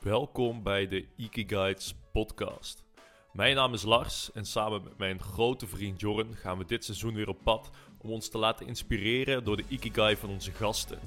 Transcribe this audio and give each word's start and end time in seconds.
Welkom 0.00 0.62
bij 0.62 0.88
de 0.88 1.06
Ikiguides 1.16 1.94
podcast. 2.12 2.84
Mijn 3.32 3.54
naam 3.54 3.74
is 3.74 3.82
Lars 3.82 4.32
en 4.32 4.44
samen 4.44 4.82
met 4.82 4.98
mijn 4.98 5.20
grote 5.20 5.66
vriend 5.66 6.00
Jorn 6.00 6.34
gaan 6.34 6.58
we 6.58 6.64
dit 6.64 6.84
seizoen 6.84 7.14
weer 7.14 7.28
op 7.28 7.38
pad 7.44 7.70
om 7.98 8.10
ons 8.10 8.28
te 8.28 8.38
laten 8.38 8.66
inspireren 8.66 9.44
door 9.44 9.56
de 9.56 9.64
Ikigai 9.68 10.16
van 10.16 10.28
onze 10.28 10.52
gasten. 10.52 10.98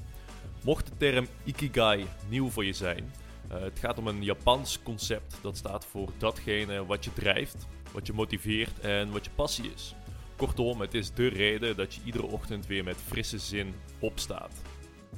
Mocht 0.64 0.86
de 0.86 0.96
term 0.96 1.26
Ikigai 1.44 2.06
nieuw 2.28 2.48
voor 2.48 2.64
je 2.64 2.72
zijn, 2.72 3.12
uh, 3.52 3.60
het 3.60 3.78
gaat 3.78 3.98
om 3.98 4.06
een 4.06 4.24
Japans 4.24 4.82
concept 4.82 5.38
dat 5.42 5.56
staat 5.56 5.86
voor 5.86 6.08
datgene 6.18 6.86
wat 6.86 7.04
je 7.04 7.12
drijft, 7.12 7.66
wat 7.92 8.06
je 8.06 8.12
motiveert 8.12 8.80
en 8.80 9.10
wat 9.10 9.24
je 9.24 9.30
passie 9.34 9.72
is. 9.74 9.94
Kortom, 10.36 10.80
het 10.80 10.94
is 10.94 11.12
de 11.12 11.26
reden 11.26 11.76
dat 11.76 11.94
je 11.94 12.00
iedere 12.04 12.26
ochtend 12.26 12.66
weer 12.66 12.84
met 12.84 12.96
frisse 12.96 13.38
zin 13.38 13.74
opstaat. 13.98 14.62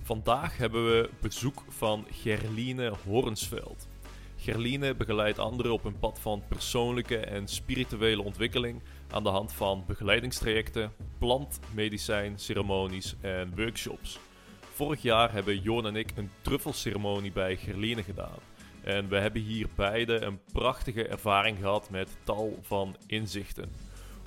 Vandaag 0.07 0.57
hebben 0.57 0.86
we 0.86 1.11
bezoek 1.20 1.64
van 1.68 2.06
Gerline 2.11 2.93
Hornsveld. 3.05 3.88
Gerline 4.36 4.95
begeleidt 4.95 5.38
anderen 5.38 5.73
op 5.73 5.84
een 5.84 5.98
pad 5.98 6.19
van 6.20 6.42
persoonlijke 6.48 7.16
en 7.16 7.48
spirituele 7.48 8.23
ontwikkeling 8.23 8.83
aan 9.11 9.23
de 9.23 9.28
hand 9.28 9.52
van 9.52 9.84
begeleidingstrajecten, 9.87 10.92
plantmedicijn, 11.19 12.38
ceremonies 12.38 13.14
en 13.20 13.52
workshops. 13.56 14.19
Vorig 14.61 15.02
jaar 15.02 15.33
hebben 15.33 15.61
Joon 15.61 15.87
en 15.87 15.97
ik 15.97 16.12
een 16.14 16.30
truffelceremonie 16.41 17.33
bij 17.33 17.56
Gerline 17.56 18.02
gedaan. 18.02 18.38
En 18.83 19.09
we 19.09 19.16
hebben 19.16 19.42
hier 19.42 19.66
beide 19.75 20.20
een 20.20 20.41
prachtige 20.52 21.06
ervaring 21.06 21.59
gehad 21.59 21.91
met 21.91 22.09
tal 22.25 22.59
van 22.62 22.97
inzichten. 23.06 23.73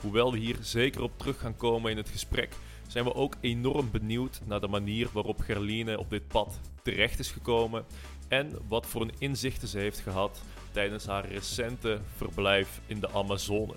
Hoewel 0.02 0.32
we 0.32 0.38
hier 0.38 0.58
zeker 0.62 1.02
op 1.02 1.18
terug 1.18 1.40
gaan 1.40 1.58
komen 1.58 1.92
in 1.92 1.98
het 1.98 2.10
gesprek, 2.10 2.56
zijn 2.90 3.06
we 3.06 3.14
ook 3.14 3.36
enorm 3.40 3.92
benieuwd 3.92 4.42
naar 4.46 4.60
de 4.60 4.68
manier 4.68 5.10
waarop 5.14 5.40
Gerline 5.40 6.00
op 6.00 6.10
dit 6.10 6.28
pad 6.28 6.60
terecht 6.84 7.20
is 7.20 7.32
gekomen 7.32 7.86
en 8.28 8.68
wat 8.68 8.86
voor 8.86 9.02
een 9.02 9.14
inzichten 9.18 9.68
ze 9.68 9.78
heeft 9.78 10.00
gehad 10.00 10.42
tijdens 10.72 11.06
haar 11.06 11.28
recente 11.28 12.02
verblijf 12.16 12.82
in 12.86 13.00
de 13.00 13.10
Amazone. 13.10 13.74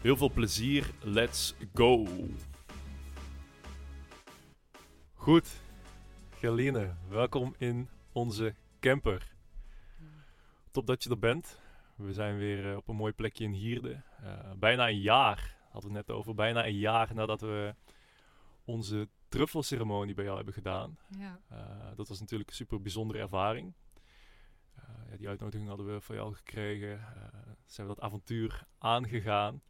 Heel 0.00 0.16
veel 0.16 0.30
plezier, 0.30 0.90
let's 1.02 1.54
go! 1.74 2.06
Goed, 5.14 5.48
Gerline, 6.38 6.94
welkom 7.08 7.54
in 7.58 7.88
onze 8.12 8.54
camper. 8.80 9.32
Top 10.70 10.86
dat 10.86 11.02
je 11.02 11.10
er 11.10 11.18
bent. 11.18 11.58
We 11.96 12.12
zijn 12.12 12.38
weer 12.38 12.70
eh, 12.70 12.76
op 12.76 12.88
een 12.88 12.96
mooi 12.96 13.12
plekje 13.12 13.44
in 13.44 13.52
Hierde. 13.52 14.02
Uh, 14.22 14.30
bijna 14.58 14.88
een 14.88 15.00
jaar, 15.00 15.56
hadden 15.70 15.90
we 15.90 15.96
het 15.96 16.06
net 16.06 16.16
over, 16.16 16.34
bijna 16.34 16.66
een 16.66 16.78
jaar 16.78 17.14
nadat 17.14 17.40
we 17.40 17.74
onze 18.64 19.08
truffelceremonie 19.28 20.14
bij 20.14 20.24
jou 20.24 20.36
hebben 20.36 20.54
gedaan. 20.54 20.98
Ja. 21.18 21.40
Uh, 21.52 21.96
dat 21.96 22.08
was 22.08 22.20
natuurlijk 22.20 22.50
een 22.50 22.56
super 22.56 22.82
bijzondere 22.82 23.18
ervaring. 23.18 23.74
Uh, 24.78 24.84
ja, 25.10 25.16
die 25.16 25.28
uitnodiging 25.28 25.68
hadden 25.68 25.94
we 25.94 26.00
van 26.00 26.16
jou 26.16 26.34
gekregen. 26.34 26.88
Uh, 26.88 27.24
zijn 27.66 27.86
we 27.86 27.94
dat 27.94 28.04
avontuur 28.04 28.66
aangegaan. 28.78 29.62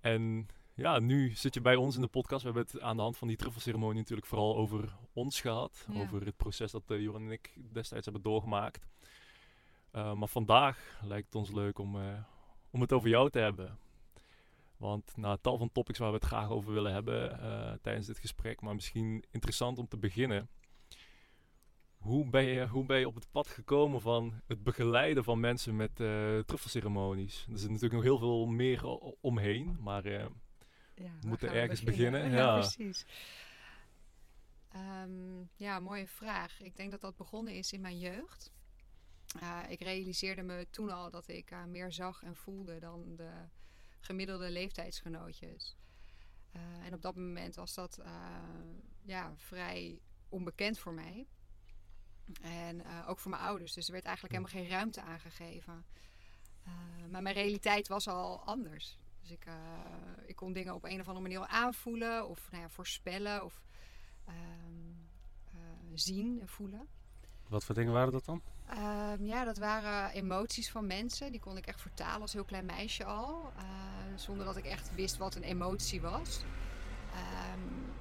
En 0.00 0.48
ja, 0.74 0.98
nu 0.98 1.30
zit 1.30 1.54
je 1.54 1.60
bij 1.60 1.76
ons 1.76 1.94
in 1.94 2.00
de 2.00 2.06
podcast. 2.06 2.42
We 2.42 2.50
hebben 2.50 2.72
het 2.72 2.80
aan 2.80 2.96
de 2.96 3.02
hand 3.02 3.16
van 3.16 3.28
die 3.28 3.36
truffelceremonie 3.36 3.98
natuurlijk 3.98 4.26
vooral 4.26 4.56
over 4.56 4.96
ons 5.12 5.40
gehad. 5.40 5.86
Over 5.94 6.24
het 6.24 6.36
proces 6.36 6.72
dat 6.72 6.82
Joran 6.86 7.22
en 7.22 7.30
ik 7.30 7.54
destijds 7.72 8.04
hebben 8.04 8.22
doorgemaakt. 8.22 8.86
maar 9.90 10.28
vandaag 10.28 11.00
lijkt 11.02 11.26
het 11.26 11.34
ons 11.34 11.50
leuk 11.50 11.78
om, 11.78 11.96
om 12.70 12.80
het 12.80 12.92
over 12.92 13.08
jou 13.08 13.30
te 13.30 13.38
hebben. 13.38 13.78
Want 14.76 15.16
na 15.16 15.36
tal 15.36 15.58
van 15.58 15.72
topics 15.72 15.98
waar 15.98 16.08
we 16.08 16.16
het 16.16 16.24
graag 16.24 16.50
over 16.50 16.72
willen 16.72 16.92
hebben 16.92 17.40
uh, 17.40 17.72
tijdens 17.82 18.06
dit 18.06 18.18
gesprek, 18.18 18.60
maar 18.60 18.74
misschien 18.74 19.24
interessant 19.30 19.78
om 19.78 19.88
te 19.88 19.98
beginnen. 19.98 20.48
Hoe 21.96 22.30
ben, 22.30 22.44
je, 22.44 22.66
hoe 22.68 22.86
ben 22.86 22.98
je 22.98 23.06
op 23.06 23.14
het 23.14 23.30
pad 23.30 23.46
gekomen 23.46 24.00
van 24.00 24.40
het 24.46 24.62
begeleiden 24.62 25.24
van 25.24 25.40
mensen 25.40 25.76
met 25.76 26.00
uh, 26.00 26.38
truffelceremonies? 26.38 27.46
Er 27.52 27.58
zit 27.58 27.68
natuurlijk 27.68 27.94
nog 27.94 28.02
heel 28.02 28.18
veel 28.18 28.46
meer 28.46 28.84
omheen, 29.20 29.76
maar 29.80 30.06
uh, 30.06 30.26
ja, 30.94 31.10
we 31.20 31.28
moeten 31.28 31.52
ergens 31.52 31.82
beginnen. 31.82 32.20
beginnen. 32.20 32.38
Ja, 32.38 32.54
ja, 32.54 32.60
precies. 32.60 33.06
Um, 35.02 35.50
ja, 35.54 35.80
mooie 35.80 36.06
vraag. 36.06 36.60
Ik 36.60 36.76
denk 36.76 36.90
dat 36.90 37.00
dat 37.00 37.16
begonnen 37.16 37.54
is 37.54 37.72
in 37.72 37.80
mijn 37.80 37.98
jeugd. 37.98 38.52
ik 39.68 39.80
realiseerde 39.80 40.42
me 40.42 40.66
toen 40.70 40.90
al 40.90 41.10
dat 41.10 41.28
ik 41.28 41.56
meer 41.66 41.92
zag 41.92 42.22
en 42.22 42.36
voelde 42.36 42.78
dan 42.78 43.16
de 43.16 43.30
gemiddelde 44.00 44.50
leeftijdsgenootjes. 44.50 45.76
Uh, 46.56 46.86
en 46.86 46.94
op 46.94 47.02
dat 47.02 47.16
moment 47.16 47.54
was 47.54 47.74
dat 47.74 47.98
uh, 47.98 48.06
ja, 49.02 49.32
vrij 49.36 50.00
onbekend 50.28 50.78
voor 50.78 50.92
mij. 50.92 51.26
En 52.42 52.76
uh, 52.76 53.08
ook 53.08 53.18
voor 53.18 53.30
mijn 53.30 53.42
ouders. 53.42 53.72
Dus 53.72 53.86
er 53.86 53.92
werd 53.92 54.04
eigenlijk 54.04 54.34
helemaal 54.34 54.62
geen 54.62 54.70
ruimte 54.76 55.00
aangegeven. 55.00 55.84
maar 57.10 57.22
mijn 57.22 57.34
realiteit 57.34 57.88
was 57.88 58.08
al 58.08 58.44
anders. 58.44 58.98
Dus 59.20 59.30
ik, 59.30 59.46
ik 60.26 60.36
kon 60.36 60.52
dingen 60.52 60.74
op 60.74 60.84
een 60.84 61.00
of 61.00 61.06
andere 61.06 61.20
manier 61.20 61.38
al 61.38 61.46
aanvoelen 61.46 62.28
of 62.28 62.50
nou 62.50 62.62
ja, 62.62 62.68
voorspellen 62.68 63.44
of 63.44 63.62
ehm, 64.24 64.96
zien 65.94 66.40
en 66.40 66.48
voelen. 66.48 66.88
Wat 67.48 67.64
voor 67.64 67.74
dingen 67.74 67.92
waren 67.92 68.12
dat 68.12 68.24
dan? 68.24 68.42
Ehm, 68.68 69.24
ja, 69.24 69.44
dat 69.44 69.58
waren 69.58 70.10
emoties 70.10 70.70
van 70.70 70.86
mensen. 70.86 71.30
Die 71.30 71.40
kon 71.40 71.56
ik 71.56 71.66
echt 71.66 71.80
vertalen 71.80 72.20
als 72.20 72.32
heel 72.32 72.44
klein 72.44 72.66
meisje 72.66 73.04
al. 73.04 73.52
Uh, 73.56 73.62
zonder 74.14 74.46
dat 74.46 74.56
ik 74.56 74.64
echt 74.64 74.94
wist 74.94 75.16
wat 75.16 75.34
een 75.34 75.42
emotie 75.42 76.00
was. 76.00 76.44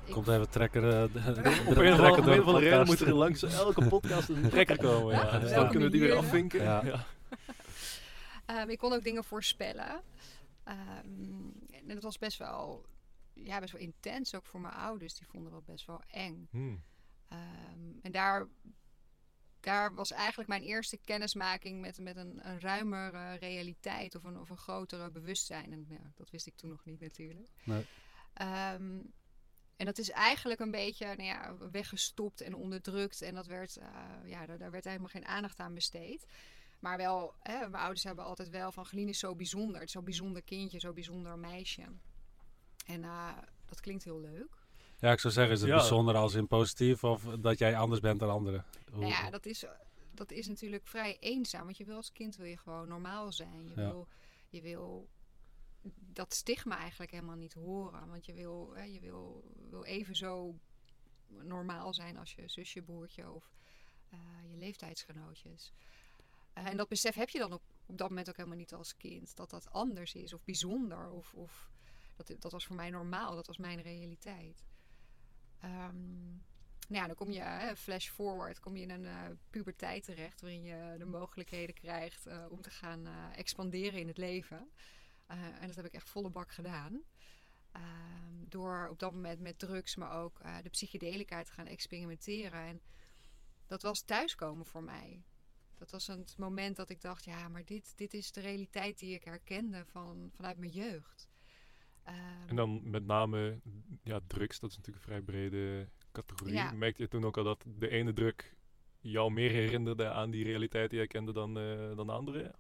Um, 0.05 0.13
Komt 0.13 0.27
even 0.27 0.49
trekker. 0.49 0.83
Uh, 0.83 1.03
op 1.67 1.77
een 1.77 1.93
of 1.93 1.99
andere 1.99 2.59
reden 2.59 2.85
moet 2.85 2.99
er 2.99 3.15
langs 3.15 3.43
elke 3.43 3.87
podcast 3.87 4.29
een 4.29 4.49
trekker 4.55 4.77
komen. 4.77 5.15
Ja. 5.15 5.39
Dus 5.39 5.51
dan 5.51 5.69
kunnen 5.69 5.91
we 5.91 5.97
die 5.97 6.07
weer 6.07 6.17
afvinken. 6.17 6.63
Ja. 6.63 6.83
ja. 6.85 7.05
Um, 8.61 8.69
ik 8.75 8.77
kon 8.77 8.93
ook 8.93 9.03
dingen 9.03 9.23
voorspellen. 9.23 10.01
en 10.63 11.87
dat 11.87 12.03
was 12.03 12.17
best 12.17 12.37
wel, 12.37 12.85
ja, 13.33 13.59
best 13.59 13.71
wel 13.71 13.81
intens, 13.81 14.35
ook 14.35 14.45
voor 14.45 14.61
mijn 14.61 14.73
ouders. 14.73 15.13
Die 15.13 15.27
vonden 15.27 15.51
dat 15.51 15.65
best 15.65 15.85
wel 15.85 16.01
eng. 16.07 16.47
Hmm. 16.51 16.83
en 18.01 18.11
daar 18.11 18.47
daar 19.65 19.93
was 19.93 20.11
eigenlijk 20.11 20.49
mijn 20.49 20.61
eerste 20.61 20.97
kennismaking 20.97 21.81
met, 21.81 21.99
met 21.99 22.15
een, 22.17 22.47
een 22.47 22.59
ruimere 22.59 23.35
realiteit 23.35 24.15
of 24.15 24.23
een, 24.23 24.39
of 24.39 24.49
een 24.49 24.57
grotere 24.57 25.11
bewustzijn. 25.11 25.71
En 25.71 25.85
ja, 25.89 26.11
dat 26.15 26.29
wist 26.29 26.47
ik 26.47 26.55
toen 26.55 26.69
nog 26.69 26.85
niet 26.85 26.99
natuurlijk. 26.99 27.49
Nee. 27.63 27.85
Ehm, 28.33 28.99
en 29.75 29.85
dat 29.85 29.97
is 29.97 30.09
eigenlijk 30.09 30.59
een 30.59 30.71
beetje 30.71 31.05
nou 31.05 31.23
ja, 31.23 31.55
weggestopt 31.71 32.41
en 32.41 32.55
onderdrukt. 32.55 33.21
En 33.21 33.33
dat 33.33 33.47
werd, 33.47 33.77
uh, 33.77 33.85
ja, 34.25 34.45
daar, 34.45 34.57
daar, 34.57 34.71
werd 34.71 34.83
helemaal 34.83 35.07
geen 35.07 35.25
aandacht 35.25 35.59
aan 35.59 35.73
besteed. 35.73 36.25
Maar 36.79 36.97
wel, 36.97 37.35
hè, 37.39 37.59
mijn 37.59 37.83
ouders 37.83 38.03
hebben 38.03 38.25
altijd 38.25 38.49
wel 38.49 38.71
van 38.71 38.85
Gelien 38.85 39.09
is 39.09 39.19
zo 39.19 39.35
bijzonder. 39.35 39.75
Het 39.75 39.85
is 39.85 39.91
zo'n 39.91 40.03
bijzonder 40.03 40.43
kindje, 40.43 40.79
zo 40.79 40.93
bijzonder 40.93 41.39
meisje. 41.39 41.83
En 42.85 43.03
uh, 43.03 43.37
dat 43.65 43.79
klinkt 43.79 44.03
heel 44.03 44.19
leuk. 44.19 44.64
Ja, 45.05 45.11
ik 45.11 45.19
zou 45.19 45.33
zeggen, 45.33 45.53
is 45.53 45.61
het 45.61 45.69
bijzonder 45.69 46.15
als 46.15 46.33
in 46.33 46.47
positief 46.47 47.03
of 47.03 47.23
dat 47.23 47.57
jij 47.57 47.77
anders 47.77 48.01
bent 48.01 48.19
dan 48.19 48.29
anderen? 48.29 48.65
Nou 48.91 49.05
ja, 49.05 49.29
dat 49.29 49.45
is, 49.45 49.65
dat 50.11 50.31
is 50.31 50.47
natuurlijk 50.47 50.87
vrij 50.87 51.17
eenzaam. 51.19 51.63
Want 51.63 51.77
je 51.77 51.85
wil 51.85 51.95
als 51.95 52.11
kind 52.11 52.35
wil 52.35 52.45
je 52.45 52.57
gewoon 52.57 52.87
normaal 52.87 53.31
zijn. 53.31 53.67
Je, 53.67 53.73
wil, 53.75 54.07
je 54.49 54.61
wil 54.61 55.09
dat 55.97 56.33
stigma 56.33 56.77
eigenlijk 56.77 57.11
helemaal 57.11 57.35
niet 57.35 57.53
horen. 57.53 58.07
Want 58.07 58.25
je 58.25 58.33
wil, 58.33 58.71
hè, 58.75 58.83
je 58.83 58.99
wil, 58.99 59.51
wil 59.69 59.83
even 59.83 60.15
zo 60.15 60.55
normaal 61.27 61.93
zijn 61.93 62.17
als 62.17 62.33
je 62.33 62.43
zusje, 62.45 62.81
broertje 62.81 63.31
of 63.31 63.51
uh, 64.13 64.19
je 64.51 64.57
leeftijdsgenootjes. 64.57 65.73
Uh, 66.57 66.67
en 66.67 66.77
dat 66.77 66.87
besef 66.87 67.15
heb 67.15 67.29
je 67.29 67.39
dan 67.39 67.53
op, 67.53 67.61
op 67.85 67.97
dat 67.97 68.09
moment 68.09 68.29
ook 68.29 68.37
helemaal 68.37 68.57
niet 68.57 68.73
als 68.73 68.97
kind. 68.97 69.35
Dat 69.35 69.49
dat 69.49 69.71
anders 69.71 70.13
is 70.13 70.33
of 70.33 70.43
bijzonder. 70.43 71.09
Of, 71.09 71.33
of 71.33 71.69
dat, 72.15 72.35
dat 72.39 72.51
was 72.51 72.65
voor 72.65 72.75
mij 72.75 72.89
normaal. 72.89 73.35
Dat 73.35 73.47
was 73.47 73.57
mijn 73.57 73.81
realiteit. 73.81 74.63
Um, 75.63 76.43
nou 76.87 77.07
dan 77.07 77.15
kom 77.15 77.31
je, 77.31 77.73
flash 77.77 78.09
forward, 78.09 78.59
kom 78.59 78.75
je 78.75 78.81
in 78.81 78.89
een 78.89 79.03
uh, 79.03 79.21
puberteit 79.49 80.03
terecht 80.03 80.41
waarin 80.41 80.63
je 80.63 80.95
de 80.97 81.05
mogelijkheden 81.05 81.75
krijgt 81.75 82.27
uh, 82.27 82.45
om 82.49 82.61
te 82.61 82.69
gaan 82.69 83.07
uh, 83.07 83.37
expanderen 83.37 83.99
in 83.99 84.07
het 84.07 84.17
leven. 84.17 84.69
en 85.27 85.67
dat 85.67 85.75
heb 85.75 85.85
ik 85.85 85.93
echt 85.93 86.09
volle 86.09 86.29
bak 86.29 86.51
gedaan. 86.51 87.01
Ehm, 87.71 88.47
door 88.47 88.87
op 88.91 88.99
dat 88.99 89.11
moment 89.11 89.39
met 89.39 89.59
drugs, 89.59 89.95
maar 89.95 90.11
ook 90.11 90.41
de 90.63 90.69
psychedelica 90.69 91.43
te 91.43 91.51
gaan 91.51 91.67
experimenteren. 91.67 92.61
En 92.61 92.81
dat 93.67 93.81
was 93.81 94.01
thuiskomen 94.01 94.65
voor 94.65 94.83
mij. 94.83 95.23
Dat 95.77 95.91
was 95.91 96.07
het 96.07 96.37
moment 96.37 96.75
dat 96.75 96.89
ik 96.89 97.01
dacht, 97.01 97.25
ja, 97.25 97.47
maar 97.47 97.65
dit, 97.65 97.97
dit 97.97 98.13
is 98.13 98.31
de 98.31 98.41
realiteit 98.41 98.99
die 98.99 99.13
ik 99.13 99.23
herkende 99.23 99.85
van, 99.85 100.31
vanuit 100.35 100.57
mijn 100.57 100.71
jeugd. 100.71 101.27
Ehm, 102.05 102.47
en 102.47 102.55
dan 102.55 102.89
met 102.89 103.05
name 103.05 103.59
ja, 104.03 104.19
drugs, 104.27 104.59
dat 104.59 104.69
is 104.69 104.77
natuurlijk 104.77 105.05
een 105.05 105.11
vrij 105.11 105.21
brede 105.21 105.89
categorie. 106.11 106.53
Ja. 106.53 106.71
Merkte 106.71 107.01
je 107.01 107.07
toen 107.07 107.25
ook 107.25 107.37
al 107.37 107.43
dat 107.43 107.65
de 107.77 107.89
ene 107.89 108.13
druk 108.13 108.55
jou 109.01 109.31
meer 109.31 109.51
herinnerde 109.51 110.09
aan 110.09 110.31
die 110.31 110.43
realiteit 110.43 110.89
die 110.89 110.99
jij 110.99 111.07
kende 111.07 111.33
dan, 111.33 111.57
uh, 111.57 111.95
dan 111.95 112.07
de 112.07 112.13
andere? 112.13 112.55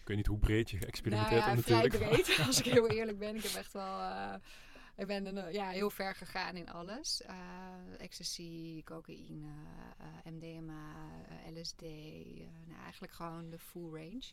Ik 0.00 0.06
weet 0.06 0.16
niet 0.16 0.26
hoe 0.26 0.38
breed 0.38 0.70
je 0.70 0.78
geëxperimenteerd 0.78 1.44
nou 1.44 1.50
ja, 1.50 1.56
natuurlijk. 1.56 1.98
breed, 1.98 2.38
als 2.46 2.58
ik 2.58 2.72
heel 2.72 2.88
eerlijk 2.88 3.18
ben. 3.18 3.36
Ik 3.36 3.42
heb 3.42 3.52
echt 3.52 3.72
wel... 3.72 3.98
Uh, 3.98 4.34
ik 4.96 5.06
ben 5.06 5.36
uh, 5.36 5.52
ja, 5.52 5.68
heel 5.68 5.90
ver 5.90 6.14
gegaan 6.14 6.56
in 6.56 6.68
alles. 6.68 7.22
Uh, 7.26 8.00
ecstasy, 8.00 8.82
cocaïne, 8.84 9.48
MDMA, 10.24 10.94
LSD. 11.54 11.80
nou, 12.66 12.80
eigenlijk 12.82 13.12
gewoon 13.12 13.50
de 13.50 13.58
full 13.58 13.90
range. 13.90 14.32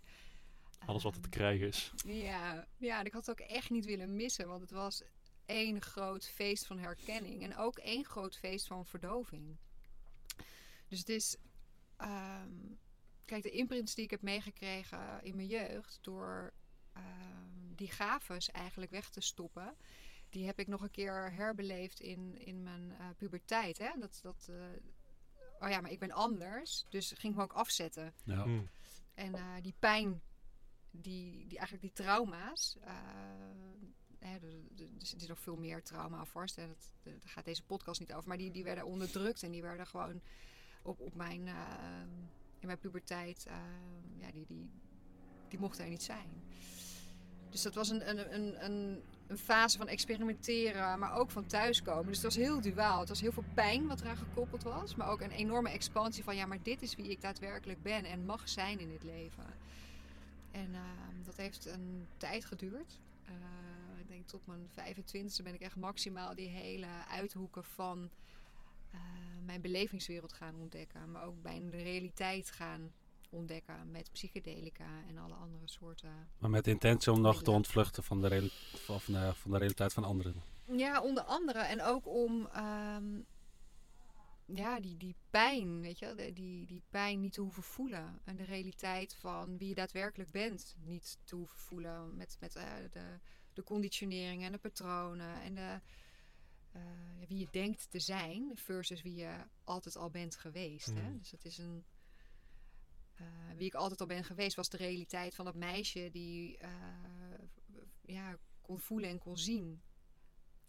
Alles 0.85 1.03
wat 1.03 1.15
er 1.15 1.21
te 1.21 1.29
krijgen 1.29 1.68
is. 1.68 1.91
Ja, 2.06 2.68
ja, 2.77 3.00
en 3.00 3.06
ik 3.06 3.13
had 3.13 3.25
het 3.25 3.41
ook 3.41 3.47
echt 3.47 3.69
niet 3.69 3.85
willen 3.85 4.15
missen. 4.15 4.47
Want 4.47 4.62
het 4.62 4.71
was 4.71 5.01
één 5.45 5.81
groot 5.81 6.25
feest 6.25 6.65
van 6.65 6.79
herkenning. 6.79 7.44
En 7.44 7.57
ook 7.57 7.77
één 7.77 8.06
groot 8.06 8.38
feest 8.38 8.68
van 8.68 8.85
verdoving. 8.85 9.57
Dus 10.88 11.00
het 11.00 11.09
is... 11.09 11.35
Um, 12.01 12.77
kijk, 13.25 13.44
de 13.44 13.51
imprints 13.51 13.95
die 13.95 14.03
ik 14.03 14.12
heb 14.12 14.21
meegekregen 14.21 15.24
in 15.24 15.35
mijn 15.35 15.47
jeugd... 15.47 16.00
door 16.01 16.53
um, 16.97 17.75
die 17.75 17.91
gaves 17.91 18.51
eigenlijk 18.51 18.91
weg 18.91 19.09
te 19.09 19.21
stoppen 19.21 19.75
die 20.30 20.45
heb 20.45 20.59
ik 20.59 20.68
nog 20.68 20.81
een 20.81 20.91
keer 20.91 21.33
herbeleefd 21.33 22.00
in, 22.00 22.38
in 22.38 22.63
mijn 22.63 22.91
uh, 23.00 23.06
puberteit. 23.18 23.77
Hè? 23.77 23.89
Dat, 24.00 24.19
dat, 24.21 24.47
uh, 24.50 24.56
oh 25.59 25.69
ja, 25.69 25.81
maar 25.81 25.91
ik 25.91 26.00
ben 26.00 26.12
anders. 26.12 26.85
Dus 26.89 27.13
ging 27.18 27.33
ik 27.33 27.39
me 27.39 27.44
ook 27.44 27.53
afzetten. 27.53 28.13
Ja. 28.23 28.44
Hmm. 28.44 28.69
En 29.13 29.35
uh, 29.35 29.56
die 29.62 29.73
pijn, 29.80 30.21
die, 31.01 31.47
die, 31.47 31.57
eigenlijk 31.57 31.81
die 31.81 32.05
trauma's. 32.05 32.77
Hè, 34.19 34.33
er 34.33 34.97
zit 34.97 35.27
nog 35.27 35.39
veel 35.39 35.57
meer 35.57 35.83
trauma 35.83 36.17
aan 36.17 36.27
vast. 36.27 36.55
Dat, 36.55 36.91
daar 37.03 37.13
gaat 37.25 37.45
deze 37.45 37.63
podcast 37.63 37.99
niet 37.99 38.13
over. 38.13 38.27
Maar 38.27 38.38
die, 38.38 38.51
die 38.51 38.63
werden 38.63 38.85
onderdrukt 38.85 39.44
en 39.44 39.51
die 39.51 39.61
werden 39.61 39.88
gewoon 39.88 40.21
op, 40.81 40.99
op 40.99 41.15
mijn, 41.15 41.47
in 42.59 42.67
mijn 42.67 42.79
puberteit. 42.79 43.47
ja, 44.17 44.31
die, 44.31 44.45
die, 44.45 44.69
die 45.47 45.59
mochten 45.59 45.83
er 45.83 45.89
niet 45.89 46.03
zijn. 46.03 46.29
Dus 47.49 47.61
dat 47.61 47.73
was 47.73 47.89
een, 47.89 48.09
een, 48.09 48.33
een, 48.33 48.65
een 48.65 49.03
een 49.27 49.38
fase 49.38 49.77
van 49.77 49.88
experimenteren, 49.88 50.99
maar 50.99 51.15
ook 51.15 51.31
van 51.31 51.45
thuiskomen. 51.45 52.05
Dus 52.05 52.15
het 52.15 52.25
was 52.25 52.35
heel 52.35 52.61
duaal. 52.61 52.99
Het 52.99 53.09
was 53.09 53.21
heel 53.21 53.31
veel 53.31 53.44
pijn 53.53 53.88
wat 53.88 54.01
eraan 54.01 54.17
gekoppeld 54.17 54.63
was, 54.63 54.95
maar 54.95 55.09
ook 55.09 55.21
een 55.21 55.31
enorme 55.31 55.69
expansie 55.69 56.23
van 56.23 56.35
ja, 56.35 56.45
maar 56.45 56.63
dit 56.63 56.81
is 56.81 56.95
wie 56.95 57.09
ik 57.09 57.21
daadwerkelijk 57.21 57.81
ben 57.81 58.05
en 58.05 58.25
mag 58.25 58.49
zijn 58.49 58.79
in 58.79 58.89
dit 58.89 59.03
leven. 59.03 59.45
En 60.57 60.71
uh, 60.74 61.25
dat 61.25 61.36
heeft 61.36 61.65
een 61.65 62.07
tijd 62.18 62.45
geduurd. 62.45 63.00
Uh, 63.30 64.00
ik 64.00 64.07
denk 64.07 64.27
tot 64.27 64.45
mijn 64.45 64.69
25e 64.69 65.44
ben 65.44 65.54
ik 65.54 65.62
echt 65.62 65.75
maximaal 65.75 66.36
die 66.36 66.48
hele 66.48 66.88
uithoeken 67.09 67.63
van 67.63 68.09
uh, 68.94 69.00
mijn 69.45 69.62
belevingswereld 69.62 70.33
gaan 70.33 70.56
ontdekken, 70.56 71.12
maar 71.12 71.24
ook 71.24 71.42
bij 71.42 71.62
de 71.69 71.77
realiteit 71.77 72.51
gaan 72.51 72.92
ontdekken 73.30 73.92
met 73.92 74.12
psychedelica 74.12 75.04
en 75.07 75.18
alle 75.18 75.33
andere 75.33 75.68
soorten. 75.68 76.27
Maar 76.38 76.50
met 76.50 76.68
intentie 76.68 77.12
om 77.12 77.21
nog 77.21 77.44
te 77.44 77.51
ontvluchten 77.51 78.04
van 78.04 78.21
de, 78.21 78.51
van, 78.75 79.00
de, 79.06 79.33
van 79.33 79.51
de 79.51 79.57
realiteit 79.57 79.94
van 79.94 80.04
anderen. 80.04 80.42
Ja, 80.71 81.01
onder 81.01 81.24
andere. 81.24 81.59
En 81.59 81.83
ook 81.83 82.07
om 82.07 82.48
um, 82.56 83.25
ja, 84.53 84.79
die, 84.79 84.97
die 84.97 85.15
pijn, 85.29 85.81
weet 85.81 85.99
je, 85.99 86.31
die, 86.33 86.65
die 86.65 86.83
pijn 86.89 87.19
niet 87.19 87.33
te 87.33 87.41
hoeven 87.41 87.63
voelen. 87.63 88.19
En 88.23 88.35
de 88.35 88.44
realiteit 88.44 89.15
van 89.15 89.57
wie 89.57 89.67
je 89.67 89.75
daadwerkelijk 89.75 90.31
bent 90.31 90.75
niet 90.79 91.19
te 91.23 91.35
hoeven 91.35 91.59
voelen. 91.59 92.15
Met, 92.15 92.38
met 92.39 92.55
uh, 92.55 92.63
de, 92.91 93.19
de 93.53 93.63
conditioneringen 93.63 94.45
en 94.45 94.51
de 94.51 94.57
patronen 94.57 95.41
en 95.41 95.55
de, 95.55 95.79
uh, 96.75 97.27
wie 97.27 97.38
je 97.38 97.47
denkt 97.51 97.91
te 97.91 97.99
zijn 97.99 98.51
versus 98.55 99.01
wie 99.01 99.15
je 99.15 99.45
altijd 99.63 99.95
al 99.95 100.09
bent 100.09 100.35
geweest. 100.35 100.91
Mm. 100.91 100.97
Hè? 100.97 101.17
Dus 101.17 101.31
het 101.31 101.45
is 101.45 101.57
een 101.57 101.85
uh, 103.21 103.27
wie 103.55 103.67
ik 103.67 103.75
altijd 103.75 104.01
al 104.01 104.07
ben 104.07 104.23
geweest, 104.23 104.55
was 104.55 104.69
de 104.69 104.77
realiteit 104.77 105.35
van 105.35 105.45
dat 105.45 105.55
meisje 105.55 106.09
die 106.11 106.57
ja, 108.01 108.38
kon 108.61 108.79
voelen 108.79 109.09
en 109.09 109.19
kon 109.19 109.38
zien. 109.38 109.81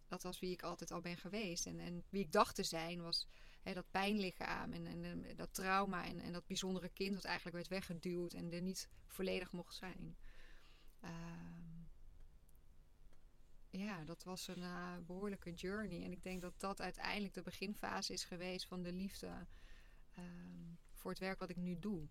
Dat 0.09 0.23
was 0.23 0.39
wie 0.39 0.53
ik 0.53 0.63
altijd 0.63 0.91
al 0.91 1.01
ben 1.01 1.17
geweest. 1.17 1.67
En, 1.67 1.81
en 1.81 2.05
wie 2.09 2.25
ik 2.25 2.33
dacht 2.33 2.55
te 2.55 2.63
zijn 2.63 3.03
was 3.03 3.29
hè, 3.69 3.75
dat 3.75 3.91
pijnlichaam 3.91 4.73
en, 4.73 4.87
en, 4.87 5.05
en, 5.05 5.37
dat 5.37 5.55
trauma 5.55 6.05
en, 6.05 6.21
en 6.21 6.33
dat 6.33 6.47
bijzondere 6.47 6.89
kind 6.89 7.15
dat 7.15 7.25
eigenlijk 7.25 7.57
werd 7.57 7.69
weggeduwd 7.69 8.33
en 8.33 8.53
er 8.53 8.63
niet 8.63 8.89
volledig 9.07 9.53
mocht 9.53 9.75
zijn. 9.75 10.17
Uh, 11.05 11.11
ja, 13.71 14.05
dat 14.05 14.25
was 14.25 14.49
een 14.49 14.63
uh, 14.63 14.97
behoorlijke 15.07 15.53
journey. 15.53 16.05
En 16.05 16.13
ik 16.13 16.23
denk 16.23 16.41
dat 16.41 16.61
dat 16.61 16.81
uiteindelijk 16.81 17.35
de 17.35 17.43
beginfase 17.43 18.13
is 18.13 18.25
geweest 18.25 18.67
van 18.67 18.83
de 18.83 18.93
liefde 18.93 19.47
ehm, 20.15 20.75
voor 20.93 21.11
het 21.11 21.21
werk 21.21 21.39
wat 21.39 21.51
ik 21.51 21.57
nu 21.57 21.79
doe 21.79 22.09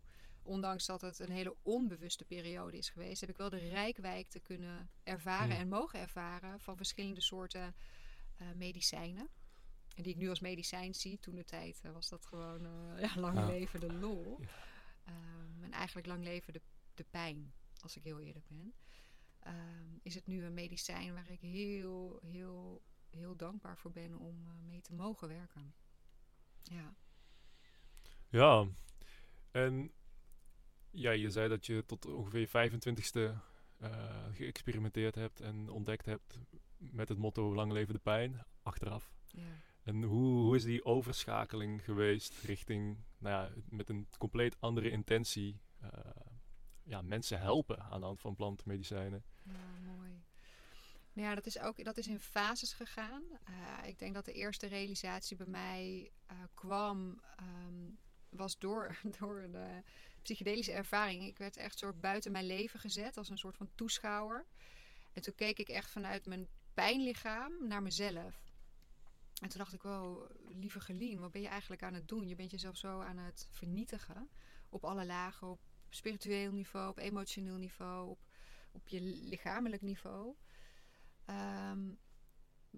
ondanks 0.48 0.86
dat 0.86 1.01
het 1.01 1.19
een 1.19 1.31
hele 1.31 1.56
onbewuste 1.62 2.25
periode 2.25 2.77
is 2.77 2.89
geweest, 2.89 3.21
heb 3.21 3.30
ik 3.30 3.38
wel 3.38 3.50
de 3.50 3.57
rijkwijde 3.69 4.39
kunnen 4.39 4.89
ervaren 5.04 5.57
en 5.57 5.68
mogen 5.68 6.00
ervaren 6.00 6.59
van 6.59 6.77
verschillende 6.77 7.21
soorten 7.21 7.75
uh, 8.42 8.48
medicijnen. 8.56 9.30
En 9.98 10.04
die 10.04 10.14
ik 10.14 10.18
nu 10.18 10.30
als 10.30 10.40
medicijn 10.40 10.94
zie. 10.94 11.20
Toen 11.20 11.36
de 11.36 11.44
tijd 11.44 11.82
uh, 11.86 11.92
was 11.92 12.10
dat 12.10 12.26
gewoon 12.26 12.66
uh, 12.66 13.02
ja, 13.06 13.20
lang 13.20 13.48
leven 13.48 13.80
de 13.80 13.94
lol. 13.94 14.40
Um, 15.08 15.64
en 15.64 15.72
eigenlijk 15.72 16.08
lang 16.08 16.24
leven 16.24 16.54
de, 16.54 16.62
de 16.94 17.06
pijn, 17.10 17.54
als 17.80 17.96
ik 17.96 18.04
heel 18.04 18.20
eerlijk 18.20 18.48
ben. 18.48 18.74
Um, 19.48 20.00
is 20.04 20.16
het 20.16 20.28
nu 20.28 20.44
een 20.44 20.54
medicijn 20.54 21.14
waar 21.14 21.30
ik 21.30 21.40
heel, 21.40 22.20
heel, 22.24 22.82
heel 23.10 23.36
dankbaar 23.36 23.78
voor 23.78 23.92
ben 23.92 24.18
om 24.18 24.48
mee 24.66 24.82
te 24.82 24.94
mogen 24.94 25.28
werken. 25.28 25.74
Ja. 26.64 26.96
Ja, 28.30 28.68
en 29.52 29.92
ja, 30.92 31.12
je 31.12 31.30
zei 31.30 31.50
dat 31.50 31.66
je 31.66 31.86
tot 31.86 32.06
ongeveer 32.06 32.48
25ste 32.48 33.38
uh, 33.82 34.26
geëxperimenteerd 34.32 35.16
hebt 35.16 35.42
en 35.42 35.70
ontdekt 35.70 36.06
hebt 36.06 36.40
met 36.78 37.10
het 37.10 37.18
motto 37.18 37.54
lang 37.54 37.72
leven 37.72 37.94
de 37.94 38.00
pijn, 38.00 38.46
achteraf. 38.62 39.12
Ja. 39.28 39.62
En 39.88 40.04
hoe, 40.04 40.44
hoe 40.44 40.56
is 40.56 40.63
die 40.63 40.86
overschakeling 40.86 41.84
geweest 41.84 42.34
richting, 42.44 42.98
nou 43.18 43.36
ja, 43.36 43.62
met 43.69 43.89
een 43.89 44.07
compleet 44.18 44.56
andere 44.60 44.89
intentie, 44.89 45.60
uh, 45.84 45.89
ja, 46.84 47.01
mensen 47.01 47.39
helpen 47.39 47.80
aan 47.80 48.00
de 48.00 48.06
hand 48.06 48.22
van 48.22 48.36
plantmedicijnen? 48.36 49.24
Ja, 49.44 49.94
mooi. 49.95 50.24
Nou 51.13 51.28
ja, 51.28 51.36
dat 51.36 51.45
is 51.45 51.60
ook 51.60 51.84
dat 51.84 51.98
is 51.98 52.07
in 52.07 52.19
fases 52.19 52.74
gegaan. 52.74 53.24
Uh, 53.50 53.88
ik 53.88 54.00
denk 54.00 54.13
dat 54.13 54.25
de 54.25 54.34
eerste 54.34 54.68
realisatie 54.68 55.38
bij 55.38 55.48
mij 55.48 56.12
kwam, 56.54 57.22
um, 57.68 57.98
was 58.30 58.57
door, 58.57 59.00
door 59.19 59.48
de 59.51 59.81
psychedelische 60.22 60.72
ervaring. 60.72 61.25
Ik 61.25 61.38
werd 61.38 61.57
echt 61.57 61.78
soort 61.78 62.01
buiten 62.01 62.31
mijn 62.31 62.45
leven 62.45 62.80
gezet 62.80 63.18
als 63.18 63.30
een 63.30 63.38
soort 63.38 63.57
van 63.57 63.69
toeschouwer. 63.75 64.45
En 65.13 65.22
toen 65.22 65.36
keek 65.36 65.60
ik 65.60 65.69
echt 65.69 65.90
vanuit 65.90 66.25
mijn 66.25 66.48
pijnlichaam 66.74 67.68
naar 67.68 67.81
mezelf. 67.81 68.47
En 69.42 69.50
toen 69.50 69.57
dacht 69.57 69.74
ik, 69.74 69.81
wow, 69.81 70.30
lieve 70.48 70.80
Gelien, 70.80 71.19
wat 71.19 71.31
ben 71.31 71.42
je 71.42 71.48
eigenlijk 71.48 71.84
aan 71.84 71.94
het 71.94 72.07
doen? 72.07 72.28
Je 72.28 72.36
bent 72.36 72.51
jezelf 72.51 72.78
zo 72.78 73.00
aan 73.00 73.18
het 73.18 73.48
vernietigen. 73.51 74.30
Op 74.69 74.86
alle 74.86 75.06
lagen, 75.06 75.48
op 75.48 75.60
spiritueel 75.89 76.51
niveau, 76.51 76.89
op 76.89 76.98
emotioneel 76.98 77.57
niveau, 77.57 78.09
op, 78.09 78.19
op 78.71 78.88
je 78.88 79.02
lichamelijk 79.02 79.81
niveau. 79.81 80.35
Um, 81.26 82.00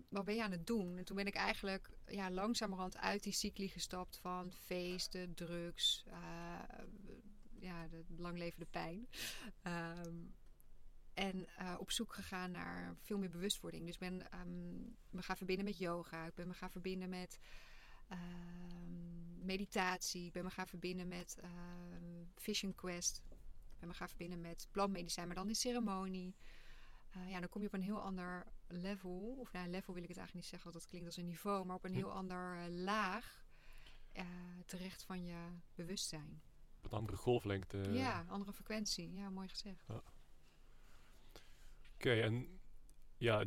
wat 0.10 0.26
ben 0.26 0.36
je 0.36 0.44
aan 0.44 0.52
het 0.52 0.68
doen? 0.68 0.98
En 0.98 1.06
toen 1.06 1.16
ben 1.16 1.28
ik 1.28 1.36
eigenlijk 1.36 1.90
ja, 2.06 2.32
langzamerhand 2.32 2.98
uit 2.98 3.24
die 3.24 3.34
cycli 3.34 3.68
gestapt 3.68 4.18
van 4.18 4.52
feesten, 4.52 5.34
drugs, 5.34 6.04
uh, 6.08 6.60
ja, 7.60 7.88
de 7.88 8.04
langlevende 8.18 8.66
pijn. 8.66 9.10
Um, 9.64 10.36
en 11.20 11.48
uh, 11.62 11.76
op 11.80 11.92
zoek 11.92 12.14
gegaan 12.14 12.52
naar 12.52 12.96
veel 13.02 13.18
meer 13.18 13.30
bewustwording. 13.30 13.86
Dus 13.86 13.94
ik 13.94 14.00
ben 14.00 14.40
um, 14.40 14.98
me 15.10 15.22
gaan 15.22 15.38
verbinden 15.38 15.66
met 15.66 15.78
yoga. 15.78 16.26
Ik 16.26 16.34
ben 16.34 16.48
me 16.48 16.54
gaan 16.54 16.72
verbinden 16.72 17.10
met 17.10 17.40
um, 18.12 19.46
meditatie. 19.46 20.26
Ik 20.26 20.32
ben 20.32 20.44
me 20.44 20.50
gaan 20.50 20.68
verbinden 20.68 21.08
met 21.08 21.40
Vision 22.36 22.76
Quest. 22.76 23.22
Ik 23.74 23.80
ben 23.80 23.88
me 23.88 23.94
gaan 23.94 24.10
verbinden 24.10 24.42
met 24.42 24.68
plantmedicijn, 24.72 25.28
maar 25.28 25.36
dan 25.36 25.48
in 25.48 25.56
ceremonie. 25.56 26.36
Uh, 27.18 27.30
ja, 27.30 27.40
dan 27.40 27.50
kom 27.50 27.62
je 27.62 27.68
op 27.68 27.74
een 27.74 27.82
heel 27.82 28.02
ander 28.02 28.46
level. 28.68 29.36
Of 29.40 29.52
nou, 29.52 29.70
level 29.70 29.94
wil 29.94 30.04
ik 30.04 30.10
het 30.10 30.18
eigenlijk 30.18 30.34
niet 30.34 30.46
zeggen, 30.46 30.72
want 30.72 30.84
dat 30.84 30.88
klinkt 30.90 31.08
als 31.08 31.18
een 31.18 31.26
niveau. 31.26 31.66
Maar 31.66 31.76
op 31.76 31.86
een 31.86 31.94
heel 31.94 32.12
ander 32.12 32.56
uh, 32.56 32.84
laag 32.84 33.46
uh, 34.14 34.24
terecht 34.66 35.04
van 35.04 35.24
je 35.26 35.38
bewustzijn 35.76 36.42
een 36.82 36.92
andere 36.92 37.18
golflengte. 37.18 37.78
Ja, 37.78 38.26
andere 38.28 38.54
frequentie. 38.54 39.14
Ja, 39.14 39.30
mooi 39.30 39.48
gezegd. 39.48 39.86
Ja. 39.88 40.04
Oké, 42.00 42.14
en 42.14 42.60
ja, 43.18 43.44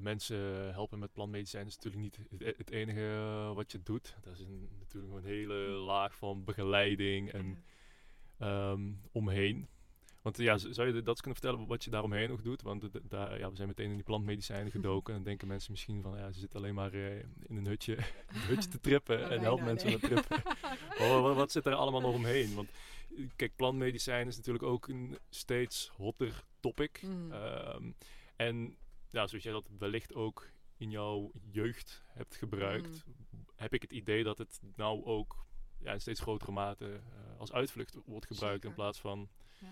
mensen 0.00 0.72
helpen 0.72 0.98
met 0.98 1.12
plantmedicijn 1.12 1.66
is 1.66 1.76
natuurlijk 1.76 2.02
niet 2.02 2.18
het, 2.56 2.70
enige 2.70 3.00
eh, 3.00 3.54
wat 3.54 3.72
je 3.72 3.82
doet. 3.82 4.16
Dat 4.20 4.32
is 4.32 4.40
een, 4.40 4.68
natuurlijk 4.78 5.14
een 5.14 5.24
hele 5.24 5.54
laag 5.68 6.16
van 6.16 6.44
begeleiding 6.44 7.32
en 7.32 7.64
ehm, 8.38 8.92
omheen. 9.12 9.68
Want 10.22 10.36
ja, 10.36 10.58
zou 10.58 10.94
je 10.94 11.02
dat 11.02 11.20
kunnen 11.20 11.40
vertellen 11.40 11.66
wat 11.66 11.84
je 11.84 11.90
daaromheen 11.90 12.28
nog 12.28 12.42
doet? 12.42 12.62
Want 12.62 12.88
daar, 13.10 13.38
ja, 13.38 13.50
we 13.50 13.56
zijn 13.56 13.68
meteen 13.68 13.88
in 13.88 13.94
die 13.94 14.04
plantmedicijnen 14.04 14.72
gedoken. 14.80 15.14
En 15.14 15.22
denken 15.22 15.48
mensen 15.48 15.70
misschien 15.70 16.02
van, 16.02 16.18
ja, 16.18 16.32
ze 16.32 16.40
zitten 16.40 16.58
alleen 16.58 16.74
maar 16.74 16.94
uh, 16.94 17.16
in 17.18 17.56
een 17.56 17.66
hutje, 17.66 17.96
een 18.34 18.40
hutje 18.40 18.68
te 18.68 18.80
trippen. 18.80 19.30
en 19.30 19.40
helpt 19.40 19.64
mensen 19.64 19.90
met 19.90 20.00
trippen. 20.00 20.42
wat, 20.98 21.22
wat, 21.22 21.36
wat, 21.36 21.52
zit 21.52 21.66
er 21.66 21.74
allemaal 21.74 22.00
nog 22.00 22.14
omheen? 22.14 22.54
Want 22.54 22.68
kijk, 23.36 23.56
plantmedicijn 23.56 24.26
is 24.26 24.36
natuurlijk 24.36 24.64
ook 24.64 24.88
een 24.88 25.18
steeds 25.30 25.90
hotter 25.96 26.44
topic. 26.68 27.02
Mm. 27.02 27.32
Um, 27.32 27.94
en 28.36 28.76
ja, 29.10 29.26
zoals 29.26 29.44
jij 29.44 29.52
dat 29.52 29.68
wellicht 29.78 30.14
ook 30.14 30.50
in 30.76 30.90
jouw 30.90 31.30
jeugd 31.50 32.02
hebt 32.08 32.36
gebruikt, 32.36 33.04
Mm. 33.06 33.46
heb 33.56 33.74
ik 33.74 33.82
het 33.82 33.92
idee 33.92 34.24
dat 34.24 34.38
het 34.38 34.60
nou 34.76 35.04
ook 35.04 35.46
ja, 35.78 35.92
in 35.92 36.00
steeds 36.00 36.20
grotere 36.20 36.52
mate 36.52 36.92
eh, 36.94 37.38
als 37.38 37.52
uitvlucht 37.52 37.98
wordt 38.04 38.26
gebruikt 38.26 38.64
in 38.64 38.74
plaats 38.74 39.00
van 39.00 39.28
Ja. 39.60 39.66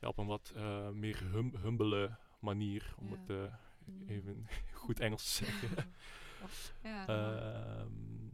ja, 0.00 0.08
op 0.08 0.18
een 0.18 0.26
wat 0.26 0.52
eh, 0.56 0.88
meer 0.88 1.18
hum 1.30 1.56
humbele 1.56 2.16
manier, 2.40 2.94
om 2.98 3.12
het 3.12 3.30
eh, 3.30 3.54
Mm. 3.84 4.08
even 4.08 4.46
goed 4.72 5.00
Engels 5.00 5.36
te 5.36 5.44
zeggen. 5.44 5.92
ja, 6.82 7.06
Ehm 7.06 8.28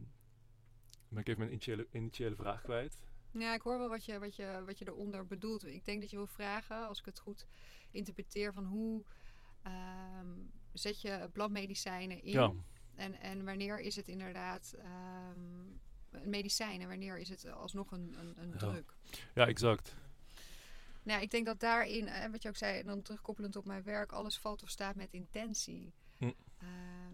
maar 1.09 1.19
ik 1.19 1.27
even 1.27 1.39
mijn 1.39 1.51
initiële, 1.51 1.87
initiële 1.91 2.35
vraag 2.35 2.61
kwijt. 2.61 3.06
Ja, 3.39 3.53
ik 3.53 3.61
hoor 3.61 3.77
wel 3.77 3.89
wat 3.89 4.05
je, 4.05 4.19
wat, 4.19 4.35
je, 4.35 4.63
wat 4.65 4.79
je 4.79 4.87
eronder 4.87 5.25
bedoelt. 5.25 5.65
Ik 5.65 5.85
denk 5.85 6.01
dat 6.01 6.09
je 6.09 6.15
wil 6.17 6.27
vragen, 6.27 6.87
als 6.87 6.99
ik 6.99 7.05
het 7.05 7.19
goed 7.19 7.47
interpreteer, 7.91 8.53
van 8.53 8.65
hoe 8.65 9.03
ehm, 9.61 10.27
zet 10.73 11.01
je 11.01 11.29
plantmedicijnen 11.31 12.23
in? 12.23 12.31
Ja, 12.31 12.53
En, 12.95 13.19
en 13.19 13.45
wanneer 13.45 13.79
is 13.79 13.95
het 13.95 14.07
inderdaad 14.07 14.73
ehm, 14.77 15.65
een 16.11 16.29
medicijn 16.29 16.81
en 16.81 16.87
wanneer 16.87 17.17
is 17.17 17.29
het 17.29 17.45
alsnog 17.51 17.91
een, 17.91 18.15
een, 18.19 18.33
een 18.41 18.51
Ja. 18.51 18.57
druk? 18.57 18.93
ja, 19.33 19.47
exact. 19.47 19.95
Nou, 21.03 21.21
ik 21.21 21.31
denk 21.31 21.45
dat 21.45 21.59
daarin, 21.59 22.07
eh, 22.07 22.31
wat 22.31 22.41
je 22.41 22.49
ook 22.49 22.55
zei, 22.55 22.83
dan 22.83 23.01
terugkoppelend 23.01 23.55
op 23.55 23.65
mijn 23.65 23.83
werk, 23.83 24.11
alles 24.11 24.39
valt 24.39 24.63
of 24.63 24.69
staat 24.69 24.95
met 24.95 25.13
intentie. 25.13 25.93
Hm. 26.17 26.31
Ehm, 26.57 27.06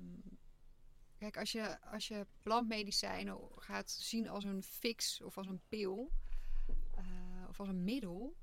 kijk, 1.23 1.37
als 1.37 1.51
je, 1.51 1.81
als 1.81 2.07
je 2.07 2.27
plantmedicijnen 2.41 3.37
gaat 3.55 3.91
zien 3.91 4.29
als 4.29 4.43
een 4.43 4.63
fix 4.63 5.21
of 5.21 5.37
als 5.37 5.47
een 5.47 5.61
pil 5.67 6.11
eh, 6.95 7.45
of 7.47 7.59
als 7.59 7.69
een 7.69 7.83
middel 7.83 8.35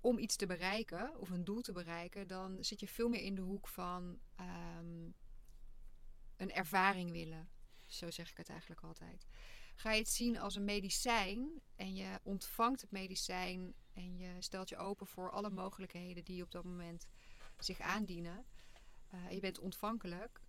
om 0.00 0.18
iets 0.18 0.36
te 0.36 0.46
bereiken 0.46 1.18
of 1.18 1.30
een 1.30 1.44
doel 1.44 1.60
te 1.60 1.72
bereiken, 1.72 2.26
dan 2.26 2.64
zit 2.64 2.80
je 2.80 2.88
veel 2.88 3.08
meer 3.08 3.20
in 3.20 3.34
de 3.34 3.40
hoek 3.40 3.68
van 3.68 4.18
ehm, 4.36 5.10
een 6.36 6.52
ervaring 6.52 7.10
willen. 7.10 7.48
Zo 7.86 8.10
zeg 8.10 8.30
ik 8.30 8.36
het 8.36 8.48
eigenlijk 8.48 8.80
altijd. 8.80 9.26
Ga 9.74 9.92
je 9.92 9.98
het 9.98 10.08
zien 10.08 10.38
als 10.38 10.54
een 10.54 10.64
medicijn 10.64 11.60
en 11.76 11.94
je 11.94 12.20
ontvangt 12.22 12.80
het 12.80 12.90
medicijn 12.90 13.74
en 13.92 14.16
je 14.16 14.36
stelt 14.38 14.68
je 14.68 14.76
open 14.76 15.06
voor 15.06 15.30
alle 15.30 15.50
mogelijkheden 15.50 16.24
die 16.24 16.42
op 16.42 16.50
dat 16.50 16.64
moment 16.64 17.06
zich 17.58 17.80
aandienen. 17.80 18.46
eh, 19.08 19.30
je 19.30 19.40
bent 19.40 19.58
ontvankelijk, 19.58 20.40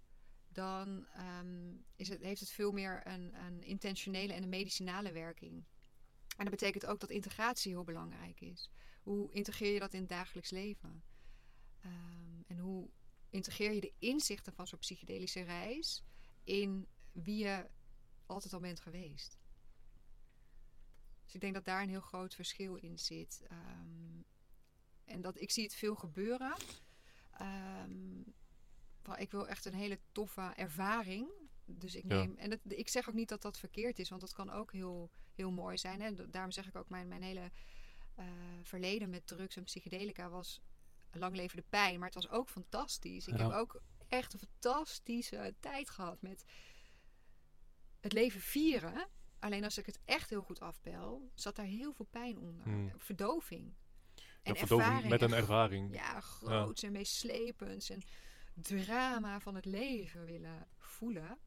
dan 0.49 1.07
ehm, 1.07 1.75
is 1.95 2.09
het, 2.09 2.21
heeft 2.21 2.39
het 2.39 2.49
veel 2.49 2.71
meer 2.71 3.07
een, 3.07 3.33
een 3.45 3.63
intentionele 3.63 4.33
en 4.33 4.43
een 4.43 4.49
medicinale 4.49 5.11
werking. 5.11 5.63
En 6.37 6.45
dat 6.45 6.49
betekent 6.49 6.85
ook 6.85 6.99
dat 6.99 7.09
integratie 7.09 7.71
heel 7.71 7.83
belangrijk 7.83 8.41
is. 8.41 8.69
Hoe 9.03 9.33
integreer 9.33 9.73
je 9.73 9.79
dat 9.79 9.93
in 9.93 9.99
het 9.99 10.09
dagelijks 10.09 10.49
leven? 10.49 11.03
Ehm, 11.79 12.41
en 12.47 12.57
hoe 12.57 12.89
integreer 13.29 13.73
je 13.73 13.81
de 13.81 13.93
inzichten 13.99 14.53
van 14.53 14.67
zo'n 14.67 14.79
psychedelische 14.79 15.41
reis 15.41 16.03
in 16.43 16.87
wie 17.11 17.37
je 17.37 17.69
altijd 18.25 18.53
al 18.53 18.59
bent 18.59 18.79
geweest? 18.79 19.37
Dus 21.23 21.33
ik 21.33 21.41
denk 21.41 21.53
dat 21.53 21.65
daar 21.65 21.81
een 21.81 21.89
heel 21.89 22.01
groot 22.01 22.35
verschil 22.35 22.75
in 22.75 22.99
zit. 22.99 23.43
Ehm, 23.47 24.21
en 25.05 25.21
dat 25.21 25.41
ik 25.41 25.51
zie 25.51 25.63
het 25.63 25.75
veel 25.75 25.95
gebeuren. 25.95 26.55
Van, 29.01 29.17
ik 29.17 29.31
wil 29.31 29.47
echt 29.47 29.65
een 29.65 29.73
hele 29.73 29.99
toffe 30.11 30.41
ervaring. 30.55 31.27
Dus 31.65 31.95
ik 31.95 32.03
Ja. 32.07 32.15
neem. 32.15 32.35
En 32.37 32.51
het, 32.51 32.59
ik 32.65 32.89
zeg 32.89 33.09
ook 33.09 33.15
niet 33.15 33.29
dat 33.29 33.41
dat 33.41 33.57
verkeerd 33.59 33.99
is, 33.99 34.09
want 34.09 34.21
dat 34.21 34.33
kan 34.33 34.49
ook 34.51 34.71
heel, 34.71 35.09
heel 35.35 35.51
mooi 35.51 35.77
zijn. 35.77 36.01
Hè? 36.01 36.13
Da- 36.13 36.25
Daarom 36.25 36.51
zeg 36.51 36.67
ik 36.67 36.75
ook, 36.75 36.89
mijn, 36.89 37.07
mijn 37.07 37.21
hele 37.23 37.51
eh, 38.15 38.25
verleden 38.63 39.09
met 39.09 39.27
drugs 39.27 39.55
en 39.55 39.63
psychedelica 39.63 40.29
was 40.29 40.61
lang 41.11 41.35
leven 41.35 41.57
de 41.57 41.63
pijn. 41.69 41.95
Maar 41.99 42.09
het 42.09 42.15
was 42.23 42.29
ook 42.29 42.49
fantastisch. 42.49 43.27
Ik 43.27 43.37
Ja. 43.37 43.43
heb 43.43 43.51
ook 43.51 43.81
echt 44.07 44.33
een 44.33 44.39
fantastische 44.39 45.55
tijd 45.59 45.89
gehad 45.89 46.21
met 46.21 46.45
het 47.99 48.13
leven 48.13 48.41
vieren. 48.41 49.07
Alleen 49.39 49.63
als 49.63 49.77
ik 49.77 49.85
het 49.85 49.99
echt 50.05 50.29
heel 50.29 50.41
goed 50.41 50.59
afbel, 50.59 51.31
zat 51.33 51.55
daar 51.55 51.65
heel 51.65 51.93
veel 51.93 52.07
pijn 52.09 52.37
onder. 52.37 52.63
Hmm. 52.65 52.91
Verdoving. 52.97 53.73
Ja, 54.15 54.23
En 54.43 54.55
verdoving 54.55 54.87
ervaring. 54.87 55.09
met 55.11 55.21
een 55.21 55.31
En 55.33 55.37
ervaring. 55.37 55.93
ja, 55.93 56.19
groots 56.19 56.83
en 56.83 56.91
meeslepends 56.91 57.89
en 57.89 58.01
drama 58.61 59.39
van 59.39 59.55
het 59.55 59.65
leven 59.65 60.25
willen 60.25 60.67
voelen. 60.77 61.37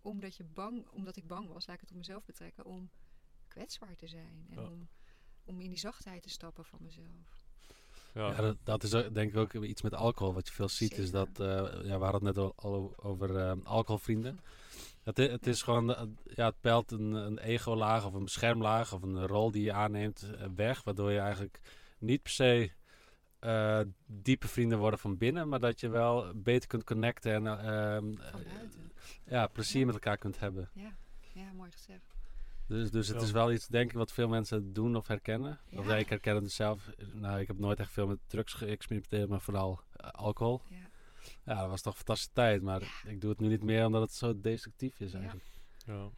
Omdat, 0.00 0.36
je 0.36 0.44
bang, 0.44 0.86
omdat 0.88 1.16
ik 1.16 1.26
bang 1.26 1.48
was, 1.48 1.66
laat 1.66 1.74
ik 1.76 1.80
het 1.80 1.90
op 1.90 1.96
mezelf 1.96 2.24
betrekken, 2.24 2.64
om 2.64 2.90
kwetsbaar 3.48 3.96
te 3.96 4.06
zijn. 4.08 4.46
En 4.50 4.56
Ja. 4.62 4.68
om, 4.68 4.88
om 5.44 5.60
in 5.60 5.68
die 5.68 5.78
zachtheid 5.78 6.22
te 6.22 6.28
stappen 6.28 6.64
van 6.64 6.78
mezelf. 6.82 7.36
Ja. 8.14 8.28
Ja, 8.30 8.36
dat, 8.40 8.56
dat 8.62 8.82
is 8.82 8.90
denk 8.90 9.16
ik 9.16 9.36
ook 9.36 9.54
iets 9.54 9.82
met 9.82 9.94
alcohol. 9.94 10.34
Wat 10.34 10.46
je 10.48 10.52
veel 10.54 10.68
ziet 10.68 10.98
is 10.98 11.10
dat, 11.10 11.28
eh, 11.40 11.46
ja, 11.84 11.98
we 11.98 12.04
hadden 12.04 12.24
het 12.26 12.36
net 12.36 12.36
al, 12.36 12.52
al 12.56 12.92
over 12.96 13.36
eh, 13.36 13.52
alcoholvrienden. 13.64 14.40
Het, 15.02 15.16
het 15.16 15.46
is 15.46 15.62
gewoon, 15.62 15.94
eh, 15.94 16.02
ja, 16.24 16.46
het 16.46 16.60
pelt 16.60 16.90
een, 16.90 17.12
een 17.12 17.38
ego-laag 17.38 18.06
of 18.06 18.12
een 18.14 18.24
beschermlaag 18.24 18.92
of 18.92 19.02
een 19.02 19.26
rol 19.26 19.50
die 19.50 19.62
je 19.62 19.72
aanneemt 19.72 20.22
eh, 20.22 20.46
weg. 20.54 20.82
Waardoor 20.82 21.10
je 21.12 21.18
eigenlijk 21.18 21.60
niet 21.98 22.22
per 22.22 22.32
se 22.32 22.70
eh, 23.38 23.80
diepe 24.06 24.48
vrienden 24.48 24.78
worden 24.78 24.98
van 24.98 25.16
binnen, 25.16 25.48
maar 25.48 25.60
dat 25.60 25.80
je 25.80 25.88
wel 25.88 26.32
beter 26.34 26.68
kunt 26.68 26.84
connecten 26.84 27.32
en 27.32 27.46
eh, 27.46 27.96
ehm, 27.96 28.12
eh, 28.20 28.34
ja, 29.24 29.46
plezier 29.46 29.80
Ja. 29.80 29.86
met 29.86 29.94
elkaar 29.94 30.18
kunt 30.18 30.38
hebben. 30.38 30.70
Ja, 30.74 30.96
ja 31.34 31.52
mooi 31.52 31.70
gezegd. 31.70 32.16
Dus, 32.66 32.90
dus 32.90 33.08
het 33.08 33.22
is 33.22 33.30
wel 33.30 33.52
iets, 33.52 33.66
denk 33.66 33.90
ik, 33.90 33.96
wat 33.96 34.12
veel 34.12 34.28
mensen 34.28 34.72
doen 34.72 34.96
of 34.96 35.06
herkennen. 35.06 35.60
Of 35.72 35.86
Ja. 35.86 35.96
ik 35.96 36.08
herken 36.08 36.34
het 36.34 36.52
zelf. 36.52 36.90
Nou, 37.12 37.40
ik 37.40 37.46
heb 37.46 37.58
nooit 37.58 37.78
echt 37.80 37.92
veel 37.92 38.06
met 38.06 38.18
drugs 38.26 38.52
geëxperimenteerd, 38.52 39.28
maar 39.28 39.40
vooral 39.40 39.80
alcohol. 39.96 40.62
Ja. 40.68 40.76
Ja, 41.44 41.60
dat 41.60 41.68
was 41.68 41.82
toch 41.82 41.92
een 41.92 41.98
fantastische 41.98 42.32
tijd. 42.34 42.62
Maar 42.62 42.80
Ja. 42.82 43.10
ik 43.10 43.20
doe 43.20 43.30
het 43.30 43.40
nu 43.40 43.48
niet 43.48 43.62
meer 43.62 43.86
omdat 43.86 44.00
het 44.02 44.12
zo 44.12 44.40
destructief 44.40 45.00
is 45.00 45.14
eigenlijk. 45.14 45.46
Ja. 45.86 46.08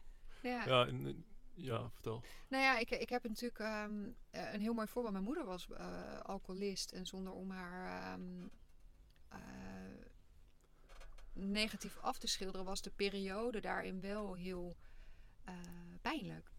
Ja. 0.41 0.65
Ja, 0.65 0.85
en, 0.87 1.05
en- 1.05 1.25
ja, 1.53 1.89
vertel. 1.89 2.23
Nou 2.47 2.63
ja, 2.63 2.77
ik, 2.77 2.89
ik 2.89 3.09
heb 3.09 3.23
natuurlijk 3.23 3.59
ehm, 3.59 4.09
eh, 4.29 4.53
een 4.53 4.61
heel 4.61 4.73
mooi 4.73 4.87
voorbeeld. 4.87 5.13
Mijn 5.13 5.25
moeder 5.25 5.45
was 5.45 5.67
eh, 5.69 6.19
alcoholist. 6.19 6.91
En 6.91 7.05
zonder 7.05 7.33
om 7.33 7.49
haar 7.49 8.13
ehm, 8.13 8.47
eh, 9.29 9.39
negatief 11.33 11.97
af 11.97 12.17
te 12.17 12.27
schilderen, 12.27 12.65
was 12.65 12.81
de 12.81 12.91
periode 12.91 13.59
daarin 13.59 14.01
wel 14.01 14.33
heel 14.33 14.75
pijnlijk. 16.01 16.51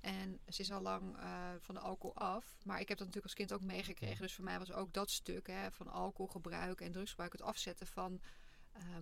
En 0.00 0.40
ze 0.48 0.60
is 0.60 0.72
al 0.72 0.80
lang 0.80 1.16
van 1.60 1.74
de 1.74 1.80
alcohol 1.80 2.16
af. 2.16 2.56
Maar 2.64 2.80
ik 2.80 2.88
heb 2.88 2.98
dat 2.98 3.06
natuurlijk 3.06 3.24
als 3.24 3.46
kind 3.46 3.52
ook 3.52 3.72
meegekregen. 3.72 4.22
Dus 4.22 4.34
voor 4.34 4.44
mij 4.44 4.58
was 4.58 4.72
ook 4.72 4.92
dat 4.92 5.10
stuk 5.10 5.46
hè, 5.46 5.70
van 5.70 5.88
alcoholgebruik 5.88 6.80
en 6.80 6.92
drugsgebruik 6.92 7.32
het 7.32 7.42
afzetten 7.42 7.86
van 7.86 8.20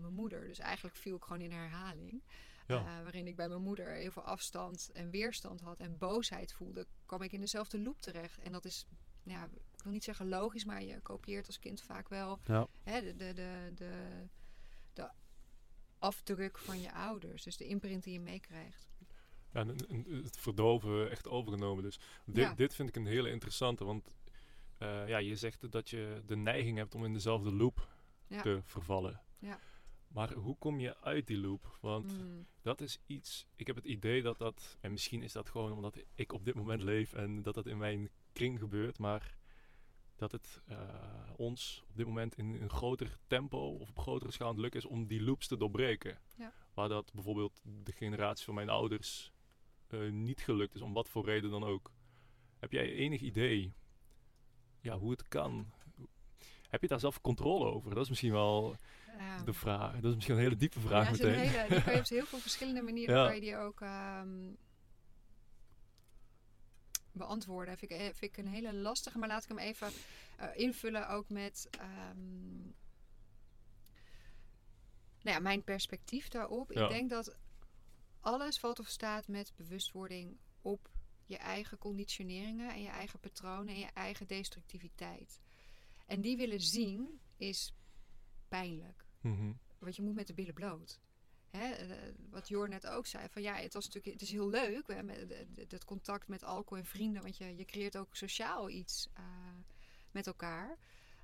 mijn 0.00 0.12
moeder. 0.12 0.46
Dus 0.46 0.58
eigenlijk 0.58 0.96
viel 0.96 1.16
ik 1.16 1.22
gewoon 1.22 1.40
in 1.40 1.52
herhaling. 1.52 2.22
Ja. 2.66 2.76
Eh, 2.78 3.02
waarin 3.02 3.26
ik 3.26 3.36
bij 3.36 3.48
mijn 3.48 3.62
moeder 3.62 3.88
heel 3.88 4.10
veel 4.10 4.22
afstand 4.22 4.90
en 4.92 5.10
weerstand 5.10 5.60
had 5.60 5.80
en 5.80 5.98
boosheid 5.98 6.52
voelde, 6.52 6.86
kwam 7.06 7.22
ik 7.22 7.32
in 7.32 7.40
dezelfde 7.40 7.78
loop 7.80 8.00
terecht. 8.00 8.38
En 8.38 8.52
dat 8.52 8.64
is, 8.64 8.86
ja, 9.22 9.44
ik 9.76 9.82
wil 9.82 9.92
niet 9.92 10.04
zeggen 10.04 10.28
logisch, 10.28 10.64
maar 10.64 10.82
je 10.82 11.00
kopieert 11.00 11.46
als 11.46 11.58
kind 11.58 11.82
vaak 11.82 12.08
wel 12.08 12.38
Ja. 12.46 12.66
hè, 12.82 13.00
de, 13.02 13.14
de, 13.16 13.32
de, 13.34 13.72
de, 13.74 13.92
de 14.92 15.10
afdruk 15.98 16.58
van 16.58 16.80
je 16.80 16.92
ouders. 16.92 17.42
Dus 17.42 17.56
de 17.56 17.66
imprint 17.66 18.02
die 18.04 18.12
je 18.12 18.20
meekrijgt. 18.20 18.90
Ja, 19.52 19.60
en- 19.60 19.76
en 19.88 20.04
het 20.24 20.36
verdoven 20.38 21.10
echt 21.10 21.28
overgenomen. 21.28 21.82
Dus 21.84 21.98
dit, 22.24 22.36
Ja. 22.44 22.54
dit 22.54 22.74
vind 22.74 22.88
ik 22.88 22.96
een 22.96 23.06
hele 23.06 23.30
interessante. 23.30 23.84
Want 23.84 24.14
eh, 24.78 25.08
ja, 25.08 25.18
je 25.18 25.36
zegt 25.36 25.70
dat 25.72 25.90
je 25.90 26.22
de 26.26 26.36
neiging 26.36 26.76
hebt 26.78 26.94
om 26.94 27.04
in 27.04 27.12
dezelfde 27.12 27.52
loop 27.52 27.88
Ja. 28.26 28.42
te 28.42 28.60
vervallen. 28.62 29.20
Ja. 29.38 29.58
Maar 30.12 30.32
hoe 30.32 30.56
kom 30.58 30.80
je 30.80 30.96
uit 31.00 31.26
die 31.26 31.38
loop? 31.38 31.78
Want 31.80 32.18
Mm, 32.18 32.46
dat 32.62 32.80
is 32.80 32.98
iets. 33.06 33.46
Ik 33.56 33.66
heb 33.66 33.76
het 33.76 33.84
idee 33.84 34.22
dat 34.22 34.38
dat. 34.38 34.76
En 34.80 34.90
misschien 34.90 35.22
is 35.22 35.32
dat 35.32 35.48
gewoon 35.48 35.72
omdat 35.72 35.98
ik 36.14 36.32
op 36.32 36.44
dit 36.44 36.54
moment 36.54 36.82
leef 36.82 37.12
en 37.12 37.42
dat 37.42 37.54
dat 37.54 37.66
in 37.66 37.78
mijn 37.78 38.10
kring 38.32 38.58
gebeurt. 38.58 38.98
Maar 38.98 39.36
dat 40.16 40.32
het 40.32 40.60
eh, 40.66 40.78
ons 41.36 41.82
op 41.88 41.96
dit 41.96 42.06
moment 42.06 42.36
in 42.36 42.62
een 42.62 42.70
groter 42.70 43.18
tempo 43.26 43.58
of 43.58 43.88
op 43.88 43.98
grotere 43.98 44.32
schaal 44.32 44.46
aan 44.46 44.52
het 44.52 44.62
lukken 44.62 44.80
is 44.80 44.86
om 44.86 45.06
die 45.06 45.22
loops 45.22 45.46
te 45.46 45.56
doorbreken. 45.56 46.18
Ja. 46.36 46.52
Waar 46.74 46.88
dat 46.88 47.12
bijvoorbeeld 47.12 47.60
de 47.84 47.92
generatie 47.92 48.44
van 48.44 48.54
mijn 48.54 48.68
ouders 48.68 49.32
eh, 49.86 50.10
niet 50.10 50.40
gelukt 50.40 50.74
is, 50.74 50.80
om 50.80 50.92
wat 50.92 51.08
voor 51.08 51.24
reden 51.24 51.50
dan 51.50 51.64
ook. 51.64 51.92
Heb 52.58 52.72
jij 52.72 52.92
enig 52.92 53.20
idee 53.20 53.74
ja, 54.80 54.98
hoe 54.98 55.10
het 55.10 55.28
kan? 55.28 55.72
Heb 56.68 56.82
je 56.82 56.88
daar 56.88 57.00
zelf 57.00 57.20
controle 57.20 57.64
over? 57.64 57.94
Dat 57.94 58.02
is 58.02 58.08
misschien 58.08 58.32
wel 58.32 58.76
ja. 59.18 59.42
de 59.42 59.52
vraag. 59.52 59.94
Dat 59.94 60.04
is 60.04 60.14
misschien 60.14 60.36
een 60.36 60.42
hele 60.42 60.56
diepe 60.56 60.80
vraag 60.80 61.04
ja, 61.04 61.10
meteen. 61.10 61.34
hele, 61.34 61.68
die 61.74 61.82
kan 61.82 61.94
je 61.94 62.00
op 62.00 62.08
heel 62.08 62.26
veel 62.26 62.38
verschillende 62.38 62.82
manieren 62.82 63.16
Ja. 63.16 63.24
kan 63.24 63.34
je 63.34 63.40
die 63.40 63.56
ook 63.56 63.80
ehm, 63.80 64.50
beantwoorden. 67.12 67.78
Vind 67.78 67.90
ik, 67.90 67.98
eh, 67.98 68.04
vind 68.04 68.22
ik 68.22 68.36
een 68.36 68.46
hele 68.52 68.74
lastige, 68.74 69.18
maar 69.18 69.28
laat 69.28 69.42
ik 69.42 69.48
hem 69.48 69.58
even 69.58 69.90
eh, 70.36 70.48
invullen 70.54 71.08
ook 71.08 71.28
met 71.28 71.68
ehm, 71.70 72.60
nou 75.22 75.36
ja, 75.36 75.38
mijn 75.38 75.62
perspectief 75.64 76.28
daarop. 76.28 76.72
Ik 76.72 76.88
denk 76.88 77.10
dat 77.10 77.36
alles 78.20 78.58
valt 78.58 78.78
of 78.78 78.88
staat 78.88 79.28
met 79.28 79.52
bewustwording 79.56 80.36
op 80.60 80.90
je 81.26 81.36
eigen 81.36 81.78
conditioneringen 81.78 82.70
en 82.72 82.82
je 82.82 82.88
eigen 82.88 83.20
patronen 83.20 83.74
en 83.74 83.80
je 83.80 83.90
eigen 83.94 84.26
destructiviteit. 84.26 85.40
En 86.06 86.20
die 86.20 86.36
willen 86.36 86.60
zien 86.60 87.20
is 87.36 87.74
pijnlijk. 88.48 89.01
Mhm. 89.22 89.52
Want 89.78 89.96
je 89.96 90.02
moet 90.02 90.14
met 90.14 90.26
de 90.26 90.34
billen 90.34 90.54
bloot. 90.54 91.00
Hè, 91.50 91.70
eh, 91.72 92.14
wat 92.30 92.48
Jor 92.48 92.68
net 92.68 92.86
ook 92.86 93.06
zei, 93.06 93.28
van 93.28 93.42
ja, 93.42 93.54
het, 93.54 93.74
was 93.74 93.84
natuurlijk, 93.84 94.12
het 94.12 94.22
is 94.22 94.30
heel 94.30 94.48
leuk, 94.48 95.02
met, 95.02 95.46
het 95.70 95.84
contact 95.84 96.28
met 96.28 96.42
alcohol 96.42 96.78
en 96.78 96.84
vrienden, 96.90 97.22
want 97.22 97.36
je, 97.36 97.56
je 97.56 97.64
creëert 97.64 97.96
ook 97.96 98.16
sociaal 98.16 98.70
iets 98.70 99.08
eh, 99.12 99.24
met 100.10 100.26
elkaar. 100.26 100.78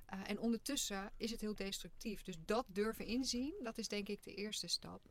Eh, 0.05 0.29
en 0.29 0.39
ondertussen 0.39 1.11
is 1.17 1.31
het 1.31 1.41
heel 1.41 1.55
destructief. 1.55 2.21
Dus 2.21 2.35
dat 2.45 2.65
durven 2.67 3.05
inzien, 3.05 3.53
dat 3.63 3.77
is 3.77 3.87
denk 3.87 4.07
ik 4.07 4.23
de 4.23 4.33
eerste 4.33 4.67
stap. 4.67 5.01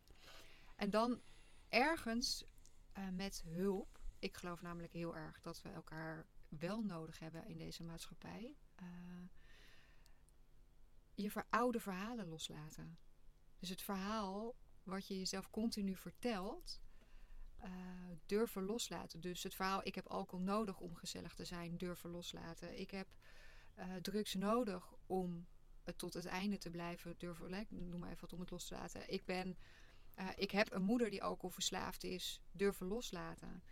En 0.77 0.91
dan 0.91 1.21
ergens 1.69 2.45
met 3.13 3.43
hulp. 3.47 4.01
Ik 4.19 4.37
geloof 4.37 4.63
namelijk 4.63 4.93
heel 4.93 5.17
erg 5.17 5.41
dat 5.41 5.63
we 5.63 5.69
elkaar 5.69 6.27
wel 6.49 6.83
nodig 6.83 7.19
hebben 7.19 7.47
in 7.47 7.59
deze 7.59 7.85
maatschappij. 7.85 8.55
Eh, 8.75 8.87
je 11.23 11.31
veroude 11.31 11.81
verhalen 11.81 12.29
loslaten. 12.29 12.99
Dus 13.59 13.69
het 13.69 13.83
verhaal 13.83 14.57
wat 14.83 15.07
je 15.07 15.19
jezelf 15.19 15.51
continu 15.51 15.97
vertelt, 15.97 16.81
eh, 17.57 17.71
durven 18.27 18.65
loslaten. 18.65 19.21
Dus 19.21 19.43
het 19.43 19.55
verhaal, 19.55 19.81
ik 19.83 19.95
heb 19.95 20.07
alcohol 20.07 20.45
nodig 20.45 20.81
om 20.81 20.95
gezellig 20.95 21.35
te 21.35 21.45
zijn, 21.45 21.77
durven 21.77 22.11
loslaten. 22.11 22.79
Ik 22.79 22.91
heb 22.91 23.09
eh, 23.75 23.95
drugs 23.95 24.35
nodig 24.35 24.95
om 25.07 25.47
het 25.83 25.99
tot 25.99 26.15
het 26.15 26.25
einde 26.25 26.59
te 26.59 26.71
blijven 26.71 27.15
durven, 27.19 27.67
noem 27.69 28.01
maar 28.01 28.09
even 28.09 28.21
wat 28.21 28.33
om 28.33 28.41
het 28.41 28.51
los 28.51 28.67
te 28.67 28.75
laten. 28.75 29.13
Ik 29.13 29.25
ben, 29.25 29.59
eh, 30.15 30.29
ik 30.37 30.51
heb 30.51 30.73
een 30.73 30.83
moeder 30.83 31.11
die 31.11 31.23
alcoholverslaafd 31.23 32.05
is, 32.05 32.43
durven 32.53 32.87
loslaten. 32.87 33.63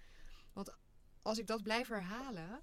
Want 0.52 0.76
als 1.22 1.38
ik 1.38 1.46
dat 1.46 1.62
blijf 1.62 1.88
herhalen, 1.88 2.62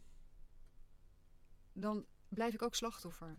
dan 1.74 2.06
blijf 2.28 2.54
ik 2.54 2.62
ook 2.62 2.76
slachtoffer. 2.76 3.38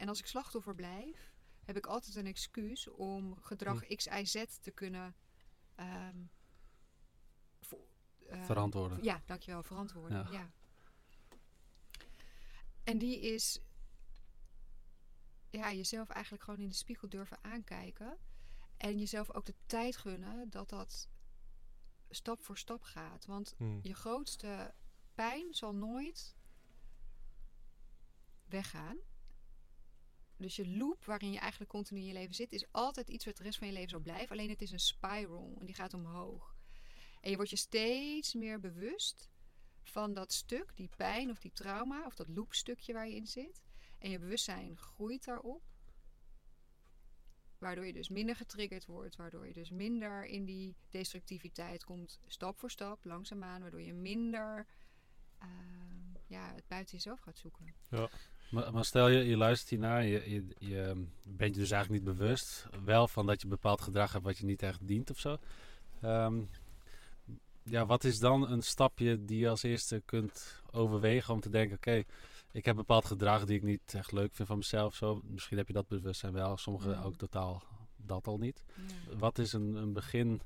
En 0.00 0.08
als 0.08 0.18
ik 0.18 0.26
slachtoffer 0.26 0.74
blijf, 0.74 1.32
heb 1.64 1.76
ik 1.76 1.86
altijd 1.86 2.16
een 2.16 2.26
excuus 2.26 2.88
om 2.88 3.36
gedrag 3.40 3.86
X, 3.86 4.06
Y, 4.06 4.24
Z 4.24 4.44
te 4.60 4.70
kunnen 4.70 5.14
eh, 5.74 6.08
Verantwoorden. 8.44 9.02
ja, 9.02 9.22
dankjewel, 9.26 9.62
verantwoorden. 9.62 10.18
Ja. 10.18 10.30
Ja. 10.30 10.50
En 12.84 12.98
die 12.98 13.20
is 13.20 13.60
ja, 15.50 15.72
jezelf 15.72 16.08
eigenlijk 16.08 16.44
gewoon 16.44 16.60
in 16.60 16.68
de 16.68 16.74
spiegel 16.74 17.08
durven 17.08 17.38
aankijken. 17.44 18.18
En 18.76 18.98
jezelf 18.98 19.30
ook 19.32 19.44
de 19.46 19.54
tijd 19.66 19.96
gunnen 19.96 20.50
dat 20.50 20.68
dat 20.68 21.08
stap 22.10 22.42
voor 22.42 22.58
stap 22.58 22.82
gaat. 22.82 23.26
Want 23.26 23.54
Hmm. 23.56 23.78
je 23.82 23.94
grootste 23.94 24.74
pijn 25.14 25.54
zal 25.54 25.74
nooit 25.74 26.36
weggaan. 28.48 28.96
Dus 30.40 30.56
je 30.56 30.68
loop 30.68 31.04
waarin 31.04 31.32
je 31.32 31.38
eigenlijk 31.38 31.70
continu 31.70 32.00
in 32.00 32.06
je 32.06 32.12
leven 32.12 32.34
zit, 32.34 32.52
is 32.52 32.72
altijd 32.72 33.08
iets 33.08 33.24
wat 33.24 33.36
de 33.36 33.42
rest 33.42 33.58
van 33.58 33.66
je 33.66 33.72
leven 33.72 33.90
zal 33.90 34.00
blijven. 34.00 34.28
Alleen 34.28 34.48
het 34.48 34.62
is 34.62 34.72
een 34.72 34.78
spiral 34.78 35.56
en 35.60 35.66
die 35.66 35.74
gaat 35.74 35.94
omhoog. 35.94 36.54
En 37.20 37.30
je 37.30 37.36
wordt 37.36 37.50
je 37.50 37.56
steeds 37.56 38.34
meer 38.34 38.60
bewust 38.60 39.30
van 39.82 40.14
dat 40.14 40.32
stuk, 40.32 40.76
die 40.76 40.90
pijn 40.96 41.30
of 41.30 41.38
die 41.38 41.52
trauma 41.52 42.06
of 42.06 42.14
dat 42.14 42.28
loopstukje 42.28 42.92
waar 42.92 43.08
je 43.08 43.14
in 43.14 43.26
zit. 43.26 43.62
En 43.98 44.10
je 44.10 44.18
bewustzijn 44.18 44.76
groeit 44.76 45.24
daarop. 45.24 45.62
Waardoor 47.58 47.86
je 47.86 47.92
dus 47.92 48.08
minder 48.08 48.36
getriggerd 48.36 48.86
wordt, 48.86 49.16
waardoor 49.16 49.46
je 49.46 49.52
dus 49.52 49.70
minder 49.70 50.24
in 50.24 50.44
die 50.44 50.76
destructiviteit 50.90 51.84
komt, 51.84 52.20
stap 52.26 52.58
voor 52.58 52.70
stap, 52.70 53.04
langzaamaan, 53.04 53.60
waardoor 53.60 53.82
je 53.82 53.92
minder 53.92 54.66
eh, 55.38 55.48
ja, 56.26 56.54
het 56.54 56.66
buiten 56.66 56.96
jezelf 56.96 57.20
gaat 57.20 57.38
zoeken. 57.38 57.74
Maar, 58.50 58.72
maar 58.72 58.84
stel 58.84 59.08
je, 59.08 59.24
je 59.24 59.36
luistert 59.36 59.70
hiernaar, 59.70 60.04
je, 60.04 60.30
je, 60.30 60.44
je 60.58 61.04
bent 61.22 61.54
je 61.54 61.60
dus 61.60 61.70
eigenlijk 61.70 62.04
niet 62.04 62.16
bewust. 62.16 62.66
Wel 62.84 63.08
van 63.08 63.26
dat 63.26 63.40
je 63.40 63.48
bepaald 63.48 63.80
gedrag 63.80 64.12
hebt 64.12 64.24
wat 64.24 64.38
je 64.38 64.44
niet 64.44 64.62
echt 64.62 64.86
dient 64.86 65.10
of 65.10 65.18
zo. 65.18 65.38
Ehm, 66.00 66.40
ja, 67.62 67.86
wat 67.86 68.04
is 68.04 68.18
dan 68.18 68.50
een 68.50 68.62
stapje 68.62 69.24
die 69.24 69.38
je 69.38 69.48
als 69.48 69.62
eerste 69.62 70.02
kunt 70.04 70.62
overwegen 70.70 71.34
om 71.34 71.40
te 71.40 71.50
denken: 71.50 71.76
oké, 71.76 72.02
ik 72.52 72.64
heb 72.64 72.76
bepaald 72.76 73.04
gedrag 73.04 73.44
die 73.44 73.56
ik 73.56 73.62
niet 73.62 73.94
echt 73.94 74.12
leuk 74.12 74.34
vind 74.34 74.48
van 74.48 74.56
mezelf. 74.56 74.94
Zo. 74.94 75.20
Misschien 75.24 75.56
heb 75.56 75.66
je 75.66 75.72
dat 75.72 75.88
bewustzijn 75.88 76.32
wel, 76.32 76.56
sommigen 76.56 77.02
ook 77.02 77.16
totaal 77.16 77.62
dat 77.96 78.26
al 78.26 78.38
niet. 78.38 78.64
Ja. 78.76 79.16
Wat 79.16 79.38
is 79.38 79.52
een, 79.52 79.74
een 79.74 79.92
begin 79.92 80.40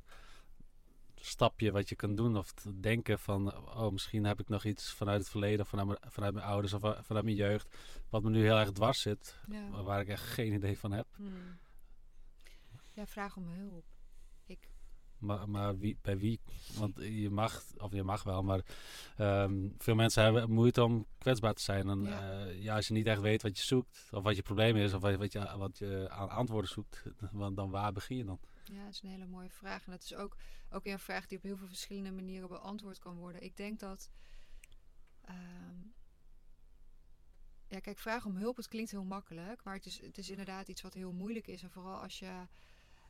stapje 1.25 1.73
wat 1.73 1.89
je 1.89 1.95
kan 1.95 2.15
doen 2.15 2.37
of 2.37 2.53
te 2.53 2.81
denken 2.81 3.19
van 3.19 3.55
oh 3.57 3.91
misschien 3.93 4.25
heb 4.25 4.41
ik 4.41 4.49
nog 4.49 4.65
iets 4.65 4.93
vanuit 4.93 5.21
het 5.21 5.29
verleden 5.31 5.61
of 5.61 5.69
vanuit 5.69 5.87
mijn, 5.89 5.99
vanuit 6.09 6.35
mijn 6.35 6.47
ouders 6.47 6.73
of 6.73 6.81
vanuit 6.81 7.25
mijn 7.25 7.37
jeugd 7.37 7.77
wat 8.09 8.23
me 8.23 8.31
nu 8.31 8.43
heel 8.43 8.59
erg 8.59 8.73
dwars 8.73 9.01
zit 9.01 9.39
Ja. 9.49 9.83
waar 9.83 10.01
ik 10.01 10.09
echt 10.09 10.23
geen 10.23 10.53
idee 10.53 10.79
van 10.79 10.93
heb 10.93 11.07
Hmm. 11.17 11.59
ja, 12.93 13.07
vraag 13.07 13.37
om 13.37 13.47
hulp. 13.49 13.85
maar, 15.19 15.49
maar 15.49 15.79
wie, 15.79 15.97
bij 16.03 16.19
wie 16.19 16.41
want 16.79 16.97
je 16.99 17.31
mag 17.31 17.63
of 17.77 17.93
je 17.93 18.03
mag 18.03 18.23
wel 18.23 18.43
maar 18.43 18.61
ehm, 19.17 19.69
veel 19.79 19.95
mensen 19.95 20.23
hebben 20.23 20.51
moeite 20.51 20.85
om 20.85 21.07
kwetsbaar 21.19 21.55
te 21.55 21.63
zijn 21.63 21.89
en 21.89 22.03
Ja. 22.03 22.21
ja. 22.33 22.45
ja 22.47 22.75
als 22.77 22.87
je 22.89 22.93
niet 22.95 23.07
echt 23.07 23.21
weet 23.21 23.43
wat 23.43 23.59
je 23.59 23.65
zoekt 23.65 24.09
of 24.13 24.23
wat 24.23 24.37
je 24.37 24.43
probleem 24.43 24.77
is 24.77 24.93
of 24.93 25.01
wat, 25.01 25.11
je- 25.11 25.19
wat 25.19 25.79
je 25.79 26.09
aan 26.11 26.29
antwoorden 26.29 26.71
zoekt 26.71 27.03
want 27.33 27.57
dan 27.57 27.71
waar 27.71 27.93
begin 27.93 28.17
je 28.17 28.25
dan 28.25 28.41
Ja, 28.65 28.85
dat 28.85 28.93
is 28.93 29.03
een 29.03 29.09
hele 29.11 29.27
mooie 29.27 29.51
vraag. 29.51 29.85
En 29.85 29.93
dat 29.93 30.03
is 30.03 30.15
ook, 30.15 30.37
ook 30.71 30.85
weer 30.85 30.93
een 30.93 30.99
vraag 30.99 31.27
die 31.27 31.39
op 31.39 31.45
heel 31.45 31.57
veel 31.57 31.67
verschillende 31.67 32.13
manieren 32.13 32.49
beantwoord 32.49 32.99
kan 32.99 33.17
worden. 33.17 33.43
Ik 33.43 33.57
denk 33.57 33.81
dat. 33.81 34.11
ehm, 35.25 35.79
ja, 37.69 37.81
kijk, 37.81 37.99
vragen 37.99 38.31
om 38.31 38.37
hulp, 38.37 38.57
het 38.57 38.69
klinkt 38.69 38.91
heel 38.91 39.05
makkelijk. 39.05 39.65
Maar 39.65 39.75
het 39.75 39.87
is, 39.87 40.01
het 40.01 40.19
is 40.19 40.31
inderdaad 40.31 40.69
iets 40.69 40.83
wat 40.83 40.95
heel 40.95 41.13
moeilijk 41.13 41.47
is. 41.47 41.63
En 41.63 41.71
vooral 41.71 41.97
als 42.03 42.19
je 42.19 42.47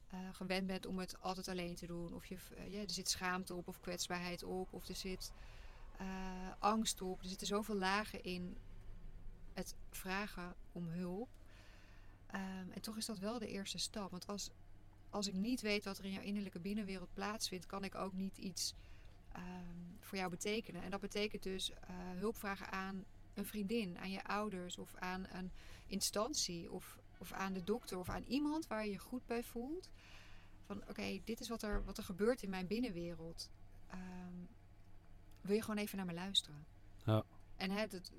eh, 0.09 0.19
gewend 0.33 0.67
bent 0.67 0.87
om 0.87 0.99
het 0.99 1.21
altijd 1.21 1.49
alleen 1.49 1.75
te 1.75 1.87
doen. 1.87 2.15
Of 2.15 2.27
je, 2.27 2.37
eh, 2.57 2.73
ja, 2.73 2.81
er 2.81 2.91
zit 2.91 3.09
schaamte 3.09 3.55
op, 3.55 3.69
of 3.69 3.81
kwetsbaarheid 3.81 4.43
op, 4.43 4.73
of 4.73 4.89
er 4.89 4.95
zit 4.97 5.33
eh, 5.99 6.53
angst 6.59 7.01
op. 7.03 7.21
Er 7.21 7.29
zitten 7.29 7.47
zoveel 7.47 7.77
lagen 7.77 8.23
in 8.23 8.57
het 9.53 9.75
vragen 9.91 10.55
om 10.73 10.87
hulp. 10.89 11.29
Ehm, 12.27 12.71
en 12.71 12.81
toch 12.81 12.97
is 12.97 13.07
dat 13.07 13.19
wel 13.19 13.39
de 13.39 13.49
eerste 13.49 13.79
stap. 13.79 14.11
Want 14.11 14.27
als, 14.27 14.51
als 15.15 15.27
ik 15.27 15.35
niet 15.35 15.61
weet 15.61 15.85
wat 15.85 15.99
er 15.99 16.05
in 16.05 16.13
jouw 16.13 16.23
innerlijke 16.23 16.61
binnenwereld 16.61 17.15
plaatsvindt, 17.15 17.67
kan 17.67 17.85
ik 17.85 17.95
ook 17.95 18.13
niet 18.13 18.39
iets 18.39 18.75
ehm, 19.33 19.43
voor 20.01 20.19
jou 20.19 20.31
betekenen. 20.31 20.83
En 20.83 20.91
dat 20.91 21.01
betekent 21.01 21.43
dus 21.43 21.71
eh, 21.71 21.79
hulp 22.15 22.37
vragen 22.37 22.71
aan 22.73 23.05
een 23.35 23.47
vriendin, 23.47 23.99
aan 23.99 24.11
je 24.11 24.25
ouders 24.25 24.79
of 24.79 24.95
aan 24.95 25.27
een 25.33 25.51
instantie 25.87 26.73
of, 26.73 26.99
of 27.19 27.33
aan 27.33 27.53
de 27.53 27.65
dokter 27.65 27.99
of 27.99 28.09
aan 28.09 28.25
iemand 28.27 28.67
waar 28.67 28.85
je 28.85 28.91
je 28.91 28.99
goed 28.99 29.27
bij 29.27 29.43
voelt. 29.43 29.89
Van 30.67 30.83
oké, 30.89 31.21
dit 31.25 31.41
is 31.41 31.49
wat 31.49 31.63
er, 31.63 31.85
wat 31.85 31.99
er 31.99 32.05
gebeurt 32.05 32.43
in 32.43 32.51
mijn 32.51 32.67
binnenwereld. 32.67 33.51
Ehm, 33.89 34.35
wil 35.41 35.55
je 35.55 35.63
gewoon 35.63 35.79
even 35.79 35.97
naar 35.97 36.07
me 36.07 36.15
luisteren? 36.15 36.67
Ja. 37.05 37.25
En 37.57 37.71
hè, 37.71 37.87
dat, 37.87 38.13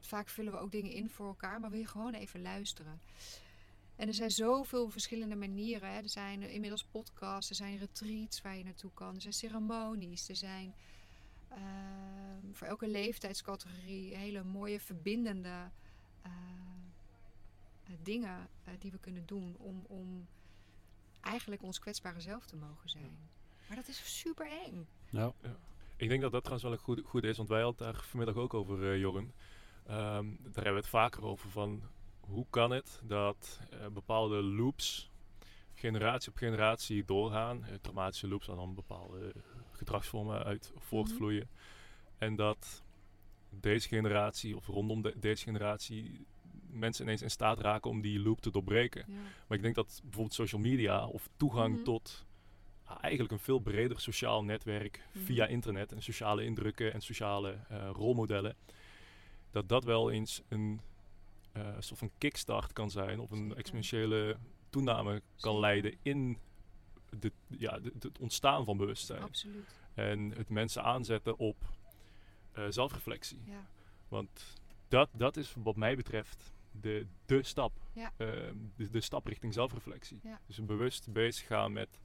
vaak 0.00 0.28
vullen 0.28 0.52
we 0.52 0.58
ook 0.58 0.70
dingen 0.70 0.92
in 0.92 1.10
voor 1.10 1.26
elkaar, 1.26 1.60
maar 1.60 1.70
wil 1.70 1.80
je 1.80 1.86
gewoon 1.86 2.14
even 2.14 2.42
luisteren? 2.42 3.00
En 4.00 4.08
er 4.08 4.14
zijn 4.14 4.30
zoveel 4.30 4.90
verschillende 4.90 5.36
manieren. 5.36 5.92
Hè. 5.92 5.96
Er 5.96 6.08
zijn 6.08 6.42
inmiddels 6.42 6.84
podcasts, 6.84 7.50
er 7.50 7.56
zijn 7.56 7.78
retreats 7.78 8.42
waar 8.42 8.56
je 8.56 8.64
naartoe 8.64 8.90
kan, 8.94 9.14
er 9.14 9.20
zijn 9.20 9.34
ceremonies, 9.34 10.28
er 10.28 10.36
zijn 10.36 10.74
ehm, 11.48 12.52
voor 12.52 12.66
elke 12.66 12.88
leeftijdscategorie 12.88 14.16
hele 14.16 14.44
mooie 14.44 14.80
verbindende 14.80 15.70
eh, 16.22 16.32
eh, 17.84 17.92
dingen 18.02 18.48
eh, 18.64 18.74
die 18.78 18.90
we 18.90 18.98
kunnen 18.98 19.26
doen 19.26 19.56
om, 19.58 19.84
om 19.86 20.26
eigenlijk 21.20 21.62
ons 21.62 21.78
kwetsbare 21.78 22.20
zelf 22.20 22.46
te 22.46 22.56
mogen 22.56 22.88
zijn. 22.88 23.18
Maar 23.66 23.76
dat 23.76 23.88
is 23.88 24.18
super 24.18 24.50
eng. 24.66 24.86
ja 25.10 25.32
Ik 25.96 26.08
denk 26.08 26.20
dat 26.20 26.32
dat 26.32 26.44
trouwens 26.44 26.62
wel 26.62 26.72
een 26.72 26.84
goed, 26.84 27.02
goed 27.04 27.24
is, 27.24 27.36
want 27.36 27.48
wij 27.48 27.62
hadden 27.62 27.86
het 27.86 27.94
daar 27.94 28.04
vanmiddag 28.04 28.36
ook 28.36 28.54
over, 28.54 28.92
eh 28.92 28.98
Jorren. 28.98 29.32
Ehm, 29.86 30.26
daar 30.42 30.64
hebben 30.64 30.72
we 30.72 30.80
het 30.80 30.86
vaker 30.86 31.24
over 31.24 31.50
van 31.50 31.82
hoe 32.30 32.46
kan 32.50 32.70
het 32.70 33.00
dat 33.04 33.60
eh, 33.70 33.86
bepaalde 33.86 34.42
loops 34.42 35.10
generatie 35.74 36.30
op 36.30 36.36
generatie 36.36 37.04
doorgaan. 37.04 37.64
Eh, 37.64 37.74
traumatische 37.80 38.28
loops 38.28 38.46
waar 38.46 38.56
dan 38.56 38.74
bepaalde 38.74 39.32
gedragsvormen 39.72 40.44
uit 40.44 40.72
voortvloeien. 40.76 41.48
En 42.18 42.36
dat 42.36 42.82
deze 43.50 43.88
generatie 43.88 44.56
of 44.56 44.66
rondom 44.66 45.02
de- 45.02 45.14
deze 45.18 45.44
generatie 45.44 46.26
mensen 46.70 47.04
ineens 47.04 47.22
in 47.22 47.30
staat 47.30 47.60
raken 47.60 47.90
om 47.90 48.00
die 48.00 48.20
loop 48.20 48.40
te 48.40 48.50
doorbreken. 48.50 49.04
Ja. 49.08 49.14
Maar 49.46 49.56
ik 49.56 49.62
denk 49.62 49.74
dat 49.74 50.00
bijvoorbeeld 50.02 50.34
social 50.34 50.60
media 50.60 51.06
of 51.06 51.28
toegang 51.36 51.74
Mhm. 51.74 51.84
tot 51.84 52.26
ah, 52.84 52.96
eigenlijk 53.00 53.32
een 53.32 53.38
veel 53.38 53.58
breder 53.58 54.00
sociaal 54.00 54.44
netwerk 54.44 55.02
Mhm. 55.12 55.24
via 55.24 55.46
internet 55.46 55.92
en 55.92 56.02
sociale 56.02 56.44
indrukken 56.44 56.92
en 56.92 57.00
sociale 57.00 57.56
eh, 57.68 57.90
rolmodellen, 57.92 58.56
dat 59.50 59.68
dat 59.68 59.84
wel 59.84 60.10
eens 60.10 60.42
een 60.48 60.80
soort 61.78 61.98
van 61.98 62.10
kickstart 62.18 62.72
kan 62.72 62.90
zijn 62.90 63.20
of 63.20 63.30
een 63.30 63.54
exponentiële 63.56 64.36
toename 64.70 65.22
kan 65.40 65.58
leiden 65.58 65.96
in 66.02 66.38
de, 67.18 67.32
ja, 67.46 67.78
de- 67.78 67.92
het 67.98 68.18
ontstaan 68.18 68.64
van 68.64 68.76
bewustzijn. 68.76 69.22
Absoluut. 69.22 69.78
En 69.94 70.30
het 70.30 70.48
mensen 70.48 70.82
aanzetten 70.82 71.38
op 71.38 71.56
eh, 72.52 72.64
zelfreflectie. 72.68 73.40
Ja. 73.44 73.66
Want 74.08 74.60
dat, 74.88 75.08
dat 75.12 75.36
is 75.36 75.54
wat 75.62 75.76
mij 75.76 75.96
betreft 75.96 76.52
de, 76.70 77.06
de 77.26 77.42
stap. 77.42 77.72
Ja. 77.92 78.12
Ehm, 78.16 78.56
de, 78.76 78.90
de 78.90 79.00
stap 79.00 79.26
richting 79.26 79.54
zelfreflectie. 79.54 80.18
Ja. 80.22 80.40
Dus 80.46 80.58
een 80.58 80.66
bewust 80.66 81.12
bezig 81.12 81.46
gaan 81.46 81.72
met 81.72 82.00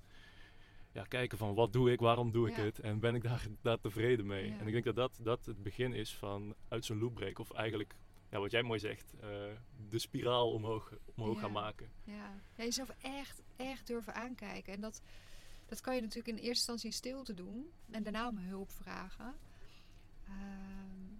ja, 0.91 1.03
kijken 1.03 1.37
van 1.37 1.53
wat 1.53 1.73
doe 1.73 1.91
ik, 1.91 1.99
waarom 1.99 2.31
doe 2.31 2.49
ik 2.49 2.55
het 2.55 2.79
en 2.79 2.99
ben 2.99 3.15
ik 3.15 3.23
daar, 3.23 3.47
daar 3.61 3.79
tevreden 3.79 4.25
mee. 4.25 4.55
En 4.59 4.67
ik 4.67 4.71
denk 4.73 4.83
dat, 4.85 4.95
dat 4.95 5.19
dat 5.23 5.45
het 5.45 5.63
begin 5.63 5.93
is 5.93 6.15
van 6.15 6.55
uit 6.67 6.85
zo'n 6.85 6.99
loop 6.99 7.13
breken. 7.13 7.43
Of 7.43 7.51
eigenlijk, 7.51 7.95
ja, 8.29 8.39
wat 8.39 8.51
jij 8.51 8.63
mooi 8.63 8.79
zegt, 8.79 9.13
eh, 9.19 9.29
de 9.89 9.99
spiraal 9.99 10.51
omhoog, 10.51 10.93
omhoog 11.15 11.35
Ja. 11.35 11.41
gaan 11.41 11.51
maken. 11.51 11.89
Ja. 12.03 12.41
ja, 12.55 12.63
jezelf 12.63 12.89
echt, 13.01 13.41
echt 13.55 13.87
durven 13.87 14.13
aankijken. 14.13 14.73
En 14.73 14.81
dat, 14.81 15.01
dat 15.65 15.81
kan 15.81 15.95
je 15.95 16.01
natuurlijk 16.01 16.27
in 16.27 16.35
eerste 16.35 16.49
instantie 16.49 16.85
in 16.89 16.93
stilte 16.93 17.33
doen. 17.33 17.71
En 17.91 18.03
daarna 18.03 18.27
om 18.27 18.37
hulp 18.37 18.71
vragen. 18.71 19.35
Ehm, 20.27 21.13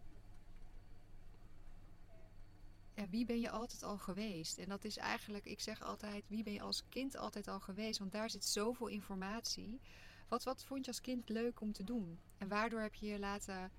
ja, 2.95 3.09
wie 3.09 3.25
ben 3.25 3.39
je 3.39 3.49
altijd 3.49 3.83
al 3.83 3.97
geweest? 3.97 4.57
En 4.57 4.69
dat 4.69 4.83
is 4.83 4.97
eigenlijk, 4.97 5.45
ik 5.45 5.59
zeg 5.59 5.81
altijd, 5.83 6.23
wie 6.27 6.43
ben 6.43 6.53
je 6.53 6.61
als 6.61 6.83
kind 6.89 7.17
altijd 7.17 7.47
al 7.47 7.59
geweest? 7.59 7.99
Want 7.99 8.11
daar 8.11 8.29
zit 8.29 8.45
zoveel 8.45 8.87
informatie. 8.87 9.79
Wat, 10.27 10.43
wat 10.43 10.63
vond 10.63 10.85
je 10.85 10.91
als 10.91 11.01
kind 11.01 11.29
leuk 11.29 11.61
om 11.61 11.71
te 11.73 11.83
doen? 11.83 12.19
En 12.37 12.47
waardoor 12.47 12.79
heb 12.81 12.93
je 12.93 13.05
je 13.07 13.19
laten 13.19 13.71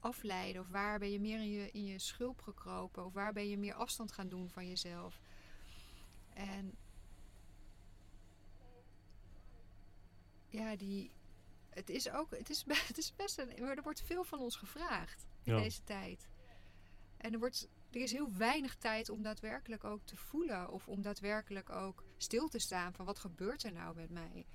afleiden? 0.00 0.62
Of 0.62 0.68
waar 0.68 0.98
ben 0.98 1.10
je 1.10 1.20
meer 1.20 1.38
in 1.38 1.50
je, 1.50 1.70
in 1.70 1.84
je 1.84 1.98
schulp 1.98 2.40
gekropen? 2.42 3.04
Of 3.04 3.12
waar 3.12 3.32
ben 3.32 3.48
je 3.48 3.58
meer 3.58 3.74
afstand 3.74 4.12
gaan 4.12 4.28
doen 4.28 4.50
van 4.50 4.68
jezelf? 4.68 5.20
En 6.34 6.76
ja, 10.48 10.76
die, 10.76 11.10
het 11.70 11.90
is 11.90 12.10
ook, 12.10 12.30
het 12.30 12.50
is, 12.50 12.64
het 12.88 12.98
is 12.98 13.16
best 13.16 13.38
een, 13.38 13.56
er 13.58 13.82
wordt 13.82 14.02
veel 14.02 14.24
van 14.24 14.38
ons 14.38 14.56
gevraagd 14.56 15.26
in 15.42 15.54
Ja. 15.54 15.62
deze 15.62 15.84
tijd. 15.84 16.28
En 17.16 17.32
er, 17.32 17.38
wordt, 17.38 17.68
er 17.90 18.00
is 18.00 18.12
heel 18.12 18.32
weinig 18.32 18.76
tijd 18.76 19.08
om 19.08 19.22
daadwerkelijk 19.22 19.84
ook 19.84 20.02
te 20.04 20.16
voelen 20.16 20.70
of 20.70 20.88
om 20.88 21.02
daadwerkelijk 21.02 21.70
ook 21.70 22.04
stil 22.16 22.48
te 22.48 22.58
staan 22.58 22.92
van 22.94 23.04
wat 23.04 23.18
gebeurt 23.18 23.62
er 23.62 23.72
nou 23.72 23.94
met 23.96 24.10
mij? 24.10 24.46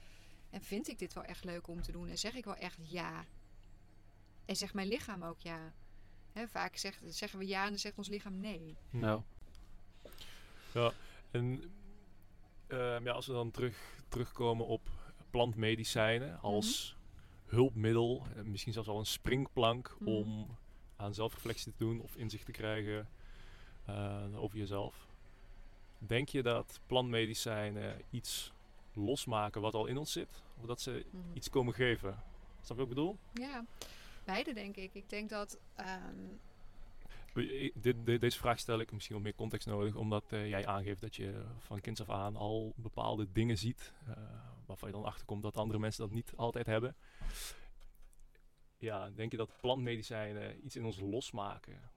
En 0.49 0.61
vind 0.61 0.87
ik 0.87 0.99
dit 0.99 1.13
wel 1.13 1.23
echt 1.23 1.43
leuk 1.43 1.67
om 1.67 1.81
te 1.81 1.91
doen? 1.91 2.07
En 2.09 2.17
zeg 2.17 2.33
ik 2.35 2.45
wel 2.45 2.55
echt 2.55 2.77
ja? 2.81 3.25
En 4.45 4.55
zegt 4.55 4.73
mijn 4.73 4.87
lichaam 4.87 5.23
ook 5.23 5.39
ja? 5.39 5.73
Hè, 6.33 6.47
vaak 6.47 6.75
zegt, 6.75 6.99
zeggen 7.05 7.39
we 7.39 7.47
ja 7.47 7.63
en 7.63 7.69
dan 7.69 7.79
zegt 7.79 7.97
ons 7.97 8.07
lichaam 8.07 8.39
nee. 8.39 8.75
Nou, 8.89 9.21
En 11.31 11.71
ehm, 12.67 13.03
ja, 13.05 13.11
als 13.11 13.27
we 13.27 13.33
dan 13.33 13.51
terug, 13.51 13.77
terugkomen 14.07 14.65
op 14.65 14.81
plantmedicijnen 15.29 16.39
als 16.41 16.95
hulpmiddel, 17.45 18.23
eh, 18.35 18.41
misschien 18.43 18.73
zelfs 18.73 18.87
al 18.89 18.99
een 18.99 19.05
springplank 19.05 19.95
Mhm. 19.99 20.09
om 20.09 20.57
aan 20.95 21.13
zelfreflectie 21.13 21.71
te 21.71 21.77
doen 21.77 22.01
of 22.01 22.15
inzicht 22.15 22.45
te 22.45 22.51
krijgen 22.51 23.07
eh, 23.85 24.41
over 24.43 24.57
jezelf. 24.57 25.07
Denk 25.97 26.29
je 26.29 26.43
dat 26.43 26.79
plantmedicijnen 26.87 28.01
iets 28.09 28.51
losmaken 28.93 29.61
wat 29.61 29.73
al 29.73 29.85
in 29.85 29.97
ons 29.97 30.11
zit? 30.11 30.43
Of 30.59 30.65
dat 30.65 30.81
ze 30.81 31.05
Mhm. 31.11 31.21
iets 31.33 31.49
komen 31.49 31.73
geven? 31.73 32.23
Snap 32.61 32.67
je 32.67 32.73
wat 32.75 32.79
ik 32.83 32.87
bedoel? 32.89 33.17
Ja, 33.33 33.65
beide 34.25 34.53
denk 34.53 34.75
ik. 34.75 34.93
Ik 34.93 35.09
denk 35.09 35.29
dat. 35.29 35.59
ehm, 35.75 36.15
Ik- 37.35 37.71
Dit, 37.83 38.05
dit- 38.05 38.21
deze 38.21 38.37
vraag 38.37 38.59
stel 38.59 38.79
ik 38.79 38.91
misschien 38.91 39.15
wat 39.15 39.23
meer 39.23 39.35
context 39.35 39.67
nodig, 39.67 39.95
omdat 39.95 40.31
eh, 40.31 40.49
jij 40.49 40.65
aangeeft 40.67 41.01
dat 41.01 41.15
je 41.15 41.45
van 41.59 41.81
kinds 41.81 42.01
af 42.01 42.09
aan 42.09 42.35
al 42.35 42.73
bepaalde 42.75 43.31
dingen 43.31 43.57
ziet, 43.57 43.93
eh, 44.07 44.13
waarvan 44.65 44.89
je 44.89 44.95
dan 44.95 45.05
achterkomt 45.05 45.41
dat 45.43 45.57
andere 45.57 45.79
mensen 45.79 46.03
dat 46.03 46.13
niet 46.13 46.33
altijd 46.35 46.65
hebben. 46.65 46.95
Ja, 48.77 49.09
denk 49.09 49.31
je 49.31 49.37
dat 49.37 49.49
plantmedicijnen 49.61 50.65
iets 50.65 50.75
in 50.75 50.85
ons 50.85 50.99
losmaken? 50.99 51.91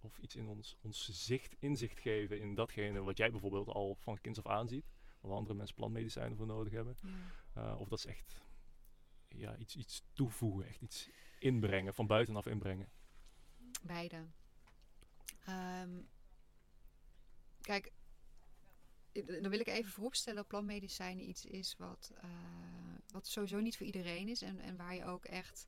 Of 0.00 0.18
iets 0.18 0.36
in 0.36 0.46
ons, 0.46 0.76
ons 0.82 1.08
zicht, 1.12 1.56
inzicht 1.58 1.98
geven 2.00 2.40
in 2.40 2.54
datgene 2.54 3.02
wat 3.02 3.16
jij 3.16 3.30
bijvoorbeeld 3.30 3.68
al 3.68 3.94
van 4.00 4.20
kinds 4.20 4.38
af 4.38 4.46
aan 4.46 4.68
ziet, 4.68 4.84
waar 5.20 5.32
andere 5.36 5.54
mensen 5.54 5.76
plantmedicijnen 5.76 6.36
voor 6.36 6.46
nodig 6.46 6.72
hebben? 6.72 6.96
Eh, 7.54 7.74
of 7.80 7.88
dat 7.88 8.00
ze 8.00 8.08
echt 8.08 8.40
ja, 9.28 9.56
iets, 9.56 9.76
iets 9.76 10.02
toevoegen, 10.12 10.66
echt 10.66 10.80
iets 10.80 11.08
inbrengen, 11.40 11.94
van 11.94 12.06
buitenaf 12.06 12.46
inbrengen? 12.46 12.88
Beide. 13.82 14.26
Ehm, 15.44 16.00
kijk, 17.60 17.92
dan 19.12 19.50
wil 19.50 19.60
ik 19.60 19.66
even 19.66 19.92
vooropstellen 19.92 20.38
dat 20.38 20.48
plantmedicijnen 20.48 21.28
iets 21.28 21.44
is 21.44 21.76
wat, 21.76 22.12
eh, 22.14 22.28
wat 23.08 23.26
sowieso 23.26 23.60
niet 23.60 23.76
voor 23.76 23.86
iedereen 23.86 24.28
is 24.28 24.42
en, 24.42 24.60
en 24.60 24.76
waar 24.76 24.94
je 24.94 25.04
ook 25.04 25.24
echt 25.24 25.66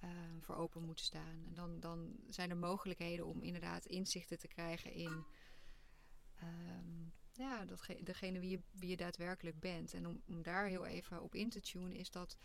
eh, 0.00 0.10
voor 0.40 0.54
open 0.56 0.82
moet 0.82 1.00
staan. 1.00 1.44
En 1.46 1.54
dan, 1.54 1.80
dan 1.80 2.16
zijn 2.28 2.50
er 2.50 2.56
mogelijkheden 2.56 3.26
om 3.26 3.42
inderdaad 3.42 3.86
inzichten 3.86 4.38
te 4.38 4.48
krijgen 4.48 4.92
in 4.92 5.24
ehm, 6.36 7.04
ja, 7.32 7.64
datge- 7.64 8.02
degene 8.02 8.40
wie 8.40 8.50
je, 8.50 8.60
wie 8.72 8.88
je 8.90 8.96
daadwerkelijk 8.96 9.60
bent. 9.60 9.94
En 9.94 10.06
om, 10.06 10.22
om 10.26 10.42
daar 10.42 10.66
heel 10.66 10.86
even 10.86 11.22
op 11.22 11.34
in 11.34 11.50
te 11.50 11.60
tunen 11.60 11.92
is 11.92 12.10
dat 12.10 12.36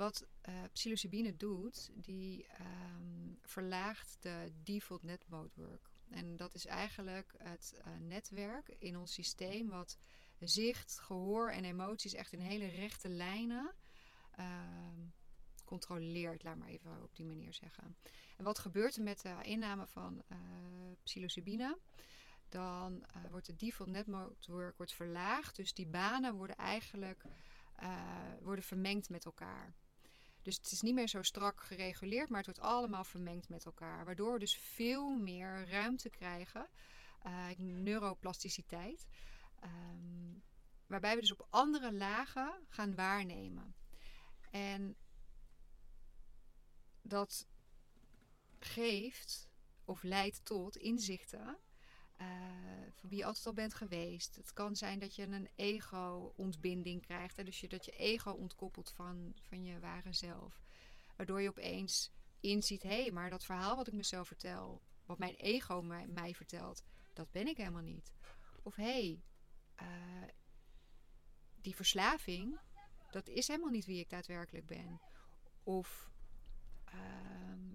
wat 0.00 0.26
eh 0.40 0.54
psilocybine 0.72 1.36
doet, 1.36 1.90
die 1.94 2.46
ehm, 2.46 3.34
verlaagt 3.42 4.16
de 4.20 4.52
default 4.62 5.02
network. 5.02 5.90
En 6.10 6.36
dat 6.36 6.54
is 6.54 6.66
eigenlijk 6.66 7.34
het 7.38 7.80
eh, 7.84 7.92
netwerk 7.98 8.68
in 8.68 8.96
ons 8.96 9.12
systeem 9.12 9.68
wat 9.68 9.98
zicht, 10.38 10.98
gehoor 10.98 11.50
en 11.50 11.64
emoties 11.64 12.14
echt 12.14 12.32
in 12.32 12.40
hele 12.40 12.66
rechte 12.66 13.08
lijnen 13.08 13.74
ehm, 14.30 15.00
controleert, 15.64 16.42
laat 16.42 16.56
maar 16.56 16.68
even 16.68 17.02
op 17.02 17.16
die 17.16 17.26
manier 17.26 17.54
zeggen. 17.54 17.96
En 18.36 18.44
wat 18.44 18.58
gebeurt 18.58 18.96
er 18.96 19.02
met 19.02 19.20
de 19.20 19.36
inname 19.42 19.86
van 19.86 20.22
eh 20.28 20.38
psilocybine? 21.02 21.78
Dan 22.48 23.06
wordt 23.30 23.46
de 23.46 23.56
default 23.56 23.90
network 23.90 24.76
wordt 24.76 24.92
verlaagd, 24.92 25.56
dus 25.56 25.74
die 25.74 25.86
banen 25.86 26.34
worden 26.34 26.56
eigenlijk 26.56 27.22
worden 28.42 28.64
vermengd 28.64 29.08
met 29.08 29.24
elkaar. 29.24 29.74
Dus 30.42 30.56
het 30.56 30.70
is 30.70 30.80
niet 30.80 30.94
meer 30.94 31.08
zo 31.08 31.22
strak 31.22 31.62
gereguleerd, 31.62 32.28
maar 32.28 32.44
het 32.44 32.46
wordt 32.46 32.72
allemaal 32.72 33.04
vermengd 33.04 33.48
met 33.48 33.64
elkaar. 33.64 34.04
Waardoor 34.04 34.32
we 34.32 34.38
dus 34.38 34.56
veel 34.56 35.16
meer 35.16 35.68
ruimte 35.68 36.10
krijgen, 36.10 36.68
eh, 37.22 37.48
neuroplasticiteit. 37.56 39.06
ehm, 39.60 40.38
waarbij 40.86 41.14
we 41.14 41.20
dus 41.20 41.32
op 41.32 41.46
andere 41.50 41.92
lagen 41.92 42.66
gaan 42.68 42.94
waarnemen. 42.94 43.74
En 44.50 44.96
dat 47.02 47.46
geeft 48.58 49.48
of 49.84 50.02
leidt 50.02 50.44
tot 50.44 50.76
inzichten 50.76 51.58
eh, 52.20 52.26
van 52.94 53.08
wie 53.08 53.18
je 53.18 53.24
altijd 53.24 53.46
al 53.46 53.52
bent 53.52 53.74
geweest. 53.74 54.36
Het 54.36 54.52
kan 54.52 54.76
zijn 54.76 54.98
dat 54.98 55.14
je 55.14 55.22
een 55.22 55.48
ego-ontbinding 55.54 57.02
krijgt. 57.02 57.36
Hè? 57.36 57.44
Dus 57.44 57.60
dat 57.60 57.84
je 57.84 57.92
ego 57.92 58.30
ontkoppelt 58.30 58.90
van, 58.90 59.34
van 59.40 59.64
je 59.64 59.78
ware 59.78 60.12
zelf. 60.12 60.62
Waardoor 61.16 61.40
je 61.40 61.48
opeens 61.48 62.12
inziet, 62.40 62.82
hé, 62.82 63.02
hey, 63.02 63.10
maar 63.10 63.30
dat 63.30 63.44
verhaal 63.44 63.76
wat 63.76 63.86
ik 63.86 63.92
mezelf 63.92 64.26
vertel, 64.26 64.82
wat 65.06 65.18
mijn 65.18 65.34
ego 65.34 65.82
mij, 65.82 66.06
mij 66.06 66.34
vertelt, 66.34 66.84
dat 67.12 67.30
ben 67.30 67.46
ik 67.46 67.56
helemaal 67.56 67.82
niet. 67.82 68.12
Of 68.62 68.74
hé, 68.74 68.84
hey, 68.84 69.22
eh, 69.74 70.28
die 71.60 71.74
verslaving, 71.74 72.60
dat 73.10 73.28
is 73.28 73.46
helemaal 73.46 73.70
niet 73.70 73.86
wie 73.86 74.00
ik 74.00 74.10
daadwerkelijk 74.10 74.66
ben. 74.66 75.00
Of, 75.62 76.10
ehm, 76.84 77.72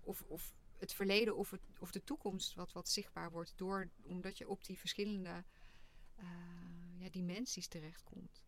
of, 0.00 0.22
of 0.22 0.54
het 0.80 0.92
verleden 0.92 1.36
of, 1.36 1.50
het, 1.50 1.60
of 1.78 1.90
de 1.90 2.04
toekomst 2.04 2.54
wat, 2.54 2.72
wat 2.72 2.88
zichtbaar 2.88 3.30
wordt, 3.30 3.52
door, 3.56 3.88
omdat 4.02 4.38
je 4.38 4.48
op 4.48 4.64
die 4.64 4.78
verschillende 4.78 5.44
eh, 6.14 6.26
ja, 6.98 7.08
dimensies 7.10 7.68
terechtkomt. 7.68 8.42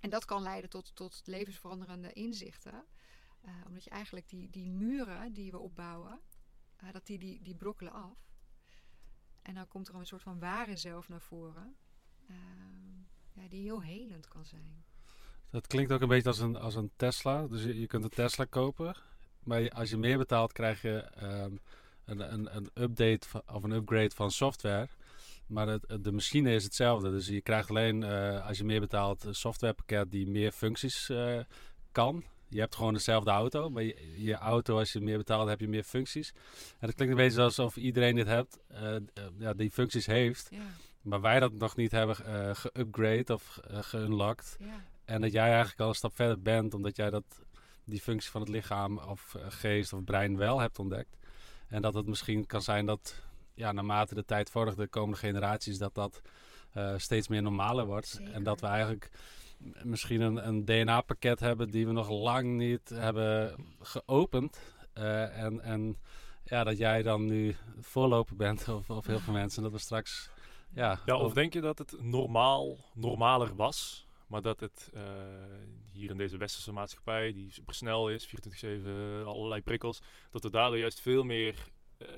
En 0.00 0.10
dat 0.10 0.24
kan 0.24 0.42
leiden 0.42 0.70
tot, 0.70 0.90
tot 0.94 1.22
levensveranderende 1.24 2.12
inzichten. 2.12 2.84
eh, 3.40 3.52
omdat 3.66 3.84
je 3.84 3.90
eigenlijk 3.90 4.28
die, 4.28 4.50
die 4.50 4.66
muren 4.66 5.32
die 5.32 5.50
we 5.50 5.58
opbouwen, 5.58 6.20
eh, 6.76 6.92
dat 6.92 7.06
die, 7.06 7.18
die, 7.18 7.42
die 7.42 7.54
brokkelen 7.54 7.92
af. 7.92 8.18
En 9.42 9.54
dan 9.54 9.68
komt 9.68 9.88
er 9.88 9.94
een 9.94 10.06
soort 10.06 10.22
van 10.22 10.38
ware 10.38 10.76
zelf 10.76 11.08
naar 11.08 11.20
voren. 11.20 11.76
ja, 13.32 13.48
die 13.48 13.62
heel 13.62 13.82
helend 13.82 14.28
kan 14.28 14.44
zijn. 14.44 14.84
Dat 15.50 15.66
klinkt 15.66 15.92
ook 15.92 16.00
een 16.00 16.08
beetje 16.08 16.28
als 16.28 16.38
een, 16.38 16.56
als 16.56 16.74
een 16.74 16.90
Tesla. 16.96 17.46
Dus 17.46 17.62
je 17.62 17.86
kunt 17.86 18.04
een 18.04 18.10
Tesla 18.10 18.44
kopen. 18.44 18.96
Maar 19.46 19.70
als 19.70 19.90
je 19.90 19.96
meer 19.96 20.18
betaalt, 20.18 20.52
krijg 20.52 20.82
je 20.82 20.96
ehm, 20.98 21.50
een, 22.04 22.32
een, 22.32 22.56
een 22.56 22.70
update 22.74 23.26
of 23.52 23.62
een 23.62 23.70
upgrade 23.72 24.10
van 24.14 24.30
software. 24.30 24.88
Maar 25.46 25.66
het, 25.68 25.84
het- 25.86 26.04
de 26.04 26.12
machine 26.12 26.54
is 26.54 26.64
hetzelfde. 26.64 27.10
Dus 27.10 27.26
je 27.26 27.40
krijgt 27.40 27.70
alleen, 27.70 28.02
eh, 28.02 28.46
als 28.46 28.58
je 28.58 28.64
meer 28.64 28.80
betaalt, 28.80 29.24
een 29.24 29.34
softwarepakket 29.34 30.10
die 30.10 30.26
meer 30.26 30.52
functies 30.52 31.08
eh, 31.08 31.38
kan. 31.92 32.24
Je 32.48 32.60
hebt 32.60 32.74
gewoon 32.74 32.92
dezelfde 32.92 33.30
auto, 33.30 33.70
maar 33.70 33.82
je, 33.82 34.14
je 34.16 34.34
auto, 34.34 34.78
als 34.78 34.92
je 34.92 35.00
meer 35.00 35.16
betaalt, 35.18 35.48
heb 35.48 35.60
je 35.60 35.68
meer 35.68 35.82
functies. 35.82 36.32
En 36.78 36.86
dat 36.86 36.94
klinkt 36.94 37.14
een 37.18 37.20
beetje 37.26 37.42
alsof 37.42 37.76
iedereen 37.76 38.14
dit 38.14 38.26
hebt, 38.26 38.58
eh, 38.68 38.96
ja, 39.38 39.52
die 39.54 39.70
functies 39.70 40.06
heeft. 40.06 40.48
Ja, 40.50 40.58
Maar 41.02 41.20
wij 41.20 41.40
dat 41.40 41.52
nog 41.52 41.76
niet 41.76 41.90
hebben 41.90 42.16
geupgrade 42.56 43.34
of 43.34 43.60
geunlocked. 43.70 44.56
ja, 44.60 44.84
En 45.04 45.20
dat 45.20 45.32
jij 45.32 45.48
eigenlijk 45.48 45.80
al 45.80 45.88
een 45.88 45.94
stap 45.94 46.14
verder 46.16 46.42
bent, 46.42 46.74
omdat 46.74 46.96
jij 46.96 47.10
dat, 47.10 47.24
die 47.86 48.00
functie 48.00 48.30
van 48.30 48.40
het 48.40 48.50
lichaam 48.50 48.98
of 48.98 49.34
eh, 49.34 49.42
geest 49.48 49.92
of 49.92 50.04
brein 50.04 50.36
wel 50.36 50.60
hebt 50.60 50.78
ontdekt. 50.78 51.16
En 51.68 51.82
dat 51.82 51.94
het 51.94 52.06
misschien 52.06 52.46
kan 52.46 52.62
zijn 52.62 52.86
dat 52.86 53.22
ja, 53.54 53.72
naarmate 53.72 54.14
de 54.14 54.24
tijd 54.24 54.50
vordert, 54.50 54.76
de 54.76 54.86
komende 54.86 55.16
generaties, 55.16 55.78
dat 55.78 55.94
dat 55.94 56.22
eh, 56.72 56.94
steeds 56.96 57.28
meer 57.28 57.42
normaler 57.42 57.86
wordt. 57.86 58.06
Zeker. 58.06 58.32
En 58.32 58.42
dat 58.42 58.60
we 58.60 58.66
eigenlijk 58.66 59.10
misschien 59.82 60.20
een, 60.20 60.48
een 60.48 60.64
DNA-pakket 60.64 61.40
hebben 61.40 61.70
die 61.70 61.86
we 61.86 61.92
nog 61.92 62.08
lang 62.08 62.56
niet 62.56 62.88
hebben 62.88 63.54
geopend. 63.80 64.60
Eh, 64.92 65.42
en, 65.42 65.60
en 65.60 65.96
ja, 66.44 66.64
dat 66.64 66.78
jij 66.78 67.02
dan 67.02 67.26
nu 67.26 67.56
voorloper 67.80 68.36
bent, 68.36 68.68
of, 68.78 68.90
of 68.90 69.06
heel 69.06 69.20
veel 69.20 69.32
mensen, 69.32 69.62
dat 69.62 69.72
we 69.72 69.78
straks... 69.78 70.30
Ja, 70.74 70.98
Ja, 71.06 71.16
of 71.16 71.32
denk 71.32 71.52
je 71.52 71.60
dat 71.60 71.78
het 71.78 72.02
normaal, 72.02 72.76
normaler 72.94 73.54
was, 73.54 74.05
maar 74.26 74.42
dat 74.42 74.60
het 74.60 74.90
eh, 74.94 75.02
hier 75.92 76.10
in 76.10 76.16
deze 76.16 76.36
westerse 76.36 76.72
maatschappij, 76.72 77.32
die 77.32 77.50
super 77.52 77.74
snel 77.74 78.10
is, 78.10 78.26
24-7, 78.26 78.30
allerlei 79.24 79.62
prikkels, 79.62 80.00
dat 80.30 80.42
we 80.42 80.50
daardoor 80.50 80.78
juist 80.78 81.00
veel 81.00 81.22
meer 81.22 81.68
ehm, 81.98 82.08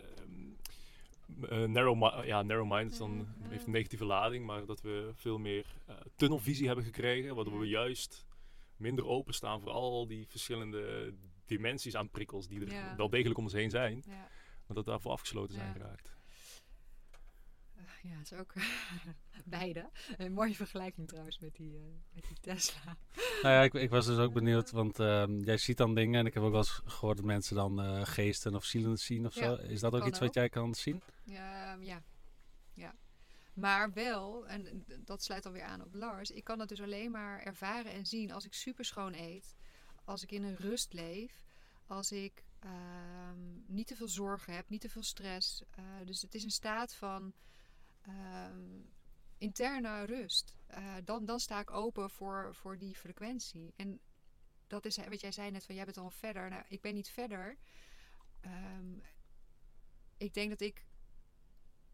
eh, 1.49 1.65
narrow, 1.65 2.25
ja, 2.25 2.43
narrow 2.43 2.73
minds 2.73 2.99
dan 2.99 3.11
Mhm. 3.17 3.49
heeft 3.51 3.67
een 3.67 3.73
negatieve 3.73 4.05
lading, 4.05 4.47
maar 4.47 4.67
dat 4.67 4.81
we 4.81 5.11
veel 5.15 5.39
meer 5.39 5.67
eh, 5.87 5.97
tunnelvisie 6.17 6.67
hebben 6.67 6.85
gekregen, 6.85 7.35
waardoor 7.35 7.59
we 7.59 7.69
juist 7.69 8.27
minder 8.77 9.07
openstaan 9.07 9.61
voor 9.61 9.71
al 9.71 10.07
die 10.07 10.27
verschillende 10.29 11.15
dimensies 11.47 11.95
aan 11.97 12.11
prikkels 12.11 12.49
die 12.49 12.61
er 12.61 12.73
Ja. 12.73 12.97
wel 12.97 13.09
degelijk 13.11 13.39
om 13.39 13.45
ons 13.45 13.53
heen 13.53 13.71
zijn, 13.71 14.03
Ja. 14.07 14.29
maar 14.67 14.77
dat 14.77 14.85
daarvoor 14.85 15.11
afgesloten 15.13 15.55
zijn 15.55 15.67
Ja. 15.67 15.73
geraakt. 15.73 16.17
Ja, 18.09 18.17
het 18.19 18.33
is 18.33 18.39
ook 18.39 18.53
beide. 19.45 19.91
Een 20.17 20.33
mooie 20.33 20.55
vergelijking 20.55 21.09
trouwens 21.09 21.39
met 21.39 21.55
die, 21.55 21.77
eh, 21.77 21.83
met 22.13 22.25
die 22.29 22.37
Tesla. 22.41 22.97
Nou 23.43 23.55
ja, 23.55 23.63
ik, 23.63 23.75
ik 23.75 23.91
was 23.91 24.07
dus 24.07 24.19
ook 24.19 24.33
benieuwd, 24.33 24.71
want 24.71 24.99
ehm, 24.99 25.39
jij 25.39 25.57
ziet 25.57 25.77
dan 25.77 25.95
dingen 25.95 26.21
en 26.21 26.27
ik 26.27 26.35
heb 26.35 26.43
ook 26.43 26.51
wel 26.51 26.61
eens 26.61 26.81
gehoord 26.85 27.17
dat 27.17 27.27
mensen 27.27 27.57
dan 27.57 27.81
eh, 27.81 28.01
geesten 28.05 28.55
of 28.55 28.65
zielen 28.65 28.99
zien 28.99 29.27
of 29.27 29.35
Ja, 29.35 29.45
zo. 29.45 29.55
Is 29.55 29.81
dat 29.81 29.95
ook 29.95 30.07
iets 30.07 30.19
wat 30.19 30.35
jij 30.35 30.49
kan 30.49 30.75
zien? 30.75 31.03
Ja, 31.25 31.73
Ehm, 31.73 31.83
ja. 31.83 32.03
ja. 32.75 32.95
Maar 33.55 33.93
wel, 33.93 34.47
en 34.47 34.85
dat 35.05 35.23
sluit 35.23 35.47
alweer 35.47 35.63
aan 35.63 35.85
op 35.85 35.95
Lars, 35.95 36.31
ik 36.31 36.45
kan 36.45 36.59
dat 36.59 36.69
dus 36.69 36.83
alleen 36.83 37.11
maar 37.11 37.43
ervaren 37.43 37.93
en 37.93 38.07
zien 38.07 38.33
als 38.33 38.45
ik 38.45 38.55
super 38.55 38.85
schoon 38.85 39.15
eet, 39.15 39.57
als 40.05 40.23
ik 40.23 40.33
in 40.33 40.43
een 40.43 40.57
rust 40.57 40.93
leef, 40.93 41.45
als 41.87 42.13
ik 42.13 42.45
ehm, 42.59 43.39
niet 43.67 43.87
te 43.87 43.97
veel 43.97 44.09
zorgen 44.09 44.55
heb, 44.55 44.69
niet 44.69 44.81
te 44.81 44.89
veel 44.89 45.03
stress. 45.03 45.63
Eh, 45.71 45.85
dus 46.05 46.23
het 46.23 46.35
is 46.35 46.45
een 46.45 46.51
staat 46.51 46.95
van 46.95 47.33
ehm, 48.09 48.81
interne 49.39 50.05
rust. 50.05 50.55
Eh, 50.67 50.95
dan, 51.05 51.25
dan 51.25 51.41
sta 51.41 51.61
ik 51.61 51.71
open 51.71 52.11
voor, 52.11 52.55
voor 52.55 52.79
die 52.79 52.95
frequentie. 52.97 53.73
En 53.77 54.01
dat 54.67 54.85
is 54.85 54.97
wat 54.97 55.21
jij 55.21 55.33
zei 55.33 55.51
net 55.51 55.65
van 55.67 55.75
jij 55.75 55.85
bent 55.85 55.97
al 55.97 56.11
verder. 56.11 56.49
Nou, 56.49 56.65
ik 56.69 56.81
ben 56.81 56.95
niet 56.95 57.11
verder. 57.11 57.57
Ehm, 58.41 58.99
ik 60.17 60.35
denk 60.35 60.51
dat 60.51 60.61
ik 60.61 60.87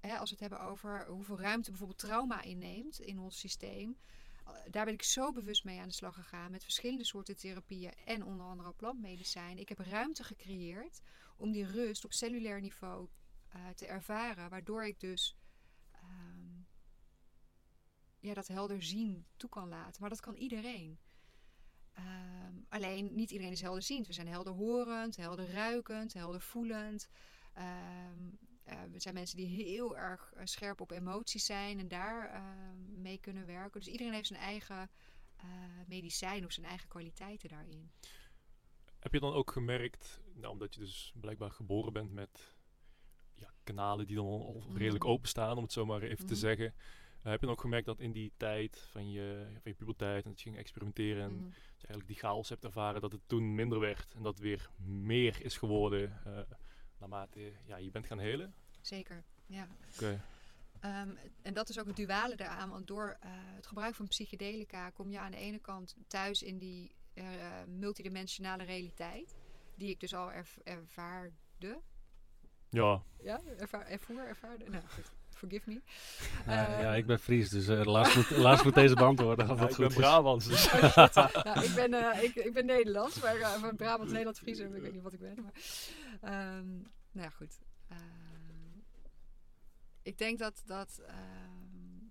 hè, 0.00 0.18
als 0.18 0.30
we 0.30 0.36
het 0.38 0.50
hebben 0.50 0.68
over 0.68 1.06
hoeveel 1.06 1.40
ruimte 1.40 1.70
bijvoorbeeld 1.70 1.98
trauma 1.98 2.42
inneemt 2.42 3.00
in 3.00 3.18
ons 3.18 3.38
systeem. 3.38 3.96
eh, 4.44 4.52
Daar 4.70 4.84
ben 4.84 4.94
ik 4.94 5.02
zo 5.02 5.32
bewust 5.32 5.64
mee 5.64 5.80
aan 5.80 5.88
de 5.88 5.94
slag 5.94 6.14
gegaan 6.14 6.50
met 6.50 6.62
verschillende 6.62 7.04
soorten 7.04 7.36
therapieën 7.36 7.92
en 8.04 8.24
onder 8.24 8.46
andere 8.46 8.72
plantmedicijn. 8.72 9.58
Ik 9.58 9.68
heb 9.68 9.78
ruimte 9.78 10.24
gecreëerd 10.24 11.00
om 11.36 11.52
die 11.52 11.66
rust 11.66 12.04
op 12.04 12.12
cellulair 12.12 12.60
niveau 12.60 13.08
eh, 13.48 13.68
te 13.68 13.86
ervaren, 13.86 14.50
waardoor 14.50 14.84
ik 14.84 15.00
dus 15.00 15.36
ja, 18.24 18.34
dat 18.34 18.46
helder 18.48 18.82
zien 18.82 19.26
toe 19.36 19.50
kan 19.50 19.68
laten. 19.68 20.00
Maar 20.00 20.10
dat 20.10 20.20
kan 20.20 20.34
iedereen. 20.34 20.98
Ehm, 21.92 22.54
alleen 22.68 23.14
niet 23.14 23.30
iedereen 23.30 23.52
is 23.52 23.60
helderziend. 23.60 24.06
We 24.06 24.12
zijn 24.12 24.28
helder 24.28 24.52
horend, 24.52 25.16
helder 25.16 25.50
ruikend, 25.50 26.12
helder 26.12 26.40
voelend. 26.40 27.08
Ehm, 27.52 28.30
eh, 28.64 28.82
we 28.90 29.00
zijn 29.00 29.14
mensen 29.14 29.36
die 29.36 29.46
heel 29.46 29.96
erg 29.96 30.32
eh, 30.32 30.44
scherp 30.44 30.80
op 30.80 30.90
emoties 30.90 31.44
zijn 31.44 31.78
en 31.78 31.88
daar 31.88 32.30
ehm, 32.30 33.00
mee 33.02 33.18
kunnen 33.18 33.46
werken. 33.46 33.80
Dus 33.80 33.88
iedereen 33.92 34.12
heeft 34.12 34.26
zijn 34.26 34.40
eigen 34.40 34.90
eh, 35.36 35.46
medicijn 35.86 36.44
of 36.44 36.52
zijn 36.52 36.66
eigen 36.66 36.88
kwaliteiten 36.88 37.48
daarin. 37.48 37.90
Heb 38.98 39.12
je 39.12 39.20
dan 39.20 39.32
ook 39.32 39.50
gemerkt, 39.50 40.20
nou, 40.34 40.52
omdat 40.52 40.74
je 40.74 40.80
dus 40.80 41.12
blijkbaar 41.20 41.50
geboren 41.50 41.92
bent 41.92 42.12
met 42.12 42.56
ja, 43.34 43.50
kanalen 43.64 44.06
die 44.06 44.16
dan 44.16 44.26
al 44.26 44.64
redelijk 44.74 45.04
Mhm. 45.04 45.12
openstaan, 45.12 45.56
om 45.56 45.62
het 45.62 45.72
zo 45.72 45.84
maar 45.86 46.02
even 46.02 46.26
te 46.26 46.32
Mhm. 46.32 46.40
zeggen. 46.40 46.74
Eh, 47.24 47.30
heb 47.30 47.40
je 47.40 47.46
dan 47.46 47.54
ook 47.54 47.60
gemerkt 47.60 47.86
dat 47.86 48.00
in 48.00 48.12
die 48.12 48.32
tijd 48.36 48.78
van 48.90 49.10
je, 49.10 49.46
van 49.52 49.60
je 49.70 49.74
puberteit 49.74 50.24
en 50.24 50.30
dat 50.30 50.40
je 50.40 50.48
ging 50.48 50.60
experimenteren 50.60 51.22
en 51.22 51.34
Mhm. 51.34 51.44
je 51.46 51.86
eigenlijk 51.90 52.06
die 52.06 52.16
chaos 52.16 52.48
hebt 52.48 52.64
ervaren, 52.64 53.00
dat 53.00 53.12
het 53.12 53.20
toen 53.26 53.54
minder 53.54 53.80
werd 53.80 54.14
en 54.14 54.22
dat 54.22 54.38
weer 54.38 54.70
meer 54.86 55.42
is 55.44 55.56
geworden 55.56 56.20
eh, 56.24 56.38
naarmate 56.98 57.52
ja, 57.64 57.76
je 57.76 57.90
bent 57.90 58.06
gaan 58.06 58.18
helen? 58.18 58.54
Zeker, 58.80 59.24
ja. 59.46 59.68
Oké. 59.94 60.20
Ehm, 60.80 61.10
en 61.42 61.54
dat 61.54 61.68
is 61.68 61.78
ook 61.78 61.86
het 61.86 61.96
duale 61.96 62.36
daaraan, 62.36 62.70
want 62.70 62.86
door 62.86 63.16
eh, 63.20 63.30
het 63.32 63.66
gebruik 63.66 63.94
van 63.94 64.08
psychedelica 64.08 64.90
kom 64.90 65.10
je 65.10 65.18
aan 65.18 65.30
de 65.30 65.36
ene 65.36 65.58
kant 65.58 65.96
thuis 66.06 66.42
in 66.42 66.58
die 66.58 66.94
multidimensionale 67.66 68.64
realiteit, 68.64 69.34
die 69.74 69.90
ik 69.90 70.00
dus 70.00 70.14
al 70.14 70.32
erv- 70.32 70.56
ervaarde. 70.64 71.80
Ja, 72.70 73.02
Ja, 73.22 73.40
ervaar, 73.58 73.86
ervoer, 73.86 74.26
ervaarde. 74.26 74.70
Nou, 74.70 74.84
goed. 74.88 75.12
Forgive 75.44 75.70
me. 75.70 75.80
Ja, 76.46 76.68
Eh, 76.68 76.82
ja, 76.82 76.94
ik 76.94 77.06
ben 77.06 77.18
Fries, 77.18 77.48
dus 77.48 77.68
eh, 77.68 77.84
Lars, 77.84 78.14
moet, 78.14 78.62
moet 78.64 78.74
deze 78.74 78.94
beantwoorden. 78.94 79.50
Of 79.50 79.58
Ja, 79.58 79.64
ik 79.64 79.74
goed 79.74 79.78
ben 79.78 79.88
is. 79.88 79.94
Brabants, 79.94 80.46
dus 80.46 80.72
nou, 80.72 81.64
ik, 81.64 81.74
ben, 81.74 81.94
eh, 81.94 82.22
ik, 82.22 82.34
ik 82.34 82.52
ben 82.52 82.66
Nederlands, 82.66 83.20
maar 83.20 83.36
eh, 83.36 83.52
van 83.52 83.76
Brabant, 83.76 84.08
Nederland, 84.10 84.38
Fries, 84.38 84.58
ik 84.58 84.68
weet 84.68 84.92
niet 84.92 85.02
wat 85.02 85.12
ik 85.12 85.20
ben. 85.20 85.42
Maar, 85.42 85.52
ehm, 86.20 86.72
nou 87.12 87.26
ja, 87.26 87.30
goed. 87.30 87.58
Ehm, 87.88 88.78
ik 90.02 90.18
denk 90.18 90.38
dat, 90.38 90.62
dat 90.66 91.00
ehm, 91.06 92.08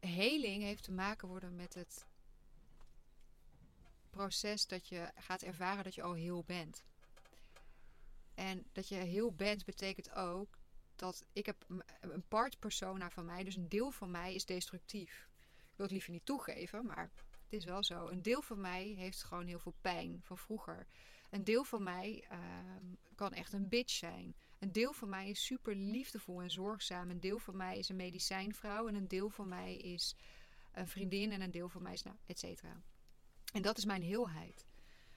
heling 0.00 0.62
heeft 0.62 0.82
te 0.82 0.92
maken 0.92 1.28
worden 1.28 1.56
met 1.56 1.74
het 1.74 2.06
proces 4.10 4.66
dat 4.66 4.88
je 4.88 5.10
gaat 5.14 5.42
ervaren 5.42 5.84
dat 5.84 5.94
je 5.94 6.02
al 6.02 6.14
heel 6.14 6.44
bent. 6.46 6.84
En 8.38 8.66
dat 8.72 8.88
je 8.88 8.94
heel 8.94 9.32
bent 9.32 9.64
betekent 9.64 10.10
ook 10.10 10.58
dat 10.96 11.24
ik 11.32 11.46
heb 11.46 11.64
een 12.00 12.28
part 12.28 12.58
persona 12.58 13.10
van 13.10 13.24
mij, 13.24 13.44
dus 13.44 13.56
een 13.56 13.68
deel 13.68 13.90
van 13.90 14.10
mij 14.10 14.34
is 14.34 14.44
destructief. 14.44 15.28
Ik 15.56 15.76
wil 15.76 15.86
het 15.86 15.90
liever 15.90 16.10
niet 16.10 16.24
toegeven, 16.24 16.86
maar 16.86 17.10
het 17.42 17.52
is 17.52 17.64
wel 17.64 17.84
zo. 17.84 18.08
Een 18.08 18.22
deel 18.22 18.42
van 18.42 18.60
mij 18.60 18.84
heeft 18.84 19.22
gewoon 19.22 19.46
heel 19.46 19.58
veel 19.58 19.74
pijn 19.80 20.20
van 20.22 20.38
vroeger. 20.38 20.86
Een 21.30 21.44
deel 21.44 21.64
van 21.64 21.82
mij 21.82 22.24
ehm, 22.28 22.84
kan 23.14 23.32
echt 23.32 23.52
een 23.52 23.68
bitch 23.68 23.92
zijn. 23.92 24.36
Een 24.58 24.72
deel 24.72 24.92
van 24.92 25.08
mij 25.08 25.28
is 25.28 25.44
super 25.44 25.74
liefdevol 25.74 26.42
en 26.42 26.50
zorgzaam. 26.50 27.10
Een 27.10 27.20
deel 27.20 27.38
van 27.38 27.56
mij 27.56 27.78
is 27.78 27.88
een 27.88 27.96
medicijnvrouw. 27.96 28.88
En 28.88 28.94
een 28.94 29.08
deel 29.08 29.30
van 29.30 29.48
mij 29.48 29.76
is 29.76 30.16
een 30.72 30.88
vriendin. 30.88 31.32
En 31.32 31.40
een 31.40 31.50
deel 31.50 31.68
van 31.68 31.82
mij 31.82 31.92
is, 31.92 32.02
nou, 32.02 32.16
et 32.26 32.38
cetera. 32.38 32.82
En 33.52 33.62
dat 33.62 33.78
is 33.78 33.84
mijn 33.84 34.02
heelheid. 34.02 34.66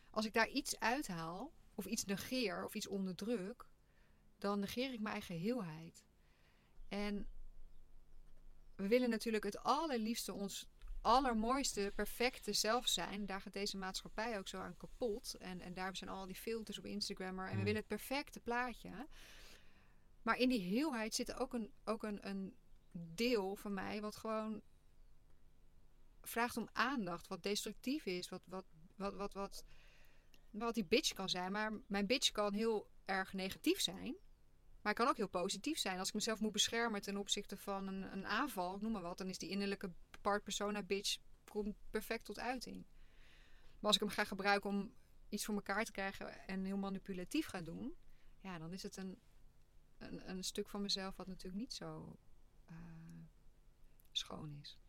Als 0.09 0.25
ik 0.25 0.33
daar 0.33 0.49
iets 0.49 0.79
uithaal, 0.79 1.51
of 1.75 1.85
iets 1.85 2.05
negeer, 2.05 2.65
of 2.65 2.75
iets 2.75 2.87
onderdruk, 2.87 3.65
dan 4.37 4.59
negeer 4.59 4.93
ik 4.93 4.99
mijn 4.99 5.13
eigen 5.13 5.35
heelheid. 5.35 6.05
En 6.87 7.27
we 8.75 8.87
willen 8.87 9.09
natuurlijk 9.09 9.43
het 9.43 9.63
allerliefste 9.63 10.33
ons 10.33 10.67
allermooiste, 11.01 11.91
perfecte 11.95 12.53
zelf 12.53 12.87
zijn. 12.87 13.25
Daar 13.25 13.41
gaat 13.41 13.53
deze 13.53 13.77
maatschappij 13.77 14.37
ook 14.37 14.47
zo 14.47 14.59
aan 14.59 14.77
kapot. 14.77 15.33
En, 15.33 15.61
en 15.61 15.73
daar 15.73 15.95
zijn 15.95 16.09
al 16.09 16.25
die 16.25 16.35
filters 16.35 16.77
op 16.77 16.85
Instagram. 16.85 17.39
En 17.39 17.45
we 17.45 17.51
Mm. 17.51 17.63
willen 17.63 17.79
het 17.79 17.87
perfecte 17.87 18.39
plaatje. 18.39 19.07
Maar 20.21 20.37
in 20.37 20.49
die 20.49 20.59
heelheid 20.59 21.15
zit 21.15 21.33
ook 21.33 21.53
een, 21.53 21.71
ook 21.83 22.03
een, 22.03 22.27
een 22.27 22.55
deel 22.91 23.55
van 23.55 23.73
mij 23.73 24.01
wat 24.01 24.15
gewoon 24.15 24.61
vraagt 26.21 26.57
om 26.57 26.69
aandacht. 26.71 27.27
Wat 27.27 27.43
destructief 27.43 28.05
is. 28.05 28.29
Wat, 28.29 28.41
wat, 28.45 28.65
wat, 28.95 29.13
wat, 29.13 29.33
wat, 29.33 29.63
wat 30.51 30.73
die 30.73 30.85
bitch 30.85 31.13
kan 31.13 31.29
zijn. 31.29 31.51
Maar 31.51 31.73
mijn 31.87 32.05
bitch 32.05 32.31
kan 32.31 32.53
heel 32.53 32.89
erg 33.05 33.33
negatief 33.33 33.81
zijn. 33.81 34.15
Maar 34.81 34.93
het 34.93 35.01
kan 35.01 35.07
ook 35.07 35.17
heel 35.17 35.27
positief 35.27 35.77
zijn. 35.77 35.99
Als 35.99 36.07
ik 36.07 36.13
mezelf 36.13 36.39
moet 36.39 36.51
beschermen 36.51 37.01
ten 37.01 37.17
opzichte 37.17 37.57
van 37.57 37.87
een, 37.87 38.13
een 38.13 38.25
aanval, 38.25 38.77
noem 38.81 38.91
maar 38.91 39.01
wat, 39.01 39.17
dan 39.17 39.27
is 39.27 39.37
die 39.37 39.49
innerlijke 39.49 39.91
part 40.21 40.43
persona 40.43 40.83
bitch 40.83 41.17
perfect 41.89 42.25
tot 42.25 42.39
uiting. 42.39 42.85
Maar 43.79 43.91
als 43.91 43.95
ik 43.95 44.01
hem 44.01 44.09
ga 44.09 44.23
gebruiken 44.23 44.69
om 44.69 44.93
iets 45.29 45.45
voor 45.45 45.55
elkaar 45.55 45.85
te 45.85 45.91
krijgen 45.91 46.47
en 46.47 46.65
heel 46.65 46.77
manipulatief 46.77 47.45
ga 47.45 47.61
doen, 47.61 47.95
ja, 48.39 48.57
dan 48.57 48.73
is 48.73 48.83
het 48.83 48.97
een, 48.97 49.19
een, 49.97 50.29
een 50.29 50.43
stuk 50.43 50.69
van 50.69 50.81
mezelf 50.81 51.15
wat 51.15 51.27
natuurlijk 51.27 51.61
niet 51.61 51.73
zo 51.73 52.19
eh, 52.65 52.75
schoon 54.11 54.57
is. 54.61 54.79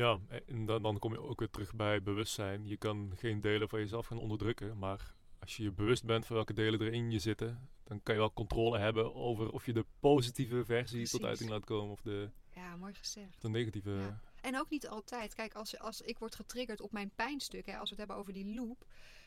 Ja, 0.00 0.18
en 0.46 0.66
dan, 0.66 0.82
dan 0.82 0.98
kom 0.98 1.12
je 1.12 1.20
ook 1.20 1.38
weer 1.38 1.50
terug 1.50 1.74
bij 1.74 2.02
bewustzijn. 2.02 2.66
Je 2.66 2.76
kan 2.76 3.12
geen 3.16 3.40
delen 3.40 3.68
van 3.68 3.78
jezelf 3.78 4.06
gaan 4.06 4.18
onderdrukken, 4.18 4.78
maar 4.78 5.14
als 5.38 5.56
je 5.56 5.62
je 5.62 5.72
bewust 5.72 6.04
bent 6.04 6.26
van 6.26 6.36
welke 6.36 6.52
delen 6.52 6.80
er 6.80 6.92
in 6.92 7.10
je 7.10 7.18
zitten, 7.18 7.68
dan 7.84 8.02
kan 8.02 8.14
je 8.14 8.20
wel 8.20 8.32
controle 8.32 8.78
hebben 8.78 9.14
over 9.14 9.50
of 9.50 9.66
je 9.66 9.72
de 9.72 9.84
positieve 10.00 10.64
versie 10.64 11.08
tot 11.08 11.24
uiting 11.24 11.50
laat 11.50 11.64
komen 11.64 11.90
of 11.90 12.00
de, 12.00 12.30
Ja, 12.54 12.76
mooi 12.76 12.94
gezegd. 12.94 13.42
de 13.42 13.48
negatieve. 13.48 13.90
Ja. 13.90 14.20
En 14.40 14.58
ook 14.58 14.70
niet 14.70 14.88
altijd. 14.88 15.34
Kijk, 15.34 15.54
als, 15.54 15.78
als 15.78 16.00
ik 16.00 16.18
word 16.18 16.34
getriggerd 16.34 16.80
op 16.80 16.92
mijn 16.92 17.10
pijnstuk, 17.14 17.66
hè, 17.66 17.72
als 17.72 17.90
we 17.90 17.96
het 17.96 17.98
hebben 17.98 18.16
over 18.16 18.32
die 18.32 18.54
loop. 18.54 18.84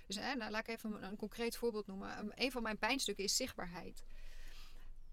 Dus 0.08 0.16
eh, 0.16 0.36
nou, 0.36 0.52
laat 0.52 0.68
ik 0.68 0.76
even 0.76 0.94
een, 0.94 1.04
een 1.04 1.16
concreet 1.16 1.58
voorbeeld 1.58 1.88
noemen. 1.88 2.20
Um, 2.20 2.32
een 2.36 2.52
van 2.52 2.64
mijn 2.64 2.78
pijnstukken 2.78 3.24
is 3.24 3.36
zichtbaarheid. 3.36 4.04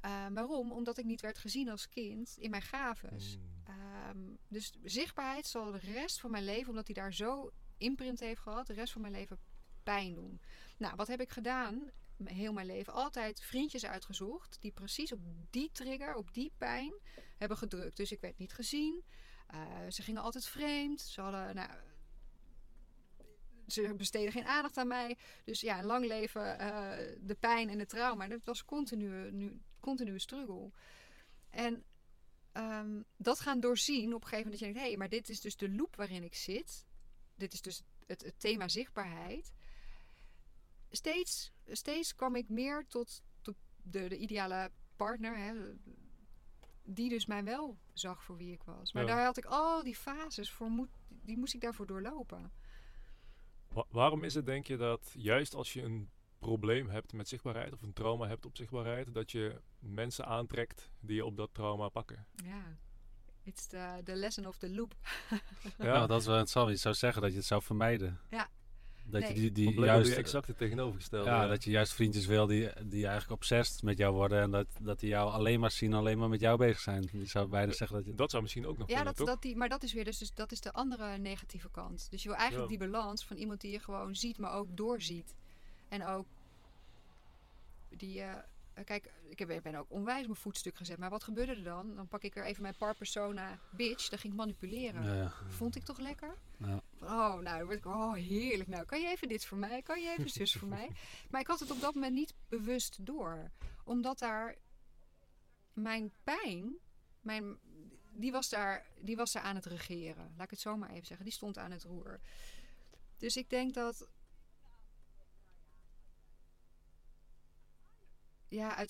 Uh, 0.05 0.27
waarom? 0.33 0.73
Omdat 0.73 0.99
ik 0.99 1.05
niet 1.05 1.21
werd 1.21 1.39
gezien 1.39 1.69
als 1.69 1.89
kind 1.89 2.37
in 2.39 2.51
mijn 2.51 2.63
gaves. 2.63 3.37
Mm. 3.37 3.75
Um, 4.09 4.39
dus 4.49 4.73
zichtbaarheid 4.83 5.47
zal 5.47 5.73
de 5.73 5.79
rest 5.79 6.21
van 6.21 6.31
mijn 6.31 6.45
leven, 6.45 6.69
omdat 6.69 6.87
hij 6.87 6.95
daar 6.95 7.15
zo 7.15 7.51
imprint 7.79 8.21
heeft 8.21 8.41
gehad, 8.41 8.67
de 8.67 8.73
rest 8.73 8.93
van 8.93 9.01
mijn 9.01 9.13
leven 9.13 9.39
pijn 9.83 10.15
doen. 10.15 10.41
Nou, 10.77 10.97
wat 10.97 11.09
heb 11.09 11.21
ik 11.21 11.31
gedaan? 11.31 11.91
Heel 12.25 12.53
mijn 12.53 12.67
leven 12.67 12.93
altijd 12.93 13.41
vriendjes 13.41 13.87
uitgezocht 13.87 14.57
die 14.61 14.73
precies 14.73 15.13
op 15.13 15.21
die 15.51 15.71
trigger, 15.73 16.15
op 16.15 16.35
die 16.35 16.53
pijn 16.59 16.93
hebben 17.37 17.57
gedrukt. 17.57 17.97
Dus 17.97 18.13
ik 18.13 18.21
werd 18.21 18.39
niet 18.39 18.53
gezien. 18.53 19.05
Uh, 19.55 19.91
ze 19.91 20.03
gingen 20.03 20.23
altijd 20.23 20.47
vreemd. 20.47 21.01
Ze 21.01 21.21
hadden, 21.21 21.55
nou, 21.55 21.71
ze 23.67 23.95
besteden 23.95 24.33
geen 24.33 24.47
aandacht 24.47 24.77
aan 24.77 24.89
mij. 24.89 25.17
Dus 25.45 25.61
ja, 25.61 25.83
lang 25.83 26.07
leven 26.07 26.61
uh, 26.61 26.91
de 27.21 27.37
pijn 27.41 27.69
en 27.69 27.79
het 27.79 27.89
trauma. 27.89 28.29
Dat 28.29 28.45
was 28.45 28.65
continu, 28.65 29.31
nu, 29.33 29.61
continue 29.81 30.19
struggle. 30.19 30.71
En 31.51 31.85
um, 32.53 33.05
dat 33.17 33.41
gaan 33.41 33.61
doorzien 33.61 34.15
op 34.15 34.23
een 34.23 34.29
gegeven 34.29 34.51
moment 34.51 34.51
dat 34.51 34.59
je 34.59 34.65
denkt... 34.65 34.81
hé, 34.81 34.87
hey, 34.87 34.97
maar 34.97 35.09
dit 35.09 35.29
is 35.29 35.41
dus 35.41 35.57
de 35.57 35.71
loop 35.71 35.97
waarin 35.97 36.23
ik 36.23 36.35
zit. 36.35 36.87
Dit 37.35 37.53
is 37.53 37.63
dus 37.63 37.83
het, 38.07 38.23
het 38.23 38.41
thema 38.41 38.69
zichtbaarheid. 38.69 39.53
Steeds, 40.91 41.53
steeds 41.67 42.15
kwam 42.15 42.37
ik 42.37 42.49
meer 42.49 42.87
tot 42.87 43.23
de, 43.43 43.55
de, 43.83 44.09
de 44.09 44.19
ideale 44.19 44.71
partner... 44.97 45.37
Hè, 45.37 45.55
die 46.83 47.09
dus 47.09 47.27
mij 47.27 47.45
wel 47.45 47.79
zag 47.93 48.23
voor 48.23 48.37
wie 48.37 48.53
ik 48.53 48.63
was. 48.63 48.93
Maar 48.93 49.03
ja. 49.03 49.09
daar 49.09 49.25
had 49.25 49.37
ik 49.37 49.45
al 49.45 49.83
die 49.83 49.97
fases 49.97 50.51
voor, 50.51 50.71
moet, 50.71 50.89
die 51.09 51.39
moest 51.39 51.55
ik 51.55 51.61
daarvoor 51.61 51.87
doorlopen. 51.87 52.53
Wa 53.69 53.85
waarom 53.91 54.25
is 54.25 54.35
het, 54.35 54.47
denk 54.47 54.67
je, 54.67 54.77
dat 54.77 55.11
juist 55.17 55.55
als 55.55 55.73
je 55.73 55.83
een 55.83 56.11
probleem 56.41 56.89
hebt 56.89 57.13
met 57.13 57.29
zichtbaarheid 57.29 57.73
of 57.73 57.83
een 57.83 57.93
trauma 57.93 58.27
hebt 58.29 58.47
op 58.47 58.57
zichtbaarheid, 58.57 59.15
dat 59.15 59.31
je 59.31 59.61
mensen 59.79 60.27
aantrekt 60.27 60.91
die 61.01 61.17
je 61.17 61.25
op 61.25 61.37
dat 61.37 61.51
trauma 61.53 61.89
pakken? 61.89 62.27
Ja, 62.45 62.79
it's 63.45 63.67
the, 63.67 64.01
the 64.05 64.15
lesson 64.15 64.47
of 64.47 64.57
the 64.59 64.71
loop. 64.71 64.95
ja. 65.79 66.07
dat 66.07 66.21
is 66.21 66.27
wel 66.27 66.35
interessant. 66.39 66.69
Je 66.71 66.77
zou 66.77 66.95
zeggen 66.95 67.23
dat 67.23 67.31
je 67.31 67.37
het 67.37 67.47
zou 67.47 67.63
vermijden. 67.63 68.21
Ja. 68.31 68.49
Dat 69.05 69.21
Nee. 69.21 69.35
je 69.35 69.53
die, 69.53 69.53
die 69.53 69.81
juist, 69.81 70.13
exact 70.17 70.47
het 70.47 70.59
tegenovergestelde. 70.59 71.31
ja, 71.31 71.47
dat 71.47 71.65
je 71.65 71.71
juist 71.71 71.93
vriendjes 71.93 72.27
wil 72.27 72.47
die, 72.47 72.69
die 72.87 73.03
eigenlijk 73.07 73.31
obsessed 73.41 73.83
met 73.83 73.99
jou 73.99 74.15
worden 74.15 74.41
en 74.43 74.51
dat, 74.51 74.67
dat 74.81 75.01
die 75.01 75.09
jou 75.09 75.31
alleen 75.33 75.61
maar 75.61 75.71
zien, 75.71 75.95
alleen 75.95 76.19
maar 76.19 76.29
met 76.29 76.41
jou 76.41 76.59
bezig 76.59 76.79
zijn. 76.81 77.09
Je 77.13 77.25
zou 77.27 77.49
bijna 77.49 77.73
zeggen 77.73 77.97
dat 77.97 78.07
je... 78.07 78.15
Dat 78.15 78.31
zou 78.31 78.43
misschien 78.43 78.67
ook 78.67 78.79
nog 78.79 78.89
Ja, 78.89 78.95
kunnen, 78.95 79.15
dat, 79.15 79.17
toch? 79.17 79.35
dat 79.35 79.43
die, 79.43 79.57
maar 79.57 79.69
dat 79.69 79.83
is 79.83 79.93
weer 79.93 80.05
dus, 80.05 80.19
dus 80.19 80.35
dat 80.35 80.53
is 80.53 80.61
de 80.61 80.73
andere 80.73 81.19
negatieve 81.19 81.71
kant. 81.71 82.11
Dus 82.11 82.23
je 82.23 82.29
wil 82.29 82.37
eigenlijk 82.39 82.71
Ja. 82.71 82.79
die 82.79 82.89
balans 82.89 83.25
van 83.25 83.37
iemand 83.37 83.61
die 83.61 83.71
je 83.71 83.79
gewoon 83.81 84.15
ziet, 84.15 84.39
maar 84.39 84.53
ook 84.53 84.77
doorziet. 84.77 85.35
En 85.91 86.07
ook 86.07 86.27
die, 87.89 88.21
eh, 88.21 88.33
eh, 88.75 88.85
kijk, 88.85 89.13
ik 89.29 89.63
ben 89.63 89.75
ook 89.75 89.91
onwijs 89.91 90.27
mijn 90.27 90.39
voetstuk 90.39 90.77
gezet. 90.77 90.99
Maar 90.99 91.11
wat 91.11 91.25
gebeurde 91.25 91.55
er 91.55 91.63
dan? 91.63 91.97
Dan 91.97 92.09
pak 92.09 92.23
ik 92.23 92.37
er 92.37 92.45
even 92.45 92.63
mijn 92.63 92.77
par 92.79 92.95
persona 92.95 93.59
bitch, 93.71 94.09
dan 94.09 94.19
ging 94.19 94.33
ik 94.33 94.39
manipuleren. 94.39 95.05
Ja, 95.05 95.15
ja. 95.15 95.33
Vond 95.49 95.77
ik 95.77 95.85
toch 95.85 95.99
lekker? 95.99 96.35
Ja. 96.57 96.83
Oh, 97.01 97.35
nou, 97.35 97.45
dan 97.45 97.65
word 97.65 97.79
ik, 97.79 97.87
oh, 97.87 98.15
heerlijk. 98.15 98.69
Nou, 98.69 98.85
kan 98.85 99.01
je 99.01 99.09
even 99.09 99.29
dit 99.29 99.45
voor 99.45 99.59
mij? 99.59 99.83
Kan 99.83 100.01
je 100.01 100.15
even 100.19 100.31
zus 100.41 100.53
voor 100.53 100.69
mij? 100.69 100.91
Maar 101.31 101.41
ik 101.41 101.47
had 101.47 101.61
het 101.61 101.71
op 101.71 101.81
dat 101.81 101.95
moment 101.95 102.15
niet 102.15 102.35
bewust 102.49 103.07
door. 103.07 103.51
Omdat 103.85 104.19
daar 104.19 104.57
mijn 105.73 106.13
pijn, 106.25 106.75
mijn, 107.21 107.59
die, 108.11 108.33
was 108.33 108.49
daar, 108.49 108.87
die 109.01 109.17
was 109.17 109.33
daar 109.33 109.43
aan 109.43 109.55
het 109.55 109.67
regeren. 109.67 110.33
Laat 110.37 110.45
ik 110.45 110.51
het 110.51 110.61
zo 110.61 110.77
maar 110.77 110.91
even 110.91 111.07
zeggen. 111.07 111.25
Die 111.25 111.35
stond 111.35 111.59
aan 111.59 111.71
het 111.71 111.83
roer. 111.83 112.21
Dus 113.19 113.37
ik 113.37 113.51
denk 113.51 113.75
dat... 113.75 114.09
Ja, 118.51 118.77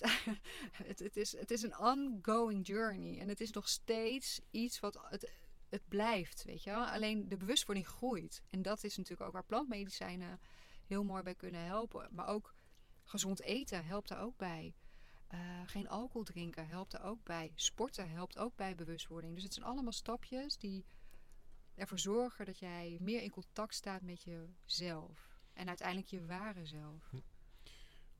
het, 0.73 0.99
het, 0.99 1.17
is, 1.17 1.37
het 1.37 1.51
is 1.51 1.63
een 1.63 1.79
ongoing 1.79 2.67
journey. 2.67 3.19
En 3.19 3.29
het 3.29 3.41
is 3.41 3.51
nog 3.51 3.69
steeds 3.69 4.41
iets 4.51 4.81
wat... 4.81 5.01
Het, 5.03 5.31
het 5.69 5.89
blijft, 5.89 6.45
weet 6.45 6.63
je 6.63 6.71
wel. 6.71 6.85
Alleen 6.87 7.29
de 7.29 7.37
bewustwording 7.37 7.87
groeit. 7.87 8.43
En 8.51 8.63
dat 8.63 8.85
is 8.85 8.97
natuurlijk 8.97 9.27
ook 9.27 9.33
waar 9.33 9.45
plantmedicijnen 9.45 10.41
heel 10.87 11.05
mooi 11.05 11.23
bij 11.23 11.35
kunnen 11.35 11.65
helpen. 11.65 12.09
Maar 12.11 12.27
ook 12.27 12.55
gezond 13.05 13.41
eten 13.41 13.85
helpt 13.85 14.09
daar 14.09 14.23
ook 14.23 14.37
bij. 14.37 14.75
Eh, 15.27 15.61
geen 15.67 15.89
alcohol 15.89 16.23
drinken 16.23 16.69
helpt 16.69 16.93
er 16.93 17.03
ook 17.03 17.25
bij. 17.25 17.53
Sporten 17.55 18.11
helpt 18.11 18.39
ook 18.39 18.57
bij 18.57 18.75
bewustwording. 18.75 19.35
Dus 19.35 19.43
het 19.43 19.55
zijn 19.55 19.67
allemaal 19.67 19.93
stapjes 19.93 20.59
die 20.59 20.85
ervoor 21.75 21.99
zorgen 21.99 22.45
dat 22.45 22.59
jij 22.59 22.97
meer 23.01 23.23
in 23.23 23.31
contact 23.31 23.75
staat 23.75 24.03
met 24.03 24.23
jezelf. 24.23 25.41
En 25.53 25.69
uiteindelijk 25.69 26.09
je 26.09 26.27
ware 26.27 26.67
zelf. 26.67 27.13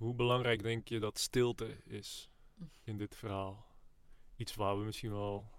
Hoe 0.01 0.15
belangrijk 0.15 0.63
denk 0.63 0.89
je 0.89 0.99
dat 0.99 1.19
stilte 1.19 1.77
is 1.85 2.31
in 2.85 2.97
dit 2.97 3.17
verhaal? 3.17 3.67
Iets 4.37 4.55
waar 4.55 4.79
we 4.79 4.85
misschien 4.85 5.11
wel 5.13 5.51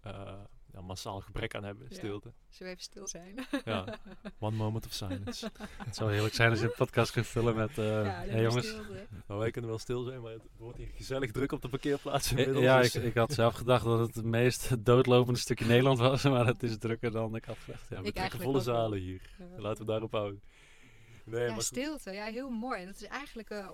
eh, 0.00 0.32
ja, 0.72 0.80
massaal 0.80 1.20
gebrek 1.20 1.54
aan 1.54 1.64
hebben, 1.64 1.86
Ja. 1.90 1.96
stilte. 1.96 2.32
Zullen 2.48 2.72
we 2.72 2.78
even 2.78 2.82
stil 2.82 3.06
zijn? 3.08 3.46
Ja, 3.64 3.98
one 4.38 4.56
moment 4.56 4.86
of 4.86 4.92
silence. 4.92 5.50
Het 5.84 5.96
zou 5.96 6.12
heerlijk 6.12 6.34
zijn 6.34 6.50
als 6.50 6.58
je 6.60 6.64
een 6.64 6.72
podcast 6.76 7.12
kunt 7.12 7.26
vullen 7.26 7.54
met... 7.54 7.78
eh 7.78 7.84
ja, 7.84 8.02
hey, 8.10 8.42
jongens, 8.42 8.66
stilte. 8.68 9.06
nou, 9.26 9.40
wij 9.40 9.50
kunnen 9.50 9.70
wel 9.70 9.78
stil 9.78 10.02
zijn, 10.02 10.20
maar 10.22 10.32
het 10.32 10.42
wordt 10.56 10.78
hier 10.78 10.88
gezellig 10.94 11.30
druk 11.30 11.52
op 11.52 11.62
de 11.62 11.68
parkeerplaats 11.68 12.26
Eh, 12.32 12.38
inmiddels. 12.38 12.64
Ja, 12.64 12.80
dus, 12.80 12.94
ik, 12.94 13.02
ik 13.02 13.14
had 13.14 13.32
zelf 13.32 13.54
gedacht 13.54 13.84
dat 13.84 13.98
het 13.98 14.14
het 14.14 14.24
meest 14.24 14.84
doodlopende 14.84 15.38
stukje 15.38 15.64
Nederland 15.66 15.98
was, 15.98 16.22
maar 16.22 16.46
het 16.46 16.62
is 16.62 16.78
drukker 16.78 17.10
dan 17.10 17.34
ik 17.34 17.44
had 17.44 17.58
gedacht. 17.58 17.88
ja, 17.88 17.96
Ja. 17.96 18.02
we 18.02 18.08
Ik 18.08 18.14
trekken 18.14 18.40
volle 18.40 18.60
zalen 18.60 18.98
hier. 18.98 19.20
Ja. 19.38 19.60
Laten 19.60 19.84
we 19.84 19.90
daarop 19.90 20.12
houden. 20.12 20.42
Nee, 21.30 21.46
Ja, 21.46 21.52
maar 21.54 21.62
stilte. 21.62 22.10
Ja, 22.10 22.24
heel 22.24 22.50
mooi. 22.50 22.80
En 22.80 22.86
dat 22.86 22.94
is 23.00 23.04
eigenlijk... 23.04 23.50
eh, 23.50 23.66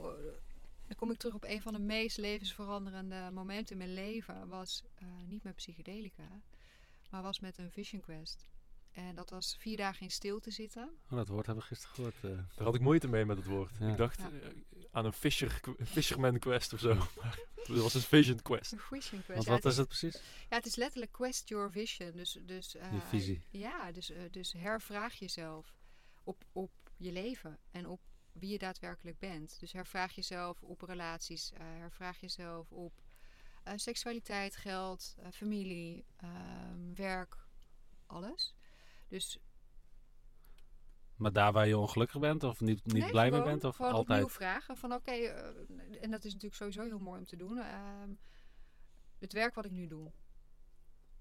dan 0.87 0.97
kom 0.97 1.11
ik 1.11 1.19
terug 1.19 1.35
op 1.35 1.45
een 1.45 1.63
van 1.63 1.73
de 1.73 1.79
meest 1.79 2.17
levensveranderende 2.17 3.31
momenten 3.33 3.73
in 3.73 3.79
mijn 3.79 3.95
leven. 3.95 4.49
Was 4.49 4.83
eh, 4.95 5.07
niet 5.27 5.43
met 5.43 5.55
psychedelica, 5.55 6.41
maar 7.11 7.23
was 7.23 7.41
met 7.41 7.59
een 7.59 7.71
vision 7.71 8.01
quest. 8.01 8.47
En 8.93 9.15
dat 9.15 9.31
was 9.31 9.57
vier 9.59 9.77
dagen 9.77 10.03
in 10.03 10.11
stilte 10.11 10.51
zitten. 10.51 10.91
Oh, 11.11 11.17
dat 11.17 11.29
woord 11.29 11.47
hebben 11.47 11.65
we 11.65 11.69
gisteren 11.75 11.95
gehoord. 11.95 12.15
eh. 12.25 12.31
Daar 12.57 12.65
had 12.67 12.75
ik 12.75 12.81
moeite 12.81 13.09
mee 13.09 13.25
met 13.25 13.37
het 13.37 13.47
woord. 13.47 13.73
Ja. 13.81 13.89
Ik 13.91 13.97
dacht 13.97 14.19
Ja. 14.21 14.31
aan 14.91 15.05
een 15.05 15.13
fisher, 15.13 15.61
fisherman 15.85 16.39
quest 16.39 16.73
of 16.73 16.81
zo. 16.81 16.95
Maar 17.23 17.39
het 17.75 17.83
was 17.83 17.95
een 17.95 18.01
vision 18.01 18.43
quest. 18.43 18.73
Een 18.73 18.79
vision 18.79 19.23
quest. 19.25 19.47
Want 19.47 19.63
wat 19.63 19.73
is 19.73 19.79
het 19.79 19.89
precies? 19.89 20.15
Ja, 20.49 20.57
het 20.57 20.67
is 20.67 20.77
letterlijk 20.77 21.13
quest 21.13 21.49
your 21.49 21.71
vision. 21.71 22.11
Dus, 22.13 22.39
dus, 22.43 22.75
eh, 22.77 22.93
Je 22.93 23.01
visie. 23.01 23.43
Ja, 23.51 23.93
dus, 23.93 24.13
dus 24.31 24.53
hervraag 24.53 25.15
jezelf 25.15 25.75
op, 26.25 26.45
op 26.53 26.71
je 26.97 27.13
leven 27.13 27.59
en 27.71 27.87
op 27.87 28.01
wie 28.33 28.51
je 28.51 28.59
daadwerkelijk 28.59 29.19
bent. 29.19 29.61
Dus 29.61 29.73
hervraag 29.73 30.13
jezelf 30.15 30.63
op 30.63 30.81
relaties, 30.83 31.53
eh, 31.53 31.61
hervraag 31.61 32.21
jezelf 32.21 32.73
op 32.73 32.93
eh, 33.65 33.73
seksualiteit, 33.77 34.57
geld, 34.57 35.15
eh, 35.19 35.31
familie, 35.31 36.05
ehm, 36.17 36.95
werk, 36.95 37.37
alles. 38.07 38.55
Dus 39.09 39.39
Maar 41.17 41.33
daar 41.33 41.53
waar 41.53 41.67
je 41.67 41.79
ongelukkig 41.79 42.21
bent 42.21 42.45
of 42.45 42.61
niet, 42.61 42.85
niet 42.85 43.03
nee, 43.03 43.11
blij 43.11 43.31
mee 43.31 43.43
bent 43.43 43.65
of 43.65 43.77
gewoon 43.77 43.93
altijd? 43.93 44.19
opnieuw 44.23 44.35
vragen 44.35 44.77
van 44.77 44.93
oké, 44.93 45.13
en 46.01 46.11
dat 46.11 46.25
is 46.25 46.33
natuurlijk 46.33 46.55
sowieso 46.55 46.83
heel 46.83 46.99
mooi 46.99 47.19
om 47.19 47.27
te 47.27 47.37
doen. 47.37 47.59
ehm, 47.59 48.11
het 49.19 49.33
werk 49.33 49.55
wat 49.55 49.65
ik 49.65 49.71
nu 49.71 49.87
doe, 49.87 50.13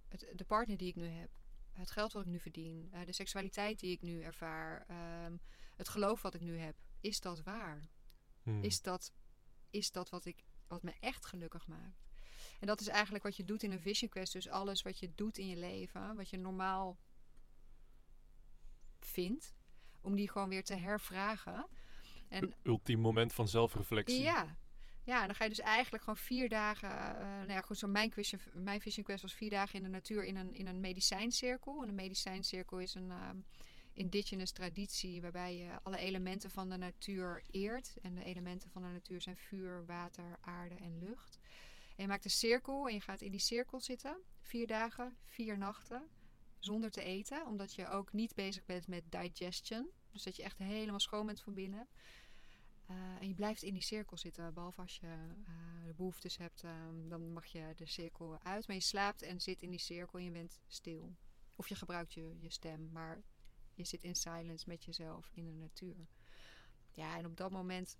het, 0.08 0.32
de 0.36 0.46
partner 0.46 0.78
die 0.78 0.88
ik 0.88 0.96
nu 0.96 1.08
heb, 1.08 1.30
het 1.72 1.92
geld 1.92 2.14
wat 2.14 2.22
ik 2.26 2.32
nu 2.32 2.40
verdien, 2.40 2.94
de 3.06 3.14
seksualiteit 3.14 3.80
die 3.80 3.92
ik 3.92 4.02
nu 4.02 4.22
ervaar, 4.22 4.86
ehm, 4.88 5.36
het 5.76 5.90
geloof 5.90 6.22
wat 6.22 6.34
ik 6.34 6.42
nu 6.42 6.58
heb, 6.58 6.76
is 7.02 7.22
dat 7.22 7.44
waar? 7.44 7.90
Hmm. 8.44 8.64
Is 8.64 8.82
dat, 8.82 9.14
is 9.70 9.92
dat 9.92 10.10
wat, 10.10 10.26
ik, 10.26 10.44
wat 10.68 10.84
me 10.84 10.94
echt 11.00 11.26
gelukkig 11.26 11.68
maakt? 11.68 12.04
En 12.60 12.68
dat 12.68 12.82
is 12.82 12.88
eigenlijk 12.88 13.24
wat 13.24 13.36
je 13.36 13.44
doet 13.44 13.64
in 13.64 13.72
een 13.72 13.80
vision 13.80 14.10
quest. 14.10 14.34
Dus 14.34 14.50
alles 14.50 14.82
wat 14.82 15.00
je 15.00 15.12
doet 15.16 15.38
in 15.38 15.48
je 15.48 15.56
leven, 15.56 16.16
wat 16.16 16.30
je 16.30 16.38
normaal 16.38 16.98
vindt, 19.00 19.56
om 20.02 20.16
die 20.16 20.30
gewoon 20.30 20.50
weer 20.50 20.64
te 20.64 20.76
hervragen. 20.76 21.68
En 22.28 22.54
Ultiem 22.64 23.00
moment 23.00 23.34
van 23.34 23.48
zelfreflectie. 23.48 24.22
ja. 24.22 24.58
Ja, 25.06 25.26
dan 25.26 25.36
ga 25.36 25.44
je 25.44 25.50
dus 25.50 25.60
eigenlijk 25.60 26.04
gewoon 26.04 26.20
vier 26.20 26.50
dagen. 26.50 26.90
eh 26.90 27.22
nou 27.22 27.52
ja, 27.52 27.62
goed, 27.62 27.78
zo 27.78 27.88
mijn, 27.88 28.12
vision, 28.12 28.42
mijn 28.54 28.82
Vision 28.82 29.06
Quest 29.06 29.22
was 29.22 29.34
vier 29.34 29.50
dagen 29.50 29.76
in 29.76 29.84
de 29.84 29.90
natuur 29.90 30.24
in 30.24 30.36
een, 30.36 30.54
in 30.54 30.68
een 30.68 30.80
medicijncirkel. 30.80 31.82
En 31.82 31.90
een 31.90 31.96
medicijncirkel 31.96 32.80
is 32.80 32.94
een 32.94 33.12
ehm, 33.12 33.38
indigenous 33.96 34.52
traditie 34.52 35.22
waarbij 35.22 35.58
je 35.58 35.80
alle 35.84 35.98
elementen 35.98 36.52
van 36.52 36.70
de 36.70 36.78
natuur 36.78 37.44
eert. 37.52 37.96
En 38.02 38.16
de 38.16 38.24
elementen 38.24 38.70
van 38.70 38.82
de 38.82 38.88
natuur 38.88 39.22
zijn 39.22 39.38
vuur, 39.38 39.86
water, 39.86 40.38
aarde 40.42 40.76
en 40.76 41.00
lucht. 41.00 41.40
En 41.96 42.02
je 42.02 42.08
maakt 42.08 42.26
een 42.26 42.32
cirkel 42.32 42.88
en 42.88 42.94
je 42.94 43.02
gaat 43.02 43.22
in 43.22 43.32
die 43.32 43.40
cirkel 43.40 43.80
zitten. 43.80 44.18
Vier 44.42 44.68
dagen, 44.68 45.18
vier 45.24 45.58
nachten. 45.58 46.08
Zonder 46.60 46.92
te 46.92 47.04
eten, 47.04 47.46
omdat 47.48 47.74
je 47.74 47.88
ook 47.88 48.14
niet 48.14 48.36
bezig 48.36 48.66
bent 48.66 48.88
met 48.88 49.04
digestion. 49.10 49.90
Dus 50.12 50.24
dat 50.24 50.36
je 50.36 50.44
echt 50.44 50.58
helemaal 50.58 51.00
schoon 51.00 51.26
bent 51.26 51.42
van 51.42 51.54
binnen. 51.54 51.88
Uh, 52.90 52.96
en 53.20 53.28
je 53.28 53.34
blijft 53.34 53.64
in 53.64 53.74
die 53.74 53.84
cirkel 53.84 54.18
zitten, 54.18 54.54
behalve 54.54 54.82
als 54.82 54.98
je 54.98 55.08
uh, 55.08 55.86
de 55.86 55.94
behoeftes 55.94 56.38
hebt, 56.38 56.64
uh, 56.64 56.72
dan 57.10 57.34
mag 57.34 57.46
je 57.46 57.74
de 57.76 57.86
cirkel 57.86 58.38
uit. 58.44 58.68
Maar 58.68 58.76
je 58.76 58.82
slaapt 58.82 59.22
en 59.22 59.42
zit 59.42 59.62
in 59.62 59.70
die 59.70 59.80
cirkel 59.80 60.20
en 60.20 60.26
je 60.26 60.32
bent 60.32 60.60
stil. 60.68 61.16
Of 61.56 61.68
je 61.68 61.76
gebruikt 61.76 62.14
je 62.14 62.36
stem, 62.48 62.90
maar 62.92 63.24
je 63.76 63.86
zit 63.86 64.04
in 64.04 64.16
silence 64.16 64.70
met 64.70 64.86
jezelf 64.86 65.32
in 65.34 65.46
de 65.46 65.54
natuur. 65.54 66.08
Ja, 66.92 67.18
en 67.18 67.26
op 67.26 67.38
dat 67.38 67.52
moment 67.52 67.98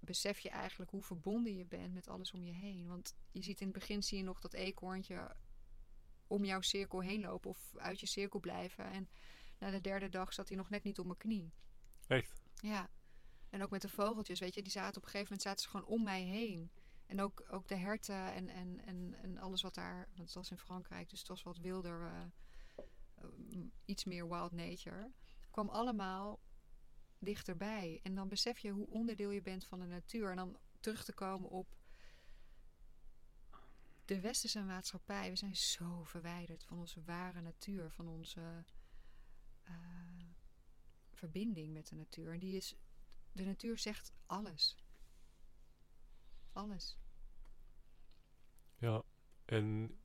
besef 0.00 0.38
je 0.38 0.50
eigenlijk 0.50 0.90
hoe 0.90 1.02
verbonden 1.02 1.56
je 1.56 1.64
bent 1.64 1.94
met 1.94 2.08
alles 2.08 2.32
om 2.32 2.44
je 2.44 2.52
heen. 2.52 2.86
Want 2.88 3.16
je 3.30 3.42
ziet 3.42 3.60
in 3.60 3.66
het 3.66 3.78
begin 3.78 4.02
zie 4.02 4.18
je 4.18 4.24
nog 4.24 4.40
dat 4.40 4.52
eekhoorntje 4.52 5.36
om 6.26 6.44
jouw 6.44 6.60
cirkel 6.60 7.00
heen 7.00 7.20
lopen 7.20 7.50
of 7.50 7.76
uit 7.76 8.00
je 8.00 8.06
cirkel 8.06 8.40
blijven. 8.40 8.84
En 8.84 9.08
na 9.58 9.70
de 9.70 9.80
derde 9.80 10.08
dag 10.08 10.32
zat 10.32 10.48
hij 10.48 10.56
nog 10.56 10.70
net 10.70 10.82
niet 10.82 10.98
op 10.98 11.06
mijn 11.06 11.18
knie. 11.18 11.52
Echt? 12.06 12.42
Ja. 12.54 12.90
En 13.50 13.62
ook 13.62 13.70
met 13.70 13.82
de 13.82 13.88
vogeltjes, 13.88 14.40
weet 14.40 14.54
je, 14.54 14.62
die 14.62 14.72
zaten 14.72 14.96
op 14.96 15.02
een 15.02 15.10
gegeven 15.10 15.32
moment 15.32 15.42
zaten 15.42 15.62
ze 15.62 15.68
gewoon 15.68 15.86
om 15.86 16.02
mij 16.02 16.22
heen. 16.22 16.70
En 17.06 17.20
ook, 17.20 17.46
ook 17.50 17.68
de 17.68 17.76
herten 17.76 18.32
en, 18.32 18.48
en, 18.48 18.80
en, 18.84 19.14
en 19.22 19.38
alles 19.38 19.62
wat 19.62 19.74
daar, 19.74 20.08
want 20.14 20.28
het 20.28 20.34
was 20.34 20.50
in 20.50 20.58
Frankrijk, 20.58 21.10
dus 21.10 21.18
het 21.18 21.28
was 21.28 21.42
wat 21.42 21.58
wilder, 21.58 22.00
uh, 22.00 22.12
uh, 22.12 22.22
iets 23.84 24.04
meer 24.04 24.28
wild 24.28 24.52
nature, 24.52 25.10
kwam 25.50 25.68
allemaal 25.68 26.40
dichterbij. 27.18 28.00
En 28.02 28.14
dan 28.14 28.28
besef 28.28 28.58
je 28.58 28.70
hoe 28.70 28.86
onderdeel 28.86 29.30
je 29.30 29.42
bent 29.42 29.64
van 29.64 29.80
de 29.80 29.86
natuur. 29.86 30.30
En 30.30 30.36
dan 30.36 30.58
terug 30.80 31.04
te 31.04 31.12
komen 31.12 31.50
op 31.50 31.76
de 34.04 34.20
westerse 34.20 34.62
maatschappij. 34.62 35.30
We 35.30 35.36
zijn 35.36 35.56
zo 35.56 36.04
verwijderd 36.04 36.64
van 36.64 36.78
onze 36.78 37.02
ware 37.02 37.40
natuur, 37.40 37.90
van 37.90 38.08
onze 38.08 38.64
uh, 39.68 39.74
verbinding 41.12 41.72
met 41.72 41.88
de 41.88 41.94
natuur. 41.94 42.32
En 42.32 42.38
die 42.38 42.56
is, 42.56 42.76
de 43.32 43.44
natuur 43.44 43.78
zegt 43.78 44.12
alles. 44.26 44.76
Alles. 46.52 46.98
Ja, 48.78 49.02
en 49.44 49.98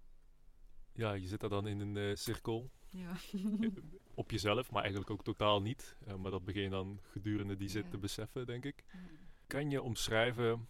ja, 0.91 1.14
je 1.14 1.28
zit 1.28 1.39
daar 1.39 1.49
dan 1.49 1.68
in 1.68 1.80
een 1.80 1.95
uh, 1.95 2.16
cirkel. 2.16 2.72
Ja. 2.93 3.15
op 4.13 4.31
jezelf, 4.31 4.71
maar 4.71 4.81
eigenlijk 4.81 5.11
ook 5.11 5.23
totaal 5.23 5.61
niet. 5.61 5.97
Uh, 6.07 6.15
maar 6.15 6.31
dat 6.31 6.45
begin 6.45 6.61
je 6.61 6.69
dan 6.69 6.99
gedurende 7.03 7.55
die 7.55 7.69
zit 7.69 7.83
Ja. 7.83 7.89
te 7.89 7.97
beseffen, 7.97 8.45
denk 8.45 8.65
ik. 8.65 8.83
Ja. 8.93 8.99
Kan 9.47 9.69
je 9.69 9.81
omschrijven 9.81 10.67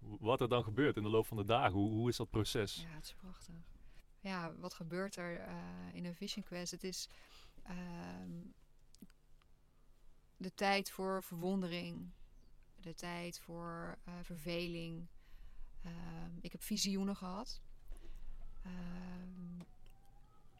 wat 0.00 0.40
er 0.40 0.48
dan 0.48 0.62
gebeurt 0.64 0.96
in 0.96 1.02
de 1.02 1.08
loop 1.08 1.26
van 1.26 1.36
de 1.36 1.44
dagen? 1.44 1.72
Hoe, 1.72 1.90
hoe 1.90 2.08
is 2.08 2.16
dat 2.16 2.30
proces? 2.30 2.74
Ja, 2.82 2.94
het 2.94 3.04
is 3.04 3.14
prachtig. 3.14 3.54
Ja, 4.20 4.54
wat 4.54 4.74
gebeurt 4.74 5.16
er 5.16 5.38
eh, 5.38 5.54
in 5.92 6.04
een 6.04 6.14
Vision 6.14 6.44
Quest? 6.44 6.70
Het 6.70 6.84
is 6.84 7.08
ehm, 7.62 8.30
de 10.36 10.54
tijd 10.54 10.90
voor 10.90 11.22
verwondering, 11.22 12.10
de 12.80 12.94
tijd 12.94 13.38
voor 13.40 13.98
eh, 14.04 14.14
verveling. 14.22 15.06
Ehm, 15.82 16.30
ik 16.40 16.52
heb 16.52 16.62
visioenen 16.62 17.16
gehad. 17.16 17.60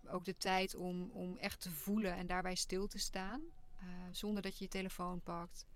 Ook 0.07 0.25
de 0.25 0.37
tijd 0.37 0.75
om, 0.75 1.11
om 1.11 1.37
echt 1.37 1.61
te 1.61 1.71
voelen 1.71 2.15
en 2.15 2.27
daarbij 2.27 2.55
stil 2.55 2.87
te 2.87 2.99
staan. 2.99 3.43
eh, 3.77 3.87
zonder 4.11 4.43
dat 4.43 4.59
je 4.59 4.65
je 4.65 4.71
telefoon 4.71 5.21
pakt, 5.23 5.67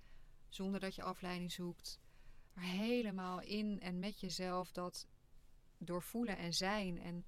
zonder 0.48 0.80
dat 0.80 0.94
je 0.94 1.02
afleiding 1.02 1.52
zoekt. 1.52 2.00
Maar 2.52 2.64
helemaal 2.64 3.40
in 3.40 3.80
en 3.80 3.98
met 3.98 4.20
jezelf 4.20 4.72
dat 4.72 5.06
doorvoelen 5.78 6.36
en 6.36 6.54
zijn. 6.54 6.98
En 6.98 7.26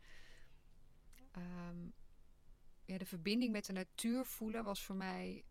ehm, 1.32 1.88
ja, 2.84 2.98
de 2.98 3.06
verbinding 3.06 3.52
met 3.52 3.66
de 3.66 3.72
natuur 3.72 4.24
voelen 4.24 4.64
was 4.64 4.84
voor 4.84 4.96
mij. 4.96 5.44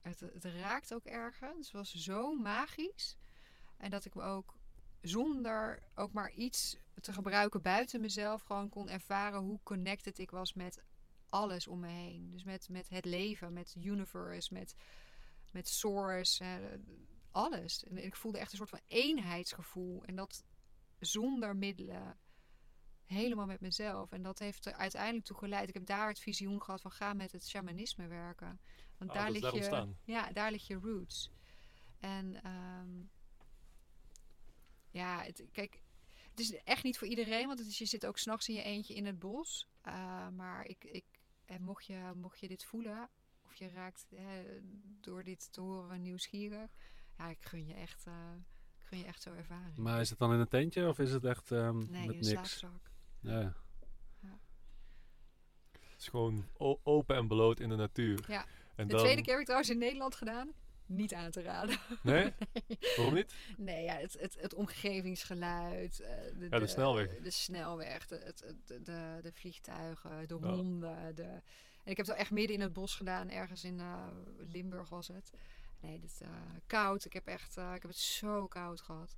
Het, 0.00 0.20
het 0.20 0.44
raakt 0.44 0.94
ook 0.94 1.04
ergens. 1.04 1.66
Het 1.66 1.76
was 1.76 1.94
zo 1.94 2.34
magisch. 2.34 3.16
En 3.76 3.90
dat 3.90 4.04
ik 4.04 4.14
me 4.14 4.22
ook 4.22 4.59
zonder 5.00 5.82
ook 5.94 6.12
maar 6.12 6.32
iets 6.32 6.76
te 7.00 7.12
gebruiken 7.12 7.62
buiten 7.62 8.00
mezelf 8.00 8.42
gewoon 8.42 8.68
kon 8.68 8.88
ervaren 8.88 9.40
hoe 9.40 9.60
connected 9.62 10.18
ik 10.18 10.30
was 10.30 10.54
met 10.54 10.82
alles 11.28 11.66
om 11.68 11.80
me 11.80 11.88
heen. 11.88 12.30
Dus 12.30 12.44
met, 12.44 12.68
met 12.68 12.88
het 12.88 13.04
leven, 13.04 13.52
met 13.52 13.74
universe, 13.78 14.54
met, 14.54 14.74
met 15.52 15.68
source, 15.68 16.44
eh, 16.44 16.54
alles. 17.30 17.84
En 17.84 18.04
ik 18.04 18.16
voelde 18.16 18.38
echt 18.38 18.52
een 18.52 18.58
soort 18.58 18.70
van 18.70 18.80
eenheidsgevoel. 18.86 20.04
En 20.04 20.16
dat 20.16 20.44
zonder 20.98 21.56
middelen. 21.56 22.18
Helemaal 23.04 23.46
met 23.46 23.60
mezelf. 23.60 24.12
En 24.12 24.22
dat 24.22 24.38
heeft 24.38 24.66
er 24.66 24.72
uiteindelijk 24.72 25.24
toe 25.24 25.36
geleid. 25.36 25.68
Ik 25.68 25.74
heb 25.74 25.86
daar 25.86 26.08
het 26.08 26.20
visioen 26.20 26.62
gehad 26.62 26.80
van 26.80 26.90
ga 26.90 27.12
met 27.12 27.32
het 27.32 27.48
shamanisme 27.48 28.06
werken. 28.06 28.60
Want 28.98 29.10
Ah, 29.10 29.16
daar 29.16 29.30
ligt 29.30 29.44
je. 29.46 29.52
ontstaan. 29.52 29.98
Ja, 30.04 30.32
daar 30.32 30.50
ligt 30.50 30.66
je 30.66 30.74
roots. 30.74 31.30
En 31.98 32.42
ehm, 32.42 33.02
ja, 34.90 35.22
het, 35.22 35.44
kijk, 35.52 35.82
het 36.30 36.40
is 36.40 36.62
echt 36.62 36.82
niet 36.82 36.98
voor 36.98 37.08
iedereen, 37.08 37.46
want 37.46 37.58
het 37.58 37.68
is, 37.68 37.78
je 37.78 37.86
zit 37.86 38.06
ook 38.06 38.18
s'nachts 38.18 38.48
in 38.48 38.54
je 38.54 38.62
eentje 38.62 38.94
in 38.94 39.06
het 39.06 39.18
bos. 39.18 39.68
Uh, 39.84 40.28
maar 40.28 40.64
ik, 40.64 40.84
ik, 40.84 41.04
en 41.44 41.62
mocht, 41.62 41.86
je, 41.86 42.12
mocht 42.14 42.40
je 42.40 42.48
dit 42.48 42.64
voelen, 42.64 43.08
of 43.44 43.54
je 43.54 43.68
raakt 43.68 44.06
hè, 44.14 44.60
door 45.00 45.24
dit 45.24 45.52
te 45.52 45.60
horen 45.60 46.02
nieuwsgierig, 46.02 46.70
ja, 47.18 47.28
ik 47.28 47.42
gun 47.42 47.66
je 47.66 47.74
echt, 47.74 48.06
uh, 48.06 48.14
ik 48.78 48.84
gun 48.86 48.98
je 48.98 49.04
echt 49.04 49.22
zo 49.22 49.32
ervaring. 49.32 49.76
Maar 49.76 50.00
is 50.00 50.10
het 50.10 50.18
dan 50.18 50.32
in 50.32 50.38
een 50.38 50.48
tentje 50.48 50.88
of 50.88 50.98
is 50.98 51.12
het 51.12 51.24
echt 51.24 51.50
um, 51.50 51.78
nee, 51.78 52.06
met 52.06 52.16
in 52.16 52.22
een 52.22 52.34
niks? 52.34 52.58
slaapzak. 52.58 52.90
Ja. 53.20 53.54
Het 55.70 56.08
is 56.08 56.08
gewoon 56.08 56.48
open 56.82 57.16
en 57.16 57.28
bloot 57.28 57.60
in 57.60 57.68
de 57.68 57.76
natuur. 57.76 58.24
Ja. 58.28 58.46
En 58.76 58.86
De 58.86 58.92
dan... 58.94 59.02
tweede 59.02 59.22
keer 59.22 59.30
heb 59.30 59.38
ik 59.40 59.44
trouwens 59.44 59.70
in 59.70 59.78
Nederland 59.78 60.14
gedaan. 60.14 60.52
Niet 60.92 61.14
aan 61.14 61.30
te 61.30 61.42
raden. 61.42 61.78
Nee? 62.02 62.32
Waarom 62.96 63.14
niet? 63.14 63.34
Nee, 63.56 63.84
ja, 63.84 63.94
het, 63.96 64.12
het, 64.20 64.36
het 64.40 64.54
omgevingsgeluid. 64.54 66.00
eh, 66.00 66.10
De, 66.38 66.46
Ja, 66.50 66.58
de 66.58 66.66
snelweg. 66.66 67.18
De 67.22 67.30
snelweg, 67.30 68.06
de, 68.06 68.16
het, 68.24 68.40
het- 68.46 68.66
de, 68.66 68.82
de, 68.82 69.18
de 69.22 69.32
vliegtuigen, 69.32 70.28
de 70.28 70.34
honden. 70.34 71.14
De... 71.14 71.22
En 71.84 71.90
ik 71.90 71.96
heb 71.96 72.06
het 72.06 72.06
wel 72.06 72.16
echt 72.16 72.30
midden 72.30 72.56
in 72.56 72.62
het 72.62 72.72
bos 72.72 72.94
gedaan. 72.94 73.30
Ergens 73.30 73.64
in 73.64 73.80
eh, 73.80 74.06
Limburg 74.38 74.88
was 74.88 75.08
het. 75.08 75.32
Nee, 75.80 75.98
dit 76.00 76.10
is 76.10 76.20
koud. 76.66 77.04
Ik 77.04 77.12
heb, 77.12 77.26
echt, 77.26 77.56
eh, 77.56 77.72
ik 77.74 77.82
heb 77.82 77.90
het 77.90 78.00
zo 78.00 78.46
koud 78.46 78.80
gehad. 78.80 79.16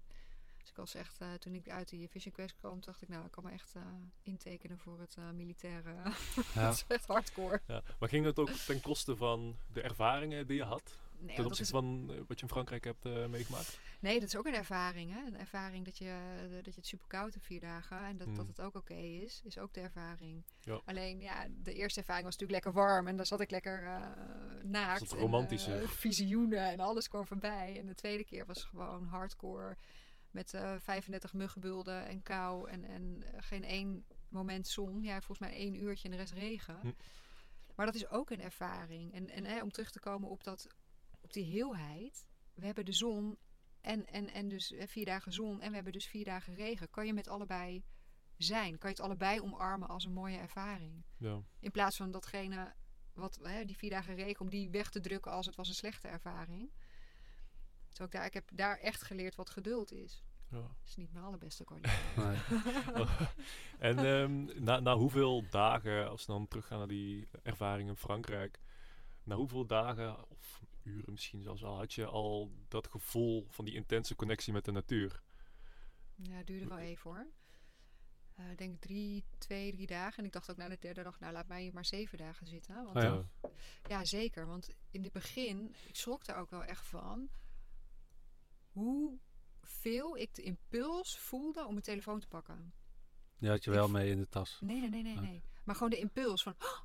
Dus 0.60 0.70
ik 0.70 0.76
was 0.76 0.94
echt, 0.94 1.20
eh, 1.20 1.32
toen 1.32 1.54
ik 1.54 1.68
uit 1.68 1.88
die 1.88 2.08
Vision 2.08 2.32
Quest 2.34 2.56
kwam, 2.56 2.80
dacht 2.80 3.02
ik, 3.02 3.08
nou, 3.08 3.24
ik 3.24 3.30
kan 3.30 3.44
me 3.44 3.50
echt 3.50 3.72
eh, 3.74 3.82
intekenen 4.22 4.78
voor 4.78 5.00
het 5.00 5.14
eh, 5.18 5.30
militaire. 5.30 5.94
Ja. 6.54 6.64
dat 6.64 6.74
is 6.74 6.84
echt 6.88 7.06
hardcore. 7.06 7.60
Ja. 7.66 7.82
Maar 7.98 8.08
ging 8.08 8.24
het 8.24 8.38
ook 8.38 8.50
ten 8.50 8.80
koste 8.80 9.16
van 9.16 9.56
de 9.72 9.80
ervaringen 9.80 10.46
die 10.46 10.56
je 10.56 10.62
had? 10.64 10.98
Nee, 11.22 11.36
Ten 11.36 11.44
opzichte 11.44 11.62
is, 11.74 11.80
van 11.80 12.10
eh, 12.10 12.16
wat 12.26 12.38
je 12.38 12.42
in 12.46 12.48
Frankrijk 12.52 12.84
hebt 12.84 13.04
eh, 13.04 13.26
meegemaakt? 13.26 13.78
nee, 14.00 14.20
dat 14.20 14.28
is 14.28 14.36
ook 14.36 14.46
een 14.46 14.54
ervaring. 14.54 15.12
Hè? 15.12 15.20
Een 15.26 15.38
ervaring 15.38 15.84
dat 15.84 15.98
je, 15.98 16.14
dat 16.64 16.74
je 16.74 16.80
het 16.80 16.86
super 16.86 17.06
koud 17.08 17.32
hebt 17.32 17.46
vier 17.46 17.60
dagen. 17.60 17.98
En 18.04 18.16
dat, 18.16 18.26
Mm. 18.26 18.34
dat 18.34 18.46
het 18.46 18.60
ook 18.60 18.74
oké 18.74 18.94
is, 18.94 19.40
is 19.44 19.58
ook 19.58 19.72
de 19.74 19.80
ervaring. 19.80 20.44
Ja. 20.60 20.80
Alleen, 20.84 21.20
ja, 21.20 21.46
de 21.62 21.74
eerste 21.74 21.98
ervaring 22.00 22.24
was 22.24 22.36
natuurlijk 22.38 22.64
lekker 22.64 22.82
warm. 22.82 23.06
En 23.08 23.16
dan 23.16 23.26
zat 23.26 23.40
ik 23.40 23.50
lekker 23.50 23.82
eh 23.86 24.00
naakt. 24.62 25.00
Dat 25.00 25.12
en, 25.12 25.18
romantische. 25.18 25.74
eh, 25.74 25.88
visioenen 25.88 26.70
en 26.70 26.80
alles 26.80 27.08
kwam 27.08 27.26
voorbij. 27.26 27.78
En 27.78 27.86
de 27.86 27.94
tweede 27.94 28.24
keer 28.24 28.46
was 28.46 28.64
gewoon 28.64 29.04
hardcore. 29.06 29.76
Met 30.30 30.54
eh 30.54 30.74
35 30.78 31.32
muggenbulden 31.32 32.06
en 32.06 32.22
kou. 32.22 32.68
En, 32.70 32.84
en 32.84 33.22
eh, 33.22 33.38
geen 33.42 33.64
één 33.64 34.04
moment 34.28 34.68
zon. 34.68 35.02
Ja, 35.02 35.20
volgens 35.20 35.38
mij 35.38 35.52
één 35.58 35.74
uurtje 35.82 36.04
en 36.04 36.10
de 36.10 36.16
rest 36.16 36.32
regen. 36.32 36.78
Hm. 36.80 36.90
Maar 37.74 37.86
dat 37.86 37.94
is 37.94 38.08
ook 38.08 38.30
een 38.30 38.40
ervaring. 38.40 39.14
En, 39.14 39.30
en 39.30 39.44
hè, 39.44 39.62
om 39.62 39.70
terug 39.70 39.90
te 39.90 40.00
komen 40.00 40.28
op, 40.28 40.44
dat, 40.44 40.66
op 41.22 41.32
die 41.32 41.44
heelheid. 41.44 42.26
We 42.54 42.64
hebben 42.66 42.84
de 42.84 42.92
zon 42.92 43.38
en, 43.80 44.06
en, 44.06 44.32
en 44.32 44.48
dus 44.48 44.68
hè, 44.68 44.86
vier 44.86 45.04
dagen 45.04 45.32
zon. 45.32 45.60
En 45.60 45.68
we 45.68 45.74
hebben 45.74 45.92
dus 45.92 46.06
vier 46.06 46.24
dagen 46.24 46.54
regen. 46.54 46.90
Kan 46.90 47.06
je 47.06 47.12
met 47.12 47.28
allebei 47.28 47.84
zijn? 48.36 48.78
Kan 48.78 48.90
je 48.90 48.96
het 48.96 49.04
allebei 49.04 49.40
omarmen 49.40 49.88
als 49.88 50.04
een 50.04 50.12
mooie 50.12 50.38
ervaring? 50.38 51.04
Ja. 51.16 51.42
In 51.60 51.70
plaats 51.70 51.96
van 51.96 52.10
datgene, 52.10 52.74
wat, 53.14 53.38
hè, 53.42 53.64
die 53.64 53.76
vier 53.76 53.90
dagen 53.90 54.14
regen, 54.14 54.40
om 54.40 54.50
die 54.50 54.70
weg 54.70 54.90
te 54.90 55.00
drukken 55.00 55.32
als 55.32 55.46
het 55.46 55.56
was 55.56 55.68
een 55.68 55.74
slechte 55.74 56.08
ervaring. 56.08 56.70
Dus 57.88 58.00
ook 58.00 58.10
daar, 58.10 58.24
ik 58.24 58.34
heb 58.34 58.48
daar 58.52 58.78
echt 58.78 59.02
geleerd 59.02 59.34
wat 59.34 59.50
geduld 59.50 59.92
is. 59.92 60.24
ja. 60.50 60.60
Dat 60.60 60.86
is 60.86 60.96
niet 60.96 61.12
mijn 61.12 61.24
allerbeste 61.24 61.64
kwaliteit. 61.64 62.00
Nee. 62.16 63.06
En 63.78 63.98
ehm, 63.98 64.64
na, 64.64 64.80
na 64.80 64.96
hoeveel 64.96 65.44
dagen, 65.50 66.08
als 66.08 66.26
we 66.26 66.32
dan 66.32 66.48
teruggaan 66.48 66.78
naar 66.78 66.88
die 66.88 67.28
ervaring 67.42 67.88
in 67.88 67.96
Frankrijk, 67.96 68.60
na 69.22 69.34
hoeveel 69.34 69.66
dagen 69.66 70.30
of 70.30 70.60
uren 70.84 71.12
misschien 71.12 71.42
zelfs 71.42 71.64
al, 71.64 71.76
had 71.76 71.92
je 71.92 72.06
al 72.06 72.52
dat 72.68 72.88
gevoel 72.88 73.46
van 73.50 73.64
die 73.64 73.74
intense 73.74 74.14
connectie 74.16 74.52
met 74.52 74.64
de 74.64 74.72
natuur? 74.72 75.22
Ja, 76.14 76.34
het 76.36 76.46
duurde 76.46 76.66
wel 76.66 76.78
even 76.78 77.10
hoor. 77.10 77.26
Eh, 78.34 78.50
Ik 78.50 78.58
denk 78.58 78.80
drie, 78.80 79.24
twee, 79.38 79.72
drie 79.72 79.86
dagen. 79.86 80.18
En 80.18 80.24
ik 80.24 80.32
dacht 80.32 80.50
ook 80.50 80.56
na 80.56 80.68
de 80.68 80.76
derde 80.80 81.02
dag, 81.02 81.20
nou 81.20 81.32
laat 81.32 81.48
mij 81.48 81.62
hier 81.62 81.74
maar 81.74 81.84
zeven 81.84 82.18
dagen 82.18 82.46
zitten. 82.46 82.74
Want 82.84 82.96
Oh 82.96 83.02
ja. 83.02 83.24
Eh, 83.42 83.50
Ja, 83.88 84.04
zeker. 84.04 84.46
Want 84.46 84.70
in 84.90 85.02
het 85.02 85.12
begin, 85.12 85.74
ik 85.86 85.96
schrok 85.96 86.24
daar 86.24 86.36
ook 86.38 86.50
wel 86.50 86.64
echt 86.64 86.86
van. 86.86 87.28
Hoeveel 88.72 90.16
ik 90.16 90.34
de 90.34 90.42
impuls 90.42 91.18
voelde 91.18 91.64
om 91.64 91.70
mijn 91.70 91.82
telefoon 91.84 92.20
te 92.20 92.28
pakken. 92.28 92.72
Die 93.38 93.48
had 93.50 93.64
je 93.64 93.70
wel 93.70 93.88
mee 93.88 94.10
in 94.10 94.18
de 94.18 94.28
tas. 94.28 94.58
Nee, 94.60 94.80
nee, 94.80 94.88
nee, 94.88 95.02
nee, 95.02 95.16
Ah. 95.16 95.22
nee. 95.22 95.42
Maar 95.64 95.74
gewoon 95.74 95.90
de 95.90 95.98
impuls 95.98 96.42
van 96.42 96.54
oh, 96.58 96.80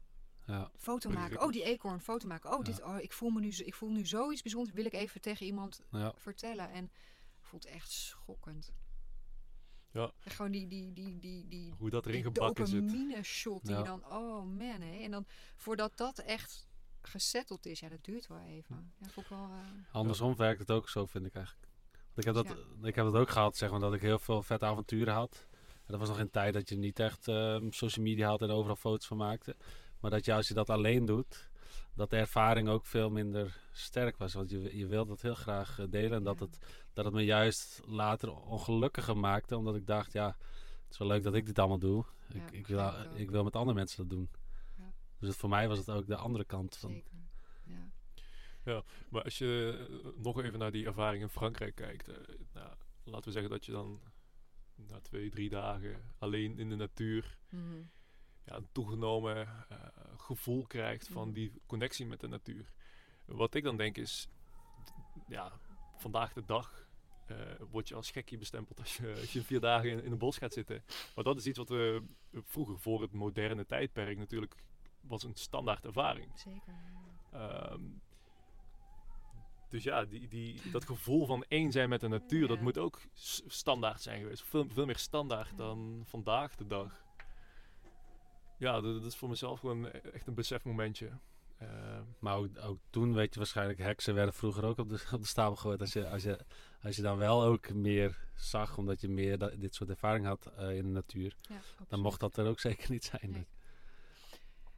Ja. 0.47 0.71
foto 0.77 1.09
maken. 1.09 1.41
Oh, 1.41 1.51
die 1.51 1.63
eekhoorn, 1.63 1.99
foto 2.01 2.27
maken. 2.27 2.53
Oh, 2.57 2.63
dit, 2.63 2.83
oh 2.83 2.99
ik, 2.99 3.11
voel 3.13 3.29
me 3.29 3.39
nu, 3.39 3.51
zo- 3.53 3.63
ik 3.63 3.73
voel 3.75 3.89
nu 3.89 4.05
zoiets 4.05 4.41
bijzonders. 4.41 4.75
Wil 4.75 4.85
ik 4.85 4.93
even 4.93 5.21
tegen 5.21 5.45
iemand 5.45 5.81
Ja. 5.91 6.13
vertellen. 6.15 6.71
En 6.71 6.83
ik 7.39 7.45
voel 7.45 7.59
het 7.59 7.69
echt 7.69 7.91
schokkend. 7.91 8.73
Ja. 9.91 10.11
En 10.23 10.31
gewoon 10.31 10.51
die, 10.51 10.67
die, 10.67 10.93
die, 10.93 11.19
die, 11.19 11.47
die, 11.47 11.73
Hoe 11.77 11.89
dat 11.89 12.05
erin 12.05 12.21
die 12.23 12.31
gebakken 12.33 12.67
zit. 12.67 12.81
dopamine 12.81 13.23
shot 13.23 13.65
die 13.65 13.81
dan, 13.83 14.05
oh 14.05 14.45
man, 14.45 14.81
hè. 14.81 14.97
En 15.03 15.11
dan 15.11 15.25
voordat 15.55 15.97
dat 15.97 16.17
echt 16.19 16.67
gesetteld 17.01 17.65
is, 17.65 17.79
ja, 17.79 17.89
dat 17.89 18.03
duurt 18.03 18.27
wel 18.27 18.39
even. 18.39 18.91
Ja, 18.99 19.07
vond 19.09 19.25
ik 19.25 19.31
wel, 19.37 19.49
eh, 19.51 19.95
Andersom 19.95 20.35
werkt 20.35 20.59
het 20.59 20.71
ook 20.71 20.89
zo, 20.89 21.05
vind 21.05 21.25
ik 21.25 21.33
eigenlijk. 21.35 21.67
Want 21.91 22.17
ik 22.17 22.23
heb 22.25 22.33
dat, 22.33 22.47
Ja. 22.79 22.87
ik 22.87 22.95
heb 22.95 23.05
dat 23.05 23.15
ook 23.15 23.29
gehad, 23.29 23.57
zeg 23.57 23.71
maar, 23.71 23.79
dat 23.79 23.93
ik 23.93 24.01
heel 24.01 24.19
veel 24.19 24.43
vette 24.43 24.65
avonturen 24.65 25.13
had. 25.13 25.47
En 25.53 25.93
dat 25.93 25.99
was 25.99 26.09
nog 26.09 26.19
in 26.19 26.29
tijd 26.31 26.53
dat 26.53 26.69
je 26.69 26.77
niet 26.77 26.99
echt 26.99 27.27
eh, 27.27 27.61
social 27.69 28.05
media 28.05 28.27
had 28.29 28.41
en 28.41 28.49
overal 28.49 28.75
foto's 28.75 29.07
van 29.07 29.17
maakte. 29.17 29.55
Maar 29.99 30.11
dat 30.11 30.25
je 30.25 30.33
als 30.33 30.47
je 30.47 30.53
dat 30.53 30.69
alleen 30.69 31.05
doet, 31.05 31.49
dat 31.93 32.09
de 32.09 32.17
ervaring 32.17 32.69
ook 32.69 32.85
veel 32.85 33.09
minder 33.09 33.57
sterk 33.71 34.17
was. 34.17 34.33
Want 34.33 34.49
je, 34.49 34.77
je 34.77 34.87
wilde 34.87 35.09
dat 35.09 35.21
heel 35.21 35.35
graag 35.35 35.79
eh, 35.79 35.85
delen. 35.89 36.17
En 36.17 36.23
dat 36.23 36.39
Ja. 36.39 36.45
het, 36.45 36.59
dat 36.93 37.05
het 37.05 37.13
me 37.13 37.21
juist 37.25 37.81
later 37.85 38.31
ongelukkiger 38.35 39.17
maakte. 39.17 39.57
Omdat 39.57 39.75
ik 39.75 39.87
dacht, 39.87 40.11
ja, 40.13 40.27
het 40.83 40.91
is 40.91 40.97
wel 40.97 41.07
leuk 41.07 41.23
dat 41.23 41.35
ik 41.35 41.45
dit 41.45 41.59
allemaal 41.59 41.79
doe. 41.79 42.05
Ja, 42.33 42.35
ik, 42.45 42.51
ik, 42.51 42.67
wil, 42.67 42.91
ik 43.15 43.29
wil 43.31 43.43
met 43.43 43.55
andere 43.55 43.77
mensen 43.77 43.97
dat 43.97 44.09
doen. 44.09 44.29
Ja. 44.77 44.93
Dus 45.19 45.29
het, 45.29 45.37
voor 45.37 45.49
mij 45.49 45.67
was 45.67 45.77
het 45.77 45.89
ook 45.89 46.07
de 46.07 46.15
andere 46.15 46.45
kant 46.45 46.75
van. 46.77 46.91
zeker. 46.91 47.11
Ja. 48.63 48.83
Maar 49.09 49.23
als 49.23 49.37
je 49.37 49.87
eh, 49.89 50.23
nog 50.23 50.41
even 50.41 50.59
naar 50.59 50.71
die 50.71 50.85
ervaring 50.85 51.23
in 51.23 51.29
Frankrijk 51.29 51.75
kijkt. 51.75 52.07
eh, 52.07 52.15
nou, 52.53 52.69
laten 53.03 53.25
we 53.25 53.31
zeggen 53.31 53.51
dat 53.51 53.65
je 53.65 53.71
dan 53.71 54.01
na 54.75 54.99
twee, 55.01 55.29
drie 55.29 55.49
dagen 55.49 56.01
alleen 56.17 56.57
in 56.59 56.69
de 56.69 56.75
natuur 56.75 57.37
Mhm. 57.49 57.81
Ja, 58.47 58.55
een 58.55 58.67
toegenomen 58.71 59.37
eh, 59.69 59.77
gevoel 60.17 60.65
krijgt 60.67 61.07
van 61.07 61.23
Mhm. 61.25 61.33
die 61.33 61.51
connectie 61.65 62.05
met 62.05 62.19
de 62.19 62.27
natuur. 62.27 62.71
Wat 63.25 63.53
ik 63.55 63.63
dan 63.63 63.77
denk 63.77 63.97
is, 63.97 64.27
ja, 65.27 65.51
vandaag 65.97 66.33
de 66.33 66.45
dag 66.45 66.85
eh, 67.27 67.37
word 67.69 67.87
je 67.87 67.95
als 67.95 68.11
gekkie 68.11 68.37
bestempeld 68.37 68.79
als 68.79 68.97
je, 68.97 69.15
als 69.19 69.33
je 69.33 69.43
vier 69.43 69.59
dagen 69.59 69.89
in, 69.89 70.03
in 70.03 70.11
een 70.11 70.17
bos 70.17 70.37
gaat 70.37 70.53
zitten. 70.53 70.83
Maar 71.15 71.23
dat 71.23 71.37
is 71.37 71.45
iets 71.45 71.57
wat 71.57 71.69
we 71.69 72.03
vroeger 72.33 72.79
voor 72.79 73.01
het 73.01 73.11
moderne 73.13 73.65
tijdperk 73.65 74.17
natuurlijk 74.17 74.55
was 75.01 75.23
een 75.23 75.35
standaard 75.35 75.85
ervaring. 75.85 76.39
Zeker. 76.39 76.73
Ehm, 77.31 77.81
dus 79.69 79.83
ja, 79.83 80.05
die, 80.05 80.27
die, 80.27 80.71
dat 80.71 80.85
gevoel 80.85 81.25
van 81.25 81.43
één 81.47 81.71
zijn 81.71 81.89
met 81.89 81.99
de 82.01 82.07
natuur, 82.07 82.47
dat 82.47 82.61
moet 82.61 82.77
ook 82.77 82.99
standaard 83.47 84.01
zijn 84.01 84.21
geweest. 84.21 84.43
Veel, 84.43 84.65
veel 84.69 84.85
meer 84.85 84.97
standaard 84.97 85.49
Ja. 85.49 85.55
dan 85.55 86.01
vandaag 86.05 86.55
de 86.55 86.67
dag. 86.67 87.05
Ja, 88.57 88.81
dat, 88.81 88.93
dat 88.93 89.05
is 89.05 89.15
voor 89.15 89.29
mezelf 89.29 89.59
gewoon 89.59 89.85
e- 89.85 89.89
echt 89.89 90.27
een 90.27 90.33
besefmomentje. 90.33 91.09
Ehm, 91.57 92.03
Maar 92.19 92.35
ook, 92.37 92.47
ook 92.59 92.79
toen 92.89 93.13
weet 93.13 93.33
je 93.33 93.39
waarschijnlijk, 93.39 93.79
heksen 93.79 94.13
werden 94.13 94.33
vroeger 94.33 94.65
ook 94.65 94.77
op 94.77 94.89
de, 94.89 95.03
op 95.13 95.21
de 95.21 95.27
stapel 95.27 95.55
gegooid. 95.55 95.81
Als 95.81 95.93
je, 95.93 96.09
als, 96.09 96.23
je, 96.23 96.39
als 96.81 96.95
je 96.95 97.01
dan 97.01 97.17
wel 97.17 97.43
ook 97.43 97.73
meer 97.73 98.19
zag, 98.35 98.77
omdat 98.77 99.01
je 99.01 99.07
meer 99.09 99.59
dit 99.59 99.75
soort 99.75 99.89
ervaring 99.89 100.25
had 100.25 100.45
eh, 100.57 100.75
in 100.77 100.83
de 100.83 100.89
natuur, 100.89 101.35
Ja, 101.41 101.59
dan 101.87 101.99
mocht 101.99 102.19
dat 102.19 102.37
er 102.37 102.47
ook 102.47 102.59
zeker 102.69 102.91
niet 102.91 103.03
zijn. 103.05 103.31
Nee. 103.31 103.47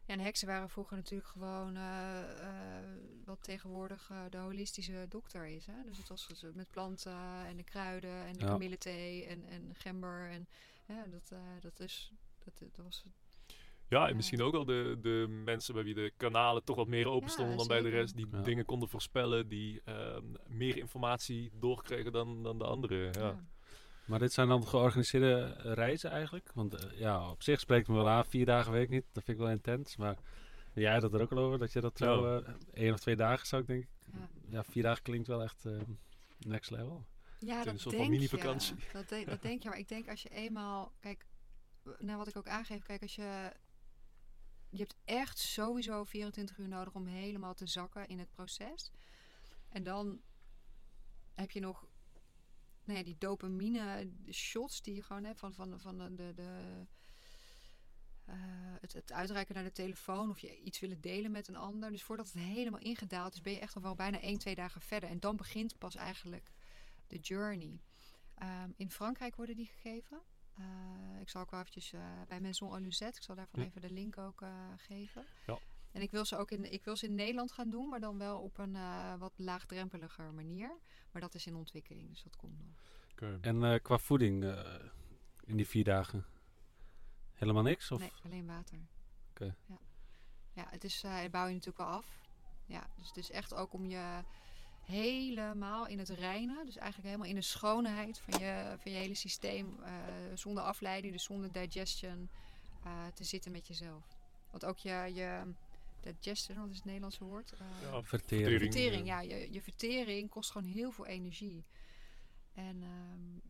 Ja, 0.06 0.16
en 0.16 0.20
heksen 0.20 0.48
waren 0.48 0.70
vroeger 0.70 0.96
natuurlijk 0.98 1.30
gewoon 1.30 1.76
eh, 1.76 2.22
eh, 2.22 2.84
wat 3.26 3.44
tegenwoordig 3.44 4.12
de 4.30 4.38
holistische 4.38 5.06
dokter 5.10 5.48
is. 5.48 5.66
Hè? 5.66 5.74
Dus 5.86 5.98
het 5.98 6.08
was 6.08 6.28
dus 6.28 6.44
met 6.54 6.72
planten 6.72 7.46
en 7.48 7.58
de 7.58 7.64
kruiden 7.64 8.26
en 8.26 8.34
de 8.34 8.40
Ja. 8.40 8.46
kamillethee 8.48 9.26
en, 9.26 9.46
en 9.46 9.76
gember. 9.76 10.30
En 10.30 10.48
ja, 10.86 11.06
dat, 11.12 11.32
eh, 11.32 11.40
dat, 11.62 11.80
is, 11.80 12.12
dat, 12.44 12.54
dat 12.60 12.86
was 12.86 13.04
ja, 13.90 14.08
en 14.10 14.16
misschien 14.16 14.42
ook 14.42 14.52
wel 14.52 14.66
de, 14.66 14.98
de 15.02 15.26
mensen 15.46 15.74
bij 15.74 15.84
wie 15.84 15.94
de 15.94 16.12
kanalen 16.18 16.64
toch 16.64 16.76
wat 16.76 16.88
meer 16.88 17.08
open 17.08 17.28
Ja, 17.28 17.34
stonden 17.34 17.58
dan 17.58 17.68
bij 17.68 17.82
de 17.82 17.90
rest. 17.90 18.16
Die 18.16 18.28
Ja. 18.32 18.42
dingen 18.42 18.66
konden 18.66 18.90
voorspellen, 18.90 19.48
die 19.48 19.82
ehm, 19.86 20.24
meer 20.48 20.78
informatie 20.78 21.52
doorkregen 21.60 22.12
dan, 22.12 22.44
dan 22.44 22.58
de 22.58 22.64
anderen. 22.64 22.98
Ja. 22.98 23.12
ja. 23.20 23.44
Maar 24.06 24.20
dit 24.20 24.34
zijn 24.34 24.48
dan 24.48 24.68
georganiseerde 24.68 25.56
reizen 25.62 26.12
eigenlijk? 26.12 26.52
Want 26.54 26.74
eh, 26.74 27.00
ja, 27.00 27.30
op 27.30 27.44
zich 27.44 27.60
spreekt 27.60 27.88
me 27.88 27.94
wel 27.96 28.10
aan, 28.10 28.26
vier 28.26 28.46
dagen 28.46 28.72
weet 28.72 28.84
ik 28.84 28.90
niet. 28.90 29.06
Dat 29.12 29.24
vind 29.24 29.38
ik 29.38 29.44
wel 29.44 29.54
intens. 29.54 29.96
Maar 29.98 30.18
jij 30.74 30.94
had 30.94 31.02
het 31.02 31.14
er 31.14 31.22
ook 31.22 31.32
al 31.32 31.38
over, 31.38 31.60
dat 31.60 31.72
je 31.72 31.82
dat 31.82 31.98
zo 31.98 32.34
Ja. 32.34 32.40
eh, 32.42 32.54
één 32.74 32.94
of 32.94 33.00
twee 33.00 33.16
dagen 33.16 33.48
zou 33.48 33.62
ik 33.62 33.68
denken. 33.68 33.90
Ja. 34.14 34.30
Ja, 34.50 34.64
vier 34.64 34.84
dagen 34.84 35.04
klinkt 35.04 35.28
wel 35.28 35.44
echt 35.44 35.66
eh, 35.66 35.74
next 36.40 36.72
level. 36.72 37.06
Ja, 37.40 37.58
is 37.60 37.64
dat 37.66 37.74
een 37.74 37.80
soort 37.80 37.96
van 37.96 38.04
denk 38.04 38.16
mini-vakantie. 38.18 38.76
je. 38.76 38.84
Dat, 38.94 39.10
de- 39.10 39.24
dat 39.26 39.42
denk 39.42 39.64
je, 39.64 39.70
maar 39.70 39.78
ik 39.78 39.88
denk 39.88 40.10
als 40.10 40.22
je 40.22 40.30
eenmaal... 40.30 40.92
Kijk, 41.00 41.26
nou 42.00 42.18
wat 42.18 42.28
ik 42.28 42.38
ook 42.38 42.48
aangeef, 42.48 42.84
kijk 42.84 43.02
als 43.02 43.16
je... 43.16 43.52
Je 44.70 44.78
hebt 44.78 44.96
echt 45.06 45.38
sowieso 45.38 46.04
24 46.04 46.58
uur 46.58 46.68
nodig 46.68 46.94
om 46.94 47.06
helemaal 47.06 47.54
te 47.54 47.68
zakken 47.68 48.08
in 48.08 48.20
het 48.20 48.32
proces. 48.32 48.92
En 49.70 49.84
dan 49.84 50.22
heb 51.34 51.52
je 51.52 51.60
nog 51.60 51.88
nou 52.84 52.98
ja, 52.98 53.06
die 53.06 53.18
dopamine 53.18 54.10
shots 54.32 54.82
die 54.82 54.96
je 54.96 55.04
gewoon 55.04 55.24
hebt 55.24 55.40
van, 55.40 55.54
van, 55.54 55.80
van 55.80 55.98
de... 56.16 56.34
de, 56.34 56.86
eh, 58.26 58.36
het, 58.80 58.94
het 58.94 59.12
uitreiken 59.12 59.56
naar 59.56 59.64
de 59.64 59.72
telefoon 59.72 60.30
of 60.30 60.40
je 60.40 60.62
iets 60.62 60.80
willen 60.80 61.02
delen 61.02 61.32
met 61.32 61.48
een 61.48 61.56
ander. 61.56 61.92
Dus 61.92 62.04
voordat 62.04 62.32
het 62.32 62.44
helemaal 62.44 62.80
ingedaald 62.80 63.34
is, 63.34 63.42
ben 63.42 63.54
je 63.54 63.60
echt 63.60 63.76
al 63.76 63.82
wel 63.82 63.96
bijna 63.96 64.20
1, 64.22 64.38
2 64.38 64.56
dagen 64.56 64.82
verder. 64.82 65.10
En 65.10 65.20
dan 65.20 65.36
begint 65.36 65.78
pas 65.78 65.96
eigenlijk 65.96 66.52
de 67.08 67.18
journey. 67.18 67.80
Ehm, 68.36 68.72
in 68.76 68.92
Frankrijk 68.92 69.36
worden 69.36 69.56
die 69.56 69.66
gegeven. 69.66 70.22
Eh, 70.60 71.22
ik 71.22 71.30
zal 71.30 71.42
ook 71.42 71.52
wel 71.52 71.60
eventjes 71.60 71.94
eh, 71.94 72.02
bij 72.28 72.42
Maison 72.42 72.74
Alusette, 72.74 73.18
ik 73.18 73.24
zal 73.24 73.36
daarvan 73.36 73.62
even 73.62 73.82
de 73.82 73.92
link 73.92 74.18
ook 74.18 74.42
eh, 74.42 74.50
geven. 74.78 75.26
Ja. 75.46 75.58
En 75.92 76.02
ik 76.02 76.12
wil 76.12 76.26
ze 76.26 76.38
ook 76.38 76.52
in, 76.52 76.72
ik 76.72 76.84
wil 76.84 76.96
ze 76.96 77.06
in 77.06 77.16
Nederland 77.16 77.52
gaan 77.52 77.70
doen, 77.70 77.90
maar 77.90 78.00
dan 78.00 78.18
wel 78.18 78.40
op 78.40 78.58
een 78.58 78.76
eh, 78.76 79.16
wat 79.16 79.34
laagdrempeliger 79.36 80.34
manier. 80.34 80.78
Maar 81.12 81.22
dat 81.22 81.36
is 81.36 81.46
in 81.46 81.56
ontwikkeling, 81.56 82.10
dus 82.10 82.24
dat 82.24 82.36
komt 82.36 82.60
nog. 82.60 82.76
Oké. 83.12 83.38
En 83.42 83.64
eh, 83.64 83.82
qua 83.82 83.98
voeding 83.98 84.44
eh, 84.44 84.76
in 85.46 85.58
die 85.58 85.68
vier 85.68 85.84
dagen? 85.84 86.26
Helemaal 87.34 87.64
niks? 87.64 87.92
Of? 87.92 88.00
Nee, 88.00 88.12
alleen 88.24 88.46
water. 88.46 88.80
Oké. 89.30 89.56
Ja. 89.66 89.80
ja, 90.54 90.66
het 90.70 90.84
is, 90.84 91.04
eh 91.04 91.30
bouw 91.32 91.46
je 91.48 91.54
natuurlijk 91.54 91.78
wel 91.78 91.88
af. 91.88 92.20
Ja, 92.66 92.90
dus 92.98 93.08
het 93.08 93.18
is 93.18 93.32
echt 93.32 93.54
ook 93.54 93.74
om 93.74 93.86
je 93.86 94.24
helemaal 94.90 95.88
in 95.88 96.00
het 96.00 96.10
reinen, 96.10 96.66
dus 96.66 96.78
eigenlijk 96.78 97.08
helemaal 97.08 97.30
in 97.30 97.36
de 97.36 97.42
schoonheid 97.42 98.20
van 98.20 98.40
je, 98.40 98.76
van 98.80 98.92
je 98.92 98.98
hele 98.98 99.16
systeem, 99.16 99.80
eh, 99.84 99.92
zonder 100.34 100.64
afleiding, 100.64 101.14
dus 101.14 101.24
zonder 101.24 101.52
digestion, 101.52 102.30
eh, 102.84 103.08
te 103.14 103.24
zitten 103.24 103.52
met 103.52 103.68
jezelf. 103.68 104.18
Want 104.52 104.66
ook 104.66 104.78
je, 104.78 105.12
je 105.14 105.54
digestion, 106.02 106.60
wat 106.60 106.70
is 106.70 106.76
het 106.76 106.86
Nederlandse 106.86 107.24
woord? 107.24 107.52
Eh, 107.52 107.60
Ja, 107.60 108.04
Vertering. 108.04 108.04
vertering, 108.04 108.62
vertering, 108.62 109.08
ja. 109.08 109.20
Je, 109.20 109.52
je 109.52 109.62
vertering 109.62 110.30
kost 110.30 110.52
gewoon 110.52 110.68
heel 110.68 110.92
veel 110.92 111.06
energie. 111.06 111.66
En 112.54 112.84
ehm, 112.84 113.50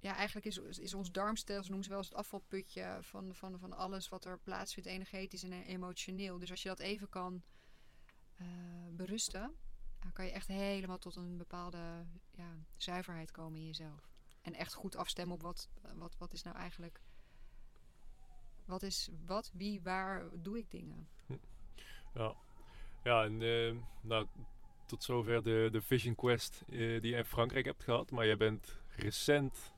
ja, 0.00 0.14
eigenlijk 0.14 0.46
is, 0.46 0.58
is 0.78 0.94
ons 0.94 1.12
darmstelsel, 1.12 1.64
noemen 1.66 1.84
ze 1.84 1.90
wel 1.90 1.98
eens 1.98 2.08
het 2.08 2.18
afvalputje 2.18 2.98
van, 3.00 3.34
van, 3.34 3.58
van 3.58 3.72
alles 3.72 4.08
wat 4.08 4.24
er 4.24 4.38
plaatsvindt, 4.38 4.88
energetisch 4.88 5.42
en 5.42 5.52
emotioneel. 5.52 6.38
Dus 6.38 6.50
als 6.50 6.62
je 6.62 6.68
dat 6.68 6.78
even 6.78 7.08
kan 7.08 7.42
eh, 8.36 8.46
berusten, 8.90 9.54
dan 10.06 10.14
kan 10.14 10.24
je 10.24 10.32
echt 10.32 10.48
helemaal 10.48 10.98
tot 10.98 11.16
een 11.16 11.36
bepaalde 11.36 11.78
ja, 12.30 12.56
zuiverheid 12.76 13.30
komen 13.30 13.58
in 13.58 13.66
jezelf. 13.66 14.08
En 14.42 14.54
echt 14.54 14.74
goed 14.74 14.96
afstemmen 14.96 15.34
op 15.34 15.42
wat, 15.42 15.68
wat, 15.94 16.16
wat 16.18 16.32
is 16.32 16.42
nou 16.42 16.56
eigenlijk. 16.56 17.00
Wat 18.64 18.82
is 18.82 19.08
wat, 19.26 19.50
wie, 19.54 19.82
waar 19.82 20.24
doe 20.42 20.58
ik 20.58 20.70
dingen? 20.70 21.08
Ja, 22.14 22.34
ja 23.02 23.24
en 23.24 23.42
eh, 23.42 23.74
nou, 24.00 24.26
tot 24.86 25.04
zover 25.04 25.42
de, 25.42 25.68
de 25.72 25.82
Vision 25.82 26.14
Quest 26.14 26.62
eh, 26.68 26.76
die 26.76 27.10
je 27.10 27.16
in 27.16 27.24
Frankrijk 27.24 27.64
hebt 27.64 27.82
gehad. 27.82 28.10
Maar 28.10 28.26
jij 28.26 28.36
bent 28.36 28.80
recent 28.88 29.72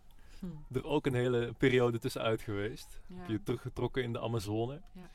er 0.72 0.84
ook 0.84 1.06
een 1.06 1.14
hele 1.14 1.52
periode 1.52 1.98
tussenuit 1.98 2.42
geweest. 2.42 3.00
Ja. 3.06 3.16
Heb 3.16 3.28
je 3.28 3.42
teruggetrokken 3.42 4.02
in 4.02 4.12
de 4.12 4.20
Amazone. 4.20 4.82
Ja. 4.92 5.10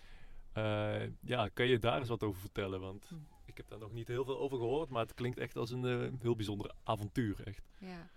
Eh, 0.53 1.09
ja, 1.21 1.47
kan 1.47 1.65
je 1.65 1.79
daar 1.79 1.99
eens 1.99 2.09
wat 2.09 2.23
over 2.23 2.41
vertellen? 2.41 2.79
Want 2.79 3.05
Hm. 3.07 3.15
Ik 3.53 3.59
heb 3.59 3.69
daar 3.69 3.79
nog 3.79 3.91
niet 3.93 4.07
heel 4.07 4.25
veel 4.25 4.39
over 4.39 4.57
gehoord. 4.57 4.89
Maar 4.89 5.01
het 5.01 5.13
klinkt 5.13 5.37
echt 5.37 5.55
als 5.55 5.71
een 5.71 5.85
eh, 5.85 6.11
heel 6.21 6.35
bijzonder 6.35 6.71
avontuur. 6.83 7.41
Echt. 7.47 7.61
Ja. 7.77 8.09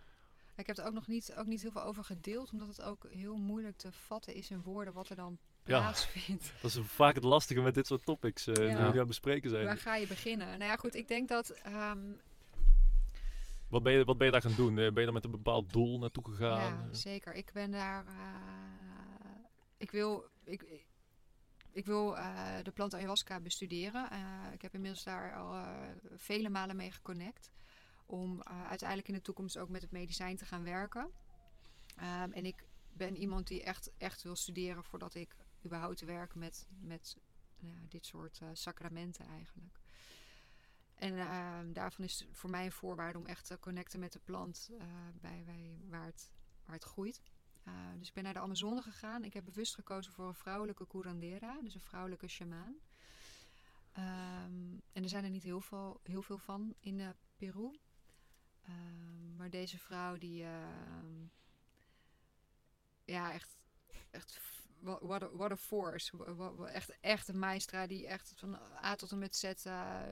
Ik 0.57 0.66
heb 0.66 0.78
er 0.78 0.87
ook 0.87 0.93
nog 0.93 1.07
niet, 1.07 1.34
ook 1.39 1.47
niet 1.47 1.62
heel 1.62 1.70
veel 1.70 1.82
over 1.82 2.05
gedeeld, 2.05 2.51
omdat 2.53 2.68
het 2.68 2.82
ook 2.82 3.07
heel 3.11 3.37
moeilijk 3.37 3.76
te 3.76 3.93
vatten 3.93 4.34
is 4.34 4.51
in 4.51 4.62
woorden 4.62 4.93
wat 4.95 5.09
er 5.09 5.16
dan 5.16 5.39
Ja. 5.64 5.78
plaatsvindt. 5.78 6.53
Dat 6.62 6.70
is 6.70 6.78
vaak 6.82 7.14
het 7.14 7.24
lastige 7.24 7.61
met 7.61 7.74
dit 7.74 7.87
soort 7.87 8.05
topics. 8.05 8.47
eh 8.47 8.55
Ja. 8.55 8.61
die 8.62 8.74
we 8.76 8.82
nu 8.82 8.89
aan 8.89 8.97
het 8.99 9.07
bespreken 9.07 9.51
zijn. 9.51 9.64
Waar 9.64 9.76
ga 9.78 9.97
je 9.97 10.07
beginnen? 10.07 10.47
Nou 10.47 10.70
ja, 10.70 10.76
goed, 10.76 10.95
ik 10.95 11.09
denk 11.09 11.28
dat. 11.28 11.51
ehm, 11.51 11.99
Wat, 13.68 13.82
ben 13.82 13.93
je, 13.93 14.05
wat 14.05 14.16
ben 14.18 14.26
je 14.26 14.32
daar 14.32 14.43
gaan 14.43 14.55
doen? 14.57 14.70
Eh, 14.78 14.84
ben 14.93 14.99
je 14.99 15.05
daar 15.05 15.12
met 15.12 15.24
een 15.24 15.30
bepaald 15.30 15.72
doel 15.72 15.99
naartoe 15.99 16.24
gegaan? 16.24 16.59
ja, 16.61 16.89
zeker. 16.93 17.34
Ik 17.34 17.51
ben 17.53 17.70
daar. 17.70 18.05
ik 19.76 19.91
wil. 19.91 20.24
Ik, 20.45 20.84
ik 21.77 21.87
wil 21.87 22.16
eh, 22.16 22.62
de 22.62 22.70
plant 22.70 22.95
ayahuasca 22.95 23.41
bestuderen. 23.41 24.11
Eh, 24.11 24.53
ik 24.53 24.62
heb 24.62 24.74
inmiddels 24.74 25.05
daar 25.05 25.35
al 25.35 25.55
eh, 25.55 25.91
vele 26.14 26.49
malen 26.49 26.77
mee 26.77 26.91
geconnect. 26.91 27.51
Om 28.07 28.43
uiteindelijk 28.43 29.09
in 29.09 29.14
de 29.14 29.22
toekomst 29.22 29.59
ook 29.59 29.68
met 29.68 29.83
het 29.83 29.91
medicijn 29.91 30.37
te 30.37 30.45
gaan 30.45 30.64
werken. 30.64 31.11
Ehm, 31.97 32.33
en 32.33 32.47
ik 32.47 32.64
ben 32.93 33.16
iemand 33.16 33.47
die 33.47 33.62
echt, 33.62 33.91
echt 33.99 34.22
wil 34.22 34.37
studeren 34.37 34.85
voordat 34.85 35.14
ik 35.14 35.37
überhaupt 35.64 36.01
werk 36.01 36.35
met, 36.35 36.66
met 36.81 37.16
nou 37.59 37.89
dit 37.89 38.07
soort 38.07 38.41
sacramenten 38.53 39.27
eigenlijk. 39.27 39.81
En 40.95 41.18
ehm, 41.18 41.72
daarvan 41.72 42.05
is 42.05 42.27
voor 42.31 42.51
mij 42.51 42.64
een 42.64 42.72
voorwaarde 42.72 43.18
om 43.18 43.27
echt 43.27 43.47
te 43.47 43.59
connecten 43.59 44.01
met 44.01 44.12
de 44.12 44.20
plant 44.24 44.70
bij, 45.20 45.43
bij 45.45 45.79
waar, 45.89 46.05
het, 46.05 46.31
waar 46.64 46.74
het 46.74 46.85
groeit. 46.85 47.22
Uh, 47.69 47.75
dus 47.99 48.09
ik 48.09 48.14
ben 48.14 48.25
naar 48.25 48.33
de 48.33 48.41
Amazone 48.41 48.83
gegaan. 48.83 49.25
Ik 49.25 49.33
heb 49.33 49.45
bewust 49.45 49.75
gekozen 49.75 50.12
voor 50.12 50.27
een 50.27 50.35
vrouwelijke 50.35 50.87
curandera, 50.87 51.61
dus 51.62 51.75
een 51.75 51.81
vrouwelijke 51.81 52.29
shamaan. 52.29 52.75
Um, 53.99 54.83
er 54.93 55.09
zijn 55.09 55.25
er 55.25 55.31
niet 55.31 55.43
heel 55.43 55.61
veel, 55.61 56.01
heel 56.03 56.23
veel 56.23 56.39
van 56.39 56.75
in 56.81 56.99
uh, 56.99 57.09
Peru. 57.37 57.79
Ehm, 58.62 59.37
maar 59.37 59.51
deze 59.51 59.79
vrouw 59.79 60.19
die... 60.19 60.45
ehm, 60.45 61.27
ja, 63.05 63.33
echt... 63.33 63.57
echt 64.11 64.41
what, 64.81 65.53
a, 65.53 65.57
force. 65.57 66.12
Echt, 66.73 67.01
echt 67.01 67.29
een 67.29 67.39
maestra 67.39 67.87
die 67.87 68.07
echt 68.07 68.33
van 68.37 68.59
A 68.85 68.95
tot 68.95 69.11
en 69.11 69.19
met 69.19 69.37
Z 69.37 69.45
eh, 69.45 70.03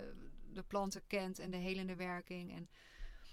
de 0.52 0.62
planten 0.62 1.06
kent 1.06 1.38
en 1.38 1.50
de 1.50 1.56
helende 1.56 1.96
werking. 1.96 2.52
En 2.52 2.68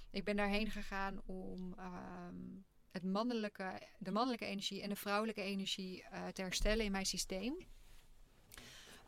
ik 0.09 0.23
ben 0.23 0.35
daarheen 0.35 0.71
gegaan 0.71 1.21
om 1.25 1.73
ehm, 1.73 2.59
het 2.91 3.03
mannelijke, 3.03 3.81
de 3.97 4.11
mannelijke 4.11 4.45
energie 4.45 4.81
en 4.81 4.89
de 4.89 4.95
vrouwelijke 4.95 5.41
energie 5.41 6.03
eh, 6.03 6.27
te 6.27 6.41
herstellen 6.41 6.85
in 6.85 6.91
mijn 6.91 7.05
systeem. 7.05 7.55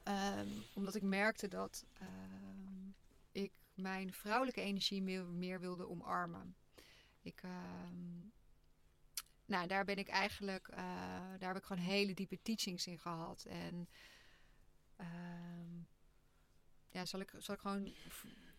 Ehm, 0.03 0.47
omdat 0.73 0.95
ik 0.95 1.01
merkte 1.01 1.47
dat 1.47 1.86
ehm, 1.93 2.89
ik 3.31 3.51
mijn 3.73 4.13
vrouwelijke 4.13 4.61
energie 4.61 5.01
meer, 5.01 5.59
wilde 5.59 5.89
omarmen. 5.89 6.55
Ik, 7.21 7.41
ehm, 7.43 8.19
nou, 9.45 9.67
daar 9.67 9.86
ben 9.86 9.97
ik 9.97 10.07
eigenlijk, 10.07 10.67
eh, 10.67 10.77
daar 11.38 11.53
heb 11.53 11.57
ik 11.57 11.63
gewoon 11.63 11.84
hele 11.84 12.13
diepe 12.13 12.39
teachings 12.41 12.88
in 12.88 12.99
gehad. 12.99 13.45
En 13.45 13.88
ja, 16.89 17.05
zal 17.05 17.19
ik, 17.19 17.34
zal 17.38 17.55
ik 17.55 17.61
gewoon 17.61 17.93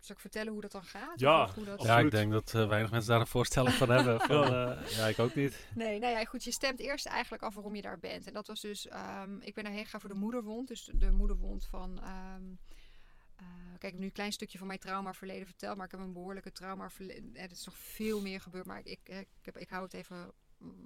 zal 0.05 0.15
ik 0.15 0.21
vertellen 0.21 0.53
hoe 0.53 0.61
dat 0.61 0.73
dan 0.73 0.85
gaat? 0.85 1.21
Ja, 1.21 1.51
hoe 1.55 1.65
dat... 1.65 1.83
Ja, 1.83 1.99
ik 1.99 2.11
denk 2.11 2.33
dat 2.33 2.55
eh, 2.55 2.69
weinig 2.69 2.91
mensen 2.91 3.11
daar 3.11 3.21
een 3.21 3.27
voorstelling 3.27 3.75
van 3.75 3.91
hebben. 3.91 4.21
Van, 4.31 4.45
eh, 4.45 4.91
ja, 4.97 5.07
ik 5.07 5.19
ook 5.19 5.35
niet. 5.35 5.67
Nee, 5.75 5.99
nou 5.99 6.13
ja, 6.13 6.25
goed. 6.25 6.45
Je 6.45 6.51
stemt 6.53 6.81
eerst 6.81 7.07
eigenlijk 7.07 7.43
af 7.43 7.55
waarom 7.55 7.75
je 7.75 7.83
daar 7.83 7.99
bent. 7.99 8.27
En 8.27 8.33
dat 8.33 8.47
was 8.47 8.61
dus, 8.61 8.89
ehm, 8.89 9.37
ik 9.41 9.55
ben 9.55 9.65
daarheen 9.65 9.85
gegaan 9.85 10.01
voor 10.01 10.09
de 10.09 10.15
moederwond. 10.17 10.69
Dus 10.69 10.85
de, 10.85 10.97
de 10.97 11.11
moederwond 11.11 11.67
van, 11.67 12.01
ehm, 12.03 12.43
eh, 13.37 13.47
kijk, 13.79 13.83
ik 13.83 13.91
heb 13.91 13.99
nu 13.99 14.05
een 14.05 14.13
klein 14.13 14.33
stukje 14.33 14.59
van 14.59 14.67
mijn 14.67 14.79
traumaverleden 14.79 15.47
verteld. 15.47 15.77
Maar 15.77 15.85
ik 15.87 15.91
heb 15.91 16.01
een 16.01 16.13
behoorlijke 16.13 16.53
traumaverleden. 16.53 17.37
Er 17.37 17.51
is 17.51 17.65
nog 17.65 17.77
veel 17.79 18.21
meer 18.21 18.41
gebeurd. 18.41 18.67
Maar 18.67 18.79
ik, 18.79 18.87
ik, 18.87 19.09
ik, 19.09 19.27
heb, 19.43 19.59
ik 19.59 19.69
hou 19.69 19.83
het 19.83 19.95
even 19.95 20.33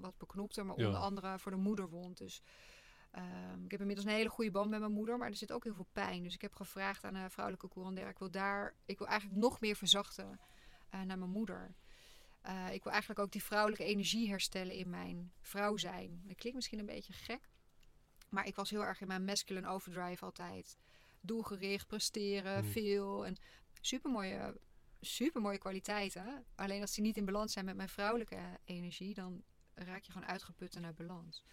wat 0.01 0.19
beknopter. 0.19 0.67
Maar 0.67 0.79
Ja. 0.79 0.87
onder 0.87 1.01
andere 1.01 1.39
voor 1.39 1.51
de 1.51 1.57
moederwond. 1.57 2.19
Dus 2.19 2.43
ehm, 3.11 3.65
ik 3.65 3.71
heb 3.71 3.81
inmiddels 3.81 4.07
een 4.07 4.15
hele 4.15 4.29
goede 4.29 4.51
band 4.51 4.71
met 4.71 4.81
mijn 4.81 4.93
moeder. 4.93 5.19
Maar 5.19 5.29
er 5.29 5.37
zit 5.37 5.53
ook 5.53 5.65
heel 5.65 5.75
veel 5.75 5.89
pijn. 5.93 6.23
Dus 6.23 6.35
ik 6.35 6.41
heb 6.41 6.55
gevraagd 6.55 7.05
aan 7.05 7.15
een 7.15 7.31
vrouwelijke 7.31 7.69
courandeur. 7.69 8.09
Ik 8.09 8.19
wil 8.19 8.31
daar, 8.31 8.75
ik 8.87 8.99
wil 8.99 9.07
eigenlijk 9.07 9.41
nog 9.41 9.61
meer 9.61 9.77
verzachten 9.77 10.41
eh, 10.91 11.01
naar 11.01 11.19
mijn 11.19 11.31
moeder. 11.31 11.75
Eh, 12.41 12.73
ik 12.73 12.83
wil 12.83 12.93
eigenlijk 12.93 13.21
ook 13.21 13.33
die 13.33 13.43
vrouwelijke 13.43 13.85
energie 13.85 14.29
herstellen 14.29 14.75
in 14.75 14.91
mijn 14.91 15.33
vrouw 15.41 15.77
zijn. 15.77 16.23
Dat 16.25 16.37
klinkt 16.37 16.57
misschien 16.57 16.79
een 16.79 16.87
beetje 16.87 17.13
gek. 17.13 17.49
Maar 18.29 18.47
ik 18.47 18.55
was 18.57 18.71
heel 18.71 18.85
erg 18.85 19.01
in 19.01 19.07
mijn 19.07 19.25
masculine 19.25 19.69
overdrive 19.69 20.25
altijd. 20.25 20.79
Doelgericht, 21.21 21.87
presteren, 21.87 22.63
Mhm. 22.65 22.73
veel. 22.73 23.27
En 23.27 23.37
supermooie, 23.81 24.61
supermooie 25.01 25.59
kwaliteiten. 25.59 26.45
Alleen 26.55 26.81
als 26.81 26.95
die 26.95 27.05
niet 27.05 27.17
in 27.17 27.25
balans 27.25 27.53
zijn 27.53 27.65
met 27.65 27.77
mijn 27.77 27.89
vrouwelijke 27.89 28.59
energie, 28.65 29.15
dan 29.15 29.43
raak 29.75 30.03
je 30.03 30.13
gewoon 30.13 30.29
uitgeput 30.29 30.77
en 30.77 30.85
uit 30.85 30.97
balans. 30.97 31.45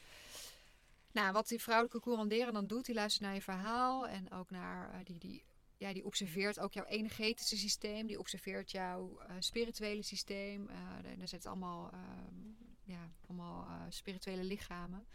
Nou, 1.16 1.32
wat 1.32 1.47
die 1.47 1.61
vrouwelijke 1.61 1.99
couranderen 1.99 2.53
dan 2.53 2.68
doet, 2.68 2.86
die 2.86 2.95
luistert 2.95 3.24
naar 3.24 3.34
je 3.34 3.41
verhaal 3.41 4.07
en 4.07 4.32
ook 4.32 4.49
naar 4.49 4.93
eh, 4.93 4.99
die, 5.03 5.20
die, 5.20 5.43
ja, 5.78 5.93
die 5.93 6.05
observeert 6.05 6.59
ook 6.59 6.74
jouw 6.74 6.86
energetische 6.86 7.57
systeem, 7.57 8.07
die 8.07 8.20
observeert 8.20 8.72
jouw 8.72 9.20
eh, 9.20 9.36
spirituele 9.39 10.01
systeem. 10.01 10.70
Eh 10.70 10.76
daar 11.03 11.18
daar 11.18 11.28
zitten 11.28 11.49
allemaal, 11.49 11.91
ehm, 11.91 12.36
ja, 12.84 13.11
allemaal 13.28 13.68
spirituele 13.89 14.43
lichamen. 14.43 15.07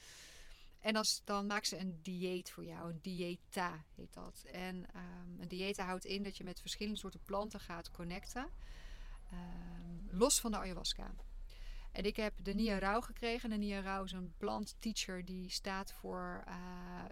En 0.80 0.96
als, 0.96 1.22
dan 1.24 1.46
maakt 1.46 1.66
ze 1.66 1.78
een 1.78 1.98
dieet 2.02 2.50
voor 2.50 2.64
jou, 2.64 2.90
een 2.90 3.00
dieta 3.02 3.84
heet 3.94 4.12
dat. 4.12 4.44
En 4.52 4.86
ehm, 4.94 5.40
een 5.40 5.48
dieta 5.48 5.84
houdt 5.84 6.04
in 6.04 6.22
dat 6.22 6.36
je 6.36 6.44
met 6.44 6.60
verschillende 6.60 6.98
soorten 6.98 7.22
planten 7.24 7.60
gaat 7.60 7.90
connecten, 7.90 8.50
ehm, 9.30 10.16
los 10.16 10.40
van 10.40 10.50
de 10.50 10.56
ayahuasca. 10.56 11.14
En 11.92 12.04
ik 12.04 12.16
heb 12.16 12.34
de 12.42 12.54
Nia 12.54 12.78
Rauw 12.78 13.00
gekregen. 13.00 13.50
De 13.50 13.56
Nia 13.56 13.80
Rauw 13.80 14.04
is 14.04 14.12
een 14.12 14.34
plant 14.36 14.76
teacher 14.78 15.24
die 15.24 15.50
staat 15.50 15.92
voor 15.92 16.42
eh, 16.46 16.54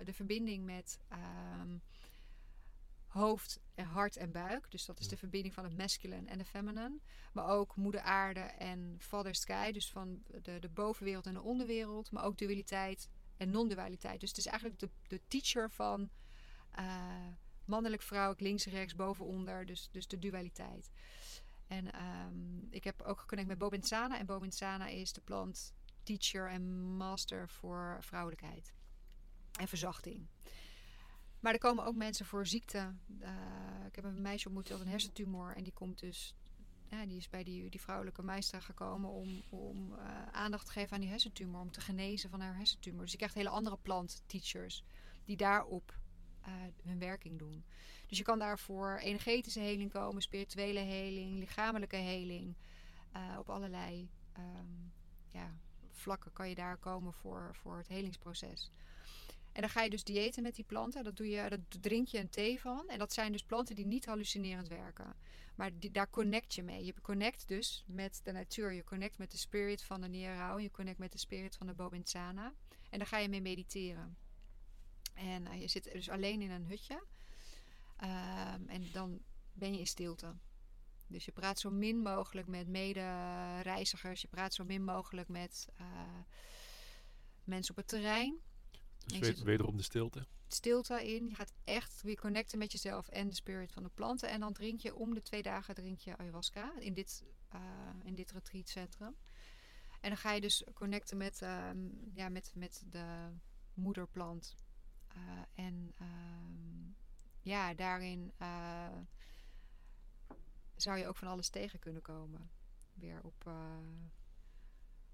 de 0.04 0.12
verbinding 0.12 0.64
met 0.64 0.98
ehm, 1.08 1.78
hoofd, 3.06 3.60
en 3.74 3.84
hart 3.84 4.16
en 4.16 4.30
buik. 4.30 4.70
Dus 4.70 4.84
dat 4.84 5.00
is 5.00 5.08
de 5.08 5.16
verbinding 5.16 5.54
van 5.54 5.64
het 5.64 5.76
masculine 5.76 6.28
en 6.28 6.38
de 6.38 6.44
feminine. 6.44 6.98
Maar 7.32 7.48
ook 7.48 7.76
moeder 7.76 8.00
aarde 8.00 8.40
en 8.40 8.96
father 8.98 9.34
sky. 9.34 9.72
Dus 9.72 9.90
van 9.90 10.22
de, 10.42 10.58
de 10.58 10.68
bovenwereld 10.68 11.26
en 11.26 11.34
de 11.34 11.42
onderwereld. 11.42 12.10
Maar 12.10 12.24
ook 12.24 12.38
dualiteit 12.38 13.08
en 13.36 13.50
non-dualiteit. 13.50 14.20
Dus 14.20 14.28
het 14.28 14.38
is 14.38 14.46
eigenlijk 14.46 14.80
de, 14.80 14.90
de 15.08 15.20
teacher 15.28 15.70
van 15.70 16.10
eh, 16.70 17.26
mannelijk, 17.64 18.02
vrouwelijk, 18.02 18.40
links, 18.40 18.66
rechts, 18.66 18.94
boven, 18.94 19.24
onder. 19.24 19.66
Dus, 19.66 19.88
dus 19.92 20.06
de 20.06 20.18
dualiteit. 20.18 20.90
En 21.68 21.92
ehm, 21.92 22.58
ik 22.70 22.84
heb 22.84 23.02
ook 23.02 23.20
geconnect 23.20 23.48
met 23.48 23.58
Bobinsana. 23.58 24.18
En 24.18 24.26
Bobinsana 24.26 24.86
is 24.86 25.12
de 25.12 25.20
plant 25.20 25.72
teacher 26.02 26.50
en 26.50 26.96
master 26.96 27.48
voor 27.48 27.98
vrouwelijkheid. 28.00 28.74
En 29.60 29.68
verzachting. 29.68 30.26
Maar 31.40 31.52
er 31.52 31.58
komen 31.58 31.84
ook 31.84 31.94
mensen 31.94 32.26
voor 32.26 32.46
ziekte. 32.46 32.94
Eh, 33.20 33.30
ik 33.86 33.94
heb 33.94 34.04
een 34.04 34.22
meisje 34.22 34.46
ontmoet 34.46 34.68
had 34.68 34.80
een 34.80 34.88
hersentumor. 34.88 35.56
En 35.56 35.62
die 35.62 35.72
komt 35.72 35.98
dus... 35.98 36.34
Ja, 36.86 37.06
die 37.06 37.16
is 37.16 37.28
bij 37.28 37.44
die, 37.44 37.70
die 37.70 37.80
vrouwelijke 37.80 38.22
meistra 38.22 38.60
gekomen 38.60 39.10
om, 39.10 39.42
om 39.50 39.94
eh, 39.94 40.26
aandacht 40.32 40.66
te 40.66 40.72
geven 40.72 40.92
aan 40.92 41.00
die 41.00 41.10
hersentumor. 41.10 41.60
Om 41.60 41.70
te 41.70 41.80
genezen 41.80 42.30
van 42.30 42.40
haar 42.40 42.56
hersentumor. 42.56 43.02
Dus 43.02 43.10
je 43.10 43.16
krijgt 43.16 43.34
hele 43.34 43.48
andere 43.48 43.78
plant 43.82 44.22
teachers 44.26 44.84
die 45.24 45.36
daarop 45.36 45.98
eh, 46.40 46.52
hun 46.82 46.98
werking 46.98 47.38
doen. 47.38 47.64
Dus 48.08 48.18
je 48.18 48.24
kan 48.24 48.38
daarvoor 48.38 48.96
energetische 48.96 49.60
heling 49.60 49.90
komen, 49.90 50.22
spirituele 50.22 50.80
heling, 50.80 51.38
lichamelijke 51.38 51.96
heling. 51.96 52.56
Eh, 53.12 53.36
op 53.38 53.50
allerlei 53.50 54.10
ehm, 54.32 54.66
ja, 55.28 55.56
vlakken 55.90 56.32
kan 56.32 56.48
je 56.48 56.54
daar 56.54 56.76
komen 56.76 57.12
voor, 57.12 57.50
voor 57.54 57.76
het 57.76 57.88
helingsproces. 57.88 58.70
En 59.52 59.60
dan 59.60 59.70
ga 59.70 59.82
je 59.82 59.90
dus 59.90 60.04
diëten 60.04 60.42
met 60.42 60.54
die 60.54 60.64
planten. 60.64 61.04
Dat, 61.04 61.16
doe 61.16 61.28
je, 61.28 61.48
dat 61.48 61.60
drink 61.80 62.08
je 62.08 62.18
een 62.18 62.30
thee 62.30 62.60
van. 62.60 62.88
En 62.88 62.98
dat 62.98 63.12
zijn 63.12 63.32
dus 63.32 63.44
planten 63.44 63.74
die 63.74 63.86
niet 63.86 64.06
hallucinerend 64.06 64.68
werken. 64.68 65.14
Maar 65.54 65.70
daar 65.92 66.10
connect 66.10 66.54
je 66.54 66.62
mee. 66.62 66.84
Je 66.84 66.94
connect 67.02 67.48
dus 67.48 67.84
met 67.86 68.20
de 68.24 68.32
natuur. 68.32 68.72
Je 68.72 68.84
connect 68.84 69.18
met 69.18 69.30
de 69.30 69.38
spirit 69.38 69.82
van 69.82 70.00
de 70.00 70.08
Nierau. 70.08 70.60
Je 70.60 70.70
connect 70.70 70.98
met 70.98 71.12
de 71.12 71.18
spirit 71.18 71.56
van 71.56 71.66
de 71.66 71.74
Bobinsana. 71.74 72.52
En 72.90 72.98
daar 72.98 73.08
ga 73.08 73.18
je 73.18 73.28
mee 73.28 73.40
mediteren. 73.40 74.16
En 75.14 75.46
eh, 75.46 75.60
je 75.60 75.68
zit 75.68 75.92
dus 75.92 76.08
alleen 76.08 76.42
in 76.42 76.50
een 76.50 76.66
hutje. 76.66 77.02
Ehm, 77.98 78.68
en 78.68 78.92
dan 78.92 79.20
ben 79.52 79.72
je 79.72 79.78
in 79.78 79.86
stilte. 79.86 80.34
Dus 81.06 81.24
je 81.24 81.32
praat 81.32 81.58
zo 81.58 81.70
min 81.70 81.98
mogelijk 81.98 82.46
met 82.46 82.68
mede-reizigers. 82.68 84.20
Je 84.20 84.28
praat 84.28 84.54
zo 84.54 84.64
min 84.64 84.84
mogelijk 84.84 85.28
met 85.28 85.68
eh, 85.76 85.86
mensen 87.44 87.70
op 87.70 87.76
het 87.76 87.88
terrein. 87.88 88.38
Dus 89.06 89.16
Ik 89.16 89.20
we- 89.20 89.26
zit- 89.26 89.42
wederom 89.42 89.76
de 89.76 89.82
stilte. 89.82 90.26
Stilte 90.46 91.14
in. 91.14 91.28
Je 91.28 91.34
gaat 91.34 91.52
echt 91.64 92.02
weer 92.02 92.16
connecten 92.16 92.58
met 92.58 92.72
jezelf 92.72 93.08
en 93.08 93.28
de 93.28 93.34
spirit 93.34 93.72
van 93.72 93.82
de 93.82 93.90
planten. 93.94 94.28
En 94.30 94.40
dan 94.40 94.52
drink 94.52 94.80
je 94.80 94.94
om 94.94 95.14
de 95.14 95.22
twee 95.22 95.42
dagen 95.42 95.74
drink 95.74 95.98
je 95.98 96.16
ayahuasca 96.16 96.72
in 96.78 96.94
dit, 96.94 97.24
eh, 97.48 97.60
in 98.04 98.14
dit 98.14 98.30
retreatcentrum. 98.30 99.16
En 100.00 100.08
dan 100.08 100.18
ga 100.18 100.32
je 100.32 100.40
dus 100.40 100.64
connecten 100.74 101.16
met, 101.16 101.42
ehm, 101.42 101.78
ja, 102.14 102.28
met, 102.28 102.52
met 102.54 102.82
de 102.90 103.28
moederplant. 103.74 104.54
Eh, 105.08 105.18
en 105.64 105.92
ehm, 105.98 106.90
ja, 107.48 107.74
daarin 107.74 108.32
eh, 108.38 108.96
zou 110.76 110.98
je 110.98 111.06
ook 111.06 111.16
van 111.16 111.28
alles 111.28 111.48
tegen 111.48 111.78
kunnen 111.78 112.02
komen. 112.02 112.50
Weer 112.94 113.20
op, 113.22 113.46
eh, 113.46 113.78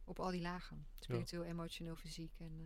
op 0.05 0.21
al 0.21 0.31
die 0.31 0.41
lagen. 0.41 0.87
Spiritueel, 0.99 1.45
emotioneel, 1.45 1.97
fysiek 1.97 2.33
en 2.39 2.59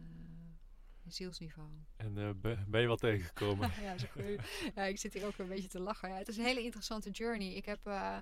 eh, 1.05 1.13
zielsniveau. 1.13 1.69
En 1.97 2.41
ben, 2.41 2.81
je 2.81 2.87
wat 2.87 2.99
tegengekomen? 3.01 3.71
ja, 3.83 3.95
dat 3.97 4.09
is 4.17 4.39
ja, 4.75 4.83
ik 4.85 4.99
zit 4.99 5.13
hier 5.13 5.27
ook 5.27 5.39
een 5.39 5.49
beetje 5.49 5.69
te 5.69 5.81
lachen. 5.81 6.09
Ja, 6.09 6.17
het 6.17 6.29
is 6.29 6.37
een 6.37 6.45
hele 6.45 6.63
interessante 6.63 7.11
journey. 7.11 7.53
Ik 7.53 7.65
heb 7.65 7.87
eh 7.87 8.19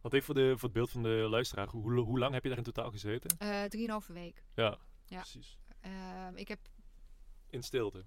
Want 0.00 0.14
even 0.14 0.26
voor, 0.26 0.34
de, 0.34 0.52
voor 0.52 0.62
het 0.62 0.72
beeld 0.72 0.90
van 0.90 1.02
de 1.02 1.08
luisteraar. 1.08 1.68
Hoe, 1.68 2.00
hoe 2.00 2.18
lang 2.18 2.32
heb 2.32 2.42
je 2.42 2.48
daar 2.48 2.58
in 2.58 2.64
totaal 2.64 2.90
gezeten? 2.90 3.36
eh 3.38 3.64
drieënhalve 3.64 4.12
week. 4.12 4.44
Ja, 4.54 4.78
Ja. 5.06 5.20
precies. 5.20 5.58
Ehm, 5.80 6.36
ik 6.36 6.48
heb, 6.48 6.58
In 7.50 7.62
stilte. 7.62 8.04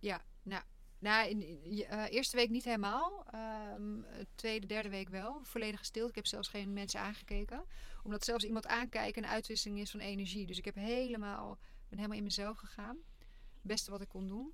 ja, 0.00 0.22
nou, 0.42 0.62
nou 0.98 1.28
in, 1.28 1.40
eh, 1.84 2.04
eerste 2.08 2.36
week 2.36 2.50
niet 2.50 2.64
helemaal. 2.64 3.24
Ehm, 3.30 4.02
eh, 4.02 4.24
tweede, 4.34 4.66
derde 4.66 4.88
week 4.88 5.08
wel. 5.08 5.40
Volledig 5.42 5.84
stilte. 5.84 6.08
Ik 6.08 6.14
heb 6.14 6.26
zelfs 6.26 6.48
geen 6.48 6.72
mensen 6.72 7.00
aangekeken. 7.00 7.64
Omdat 8.02 8.24
zelfs 8.24 8.44
iemand 8.44 8.66
aankijken 8.66 9.22
een 9.22 9.28
uitwisseling 9.28 9.80
is 9.80 9.90
van 9.90 10.00
energie. 10.00 10.46
Dus 10.46 10.58
ik 10.58 10.64
heb 10.64 10.74
helemaal, 10.74 11.58
ben 11.88 11.98
helemaal 11.98 12.18
in 12.18 12.24
mezelf 12.24 12.56
gegaan. 12.56 12.96
Het 13.18 13.62
beste 13.62 13.90
wat 13.90 14.00
ik 14.00 14.08
kon 14.08 14.26
doen. 14.26 14.52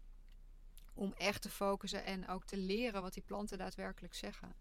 Om 0.95 1.13
echt 1.13 1.43
te 1.43 1.51
focussen 1.51 2.05
en 2.05 2.29
ook 2.29 2.45
te 2.45 2.57
leren 2.57 3.03
wat 3.03 3.15
die 3.15 3.23
planten 3.23 3.59
daadwerkelijk 3.59 4.15
zeggen. 4.15 4.57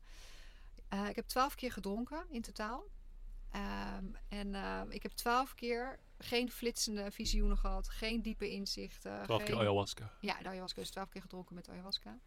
Eh, 0.87 1.09
ik 1.09 1.15
heb 1.15 1.27
twaalf 1.27 1.55
keer 1.55 1.71
gedronken 1.71 2.25
in 2.29 2.41
totaal. 2.41 2.83
Ehm, 3.51 4.05
en 4.27 4.55
eh, 4.55 4.81
ik 4.89 5.03
heb 5.03 5.11
twaalf 5.11 5.53
keer 5.53 5.99
geen 6.23 6.51
flitsende 6.51 7.11
visioenen 7.11 7.57
gehad. 7.57 7.89
Geen 7.89 8.21
diepe 8.21 8.49
inzichten. 8.49 9.23
Twaalf 9.23 9.41
keer 9.43 9.51
geen- 9.51 9.59
ayahuasca. 9.61 10.11
ja, 10.19 10.37
de 10.41 10.47
ayahuasca 10.47 10.81
is 10.81 10.89
twaalf 10.89 11.09
keer 11.09 11.21
gedronken 11.21 11.55
met 11.55 11.69
ayahuasca. 11.69 12.19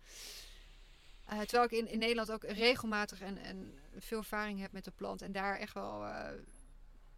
Eh, 1.24 1.40
terwijl 1.40 1.64
ik 1.64 1.70
in, 1.70 1.88
in 1.88 1.98
Nederland 1.98 2.32
ook 2.32 2.44
regelmatig 2.44 3.20
en, 3.20 3.38
en 3.38 3.78
veel 3.98 4.18
ervaring 4.18 4.60
heb 4.60 4.72
met 4.72 4.84
de 4.84 4.90
plant. 4.90 5.22
En 5.22 5.32
daar 5.32 5.58
echt 5.58 5.74
wel 5.74 6.02
uh, 6.02 6.28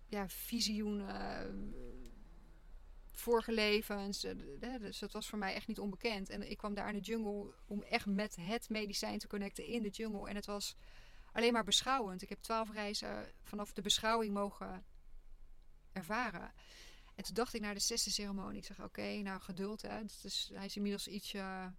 ja, 0.06 0.28
visioenen, 0.28 1.74
vorige 3.12 3.52
levens. 3.52 4.20
dus 4.80 4.98
dat 4.98 5.12
was 5.12 5.28
voor 5.28 5.38
mij 5.38 5.54
echt 5.54 5.66
niet 5.66 5.78
onbekend. 5.78 6.28
En 6.28 6.50
ik 6.50 6.56
kwam 6.56 6.74
daar 6.74 6.88
in 6.88 6.94
de 6.94 7.00
jungle 7.04 7.52
om 7.66 7.82
echt 7.82 8.06
met 8.06 8.36
het 8.40 8.68
medicijn 8.68 9.18
te 9.18 9.26
connecten 9.26 9.66
in 9.66 9.82
de 9.82 9.88
jungle. 9.88 10.28
En 10.28 10.34
het 10.34 10.46
was 10.46 10.76
alleen 11.32 11.52
maar 11.52 11.64
beschouwend. 11.64 12.22
Ik 12.22 12.28
heb 12.28 12.38
twaalf 12.40 12.72
reizen 12.72 13.32
vanaf 13.42 13.72
de 13.72 13.82
beschouwing 13.82 14.32
mogen 14.34 14.84
ervaren. 15.92 16.52
En 17.14 17.24
toen 17.24 17.34
dacht 17.34 17.54
ik 17.54 17.60
naar 17.60 17.74
de 17.74 17.80
zesde 17.80 18.10
ceremonie. 18.10 18.58
Ik 18.58 18.64
zeg, 18.64 18.80
oké, 18.80 19.16
nou 19.16 19.40
geduld. 19.40 19.82
Hè. 19.82 20.00
Dus 20.22 20.50
hij 20.54 20.64
is 20.64 20.76
inmiddels 20.76 21.08
ietsje, 21.08 21.72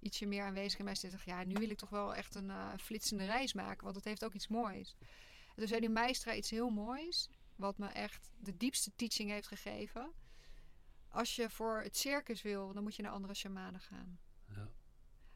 ietsje 0.00 0.26
meer 0.26 0.44
aanwezig. 0.44 0.78
En 0.78 0.84
mij 0.84 0.94
zegt, 0.94 1.24
ja, 1.24 1.44
nu 1.44 1.54
wil 1.54 1.70
ik 1.70 1.78
toch 1.78 1.90
wel 1.90 2.14
echt 2.14 2.34
een 2.34 2.48
uh, 2.48 2.72
flitsende 2.80 3.24
reis 3.24 3.52
maken. 3.52 3.84
Want 3.84 3.96
het 3.96 4.04
heeft 4.04 4.24
ook 4.24 4.34
iets 4.34 4.48
moois. 4.48 4.96
En 5.48 5.54
toen 5.56 5.66
zei 5.68 5.80
die 5.80 5.88
meistra 5.88 6.34
iets 6.34 6.50
heel 6.50 6.70
moois. 6.70 7.28
Wat 7.56 7.78
me 7.78 7.86
echt 7.86 8.30
de 8.38 8.56
diepste 8.56 8.94
teaching 8.96 9.30
heeft 9.30 9.46
gegeven. 9.46 10.12
Als 11.08 11.36
je 11.36 11.50
voor 11.50 11.82
het 11.82 11.96
circus 11.96 12.42
wil, 12.42 12.72
dan 12.72 12.82
moet 12.82 12.96
je 12.96 13.02
naar 13.02 13.12
andere 13.12 13.34
shamanen 13.34 13.80
gaan. 13.80 14.18
Ja. 14.48 14.68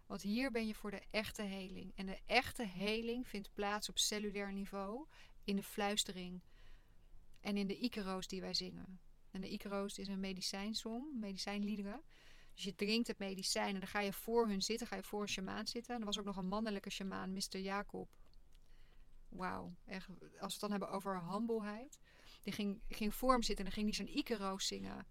Want 0.06 0.22
hier 0.22 0.50
ben 0.50 0.66
je 0.66 0.74
voor 0.74 0.90
de 0.90 1.02
echte 1.10 1.42
heling. 1.42 1.92
En 1.94 2.06
de 2.06 2.18
echte 2.26 2.66
heling 2.66 3.28
vindt 3.28 3.54
plaats 3.54 3.88
op 3.88 3.98
cellulair 3.98 4.52
niveau. 4.52 5.06
In 5.44 5.56
de 5.56 5.62
fluistering. 5.62 6.42
En 7.48 7.56
in 7.56 7.66
de 7.66 7.78
Icaro's 7.78 8.26
die 8.26 8.40
wij 8.40 8.54
zingen. 8.54 9.00
En 9.30 9.40
de 9.40 9.48
Icaro's 9.48 9.98
is 9.98 10.08
een 10.08 10.20
medicijnsom, 10.20 11.18
medicijnliederen. 11.18 12.02
Dus 12.54 12.64
je 12.64 12.74
drinkt 12.74 13.06
het 13.06 13.18
medicijn 13.18 13.74
en 13.74 13.80
dan 13.80 13.88
ga 13.88 14.00
je 14.00 14.12
voor 14.12 14.48
hun 14.48 14.62
zitten, 14.62 14.86
ga 14.86 14.96
je 14.96 15.02
voor 15.02 15.22
een 15.22 15.28
shamaan 15.28 15.66
zitten. 15.66 15.94
En 15.94 16.00
er 16.00 16.06
was 16.06 16.18
ook 16.18 16.24
nog 16.24 16.36
een 16.36 16.48
mannelijke 16.48 16.90
shamaan, 16.90 17.32
Mr. 17.32 17.58
Jacob. 17.58 18.08
Wauw, 19.28 19.74
echt. 19.84 20.08
Als 20.08 20.20
we 20.38 20.44
het 20.46 20.60
dan 20.60 20.70
hebben 20.70 20.90
over 20.90 21.30
humbleheid. 21.30 21.98
Die 22.42 22.52
ging, 22.52 22.80
ging 22.88 23.14
voor 23.14 23.32
hem 23.32 23.42
zitten 23.42 23.64
en 23.64 23.70
dan 23.72 23.82
ging 23.82 23.96
hij 23.96 24.06
zijn 24.06 24.18
Icaro's 24.18 24.66
zingen. 24.66 25.06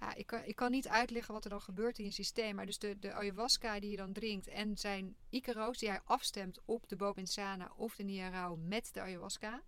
Ja, 0.00 0.14
ik, 0.14 0.26
kan, 0.26 0.44
ik 0.44 0.56
kan 0.56 0.70
niet 0.70 0.88
uitleggen 0.88 1.34
wat 1.34 1.44
er 1.44 1.50
dan 1.50 1.62
gebeurt 1.62 1.98
in 1.98 2.04
je 2.04 2.10
systeem. 2.10 2.54
Maar 2.54 2.66
dus 2.66 2.78
de, 2.78 2.98
de 2.98 3.12
ayahuasca 3.12 3.80
die 3.80 3.90
je 3.90 3.96
dan 3.96 4.12
drinkt 4.12 4.46
en 4.46 4.76
zijn 4.76 5.16
Icaro's 5.28 5.78
die 5.78 5.88
hij 5.88 6.00
afstemt 6.04 6.60
op 6.64 6.88
de 6.88 6.96
Bobinsana 6.96 7.72
of 7.76 7.96
de 7.96 8.02
Niarau 8.02 8.58
met 8.58 8.92
de 8.92 9.00
ayahuasca. 9.00 9.62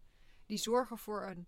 Die 0.47 0.59
zorgen 0.59 0.99
voor 0.99 1.27
een 1.27 1.47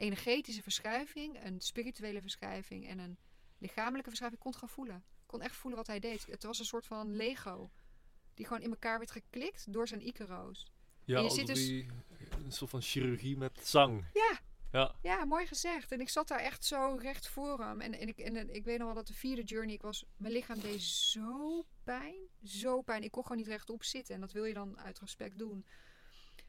energetische 0.00 0.62
verschuiving, 0.62 1.44
een 1.44 1.60
spirituele 1.60 2.20
verschuiving 2.20 2.88
en 2.88 2.98
een 2.98 3.18
lichamelijke 3.58 4.08
verschuiving. 4.08 4.42
Ik 4.42 4.50
kon 4.50 4.50
het 4.50 4.60
gewoon 4.60 4.74
voelen. 4.74 4.96
Ik 4.96 5.26
kon 5.26 5.42
echt 5.42 5.56
voelen 5.56 5.78
wat 5.78 5.86
hij 5.86 6.00
deed. 6.00 6.26
Het 6.26 6.42
was 6.42 6.58
een 6.58 6.64
soort 6.64 6.86
van 6.86 7.16
Lego. 7.16 7.70
Die 8.34 8.46
gewoon 8.46 8.62
in 8.62 8.70
elkaar 8.70 8.98
werd 8.98 9.10
geklikt 9.10 9.72
door 9.72 9.88
zijn 9.88 10.06
Icaro's. 10.06 10.66
Ja, 11.04 11.16
en 11.16 11.24
je 11.24 11.30
zit 11.30 11.46
dus... 11.46 11.68
een 12.44 12.52
soort 12.52 12.70
van 12.70 12.82
chirurgie 12.82 13.36
met 13.36 13.66
zang. 13.66 14.04
Ja, 14.12 14.40
ja. 14.72 14.94
ja, 15.02 15.24
mooi 15.24 15.46
gezegd. 15.46 15.92
En 15.92 16.00
ik 16.00 16.08
zat 16.08 16.28
daar 16.28 16.40
echt 16.40 16.64
zo 16.64 16.96
recht 17.00 17.28
voor 17.28 17.60
hem. 17.60 17.80
En, 17.80 17.94
en, 17.94 18.08
ik, 18.08 18.18
en, 18.18 18.54
ik 18.54 18.64
weet 18.64 18.78
nog 18.78 18.86
wel 18.86 18.96
dat 18.96 19.06
de 19.06 19.14
vierde 19.14 19.42
journey, 19.42 19.74
ik 19.74 19.82
was, 19.82 20.04
mijn 20.16 20.32
lichaam 20.32 20.60
deed 20.60 20.82
zo 20.82 21.64
pijn. 21.84 22.28
Zo 22.44 22.80
pijn. 22.82 23.02
Ik 23.02 23.10
kon 23.10 23.22
gewoon 23.22 23.38
niet 23.38 23.46
rechtop 23.46 23.84
zitten. 23.84 24.14
En 24.14 24.20
dat 24.20 24.32
wil 24.32 24.44
je 24.44 24.54
dan 24.54 24.78
uit 24.78 24.98
respect 24.98 25.38
doen. 25.38 25.66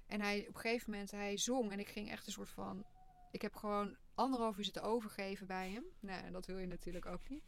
En 0.06 0.22
hij, 0.22 0.40
op 0.48 0.56
een 0.56 0.62
gegeven 0.62 0.92
moment, 0.92 1.12
hij 1.12 1.38
zong. 1.38 1.72
En 1.72 1.80
ik 1.80 1.88
ging 1.88 2.12
echt 2.12 2.26
een 2.26 2.34
soort 2.34 2.50
van... 2.50 2.86
Ik 3.32 3.42
heb 3.42 3.56
gewoon 3.56 3.98
anderhalf 4.16 4.58
uur 4.58 4.64
zitten 4.64 4.84
overgeven 4.84 5.48
bij 5.48 5.70
hem. 5.70 5.84
Nee, 6.00 6.32
dat 6.32 6.46
wil 6.46 6.58
je 6.58 6.68
natuurlijk 6.68 7.06
ook 7.06 7.30
niet. 7.30 7.44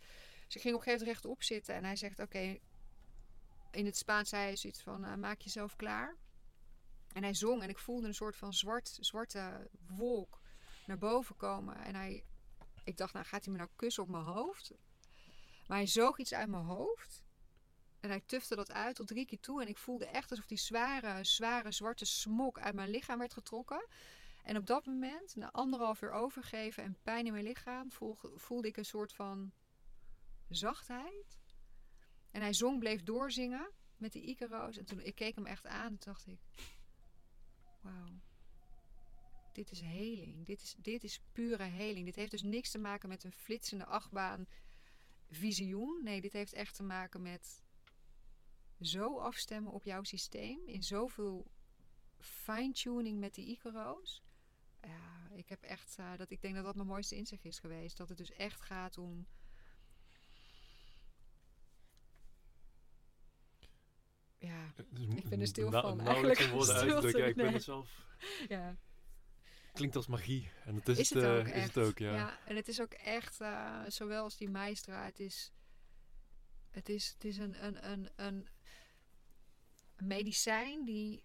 Dus 0.45 0.55
ik 0.55 0.61
ging 0.61 0.73
op 0.75 0.79
een 0.79 0.85
gegeven 0.85 1.05
moment 1.05 1.23
rechtop 1.23 1.43
zitten. 1.43 1.75
En 1.75 1.83
hij 1.83 1.95
zegt, 1.95 2.19
oké... 2.19 2.57
in 3.71 3.85
het 3.85 3.97
Spaans 3.97 4.29
zei 4.29 4.43
hij 4.43 4.55
zoiets 4.55 4.81
van, 4.81 5.05
uh, 5.05 5.15
maak 5.15 5.41
jezelf 5.41 5.75
klaar. 5.75 6.15
En 7.13 7.23
hij 7.23 7.33
zong 7.33 7.61
en 7.61 7.69
ik 7.69 7.77
voelde 7.77 8.07
een 8.07 8.13
soort 8.13 8.35
van 8.35 8.53
zwart, 8.53 8.97
zwarte 8.99 9.69
wolk 9.87 10.41
naar 10.85 10.97
boven 10.97 11.35
komen. 11.35 11.75
En 11.75 11.95
hij, 11.95 12.23
ik 12.83 12.97
dacht, 12.97 13.13
nou 13.13 13.25
gaat 13.25 13.43
hij 13.43 13.53
me 13.53 13.59
nou 13.59 13.69
kussen 13.75 14.03
op 14.03 14.09
mijn 14.09 14.23
hoofd? 14.23 14.71
Maar 15.67 15.77
hij 15.77 15.87
zoog 15.87 16.17
iets 16.17 16.33
uit 16.33 16.49
mijn 16.49 16.63
hoofd. 16.63 17.23
En 17.99 18.09
hij 18.09 18.21
tufte 18.25 18.55
dat 18.55 18.71
uit 18.71 18.95
tot 18.95 19.07
drie 19.07 19.25
keer 19.25 19.39
toe. 19.39 19.61
En 19.61 19.67
ik 19.67 19.77
voelde 19.77 20.05
echt 20.05 20.29
alsof 20.29 20.45
die 20.45 20.57
zware, 20.57 21.23
zware 21.23 21.71
zwarte 21.71 22.05
smok 22.05 22.59
uit 22.59 22.75
mijn 22.75 22.89
lichaam 22.89 23.19
werd 23.19 23.33
getrokken. 23.33 23.85
En 24.43 24.57
op 24.57 24.65
dat 24.65 24.85
moment, 24.85 25.35
na 25.35 25.51
anderhalf 25.51 26.01
uur 26.01 26.11
overgeven 26.11 26.83
en 26.83 26.97
pijn 27.03 27.25
in 27.25 27.31
mijn 27.31 27.45
lichaam, 27.45 27.91
voelde 28.35 28.67
ik 28.67 28.77
een 28.77 28.85
soort 28.85 29.13
van 29.13 29.51
zachtheid. 30.49 31.39
En 32.31 32.41
hij 32.41 32.53
zong, 32.53 32.79
bleef 32.79 33.03
doorzingen 33.03 33.71
met 33.97 34.11
die 34.11 34.23
Icaro's. 34.23 34.77
En 34.77 34.85
toen 34.85 34.99
ik 34.99 35.15
keek 35.15 35.35
hem 35.35 35.45
echt 35.45 35.65
aan 35.65 35.95
dacht 35.99 36.27
ik, 36.27 36.39
wauw 37.81 38.21
dit 39.53 39.71
is 39.71 39.81
heling. 39.81 40.45
Dit 40.45 40.61
is, 40.61 40.75
dit 40.77 41.03
is 41.03 41.21
pure 41.31 41.63
heling. 41.63 42.05
Dit 42.05 42.15
heeft 42.15 42.31
dus 42.31 42.41
niks 42.41 42.71
te 42.71 42.77
maken 42.77 43.09
met 43.09 43.23
een 43.23 43.31
flitsende 43.31 43.85
achtbaan 43.85 44.47
visioen. 45.29 46.03
Nee, 46.03 46.21
dit 46.21 46.33
heeft 46.33 46.53
echt 46.53 46.75
te 46.75 46.83
maken 46.83 47.21
met 47.21 47.63
zo 48.81 49.17
afstemmen 49.17 49.71
op 49.71 49.83
jouw 49.83 50.03
systeem. 50.03 50.59
In 50.65 50.83
zoveel 50.83 51.47
fine-tuning 52.19 53.19
met 53.19 53.33
die 53.33 53.47
Icaro's. 53.47 54.23
Ja, 54.87 55.35
ik 55.35 55.49
heb 55.49 55.63
echt, 55.63 55.97
uh, 55.99 56.17
dat, 56.17 56.31
ik 56.31 56.41
denk 56.41 56.55
dat 56.55 56.63
dat 56.63 56.75
mijn 56.75 56.87
mooiste 56.87 57.15
inzicht 57.15 57.45
is 57.45 57.59
geweest. 57.59 57.97
Dat 57.97 58.09
het 58.09 58.17
dus 58.17 58.31
echt 58.31 58.61
gaat 58.61 58.97
om... 58.97 59.27
Ja, 64.37 64.73
ik 65.15 65.29
ben 65.29 65.41
er 65.41 65.47
stil 65.47 65.71
van. 65.71 66.01
Eigenlijk 66.01 66.39
woorden 66.39 66.75
uitdrukken. 66.93 67.27
Ik 67.27 67.35
ben 67.35 67.53
er 67.53 67.61
zelf... 67.61 68.05
Ja 68.47 68.77
klinkt 69.73 69.95
als 69.95 70.07
magie. 70.07 70.49
En 70.65 70.75
het 70.75 70.87
is, 70.87 70.97
is 70.97 71.09
het, 71.09 71.23
ook, 71.25 71.47
uh, 71.47 71.55
is 71.55 71.63
het 71.63 71.77
ook 71.77 71.97
ja. 71.97 72.15
ja. 72.15 72.39
En 72.45 72.55
het 72.55 72.67
is 72.67 72.81
ook 72.81 72.93
echt, 72.93 73.41
uh, 73.41 73.83
zowel 73.87 74.23
als 74.23 74.37
die 74.37 74.49
maestra, 74.49 75.05
het 75.05 75.19
is, 75.19 75.51
het 76.71 76.89
is, 76.89 77.11
het 77.13 77.23
is 77.23 77.37
een, 77.37 77.65
een, 77.65 77.91
een, 77.91 78.09
een 78.15 78.47
medicijn 79.97 80.85
die 80.85 81.23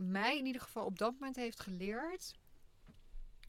mij 0.00 0.38
in 0.38 0.46
ieder 0.46 0.62
geval 0.62 0.84
op 0.84 0.98
dat 0.98 1.12
moment 1.12 1.36
heeft 1.36 1.60
geleerd 1.60 2.38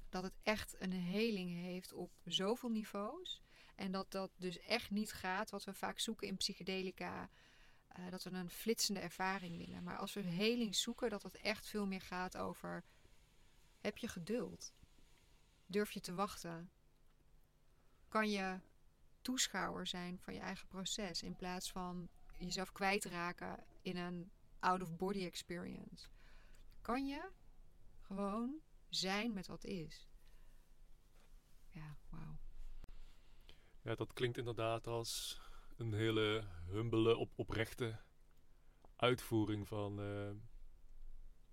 dat 0.09 0.23
het 0.23 0.37
echt 0.43 0.75
een 0.79 0.93
heling 0.93 1.49
heeft 1.49 1.93
op 1.93 2.11
zoveel 2.25 2.69
niveaus. 2.69 3.41
En 3.75 3.91
dat 3.91 4.11
dat 4.11 4.31
dus 4.35 4.59
echt 4.59 4.89
niet 4.89 5.11
gaat 5.11 5.49
wat 5.49 5.63
we 5.63 5.73
vaak 5.73 5.99
zoeken 5.99 6.27
in 6.27 6.37
psychedelica. 6.37 7.29
Uh, 7.99 8.09
dat 8.09 8.23
we 8.23 8.29
een 8.29 8.49
flitsende 8.49 8.99
ervaring 8.99 9.57
willen. 9.57 9.83
Maar 9.83 9.97
als 9.97 10.13
we 10.13 10.21
heling 10.21 10.75
zoeken, 10.75 11.09
dat 11.09 11.23
het 11.23 11.35
echt 11.35 11.67
veel 11.67 11.87
meer 11.87 12.01
gaat 12.01 12.37
over: 12.37 12.83
heb 13.81 13.97
je 13.97 14.07
geduld? 14.07 14.73
Durf 15.65 15.91
je 15.91 15.99
te 15.99 16.13
wachten? 16.13 16.71
Kan 18.07 18.29
je 18.29 18.59
toeschouwer 19.21 19.87
zijn 19.87 20.19
van 20.19 20.33
je 20.33 20.39
eigen 20.39 20.67
proces 20.67 21.23
in 21.23 21.35
plaats 21.35 21.71
van 21.71 22.09
jezelf 22.37 22.71
kwijtraken 22.71 23.63
in 23.81 23.97
een 23.97 24.31
out-of-body 24.59 25.25
experience? 25.25 26.07
Kan 26.81 27.07
je 27.07 27.29
gewoon 28.01 28.59
zijn 28.89 29.33
met 29.33 29.47
wat 29.47 29.63
is? 29.63 30.09
Ja, 31.67 31.97
wauw. 32.09 32.37
Ja, 33.81 33.95
dat 33.95 34.13
klinkt 34.13 34.37
inderdaad 34.37 34.87
als 34.87 35.41
een 35.77 35.93
hele 35.93 36.43
humbele, 36.67 37.17
op, 37.17 37.31
oprechte 37.35 37.99
uitvoering 38.95 39.67
van, 39.67 39.99
uh, 39.99 40.29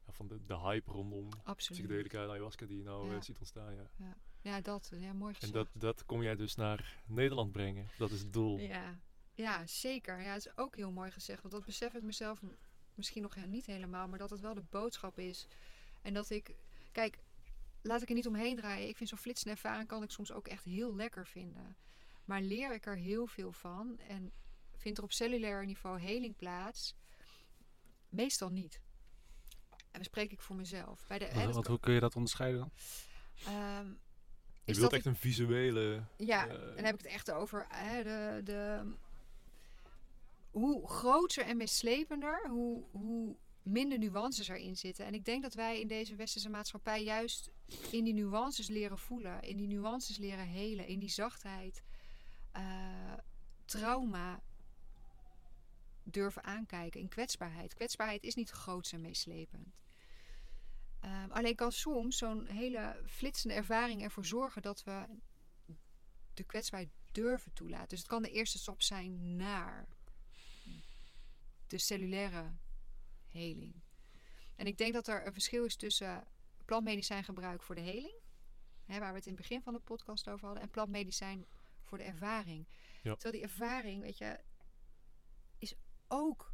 van 0.08 0.28
de, 0.28 0.42
de 0.42 0.58
hype 0.58 0.90
rondom 0.90 1.28
Absoluut. 1.44 1.82
psychedelica 1.82 2.22
en 2.22 2.30
ayahuasca 2.30 2.66
die 2.66 2.76
je 2.76 2.84
nou 2.84 3.14
uh, 3.14 3.20
ziet 3.20 3.38
ontstaan. 3.38 3.74
Ja. 3.74 3.90
ja. 3.96 4.16
Ja. 4.40 4.60
dat. 4.60 4.90
Ja, 4.94 5.12
mooi 5.12 5.34
gezegd. 5.34 5.54
En 5.54 5.58
dat, 5.58 5.68
dat 5.72 6.04
kom 6.04 6.22
jij 6.22 6.36
dus 6.36 6.54
naar 6.54 7.02
Nederland 7.06 7.52
brengen. 7.52 7.88
Dat 7.98 8.10
is 8.10 8.20
het 8.20 8.32
doel. 8.32 8.58
Ja, 8.58 8.98
ja 9.34 9.66
zeker. 9.66 10.20
Ja, 10.20 10.32
het 10.32 10.46
is 10.46 10.56
ook 10.56 10.76
heel 10.76 10.92
mooi 10.92 11.10
gezegd. 11.10 11.42
Want 11.42 11.54
dat 11.54 11.64
besef 11.64 11.94
ik 11.94 12.02
mezelf 12.02 12.42
misschien 12.98 13.22
nog 13.22 13.46
niet 13.46 13.66
helemaal. 13.66 14.08
Maar 14.08 14.18
dat 14.18 14.30
het 14.30 14.40
wel 14.40 14.54
de 14.54 14.64
boodschap 14.70 15.18
is. 15.18 15.46
En 16.02 16.14
dat 16.14 16.30
ik... 16.30 16.54
Kijk, 16.92 17.18
laat 17.82 18.02
ik 18.02 18.08
er 18.08 18.14
niet 18.14 18.26
omheen 18.26 18.56
draaien. 18.56 18.88
Ik 18.88 18.96
vind 18.96 19.08
zo'n 19.08 19.18
flitsende 19.18 19.54
ervaring 19.54 19.88
kan 19.88 20.02
ik 20.02 20.10
soms 20.10 20.32
ook 20.32 20.48
echt 20.48 20.64
heel 20.64 20.94
lekker 20.96 21.26
vinden. 21.26 21.76
Maar 22.24 22.42
leer 22.42 22.74
ik 22.74 22.86
er 22.86 22.96
heel 22.96 23.26
veel 23.26 23.52
van 23.52 23.98
en 23.98 24.32
vindt 24.76 24.98
er 24.98 25.04
op 25.04 25.12
cellulair 25.12 25.64
niveau 25.64 26.00
heling 26.00 26.36
plaats? 26.36 26.94
Meestal 28.08 28.50
niet. 28.50 28.80
En 29.70 29.78
dan 29.92 30.04
spreek 30.04 30.32
ik 30.32 30.40
voor 30.40 30.56
mezelf. 30.56 31.06
Bij 31.06 31.18
de, 31.18 31.50
wat, 31.52 31.66
hoe 31.66 31.80
kun 31.80 31.94
je 31.94 32.00
dat 32.00 32.16
onderscheiden 32.16 32.60
dan? 32.60 32.70
Um, 33.54 33.98
je 34.64 34.74
wilt 34.74 34.92
echt 34.92 35.06
een 35.06 35.16
visuele... 35.16 36.02
Ja, 36.16 36.46
uh, 36.46 36.52
dan 36.52 36.84
heb 36.84 36.94
ik 36.94 37.00
het 37.02 37.12
echt 37.12 37.30
over 37.30 37.66
hè, 37.68 38.02
de, 38.02 38.40
de, 38.44 38.92
hoe 40.58 40.88
groter 40.88 41.44
en 41.44 41.56
meeslepender, 41.56 42.48
hoe, 42.48 42.84
hoe 42.90 43.36
minder 43.62 43.98
nuances 43.98 44.48
erin 44.48 44.76
zitten. 44.76 45.04
En 45.04 45.14
ik 45.14 45.24
denk 45.24 45.42
dat 45.42 45.54
wij 45.54 45.80
in 45.80 45.88
deze 45.88 46.14
westerse 46.14 46.48
maatschappij 46.48 47.02
juist 47.02 47.50
in 47.90 48.04
die 48.04 48.14
nuances 48.14 48.68
leren 48.68 48.98
voelen. 48.98 49.42
In 49.42 49.56
die 49.56 49.66
nuances 49.66 50.16
leren 50.16 50.46
helen. 50.46 50.86
In 50.86 50.98
die 50.98 51.08
zachtheid. 51.08 51.82
Eh, 52.52 53.12
trauma 53.64 54.42
durven 56.02 56.44
aankijken 56.44 57.00
in 57.00 57.08
kwetsbaarheid. 57.08 57.74
Kwetsbaarheid 57.74 58.22
is 58.22 58.34
niet 58.34 58.50
groots 58.50 58.92
en 58.92 59.00
meeslepend. 59.00 59.76
Ehm, 61.00 61.30
alleen 61.30 61.54
kan 61.54 61.72
soms 61.72 62.16
zo'n 62.16 62.46
hele 62.46 63.02
flitsende 63.06 63.54
ervaring 63.54 64.02
ervoor 64.02 64.24
zorgen 64.24 64.62
dat 64.62 64.84
we 64.84 65.06
de 66.34 66.44
kwetsbaarheid 66.44 66.92
durven 67.12 67.52
toelaten. 67.52 67.88
Dus 67.88 67.98
het 67.98 68.08
kan 68.08 68.22
de 68.22 68.30
eerste 68.30 68.58
stap 68.58 68.82
zijn 68.82 69.36
naar 69.36 69.88
de 71.70 71.78
cellulaire 71.78 72.56
heling. 73.28 73.82
En 74.56 74.66
ik 74.66 74.78
denk 74.78 74.92
dat 74.92 75.08
er 75.08 75.26
een 75.26 75.32
verschil 75.32 75.64
is 75.64 75.76
tussen 75.76 76.24
plantmedicijngebruik 76.64 77.62
voor 77.62 77.74
de 77.74 77.80
heling, 77.80 78.20
hè, 78.84 78.98
waar 78.98 79.10
we 79.10 79.16
het 79.16 79.26
in 79.26 79.32
het 79.32 79.40
begin 79.40 79.62
van 79.62 79.72
de 79.72 79.80
podcast 79.80 80.28
over 80.28 80.44
hadden, 80.44 80.62
en 80.62 80.70
plantmedicijn 80.70 81.46
voor 81.82 81.98
de 81.98 82.04
ervaring. 82.04 82.68
Ja. 83.02 83.14
Terwijl 83.14 83.32
die 83.32 83.42
ervaring, 83.42 84.02
weet 84.02 84.18
je, 84.18 84.40
is 85.58 85.74
ook 86.08 86.52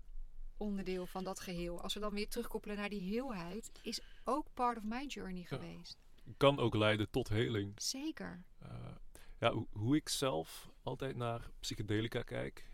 onderdeel 0.56 1.06
van 1.06 1.24
dat 1.24 1.40
geheel. 1.40 1.82
Als 1.82 1.94
we 1.94 2.00
dan 2.00 2.14
weer 2.14 2.28
terugkoppelen 2.28 2.76
naar 2.76 2.88
die 2.88 3.00
heelheid, 3.00 3.70
is 3.82 4.00
ook 4.24 4.46
part 4.54 4.76
of 4.76 4.84
my 4.84 5.04
journey 5.06 5.44
geweest. 5.44 5.98
Kan 6.36 6.58
ook 6.58 6.74
leiden 6.74 7.10
tot 7.10 7.28
heling. 7.28 7.72
Zeker. 7.82 8.44
Uh, 8.62 8.94
ja, 9.38 9.54
hoe 9.72 9.96
ik 9.96 10.08
zelf 10.08 10.70
altijd 10.82 11.16
naar 11.16 11.50
psychedelica 11.60 12.22
kijk, 12.22 12.68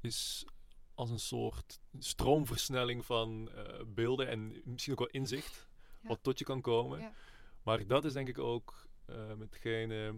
is 0.00 0.46
als 0.94 1.10
een 1.10 1.18
soort 1.18 1.80
stroomversnelling 1.98 3.04
van 3.04 3.50
uh, 3.54 3.80
beelden 3.86 4.28
en 4.28 4.60
misschien 4.64 4.92
ook 4.92 4.98
wel 4.98 5.08
inzicht 5.08 5.66
Ja. 6.02 6.08
wat 6.08 6.22
tot 6.22 6.38
je 6.38 6.44
kan 6.44 6.60
komen. 6.60 6.98
Ja. 7.00 7.12
Maar 7.62 7.86
dat 7.86 8.04
is 8.04 8.12
denk 8.12 8.28
ik 8.28 8.38
ook 8.38 8.88
uh, 9.10 9.32
metgene 9.34 10.14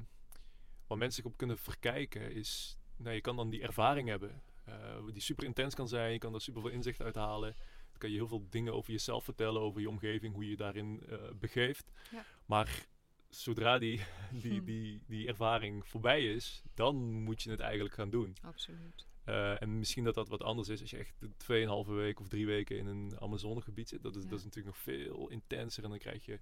waar 0.87 0.99
mensen 0.99 1.23
zich 1.23 1.33
op 1.33 1.37
kunnen 1.37 1.59
verkijken, 1.59 2.33
is 2.33 2.79
nou, 2.97 3.15
je 3.15 3.21
kan 3.21 3.37
dan 3.37 3.51
die 3.51 3.63
ervaring 3.63 4.09
hebben. 4.09 4.43
Uh, 4.69 5.07
die 5.13 5.23
super 5.23 5.45
intens 5.45 5.75
kan 5.75 5.89
zijn, 5.89 6.13
je 6.13 6.19
kan 6.19 6.35
er 6.35 6.41
super 6.41 6.61
veel 6.63 6.71
inzicht 6.71 7.01
uithalen. 7.03 7.55
Dan 7.91 7.99
kan 7.99 8.11
je 8.11 8.17
heel 8.17 8.29
veel 8.29 8.47
dingen 8.51 8.75
over 8.75 8.93
jezelf 8.93 9.25
vertellen, 9.25 9.61
over 9.61 9.81
je 9.81 9.89
omgeving, 9.89 10.35
hoe 10.35 10.45
je 10.45 10.51
je 10.51 10.57
daarin 10.57 11.03
begeeft. 11.41 11.91
Ja. 12.11 12.25
Maar 12.47 12.87
zodra 13.29 13.79
die, 13.79 14.01
die, 14.43 14.59
Hm. 14.59 14.65
die, 14.65 15.03
die 15.07 15.27
ervaring 15.29 15.87
voorbij 15.87 16.25
is, 16.35 16.63
dan 16.75 16.97
moet 17.23 17.43
je 17.43 17.51
het 17.51 17.61
eigenlijk 17.61 17.95
gaan 17.95 18.11
doen. 18.11 18.37
Absoluut. 18.43 19.07
Uh, 19.29 19.63
en 19.63 19.79
misschien 19.79 20.05
dat 20.05 20.15
dat 20.15 20.29
wat 20.29 20.43
anders 20.43 20.69
is 20.69 20.81
als 20.81 20.91
je 20.91 20.97
echt 20.97 21.15
2,5 21.37 21.93
week 21.95 22.21
of 22.21 22.29
drie 22.29 22.47
weken 22.47 22.77
in 22.79 22.87
een 22.87 23.21
Amazonegebied 23.21 23.89
zit. 23.89 24.03
Dat 24.03 24.17
is, 24.17 24.23
Ja. 24.23 24.29
dat 24.29 24.39
is 24.39 24.45
natuurlijk 24.45 24.75
nog 24.75 24.85
veel 24.85 25.29
intenser. 25.29 25.85
En 25.85 25.91
dan 25.91 25.99
krijg 25.99 26.25
je 26.25 26.41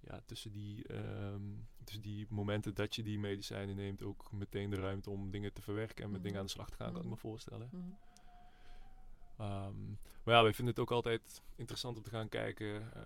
ja, 0.00 0.20
tussen, 0.24 0.52
die, 0.52 0.92
um, 0.94 1.68
tussen 1.84 2.02
die 2.02 2.26
momenten 2.28 2.74
dat 2.74 2.94
je 2.94 3.02
die 3.02 3.18
medicijnen 3.18 3.76
neemt 3.76 4.02
ook 4.02 4.32
meteen 4.32 4.70
de 4.70 4.76
ruimte 4.76 5.10
om 5.10 5.30
dingen 5.30 5.52
te 5.52 5.62
verwerken 5.62 6.04
en 6.04 6.10
met 6.10 6.12
Mhm. 6.18 6.22
dingen 6.22 6.38
aan 6.40 6.46
de 6.46 6.52
slag 6.52 6.70
te 6.70 6.76
gaan, 6.76 6.86
kan 6.92 6.96
ik 6.96 7.02
Mhm. 7.02 7.10
me 7.14 7.16
voorstellen. 7.20 7.68
Mhm. 7.72 7.82
Um, 9.40 9.98
maar 10.24 10.34
ja, 10.34 10.42
wij 10.42 10.54
vinden 10.54 10.74
het 10.74 10.82
ook 10.82 10.90
altijd 10.90 11.42
interessant 11.56 11.96
om 11.96 12.02
te 12.02 12.10
gaan 12.10 12.28
kijken 12.28 12.66
uh, 12.96 13.02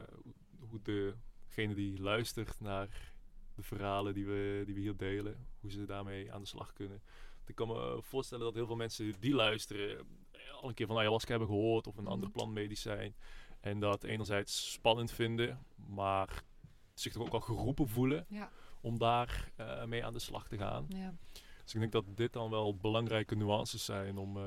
hoe 0.69 0.81
degene 0.83 1.75
die 1.75 2.01
luistert 2.01 2.61
naar 2.61 3.13
de 3.55 3.63
verhalen 3.63 4.15
die 4.15 4.27
we, 4.27 4.63
die 4.67 4.75
we 4.75 4.81
hier 4.81 4.97
delen, 4.97 5.47
hoe 5.61 5.71
ze 5.71 5.85
daarmee 5.85 6.33
aan 6.33 6.41
de 6.41 6.47
slag 6.47 6.73
kunnen. 6.73 7.03
Ik 7.51 7.57
kan 7.57 7.69
me 7.69 7.99
voorstellen 8.03 8.45
dat 8.45 8.55
heel 8.55 8.67
veel 8.67 8.77
mensen 8.77 9.15
die 9.21 9.35
luisteren 9.35 10.07
al 10.61 10.69
een 10.69 10.75
keer 10.75 10.87
van 10.87 10.97
ayahuasca 10.99 11.31
hebben 11.31 11.49
gehoord 11.49 11.87
of 11.87 11.97
een 11.97 12.03
Mhm. 12.03 12.13
ander 12.13 12.31
plantmedicijn. 12.31 13.15
En 13.61 13.81
dat 13.81 14.05
enerzijds 14.05 14.73
spannend 14.73 15.11
vinden, 15.13 15.65
maar 15.89 16.43
zich 16.95 17.13
toch 17.13 17.23
ook 17.27 17.33
al 17.33 17.41
geroepen 17.41 17.89
voelen 17.89 18.27
Ja. 18.29 18.51
om 18.81 18.99
daar 18.99 19.51
uh, 19.61 19.85
mee 19.85 20.05
aan 20.05 20.13
de 20.13 20.19
slag 20.19 20.49
te 20.49 20.57
gaan. 20.57 20.87
Ja. 20.89 21.15
Dus 21.65 21.75
ik 21.75 21.81
denk 21.81 21.93
dat 21.93 22.17
dit 22.17 22.33
dan 22.33 22.51
wel 22.51 22.77
belangrijke 22.77 23.35
nuances 23.35 23.85
zijn 23.85 24.19
om, 24.19 24.37
uh, 24.37 24.43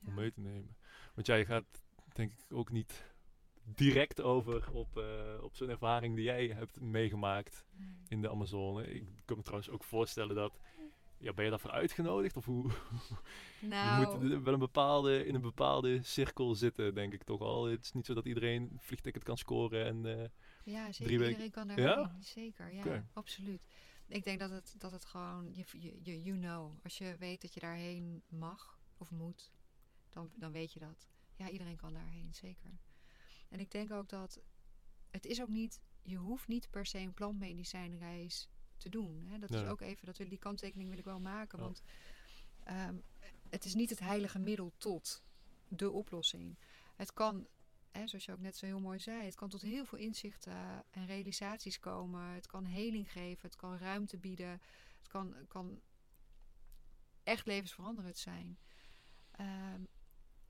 om 0.00 0.08
Ja. 0.08 0.12
mee 0.12 0.32
te 0.32 0.40
nemen. 0.40 0.76
Want 1.14 1.26
jij 1.26 1.44
gaat 1.44 1.82
denk 2.12 2.30
ik 2.32 2.38
ook 2.56 2.70
niet 2.70 3.12
direct 3.64 4.20
over 4.20 4.70
op, 4.72 4.96
uh, 4.98 5.42
op 5.42 5.56
zo'n 5.56 5.68
ervaring 5.68 6.14
die 6.14 6.24
jij 6.24 6.46
hebt 6.46 6.80
meegemaakt 6.80 7.64
Nee. 7.76 7.88
in 8.08 8.22
de 8.22 8.30
Amazone. 8.30 8.86
Ik 8.94 9.06
kan 9.24 9.36
me 9.36 9.42
trouwens 9.42 9.70
ook 9.70 9.84
voorstellen 9.84 10.34
dat. 10.34 10.58
Ja, 11.24 11.32
ben 11.32 11.44
je 11.44 11.50
daarvoor 11.50 11.70
uitgenodigd? 11.70 12.36
Of 12.36 12.44
hoe? 12.44 12.70
Nou, 13.60 14.00
Je 14.20 14.26
moet 14.28 14.42
wel 14.42 14.52
een 14.52 14.58
bepaalde, 14.58 15.26
in 15.26 15.34
een 15.34 15.40
bepaalde 15.40 16.02
cirkel 16.02 16.54
zitten, 16.54 16.94
denk 16.94 17.12
ik 17.12 17.22
toch 17.22 17.40
al. 17.40 17.64
Het 17.64 17.84
is 17.84 17.92
niet 17.92 18.06
zo 18.06 18.14
dat 18.14 18.24
iedereen 18.26 18.62
een 18.62 18.78
vliegticket 18.80 19.22
kan 19.22 19.36
scoren. 19.38 19.84
En, 19.86 20.04
uh, 20.18 20.24
ja, 20.64 20.84
zeker. 20.92 21.04
drie 21.04 21.18
weken- 21.18 21.26
Iedereen 21.28 21.50
kan 21.50 21.66
daar 21.66 21.80
Ja? 21.80 22.16
Zeker, 22.20 22.72
ja, 22.72 23.04
absoluut. 23.12 23.66
Ik 24.06 24.24
denk 24.24 24.38
dat 24.38 24.50
het, 24.50 24.74
dat 24.78 24.92
het 24.92 25.04
gewoon, 25.04 25.54
je, 25.54 25.64
je, 25.80 25.98
je 26.02 26.22
you 26.22 26.38
know, 26.38 26.72
als 26.82 26.98
je 26.98 27.16
weet 27.18 27.40
dat 27.40 27.54
je 27.54 27.60
daarheen 27.60 28.22
mag 28.28 28.78
of 28.98 29.10
moet, 29.10 29.50
dan, 30.10 30.30
dan 30.34 30.52
weet 30.52 30.72
je 30.72 30.80
dat. 30.80 31.08
Ja, 31.36 31.48
iedereen 31.50 31.76
kan 31.76 31.92
daarheen, 31.92 32.34
zeker. 32.34 32.78
En 33.48 33.60
ik 33.60 33.70
denk 33.70 33.90
ook 33.92 34.08
dat 34.08 34.40
het 35.10 35.26
is 35.26 35.40
ook 35.42 35.48
niet, 35.48 35.80
je 36.02 36.16
hoeft 36.16 36.48
niet 36.48 36.70
per 36.70 36.86
se 36.86 36.98
een 36.98 37.14
plantmedicijnreis 37.14 38.48
te 38.76 38.88
doen. 38.88 39.26
Hè? 39.26 39.38
Dat 39.38 39.50
is 39.50 39.64
ook 39.64 39.80
even, 39.80 40.06
dat 40.06 40.16
die 40.16 40.38
kanttekening 40.38 40.88
wil 40.88 40.98
ik 40.98 41.04
wel 41.04 41.20
maken. 41.20 41.58
Want 41.58 41.82
ehm, 42.64 42.94
het 43.50 43.64
is 43.64 43.74
niet 43.74 43.90
het 43.90 43.98
heilige 43.98 44.38
middel 44.38 44.72
tot 44.76 45.22
de 45.68 45.90
oplossing. 45.90 46.58
Het 46.96 47.12
kan, 47.12 47.46
hè, 47.90 48.06
zoals 48.06 48.24
je 48.24 48.32
ook 48.32 48.40
net 48.40 48.56
zo 48.56 48.66
heel 48.66 48.80
mooi 48.80 48.98
zei, 48.98 49.24
het 49.24 49.34
kan 49.34 49.48
tot 49.48 49.62
heel 49.62 49.84
veel 49.84 49.98
inzichten 49.98 50.84
en 50.90 51.06
realisaties 51.06 51.78
komen. 51.80 52.24
Het 52.24 52.46
kan 52.46 52.64
heling 52.64 53.12
geven, 53.12 53.42
het 53.42 53.56
kan 53.56 53.78
ruimte 53.78 54.18
bieden. 54.18 54.60
Het 54.98 55.08
kan, 55.08 55.34
kan 55.48 55.80
echt 57.22 57.46
levensveranderend 57.46 58.18
zijn. 58.18 58.58
Ehm, 59.30 59.82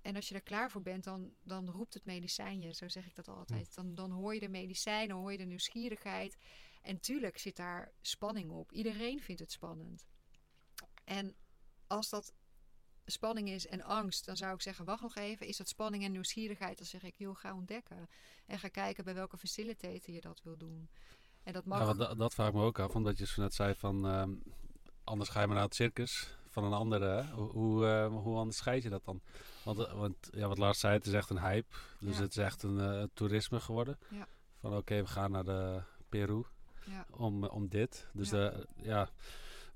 en 0.02 0.16
als 0.16 0.28
je 0.28 0.34
er 0.34 0.42
klaar 0.42 0.70
voor 0.70 0.82
bent, 0.82 1.04
dan, 1.04 1.34
dan 1.42 1.70
roept 1.70 1.94
het 1.94 2.04
medicijn 2.04 2.60
je. 2.60 2.74
Zo 2.74 2.88
zeg 2.88 3.06
ik 3.06 3.14
dat 3.14 3.28
altijd. 3.28 3.74
Dan, 3.74 3.94
dan 3.94 4.10
hoor 4.10 4.34
je 4.34 4.40
de 4.40 4.48
medicijn, 4.48 5.08
dan 5.08 5.18
hoor 5.18 5.32
je 5.32 5.38
de 5.38 5.44
nieuwsgierigheid. 5.44 6.36
En 6.84 7.00
tuurlijk 7.00 7.38
zit 7.38 7.56
daar 7.56 7.92
spanning 8.00 8.50
op. 8.50 8.72
Iedereen 8.72 9.20
vindt 9.22 9.40
het 9.40 9.52
spannend. 9.52 10.06
En 11.04 11.34
als 11.86 12.08
dat 12.08 12.32
spanning 13.06 13.48
is 13.48 13.66
en 13.66 13.82
angst, 13.82 14.26
dan 14.26 14.36
zou 14.36 14.54
ik 14.54 14.62
zeggen: 14.62 14.84
wacht 14.84 15.02
nog 15.02 15.14
even. 15.16 15.46
Is 15.46 15.56
dat 15.56 15.68
spanning 15.68 16.04
en 16.04 16.12
nieuwsgierigheid? 16.12 16.78
Dan 16.78 16.86
zeg 16.86 17.02
ik: 17.02 17.14
joh, 17.16 17.36
ga 17.36 17.54
ontdekken. 17.54 18.08
En 18.46 18.58
ga 18.58 18.68
kijken 18.68 19.04
bij 19.04 19.14
welke 19.14 19.38
facilitator 19.38 20.14
je 20.14 20.20
dat 20.20 20.40
wil 20.42 20.56
doen. 20.56 20.88
En 21.42 21.52
dat 21.52 21.64
mag. 21.64 21.96
Da- 21.96 22.14
dat 22.14 22.34
vraag 22.34 22.48
ik 22.48 22.54
me 22.54 22.62
ook 22.62 22.78
af, 22.78 22.94
omdat 22.94 23.18
je 23.18 23.26
zo 23.26 23.42
net 23.42 23.54
zei 23.54 23.74
van... 23.74 24.06
ehm, 24.06 24.34
anders 25.04 25.30
ga 25.30 25.40
je 25.40 25.46
maar 25.46 25.56
naar 25.56 25.64
het 25.64 25.74
circus 25.74 26.36
van 26.48 26.64
een 26.64 26.72
andere. 26.72 27.30
Hoe, 27.32 27.50
hoe, 27.50 27.86
eh, 27.86 28.06
hoe 28.06 28.38
onderscheid 28.38 28.82
je 28.82 28.88
dat 28.88 29.04
dan? 29.04 29.20
Want, 29.64 29.78
eh, 29.78 29.92
want 29.92 30.16
ja, 30.30 30.48
wat 30.48 30.58
Lars 30.58 30.78
zei, 30.80 30.94
het 30.94 31.06
is 31.06 31.12
echt 31.12 31.30
een 31.30 31.40
hype. 31.40 31.74
Dus 32.00 32.16
Ja. 32.16 32.22
het 32.22 32.30
is 32.30 32.36
echt 32.36 32.62
een 32.62 32.80
eh, 32.80 33.02
toerisme 33.14 33.60
geworden. 33.60 33.98
Ja. 34.10 34.28
Van 34.60 34.76
oké, 34.76 35.02
we 35.02 35.06
gaan 35.08 35.30
naar 35.30 35.44
de 35.44 35.82
Peru 36.08 36.42
ja, 36.86 37.06
om, 37.10 37.44
om 37.44 37.68
dit. 37.68 38.08
Dus 38.12 38.30
Ja. 38.30 38.36
De, 38.50 38.66
ja, 38.76 39.04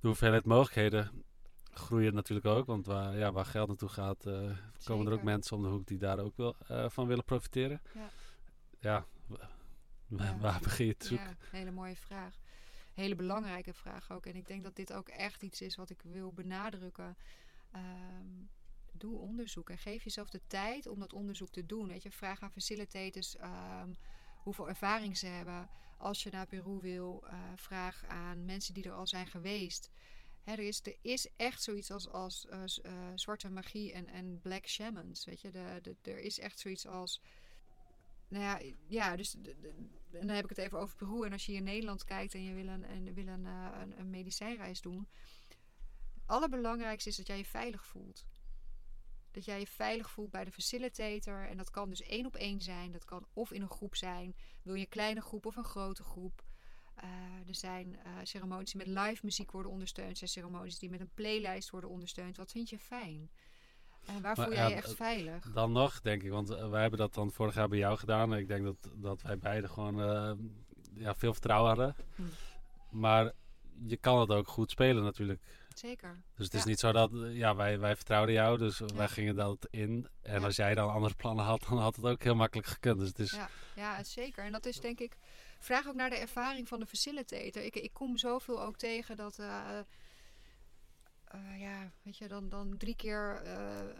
de 0.00 0.06
hoeveelheid 0.06 0.44
mogelijkheden 0.44 1.24
groeien 1.70 2.14
natuurlijk 2.14 2.46
ook. 2.46 2.66
Want 2.66 2.86
waar, 2.86 3.16
ja, 3.16 3.32
waar 3.32 3.44
geld 3.44 3.68
naartoe 3.68 3.88
gaat, 3.88 4.26
eh, 4.26 4.50
komen 4.84 5.06
er 5.06 5.12
ook 5.12 5.22
mensen 5.22 5.56
om 5.56 5.62
de 5.62 5.68
hoek 5.68 5.86
die 5.86 5.98
daar 5.98 6.18
ook 6.18 6.36
wel, 6.36 6.56
eh, 6.68 6.88
van 6.88 7.06
willen 7.06 7.24
profiteren. 7.24 7.80
Ja. 7.94 8.09
Ja, 8.80 9.04
wa- 9.26 9.50
Ja. 10.06 10.38
waar 10.38 10.61
begin 10.61 10.86
je 10.86 10.96
te 10.96 11.06
zoeken? 11.06 11.26
Ja, 11.26 11.36
hele 11.50 11.70
mooie 11.70 11.96
vraag. 11.96 12.34
Hele 12.94 13.14
belangrijke 13.14 13.72
vraag 13.74 14.11
ook. 14.12 14.26
En 14.26 14.36
ik 14.36 14.46
denk 14.46 14.64
dat 14.64 14.76
dit 14.76 14.92
ook 14.92 15.09
echt 15.09 15.42
iets 15.42 15.61
is 15.61 15.76
wat 15.76 15.90
ik 15.90 16.02
wil 16.02 16.32
benadrukken. 16.32 17.16
Ehm, 17.72 18.26
doe 18.92 19.18
onderzoek 19.18 19.70
en 19.70 19.78
geef 19.78 20.04
jezelf 20.04 20.28
de 20.30 20.40
tijd 20.46 20.86
om 20.86 20.98
dat 20.98 21.12
onderzoek 21.12 21.48
te 21.50 21.66
doen. 21.66 21.88
Weet 21.88 22.02
je, 22.02 22.11
vraag 22.11 22.40
aan 22.42 22.50
facilitators 22.52 23.36
ehm, 23.36 23.92
hoeveel 24.42 24.68
ervaring 24.68 25.16
ze 25.18 25.26
hebben. 25.26 25.68
Als 25.99 26.22
je 26.22 26.30
naar 26.30 26.46
Peru 26.46 26.78
wil, 26.80 27.24
eh, 27.26 27.38
vraag 27.57 28.05
aan 28.07 28.44
mensen 28.44 28.74
die 28.74 28.84
er 28.84 28.92
al 28.92 29.07
zijn 29.07 29.26
geweest. 29.26 29.90
Hè, 30.42 30.53
er, 30.53 30.59
is, 30.59 30.80
er 30.84 30.96
is 31.03 31.28
echt 31.36 31.62
zoiets 31.62 31.90
als, 31.90 32.09
als 32.09 32.49
eh, 32.49 32.62
eh, 32.82 32.92
zwarte 33.14 33.51
magie 33.51 33.92
en, 33.92 34.07
en 34.07 34.40
black 34.40 34.66
shamans. 34.66 35.24
Weet 35.24 35.40
je, 35.40 35.51
er 36.03 36.18
is 36.18 36.38
echt 36.38 36.59
zoiets 36.59 36.86
als. 36.86 37.22
Nou 38.28 38.44
ja, 38.44 38.74
ja 38.86 39.16
dus 39.16 39.34
en 40.12 40.26
dan 40.26 40.36
heb 40.36 40.44
ik 40.44 40.51
het 40.51 40.59
even 40.59 40.78
over 40.78 40.96
Peru. 40.96 41.24
En 41.24 41.32
als 41.32 41.46
je 41.46 41.53
in 41.53 41.64
Nederland 41.64 42.05
kijkt 42.05 42.34
en 42.34 42.44
je 42.44 42.55
wil 42.55 42.66
een, 42.66 42.84
en 42.84 43.14
wil 43.14 43.26
een, 43.26 43.44
een, 43.44 43.99
een 43.99 44.11
medicijnreis 44.11 44.80
doen. 44.80 45.09
Het 45.49 45.59
allerbelangrijkste 46.26 47.09
is 47.09 47.16
dat 47.16 47.26
jij 47.26 47.38
je 47.38 47.44
veilig 47.44 47.86
voelt. 47.86 48.24
Dat 49.39 49.47
jij 49.47 49.61
je 49.61 49.66
veilig 49.66 50.11
voelt 50.11 50.30
bij 50.30 50.45
de 50.45 50.53
facilitator. 50.53 51.49
En 51.49 51.57
dat 51.57 51.70
kan 51.70 51.89
dus 51.89 52.03
één 52.03 52.26
op 52.26 52.36
één 52.36 52.61
zijn. 52.61 52.93
Dat 52.93 53.05
kan 53.05 53.26
of 53.32 53.53
in 53.53 53.62
een 53.62 53.70
groep 53.70 53.97
zijn. 53.97 54.36
Wil 54.62 54.74
je 54.74 54.80
een 54.80 54.89
kleine 54.89 55.20
groep 55.20 55.47
of 55.47 55.57
een 55.57 55.64
grote 55.64 56.03
groep. 56.03 56.45
Eh, 56.95 57.09
er 57.47 57.55
zijn 57.55 57.97
eh, 57.97 58.12
ceremonies 58.22 58.72
die 58.72 58.86
met 58.86 59.05
live 59.05 59.24
muziek 59.24 59.51
worden 59.51 59.72
ondersteund. 59.72 60.11
Er 60.11 60.16
zijn 60.16 60.30
ceremonies 60.30 60.78
die 60.78 60.91
met 60.91 61.01
een 61.01 61.11
playlijst 61.14 61.70
worden 61.70 61.91
ondersteund. 61.91 62.36
Wat 62.36 62.51
vind 62.51 62.68
je 62.68 62.78
fijn? 62.78 63.30
En 64.07 64.12
waar 64.12 64.36
Maar 64.36 64.47
voel 64.47 64.55
jij 64.55 64.68
je 64.68 64.74
echt 64.74 64.95
veilig? 64.95 65.53
Dan 65.53 65.72
nog, 65.72 66.01
denk 66.01 66.22
ik. 66.22 66.30
Want 66.30 66.51
eh, 66.51 66.70
wij 66.70 66.80
hebben 66.80 66.99
dat 66.99 67.14
dan 67.14 67.32
vorig 67.32 67.55
jaar 67.55 67.68
bij 67.68 67.78
jou 67.78 67.99
gedaan. 67.99 68.32
En 68.32 68.39
ik 68.39 68.49
denk 68.49 68.64
dat, 68.64 68.91
dat 68.95 69.22
wij 69.22 69.39
beiden 69.39 69.70
gewoon 69.70 69.97
ja, 70.95 71.14
veel 71.14 71.32
vertrouwen 71.32 71.68
hadden. 71.68 71.97
Hm. 72.14 72.22
Maar 72.91 73.32
je 73.86 73.97
kan 73.97 74.20
het 74.20 74.30
ook 74.30 74.49
goed 74.49 74.70
spelen 74.70 75.03
natuurlijk. 75.03 75.43
Zeker. 75.78 76.22
Dus 76.34 76.44
het 76.44 76.54
is 76.54 76.62
Ja. 76.62 76.68
niet 76.68 76.78
zo 76.78 76.92
dat, 76.92 77.12
eh, 77.12 77.36
ja, 77.36 77.56
wij, 77.56 77.78
wij 77.78 77.96
vertrouwden 77.96 78.34
jou, 78.34 78.58
dus 78.58 78.78
wij 78.78 79.08
gingen 79.08 79.34
dat 79.36 79.66
in. 79.70 80.08
En 80.22 80.40
Ja. 80.40 80.46
als 80.46 80.56
jij 80.56 80.74
dan 80.74 80.90
andere 80.92 81.14
plannen 81.14 81.44
had, 81.44 81.64
dan 81.68 81.78
had 81.78 81.96
het 81.96 82.04
ook 82.04 82.22
heel 82.22 82.34
makkelijk 82.34 82.66
gekund. 82.68 82.98
Dus 82.98 83.08
het 83.08 83.18
is, 83.18 83.30
Ja, 83.30 83.48
ja, 83.76 84.02
zeker. 84.04 84.44
En 84.44 84.52
dat 84.52 84.66
is 84.66 84.80
denk 84.80 85.00
ik. 85.00 85.16
Vraag 85.60 85.86
ook 85.88 85.94
naar 85.94 86.10
de 86.10 86.16
ervaring 86.16 86.68
van 86.68 86.80
de 86.80 86.86
facilitator. 86.86 87.62
Ik, 87.62 87.76
ik 87.76 87.92
kom 87.92 88.16
zoveel 88.16 88.62
ook 88.62 88.76
tegen 88.76 89.16
dat. 89.16 89.38
eh, 89.38 89.78
eh, 91.24 91.60
ja, 91.60 91.92
weet 92.02 92.16
je, 92.18 92.28
dan, 92.28 92.48
dan 92.48 92.76
drie 92.76 92.96
keer 92.96 93.46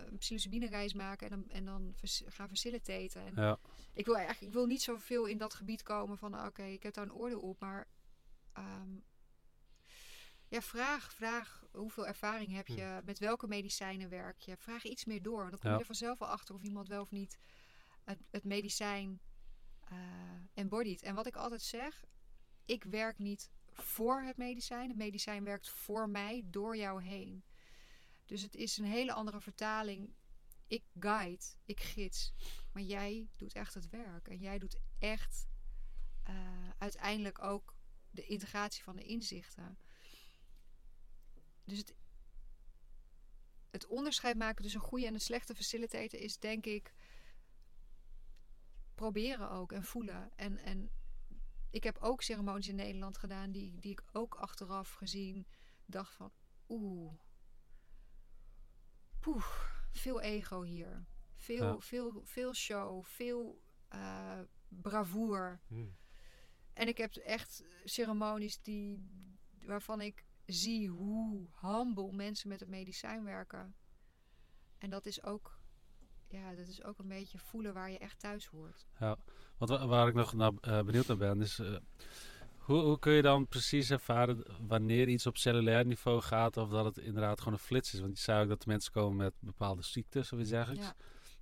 een 0.09 0.19
psilocybine 0.19 0.67
reis 0.69 0.95
maken 0.95 1.31
en 1.31 1.37
dan, 1.41 1.51
en 1.51 1.65
dan 1.65 1.95
gaan 2.27 2.49
facilitaten. 2.49 3.27
En 3.27 3.33
ja, 3.37 3.59
ik 3.93 4.05
wil 4.07 4.17
eigenlijk 4.17 4.47
ik 4.47 4.53
wil 4.53 4.67
niet 4.67 4.83
zoveel 4.83 5.27
in 5.27 5.39
dat 5.39 5.55
gebied 5.55 5.83
komen 5.83 6.19
van 6.19 6.47
oké, 6.47 6.63
ik 6.63 6.83
heb 6.83 6.95
daar 6.95 7.05
een 7.05 7.13
oordeel 7.13 7.41
op, 7.41 7.61
maar 7.61 7.87
ehm, 8.53 8.97
ja, 10.49 10.61
vraag, 10.63 11.13
vraag 11.13 11.65
hoeveel 11.73 12.07
ervaring 12.07 12.53
heb 12.53 12.67
je, 12.67 13.01
met 13.05 13.19
welke 13.19 13.47
medicijnen 13.47 14.09
werk 14.09 14.41
je. 14.41 14.57
Vraag 14.57 14.85
iets 14.85 15.05
meer 15.05 15.23
door, 15.23 15.39
want 15.39 15.51
dan 15.51 15.59
kom 15.59 15.69
je 15.69 15.75
Ja. 15.75 15.81
er 15.81 15.87
vanzelf 15.87 16.19
wel 16.19 16.29
achter 16.29 16.55
of 16.55 16.63
iemand 16.63 16.89
wel 16.89 17.03
of 17.03 17.11
niet 17.11 17.39
het, 18.05 18.19
het 18.31 18.45
medicijn 18.45 19.21
eh 19.85 19.97
embodied. 20.55 21.03
En 21.03 21.15
wat 21.15 21.27
ik 21.27 21.37
altijd 21.37 21.63
zeg, 21.63 22.05
ik 22.65 22.85
werk 22.85 23.19
niet 23.19 23.51
voor 23.73 24.23
het 24.23 24.37
medicijn. 24.37 24.89
Het 24.89 24.99
medicijn 24.99 25.45
werkt 25.45 25.69
voor 25.69 26.09
mij, 26.09 26.43
door 26.45 26.77
jou 26.77 27.03
heen. 27.03 27.45
Dus 28.25 28.43
het 28.43 28.55
is 28.55 28.79
een 28.79 28.85
hele 28.85 29.13
andere 29.13 29.41
vertaling. 29.41 30.15
Ik 30.67 30.85
guide, 30.99 31.45
ik 31.65 31.81
gids. 31.81 32.33
Maar 32.73 32.83
jij 32.83 33.29
doet 33.37 33.53
echt 33.53 33.75
het 33.75 33.89
werk. 33.89 34.29
En 34.29 34.39
jij 34.39 34.59
doet 34.59 34.81
echt 34.99 35.47
eh, 36.23 36.69
uiteindelijk 36.79 37.43
ook 37.43 37.75
de 38.11 38.27
integratie 38.27 38.83
van 38.83 38.97
de 38.97 39.05
inzichten. 39.05 39.79
Dus 41.69 41.79
het, 41.79 41.95
het 43.71 43.87
onderscheid 43.87 44.37
maken 44.37 44.63
tussen 44.63 44.81
een 44.81 44.87
goede 44.87 45.07
en 45.07 45.15
een 45.15 45.21
slechte 45.21 45.55
facilitator 45.55 46.21
is 46.21 46.39
denk 46.39 46.67
ik 46.67 46.95
proberen 48.95 49.51
ook 49.51 49.73
en 49.73 49.85
voelen. 49.85 50.31
En, 50.37 50.59
en 50.59 50.91
ik 51.71 51.85
heb 51.85 51.99
ook 51.99 52.23
ceremonies 52.23 52.69
in 52.69 52.75
Nederland 52.75 53.19
gedaan 53.19 53.51
die, 53.51 53.79
die 53.79 53.93
ik 53.93 54.03
ook 54.13 54.35
achteraf 54.35 54.93
gezien 54.93 55.47
dacht 55.87 56.15
van 56.15 56.33
oeh, 56.69 57.13
poeh, 59.21 59.47
veel 59.93 60.21
ego 60.21 60.63
hier. 60.63 61.07
Veel, 61.35 61.65
Ja. 61.65 61.81
veel, 61.81 62.21
veel 62.25 62.55
show, 62.55 63.05
veel 63.05 63.63
eh 63.89 64.41
bravoer. 64.69 65.61
Hmm. 65.67 65.97
En 66.73 66.89
ik 66.89 66.97
heb 66.99 67.15
echt 67.15 67.65
ceremonies 67.85 68.63
die, 68.63 69.09
waarvan 69.61 70.01
ik 70.01 70.25
zie 70.53 70.89
hoe 70.89 71.47
humble 71.61 72.13
mensen 72.13 72.49
met 72.49 72.61
het 72.61 72.69
medicijn 72.69 73.25
werken. 73.25 73.75
En 74.79 74.91
dat 74.91 75.07
is 75.07 75.23
ook, 75.23 75.59
ja, 76.29 76.55
dat 76.55 76.67
is 76.69 76.83
ook 76.85 76.99
een 76.99 77.09
beetje 77.09 77.39
voelen 77.39 77.75
waar 77.75 77.91
je 77.91 77.99
echt 77.99 78.19
thuis 78.21 78.47
hoort. 78.47 78.87
Wat, 79.59 79.69
wa- 79.69 79.87
waar 79.87 80.09
ik 80.09 80.15
nog 80.15 80.33
naar, 80.33 80.53
eh, 80.61 80.83
benieuwd 80.83 81.07
naar 81.07 81.17
ben, 81.17 81.41
is 81.41 81.59
eh, 81.59 81.77
hoe, 82.59 82.81
hoe 82.81 82.99
kun 82.99 83.13
je 83.13 83.23
dan 83.23 83.47
precies 83.47 83.91
ervaren 83.91 84.45
wanneer 84.67 85.09
iets 85.09 85.27
op 85.27 85.37
cellulair 85.37 85.87
niveau 85.87 86.21
gaat 86.21 86.57
of 86.57 86.69
dat 86.69 86.85
het 86.85 86.99
inderdaad 86.99 87.39
gewoon 87.39 87.53
een 87.55 87.59
flits 87.65 87.95
is? 87.95 88.01
Want 88.01 88.17
je 88.17 88.23
zei 88.23 88.43
ook 88.43 88.49
dat 88.49 88.63
de 88.63 88.69
mensen 88.71 88.93
komen 88.93 89.17
met 89.17 89.35
bepaalde 89.41 89.83
ziektes 89.83 90.33
of 90.33 90.39
iets 90.41 90.51
dergelijks. 90.51 90.85
Ja. 90.87 90.95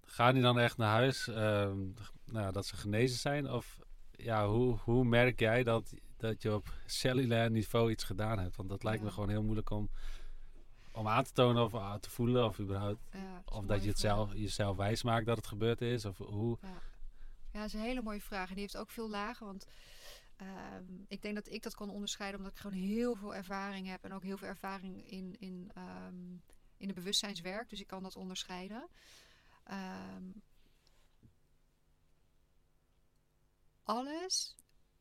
Gaan 0.05 0.35
die 0.35 0.43
dan 0.43 0.59
echt 0.59 0.77
naar 0.77 0.91
huis, 0.93 1.29
ehm, 1.29 1.79
nou, 2.25 2.53
dat 2.53 2.67
ze 2.67 2.77
genezen 2.77 3.19
zijn? 3.19 3.51
Of 3.51 3.79
ja, 4.11 4.49
hoe, 4.49 4.77
hoe 4.79 5.05
merk 5.05 5.41
jij 5.41 5.63
dat, 5.63 5.95
dat 6.17 6.43
je 6.43 6.55
op 6.55 6.75
cellulair 6.87 7.51
niveau 7.51 7.91
iets 7.91 8.05
gedaan 8.05 8.39
hebt? 8.39 8.57
Want 8.57 8.69
dat 8.69 8.83
lijkt 8.85 9.01
me 9.03 9.07
Ja. 9.09 9.13
gewoon 9.15 9.29
heel 9.29 9.43
moeilijk 9.43 9.71
om, 9.71 9.91
om 10.93 11.09
aan 11.09 11.25
te 11.25 11.33
tonen 11.33 11.63
of 11.65 12.01
te 12.01 12.11
voelen 12.11 12.45
of 12.45 12.59
überhaupt. 12.59 13.01
Ja, 13.13 13.43
dat 13.45 13.55
Of 13.55 13.65
dat 13.65 13.83
je 13.83 13.89
het 13.89 14.01
vraag. 14.01 14.15
zelf, 14.17 14.33
jezelf 14.35 14.77
wijs 14.77 15.03
maakt 15.03 15.27
dat 15.27 15.37
het 15.37 15.47
gebeurd 15.47 15.81
is. 15.81 16.05
Of 16.05 16.19
hoe. 16.19 16.59
Ja, 16.63 17.59
dat 17.61 17.65
is 17.65 17.73
een 17.73 17.81
hele 17.81 18.03
mooie 18.03 18.21
vraag. 18.21 18.49
En 18.49 18.53
die 18.55 18.63
heeft 18.63 18.77
ook 18.77 18.91
veel 18.91 19.09
lagen. 19.09 19.47
Want 19.47 19.67
ehm, 20.37 20.85
ik 21.09 21.23
denk 21.23 21.35
dat 21.35 21.49
ik 21.51 21.63
dat 21.63 21.75
kan 21.75 21.91
onderscheiden 21.91 22.39
omdat 22.39 22.55
ik 22.55 22.61
gewoon 22.61 22.79
heel 22.79 23.15
veel 23.15 23.35
ervaring 23.35 23.87
heb. 23.87 24.05
En 24.05 24.13
ook 24.13 24.23
heel 24.23 24.37
veel 24.37 24.49
ervaring 24.49 25.11
in, 25.11 25.37
in, 25.39 25.71
ehm, 25.75 26.31
in 26.77 26.87
het 26.87 26.95
bewustzijnswerk. 26.95 27.69
Dus 27.71 27.81
ik 27.81 27.87
kan 27.87 28.03
dat 28.03 28.17
onderscheiden. 28.17 28.89
Ehm, 29.65 30.25
alles 33.83 34.55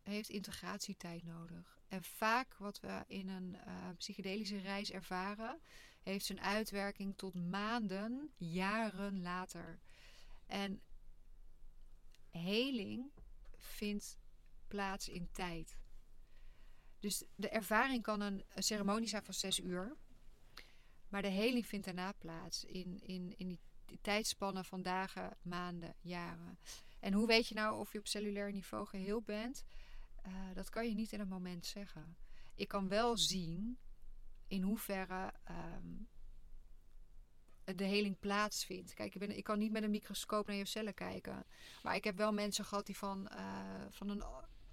heeft 0.05 0.29
integratietijd 0.29 1.23
nodig. 1.23 1.79
En 1.87 2.03
vaak 2.03 2.55
wat 2.57 2.79
we 2.79 3.03
in 3.07 3.29
een 3.29 3.55
eh, 3.55 3.73
psychedelische 3.97 4.57
reis 4.57 4.91
ervaren, 4.91 5.61
heeft 6.03 6.25
zijn 6.25 6.41
uitwerking 6.41 7.17
tot 7.17 7.33
maanden, 7.33 8.31
jaren 8.37 9.21
later. 9.21 9.79
En 10.45 10.81
heling 12.31 13.11
vindt 13.57 14.17
plaats 14.67 15.09
in 15.09 15.29
tijd. 15.31 15.77
Dus 16.99 17.23
de 17.35 17.49
ervaring 17.49 18.03
kan 18.03 18.21
een, 18.21 18.43
ceremonie 18.55 19.07
zijn 19.07 19.23
van 19.23 19.33
zes 19.33 19.59
uur. 19.59 19.95
Maar 21.09 21.21
de 21.21 21.27
heling 21.27 21.65
vindt 21.65 21.85
daarna 21.85 22.11
plaats 22.11 22.63
in, 22.63 22.99
in, 23.01 23.33
in 23.37 23.47
die, 23.47 23.59
die 23.85 23.99
tijdspannen 24.01 24.65
van 24.65 24.81
dagen, 24.81 25.37
maanden, 25.41 25.95
jaren. 26.01 26.59
En 26.99 27.13
hoe 27.13 27.27
weet 27.27 27.47
je 27.47 27.55
nou 27.55 27.79
of 27.79 27.91
je 27.91 27.99
op 27.99 28.07
cellulair 28.07 28.51
niveau 28.51 28.87
geheel 28.87 29.21
bent? 29.21 29.65
Eh, 30.25 30.33
dat 30.53 30.69
kan 30.69 30.87
je 30.87 30.95
niet 30.95 31.11
in 31.11 31.19
een 31.19 31.27
moment 31.27 31.65
zeggen. 31.65 32.17
Ik 32.55 32.67
kan 32.67 32.87
wel 32.87 33.17
zien 33.17 33.77
in 34.47 34.61
hoeverre 34.61 35.33
ehm, 35.43 35.93
de 37.75 37.83
heling 37.83 38.19
plaatsvindt. 38.19 38.93
Kijk, 38.93 39.13
ik, 39.13 39.19
ben, 39.19 39.37
ik 39.37 39.43
kan 39.43 39.59
niet 39.59 39.71
met 39.71 39.83
een 39.83 39.89
microscoop 39.89 40.47
naar 40.47 40.55
je 40.55 40.65
cellen 40.65 40.93
kijken. 40.93 41.45
Maar 41.83 41.95
ik 41.95 42.03
heb 42.03 42.17
wel 42.17 42.33
mensen 42.33 42.65
gehad 42.65 42.85
die 42.85 42.97
van, 42.97 43.27
eh, 43.27 43.85
van 43.89 44.09
een, 44.09 44.23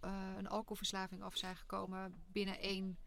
eh, 0.00 0.34
een 0.36 0.48
alcoholverslaving 0.48 1.22
af 1.22 1.36
zijn 1.36 1.57
gekomen 1.57 2.22
binnen 2.26 2.59
één, 2.59 2.98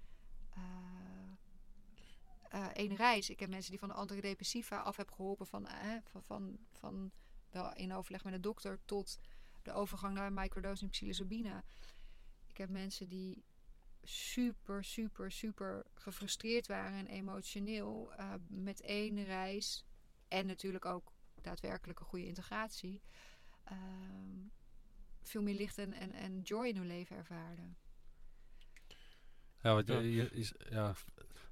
reis. 2.95 3.29
Ik 3.29 3.39
heb 3.39 3.49
mensen 3.49 3.71
die 3.71 3.79
van 3.79 3.87
de 3.87 3.93
antidepressiva 3.95 4.77
af 4.77 4.95
heb 4.95 5.11
geholpen 5.11 5.47
van, 5.47 5.67
van, 6.03 6.21
van, 6.23 6.57
van 6.71 7.11
wel 7.49 7.73
in 7.73 7.93
overleg 7.93 8.23
met 8.23 8.33
een 8.33 8.41
dokter 8.41 8.79
tot 8.85 9.19
de 9.61 9.71
overgang 9.71 10.13
naar 10.13 10.33
microdosing 10.33 10.91
psilocybine. 10.91 11.63
Ik 12.55 12.61
heb 12.61 12.69
mensen 12.69 13.07
die 13.07 13.43
super, 14.03 14.83
super, 14.83 15.31
super 15.31 15.85
gefrustreerd 15.93 16.67
waren 16.67 16.97
en 16.97 17.07
emotioneel 17.07 18.13
eh, 18.13 18.33
met 18.47 18.81
één 18.81 19.23
reis 19.23 19.85
en 20.27 20.45
natuurlijk 20.45 20.85
ook 20.85 21.11
daadwerkelijke 21.41 22.03
goede 22.03 22.25
integratie. 22.25 23.01
ehm, 23.63 24.47
veel 25.21 25.41
meer 25.41 25.55
licht 25.55 25.77
en, 25.77 25.93
en, 25.93 26.11
en 26.11 26.41
joy 26.41 26.67
in 26.67 26.75
hun 26.75 26.87
leven 26.87 27.15
ervaarden. 27.15 27.77
Ja, 29.66 29.74
want 29.74 29.88
je, 29.88 29.93
Ja. 29.93 29.99
je- 29.99 30.30
je- 30.34 30.55
ja. 30.70 30.93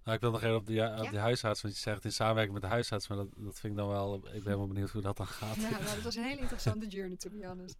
Nou, 0.03 0.15
ik 0.15 0.21
wil 0.21 0.31
nog 0.31 0.41
even 0.43 0.55
op 0.55 0.65
die, 0.65 0.75
ja, 0.75 0.97
op 0.97 1.03
Ja. 1.03 1.09
die 1.09 1.19
huisarts, 1.19 1.61
want 1.61 1.73
je 1.73 1.79
zegt 1.81 2.05
in 2.05 2.11
samenwerking 2.11 2.53
met 2.53 2.61
de 2.63 2.69
huisarts, 2.69 3.07
maar 3.07 3.17
dat, 3.17 3.27
dat 3.37 3.59
vind 3.59 3.73
ik 3.73 3.79
dan 3.79 3.87
wel, 3.87 4.15
ik 4.35 4.43
ben 4.43 4.57
wel 4.57 4.67
benieuwd 4.67 4.89
hoe 4.89 5.01
dat 5.01 5.17
dan 5.17 5.27
gaat. 5.27 5.55
Ja, 5.55 5.69
nou, 5.69 5.83
dat 5.83 6.01
was 6.01 6.15
een 6.15 6.23
hele 6.23 6.41
interessante 6.47 6.87
journey, 6.87 7.17
to 7.17 7.29
be 7.29 7.45
honest. 7.47 7.75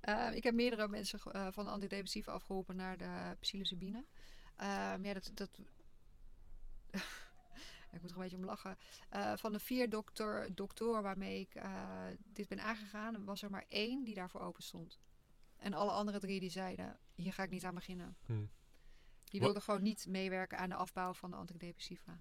Eh, 0.00 0.28
ik 0.34 0.42
heb 0.42 0.54
meerdere 0.54 0.88
mensen 0.88 1.20
eh, 1.32 1.46
van 1.50 1.64
de 1.64 1.70
antidepressiva 1.70 2.32
afgeholpen 2.32 2.76
naar 2.76 2.96
de 2.98 3.36
psilocybine. 3.40 4.04
Ehm, 4.56 5.04
ja, 5.04 5.12
dat... 5.14 5.30
dat 5.34 5.50
ik 7.92 8.00
moet 8.00 8.10
er 8.10 8.16
een 8.16 8.22
beetje 8.22 8.36
om 8.36 8.44
lachen. 8.44 8.78
Eh, 9.08 9.32
van 9.36 9.52
de 9.52 9.58
vier 9.58 9.90
dokter, 9.90 10.54
doktoren 10.54 11.02
waarmee 11.02 11.40
ik 11.40 11.54
eh, 11.54 12.06
dit 12.32 12.48
ben 12.48 12.60
aangegaan, 12.62 13.24
was 13.24 13.42
er 13.42 13.50
maar 13.50 13.64
één 13.68 14.04
die 14.04 14.14
daarvoor 14.14 14.40
open 14.40 14.62
stond. 14.62 14.98
En 15.56 15.72
alle 15.74 15.90
andere 15.90 16.18
drie 16.18 16.40
die 16.40 16.50
zeiden, 16.50 16.96
hier 17.14 17.32
ga 17.32 17.42
ik 17.42 17.50
niet 17.50 17.64
aan 17.64 17.74
beginnen. 17.74 18.16
Hmm. 18.26 18.48
Die 19.30 19.40
wilden 19.40 19.62
gewoon 19.62 19.82
niet 19.82 20.06
meewerken 20.06 20.58
aan 20.58 20.68
de 20.68 20.74
afbouw 20.74 21.12
van 21.14 21.30
de 21.30 21.36
antidepressiva. 21.36 22.18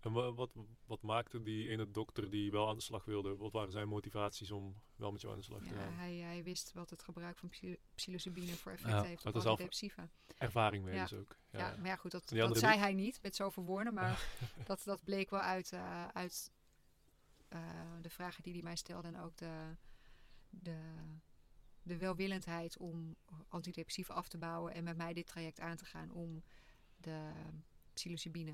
En 0.00 0.12
wa- 0.12 0.32
wat, 0.32 0.50
wat 0.86 1.02
maakte 1.02 1.42
die 1.42 1.68
ene 1.68 1.90
dokter 1.90 2.30
die 2.30 2.50
wel 2.50 2.68
aan 2.68 2.76
de 2.76 2.82
slag 2.82 3.04
wilde? 3.04 3.36
Wat 3.36 3.52
waren 3.52 3.72
zijn 3.72 3.88
motivaties 3.88 4.50
om 4.50 4.74
wel 4.96 5.12
met 5.12 5.20
jou 5.20 5.32
aan 5.32 5.38
de 5.38 5.44
slag 5.44 5.62
te 5.62 5.74
Ja, 5.74 5.80
gaan? 5.80 5.92
hij, 5.92 6.14
hij 6.14 6.42
wist 6.42 6.72
wat 6.72 6.90
het 6.90 7.02
gebruik 7.02 7.38
van 7.38 7.48
psil- 7.48 7.76
psilocybine 7.94 8.52
voor 8.52 8.72
effect 8.72 8.90
Ja, 8.92 9.02
heeft 9.02 9.26
op 9.26 9.34
antidepressiva. 9.34 10.08
Ervaring 10.36 10.84
mee 10.84 10.94
Ja. 10.94 11.02
dus 11.02 11.18
ook. 11.18 11.36
Ja, 11.50 11.58
Ja. 11.58 11.76
maar 11.76 11.86
ja, 11.86 11.96
goed, 11.96 12.10
dat, 12.10 12.28
zei 12.28 12.48
niet? 12.52 12.62
hij 12.80 12.92
niet 12.92 13.18
met 13.22 13.36
zoveel 13.36 13.64
woorden, 13.64 13.94
maar 13.94 14.28
dat, 14.66 14.82
dat 14.84 15.04
bleek 15.04 15.30
wel 15.30 15.40
uit, 15.40 15.72
eh, 15.72 16.08
uit 16.08 16.50
eh, 17.48 17.60
de 18.02 18.10
vragen 18.10 18.42
die 18.42 18.52
hij 18.52 18.62
mij 18.62 18.76
stelde 18.76 19.08
en 19.08 19.20
ook 19.20 19.36
de, 19.36 19.76
de, 20.50 20.78
de 21.82 21.96
welwillendheid 21.96 22.76
om 22.78 23.16
antidepressiva 23.48 24.14
af 24.14 24.28
te 24.28 24.38
bouwen 24.38 24.74
en 24.74 24.84
met 24.84 24.96
mij 24.96 25.12
dit 25.12 25.26
traject 25.26 25.60
aan 25.60 25.76
te 25.76 25.84
gaan 25.84 26.10
om 26.10 26.42
de 26.96 27.30
psilocybine. 27.92 28.52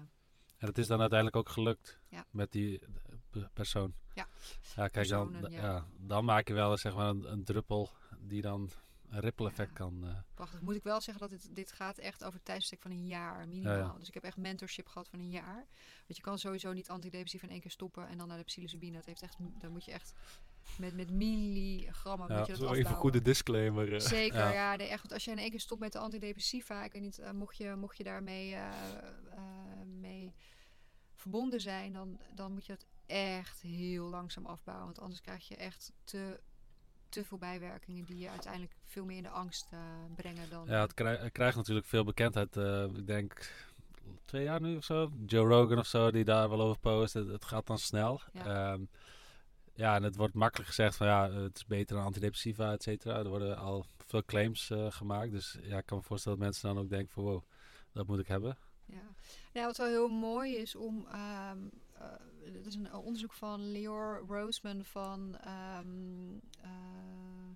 En 0.59 0.68
het 0.68 0.79
is 0.79 0.87
dan 0.87 1.01
uiteindelijk 1.01 1.37
ook 1.39 1.49
gelukt 1.49 2.01
Ja. 2.09 2.27
met 2.31 2.53
die 2.53 2.79
eh, 2.81 2.89
pe- 3.31 3.49
persoon. 3.53 3.95
Ja. 4.14 4.29
Ja, 4.77 4.89
kijk, 4.89 5.09
dan, 5.09 5.31
Personen, 5.31 5.51
ja. 5.51 5.62
ja. 5.62 5.87
dan 5.97 6.25
maak 6.25 6.49
je 6.49 6.55
wel 6.55 6.77
zeg 6.77 6.95
maar 6.95 7.09
een, 7.09 7.33
een 7.33 7.45
druppel 7.45 7.91
die 8.18 8.43
dan 8.43 8.70
een 9.09 9.20
ripple 9.20 9.47
effect 9.49 9.68
Ja. 9.70 9.75
kan... 9.77 10.05
eh, 10.07 10.18
Prachtig. 10.35 10.61
Moet 10.61 10.75
ik 10.75 10.83
wel 10.83 11.01
zeggen 11.01 11.29
dat 11.29 11.41
dit, 11.41 11.55
dit 11.55 11.72
gaat 11.72 11.99
echt 11.99 12.25
over 12.25 12.35
een 12.39 12.45
tijdsbestek 12.45 12.81
van 12.83 12.91
een 12.91 13.07
jaar 13.07 13.49
minimaal. 13.49 13.72
Ja, 13.77 13.79
ja. 13.79 13.95
Dus 13.99 14.09
ik 14.09 14.14
heb 14.14 14.22
echt 14.25 14.37
mentorship 14.37 14.87
gehad 14.87 15.09
van 15.09 15.18
een 15.18 15.31
jaar. 15.31 15.66
Want 16.07 16.16
je 16.16 16.20
kan 16.22 16.39
sowieso 16.39 16.72
niet 16.72 16.89
antidepressief 16.89 17.43
in 17.43 17.51
één 17.51 17.61
keer 17.61 17.70
stoppen 17.70 18.09
en 18.09 18.18
dan 18.18 18.29
naar 18.29 18.39
de 18.39 18.45
psilocybine. 18.45 18.97
Dat 18.97 19.05
heeft 19.07 19.22
echt, 19.22 19.37
dan 19.59 19.72
moet 19.72 19.85
je 19.85 19.93
echt 19.93 20.12
met, 20.78 20.94
met 20.94 21.10
milligrammen 21.10 22.28
Ja, 22.28 22.36
moet 22.38 22.46
je 22.46 22.52
dat 22.52 22.60
Zo 22.68 22.74
even 22.74 22.90
een 22.90 22.96
goede 22.96 23.22
disclaimer. 23.22 23.92
eh. 23.94 24.00
Zeker, 24.00 24.38
Ja. 24.38 24.52
ja. 24.52 24.76
nee, 24.76 24.88
echt. 24.88 25.00
Want 25.00 25.12
als 25.12 25.24
je 25.24 25.30
in 25.30 25.38
één 25.38 25.50
keer 25.50 25.60
stopt 25.60 25.80
met 25.80 25.92
de 25.92 25.98
antidepressiva, 25.98 26.84
ik 26.84 26.92
weet 26.92 27.02
niet, 27.02 27.18
eh, 27.18 27.30
mocht, 27.30 27.56
je, 27.56 27.74
mocht 27.76 27.96
je 27.96 28.04
daarmee 28.04 28.54
eh, 28.54 28.70
mee 30.00 30.32
verbonden 31.14 31.60
zijn, 31.60 31.92
dan, 31.92 32.18
dan 32.34 32.52
moet 32.52 32.66
je 32.66 32.72
dat 32.72 32.86
echt 33.06 33.60
heel 33.60 34.08
langzaam 34.08 34.46
afbouwen. 34.46 34.84
Want 34.86 35.00
anders 35.00 35.20
krijg 35.20 35.48
je 35.48 35.56
echt 35.56 35.92
te, 36.04 36.40
te 37.08 37.24
veel 37.24 37.38
bijwerkingen 37.38 38.04
die 38.04 38.18
je 38.18 38.30
uiteindelijk 38.30 38.72
veel 38.84 39.04
meer 39.04 39.16
in 39.16 39.22
de 39.22 39.28
angst 39.28 39.68
brengen 40.16 40.50
dan. 40.50 40.66
Ja, 40.66 40.80
het, 40.80 40.94
krij- 40.94 41.16
het 41.16 41.32
krijgt 41.32 41.56
natuurlijk 41.56 41.86
veel 41.86 42.04
bekendheid. 42.04 42.56
ik 42.96 43.06
denk 43.06 43.50
twee 44.24 44.44
jaar 44.44 44.60
nu 44.60 44.76
of 44.76 44.84
zo. 44.84 45.10
Joe 45.26 45.46
Rogan 45.48 45.78
of 45.78 45.86
zo, 45.86 46.10
die 46.10 46.24
daar 46.24 46.48
wel 46.48 46.60
over 46.60 46.78
post. 46.80 47.14
Het, 47.14 47.28
het 47.28 47.44
gaat 47.44 47.66
dan 47.66 47.78
snel. 47.78 48.20
Ja. 48.32 48.44
Ja. 48.44 48.78
Ja, 49.75 49.95
en 49.95 50.03
het 50.03 50.16
wordt 50.16 50.35
makkelijk 50.35 50.68
gezegd 50.68 50.97
van 50.97 51.07
ja, 51.07 51.31
het 51.31 51.57
is 51.57 51.66
beter 51.66 51.97
dan 51.97 52.05
antidepressiva, 52.05 52.72
et 52.72 52.83
cetera. 52.83 53.18
Er 53.18 53.29
worden 53.29 53.59
al 53.59 53.87
veel 54.07 54.25
claims 54.25 54.70
eh, 54.70 54.93
gemaakt. 54.93 55.31
Dus 55.31 55.59
ja, 55.62 55.79
ik 55.79 55.87
kan 55.87 55.99
me 55.99 56.05
voorstellen 56.05 56.39
dat 56.39 56.47
mensen 56.47 56.68
dan 56.68 56.85
ook 56.85 56.91
denken 56.91 57.12
van 57.12 57.22
wow, 57.22 57.43
dat 57.93 58.07
moet 58.07 58.18
ik 58.18 58.29
hebben. 58.29 58.59
Ja. 59.53 59.64
Wat 59.64 59.77
wel 59.77 59.87
heel 59.87 60.09
mooi 60.09 60.57
is 60.57 60.75
om. 60.75 61.07
ehm 61.12 61.59
eh, 61.95 62.55
het 62.55 62.66
is 62.66 62.75
een 62.75 62.95
onderzoek 62.95 63.33
van 63.33 63.70
Leor 63.72 64.25
Roseman 64.29 64.85
van 64.85 65.37
ehm, 65.37 66.39
eh, 66.61 67.51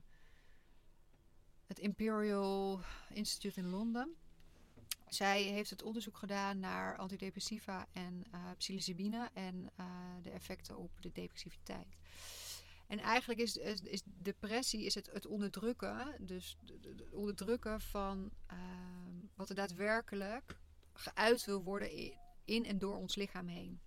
het 1.67 1.79
Imperial 1.79 2.81
Institute 3.09 3.61
in 3.61 3.69
Londen. 3.69 4.15
Zij 5.09 5.43
heeft 5.43 5.71
het 5.71 5.83
onderzoek 5.83 6.17
gedaan 6.17 6.59
naar 6.59 6.97
antidepressiva 6.97 7.87
en 7.93 8.25
eh 8.31 8.51
psilocybine 8.57 9.31
en 9.35 9.71
eh, 9.77 9.87
de 10.23 10.31
effecten 10.31 10.77
op 10.77 10.91
de 11.01 11.13
depressiviteit. 11.13 11.97
En 12.89 12.99
eigenlijk 12.99 13.41
is, 13.41 13.57
is, 13.57 14.03
depressie 14.05 14.85
is 14.85 14.95
het, 14.95 15.11
het 15.13 15.27
onderdrukken, 15.27 16.27
dus 16.27 16.57
de 16.63 17.09
onderdrukken 17.13 17.81
van 17.81 18.31
ehm, 18.47 19.17
wat 19.35 19.49
er 19.49 19.55
daadwerkelijk 19.55 20.59
geuit 20.93 21.45
wil 21.45 21.63
worden 21.63 21.99
i- 21.99 22.17
in 22.45 22.65
en 22.65 22.79
door 22.79 22.97
ons 22.97 23.15
lichaam 23.15 23.47
heen. 23.47 23.81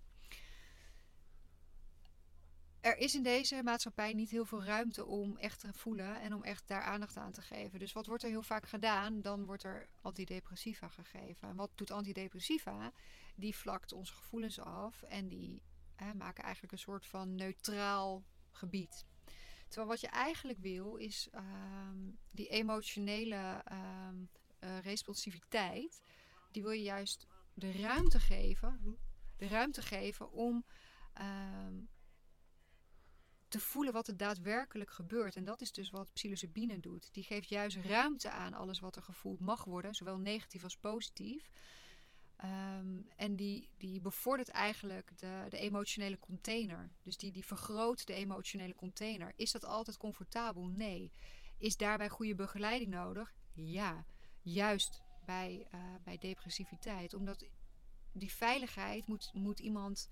Er 2.80 2.96
is 2.96 3.14
in 3.14 3.22
deze 3.22 3.62
maatschappij 3.62 4.12
niet 4.12 4.30
heel 4.30 4.44
veel 4.44 4.64
ruimte 4.64 5.04
om 5.04 5.36
echt 5.36 5.60
te 5.60 5.72
voelen 5.72 6.20
en 6.20 6.34
om 6.34 6.42
echt 6.42 6.68
daar 6.68 6.82
aandacht 6.82 7.16
aan 7.16 7.32
te 7.32 7.42
geven. 7.42 7.78
Dus 7.78 7.92
wat 7.92 8.06
wordt 8.06 8.22
er 8.22 8.28
heel 8.28 8.42
vaak 8.42 8.68
gedaan? 8.68 9.20
Dan 9.22 9.44
wordt 9.44 9.62
er 9.62 9.88
antidepressiva 10.00 10.88
gegeven. 10.88 11.48
En 11.48 11.56
wat 11.56 11.70
doet 11.74 11.90
antidepressiva? 11.90 12.92
Die 13.34 13.56
vlakt 13.56 13.92
onze 13.92 14.14
gevoelens 14.14 14.58
af 14.60 15.02
en 15.02 15.28
die 15.28 15.62
maken 16.14 16.42
eigenlijk 16.42 16.72
een 16.72 16.78
soort 16.78 17.06
van 17.06 17.34
neutraal 17.34 18.24
gebied. 18.52 19.06
Terwijl 19.68 19.90
wat 19.90 20.00
je 20.00 20.06
eigenlijk 20.06 20.58
wil 20.58 20.96
is 20.96 21.28
ehm, 21.30 22.10
die 22.30 22.48
emotionele 22.48 23.62
ehm, 23.64 24.16
eh, 24.58 24.78
responsiviteit, 24.78 26.02
die 26.50 26.62
wil 26.62 26.70
je 26.70 26.82
juist 26.82 27.26
de 27.54 27.72
ruimte 27.72 28.20
geven, 28.20 28.98
de 29.36 29.46
ruimte 29.46 29.82
geven 29.82 30.32
om 30.32 30.64
ehm, 31.12 31.80
te 33.48 33.60
voelen 33.60 33.92
wat 33.92 34.08
er 34.08 34.16
daadwerkelijk 34.16 34.90
gebeurt. 34.90 35.36
En 35.36 35.44
dat 35.44 35.60
is 35.60 35.72
dus 35.72 35.90
wat 35.90 36.12
psilocybine 36.12 36.80
doet. 36.80 37.12
Die 37.12 37.24
geeft 37.24 37.48
juist 37.48 37.76
ruimte 37.76 38.30
aan 38.30 38.54
alles 38.54 38.80
wat 38.80 38.96
er 38.96 39.02
gevoeld 39.02 39.40
mag 39.40 39.64
worden, 39.64 39.94
zowel 39.94 40.18
negatief 40.18 40.62
als 40.62 40.76
positief. 40.76 41.48
Ehm, 42.42 43.00
en 43.16 43.36
die, 43.36 43.68
die 43.78 44.00
bevordert 44.00 44.48
eigenlijk 44.48 45.18
de, 45.18 45.46
de 45.48 45.58
emotionele 45.58 46.18
container. 46.18 46.90
Dus 47.02 47.16
die, 47.16 47.32
die 47.32 47.44
vergroot 47.44 48.06
de 48.06 48.14
emotionele 48.14 48.74
container. 48.74 49.32
Is 49.36 49.52
dat 49.52 49.64
altijd 49.64 49.96
comfortabel? 49.96 50.66
Nee. 50.66 51.12
Is 51.58 51.76
daarbij 51.76 52.08
goede 52.08 52.34
begeleiding 52.34 52.90
nodig? 52.90 53.34
Ja. 53.52 54.04
Juist 54.40 55.02
bij, 55.24 55.66
eh, 55.70 55.80
bij 56.04 56.18
depressiviteit. 56.18 57.14
Omdat 57.14 57.46
die 58.12 58.32
veiligheid 58.32 59.06
moet, 59.06 59.30
moet 59.34 59.58
iemand 59.58 60.10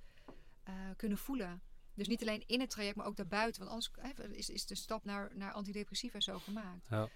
eh, 0.62 0.74
kunnen 0.96 1.18
voelen. 1.18 1.62
Dus 1.94 2.08
niet 2.08 2.20
alleen 2.20 2.46
in 2.46 2.60
het 2.60 2.70
traject, 2.70 2.96
maar 2.96 3.06
ook 3.06 3.16
daarbuiten. 3.16 3.66
Want 3.66 3.70
anders 3.72 4.12
is, 4.36 4.50
is 4.50 4.66
de 4.66 4.74
stap 4.74 5.04
naar, 5.04 5.30
naar 5.36 5.52
antidepressiva 5.52 6.20
zo 6.20 6.38
gemaakt. 6.38 6.86
Ja. 6.90 7.08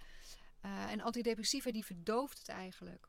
Eh, 0.61 0.91
en 0.91 1.01
antidepressiva 1.01 1.73
die 1.73 1.85
verdooft 1.85 2.39
het 2.39 2.49
eigenlijk. 2.49 3.09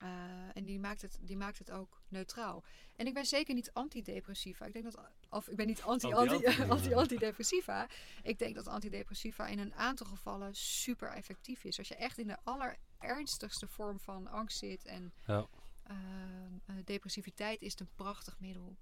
Eh, 0.00 0.56
en 0.56 0.64
die 0.64 0.78
maakt, 0.78 1.02
het, 1.02 1.18
die 1.20 1.36
maakt 1.36 1.58
het 1.58 1.70
ook 1.70 2.02
neutraal. 2.08 2.64
En 2.96 3.06
ik 3.06 3.14
ben 3.14 3.26
zeker 3.26 3.54
niet 3.54 3.72
antidepressiva. 3.72 4.64
Ik 4.64 4.72
denk 4.72 4.84
dat, 4.84 4.98
of 5.28 5.48
ik 5.48 5.56
ben 5.56 5.66
niet 5.66 5.82
anti, 5.82 6.12
anti, 6.12 6.46
anti, 6.68 6.94
antidepressiva. 6.94 7.88
Ik 8.22 8.38
denk 8.38 8.54
dat 8.54 8.66
antidepressiva 8.66 9.46
in 9.46 9.58
een 9.58 9.74
aantal 9.74 10.06
gevallen 10.06 10.54
super 10.54 11.08
effectief 11.12 11.64
is. 11.64 11.78
Als 11.78 11.88
je 11.88 11.94
echt 11.96 12.18
in 12.18 12.26
de 12.26 12.36
allerernstigste 12.44 13.68
vorm 13.68 14.00
van 14.00 14.26
angst 14.26 14.58
zit 14.58 14.84
en 14.84 15.12
Ja. 15.26 15.46
ehm, 15.82 16.54
eh, 16.66 16.74
depressiviteit 16.84 17.62
is 17.62 17.70
het 17.70 17.80
een 17.80 17.94
prachtig 17.94 18.38
middel. 18.40 18.76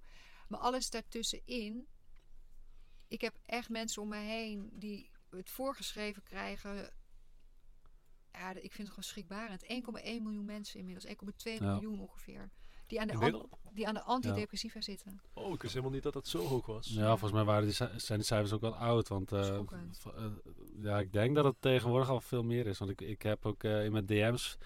Maar 0.47 0.59
alles 0.59 0.89
daartussenin. 0.89 1.87
Ik 3.07 3.21
heb 3.21 3.37
echt 3.45 3.69
mensen 3.69 4.01
om 4.01 4.07
me 4.07 4.17
heen 4.17 4.69
die 4.73 5.09
het 5.29 5.49
voorgeschreven 5.49 6.23
krijgen. 6.23 6.93
Ja, 8.39 8.49
ik 8.49 8.55
vind 8.73 8.77
het 8.77 8.87
gewoon 8.87 9.03
schrikbarend. 9.03 9.63
1,1 9.63 9.69
miljoen 10.23 10.45
mensen 10.45 10.79
inmiddels, 10.79 11.05
1,2 11.05 11.51
Ja. 11.59 11.71
miljoen 11.73 11.99
ongeveer. 11.99 12.49
Die 12.87 13.01
aan 13.01 13.07
de, 13.07 13.13
an- 13.13 13.49
die 13.73 13.87
aan 13.87 13.93
de 13.93 14.01
antidepressiva 14.03 14.81
zitten. 14.81 15.21
Oh, 15.33 15.53
ik 15.53 15.61
wist 15.61 15.73
helemaal 15.73 15.93
niet 15.93 16.03
dat 16.03 16.13
het 16.13 16.27
zo 16.27 16.45
hoog 16.45 16.65
was. 16.65 16.87
Ja, 16.87 17.07
volgens 17.09 17.31
mij 17.31 17.43
waren 17.43 17.63
die, 17.63 17.73
zijn 17.73 18.17
die 18.19 18.23
cijfers 18.27 18.51
ook 18.53 18.61
wel 18.61 18.75
oud. 18.75 19.07
Want 19.07 19.31
eh, 19.31 19.47
eh, 19.57 19.63
ja, 20.81 20.99
ik 20.99 21.13
denk 21.13 21.35
dat 21.35 21.45
het 21.45 21.55
tegenwoordig 21.59 22.09
al 22.09 22.21
veel 22.21 22.43
meer 22.43 22.67
is. 22.67 22.77
Want 22.77 22.91
ik, 22.91 23.01
ik 23.01 23.21
heb 23.21 23.45
ook 23.45 23.63
eh, 23.63 23.85
in 23.85 23.91
mijn 23.91 24.05
DM's 24.05 24.57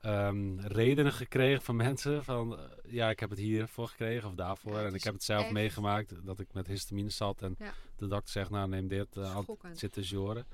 ehm, 0.00 0.58
redenen 0.58 1.12
gekregen 1.12 1.62
van 1.62 1.76
mensen. 1.76 2.24
Van 2.24 2.58
ja, 2.88 3.10
ik 3.10 3.20
heb 3.20 3.30
het 3.30 3.38
hiervoor 3.38 3.88
gekregen 3.88 4.28
of 4.28 4.34
daarvoor. 4.34 4.72
Ja, 4.72 4.84
en 4.86 4.94
ik 4.94 5.04
heb 5.04 5.14
het 5.14 5.24
zelf 5.24 5.42
echt- 5.42 5.52
meegemaakt 5.52 6.26
dat 6.26 6.40
ik 6.40 6.52
met 6.52 6.66
histamine 6.66 7.10
zat. 7.10 7.42
En 7.42 7.54
Ja. 7.58 7.72
de 7.96 8.06
dokter 8.06 8.30
zegt, 8.32 8.50
nou 8.50 8.68
neem 8.68 8.88
dit. 8.88 9.06
Schokkend. 9.12 9.78
zit 9.78 9.92
te 9.92 10.00
joren. 10.02 10.46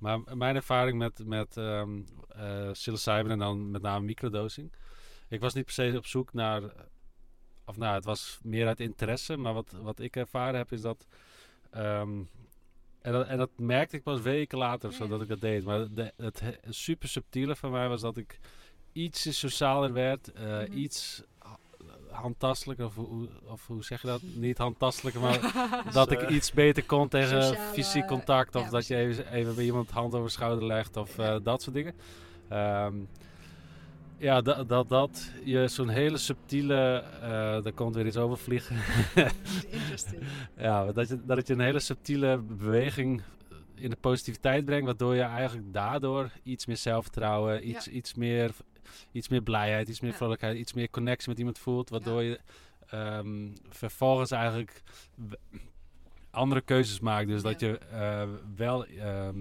Maar 0.00 0.36
mijn 0.36 0.56
ervaring 0.56 0.98
met, 0.98 1.26
met 1.26 1.56
eh, 1.56 1.82
psilocybine 2.72 3.32
en 3.32 3.38
dan 3.38 3.70
met 3.70 3.82
name 3.82 4.04
microdosing. 4.04 4.72
Ik 5.28 5.40
was 5.40 5.54
niet 5.54 5.64
per 5.64 5.74
se 5.74 5.92
op 5.96 6.06
zoek 6.06 6.32
naar... 6.32 6.62
Of 7.64 7.76
nou, 7.76 7.94
het 7.94 8.04
was 8.04 8.38
meer 8.42 8.66
uit 8.66 8.80
interesse. 8.80 9.36
Maar 9.36 9.54
wat, 9.54 9.72
wat 9.82 10.00
ik 10.00 10.16
ervaren 10.16 10.54
heb 10.58 10.72
is 10.72 10.80
dat... 10.80 11.06
ehm, 11.70 12.18
en, 13.00 13.12
dat 13.12 13.26
en 13.26 13.38
dat 13.38 13.50
merkte 13.56 13.96
ik 13.96 14.02
pas 14.02 14.20
weken 14.20 14.58
later 14.58 14.88
of 14.88 14.94
zo 14.94 15.04
Ja. 15.04 15.10
dat 15.10 15.22
ik 15.22 15.28
dat 15.28 15.40
deed. 15.40 15.64
Maar 15.64 15.86
de, 15.94 16.12
het 16.16 16.40
he- 16.40 16.56
super 16.68 17.08
subtiele 17.08 17.56
van 17.56 17.70
mij 17.70 17.88
was 17.88 18.00
dat 18.00 18.16
ik 18.16 18.38
iets 18.92 19.38
socialer 19.38 19.92
werd. 19.92 20.32
eh, 20.32 20.44
Mhm. 20.44 20.72
Iets 20.72 21.22
ha- 22.12 22.20
handtastelijker. 22.20 22.86
Of, 22.86 22.94
hoe- 22.94 23.28
of 23.46 23.66
hoe 23.66 23.84
zeg 23.84 24.00
je 24.00 24.06
dat? 24.06 24.20
Niet 24.22 24.58
handtastelijker, 24.58 25.20
maar 25.22 25.40
dat 25.92 26.10
ik 26.10 26.28
iets 26.28 26.52
beter 26.52 26.84
kon 26.84 27.08
tegen 27.08 27.42
Sociale- 27.42 27.72
fysiek 27.72 28.06
contact. 28.06 28.54
Of 28.54 28.64
ja, 28.64 28.70
dat 28.70 28.86
je 28.86 28.96
even, 28.96 29.32
even 29.32 29.54
bij 29.54 29.64
iemand 29.64 29.90
hand 29.90 30.14
over 30.14 30.26
de 30.26 30.32
schouder 30.32 30.66
legt. 30.66 30.96
Of 30.96 31.16
Ja. 31.16 31.34
eh, 31.34 31.40
dat 31.42 31.62
soort 31.62 31.74
dingen. 31.74 31.94
Ehm, 32.48 32.94
ja, 34.16 34.40
dat, 34.40 34.68
dat, 34.68 34.88
dat 34.88 35.30
je 35.44 35.68
zo'n 35.68 35.88
hele 35.88 36.16
subtiele... 36.18 37.04
eh 37.20 37.62
daar 37.62 37.72
komt 37.74 37.94
weer 37.94 38.06
iets 38.06 38.16
over 38.16 38.38
vliegen. 38.38 38.76
Ja, 40.56 40.92
dat 40.92 41.08
je, 41.08 41.18
dat 41.24 41.46
je 41.46 41.52
een 41.52 41.60
hele 41.60 41.80
subtiele 41.80 42.38
beweging 42.38 43.22
in 43.80 43.90
de 43.90 43.96
positiviteit 43.96 44.64
brengt. 44.64 44.84
Waardoor 44.86 45.14
je 45.14 45.22
eigenlijk 45.22 45.72
daardoor 45.72 46.30
iets 46.42 46.66
meer 46.66 46.76
zelfvertrouwen, 46.76 47.68
iets, 47.68 47.88
iets, 47.88 48.14
meer, 48.14 48.50
iets 49.12 49.28
meer 49.28 49.42
blijheid, 49.42 49.88
iets 49.88 50.00
meer 50.00 50.10
Ja. 50.10 50.16
vrolijkheid, 50.16 50.56
iets 50.56 50.72
meer 50.72 50.90
connectie 50.90 51.28
met 51.28 51.38
iemand 51.38 51.58
voelt. 51.58 51.88
Waardoor 51.90 52.22
je 52.22 52.40
ehm, 52.86 53.48
vervolgens 53.68 54.30
eigenlijk 54.30 54.82
andere 56.30 56.60
keuzes 56.60 57.00
maakt. 57.00 57.28
Dus 57.28 57.42
dat 57.42 57.60
je 57.60 57.78
eh, 57.78 58.28
wel 58.56 58.86
ehm, 58.86 59.38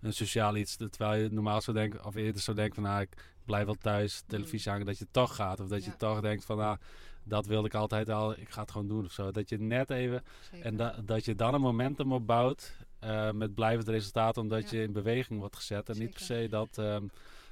een 0.00 0.12
sociaal 0.12 0.56
iets, 0.56 0.76
terwijl 0.76 1.22
je 1.22 1.28
normaal 1.30 1.60
zou 1.60 1.76
denken, 1.76 2.04
of 2.04 2.14
eerder 2.14 2.40
zou 2.40 2.56
denken 2.56 2.74
van 2.74 2.84
nou, 2.84 3.00
ik 3.00 3.34
blijf 3.44 3.64
wel 3.64 3.74
thuis, 3.74 4.22
televisie 4.26 4.70
hangen, 4.70 4.86
dat 4.86 4.98
je 4.98 5.06
toch 5.10 5.34
gaat. 5.34 5.60
Of 5.60 5.68
dat 5.68 5.84
je 5.84 5.96
toch 5.96 6.20
denkt 6.20 6.44
van 6.44 6.56
nou, 6.56 6.76
dat 7.24 7.46
wilde 7.46 7.66
ik 7.66 7.74
altijd 7.74 8.08
al, 8.08 8.32
ik 8.38 8.50
ga 8.50 8.60
het 8.60 8.70
gewoon 8.70 8.88
doen 8.88 9.04
of 9.04 9.12
zo. 9.12 9.30
Dat 9.30 9.48
je 9.48 9.58
net 9.58 9.90
even 9.90 10.22
Zeker. 10.50 10.66
en 10.66 10.76
da- 10.76 10.96
dat 11.04 11.24
je 11.24 11.34
dan 11.34 11.54
een 11.54 11.60
momentum 11.60 12.12
opbouwt 12.12 12.76
eh, 12.98 13.30
met 13.30 13.54
blijvend 13.54 13.88
resultaat, 13.88 14.36
omdat 14.36 14.70
Ja. 14.70 14.76
je 14.78 14.84
in 14.84 14.92
beweging 14.92 15.38
wordt 15.38 15.56
gezet. 15.56 15.88
En 15.88 15.98
niet 15.98 16.10
per 16.10 16.20
se 16.20 16.46
dat, 16.50 16.78
ehm, 16.78 17.06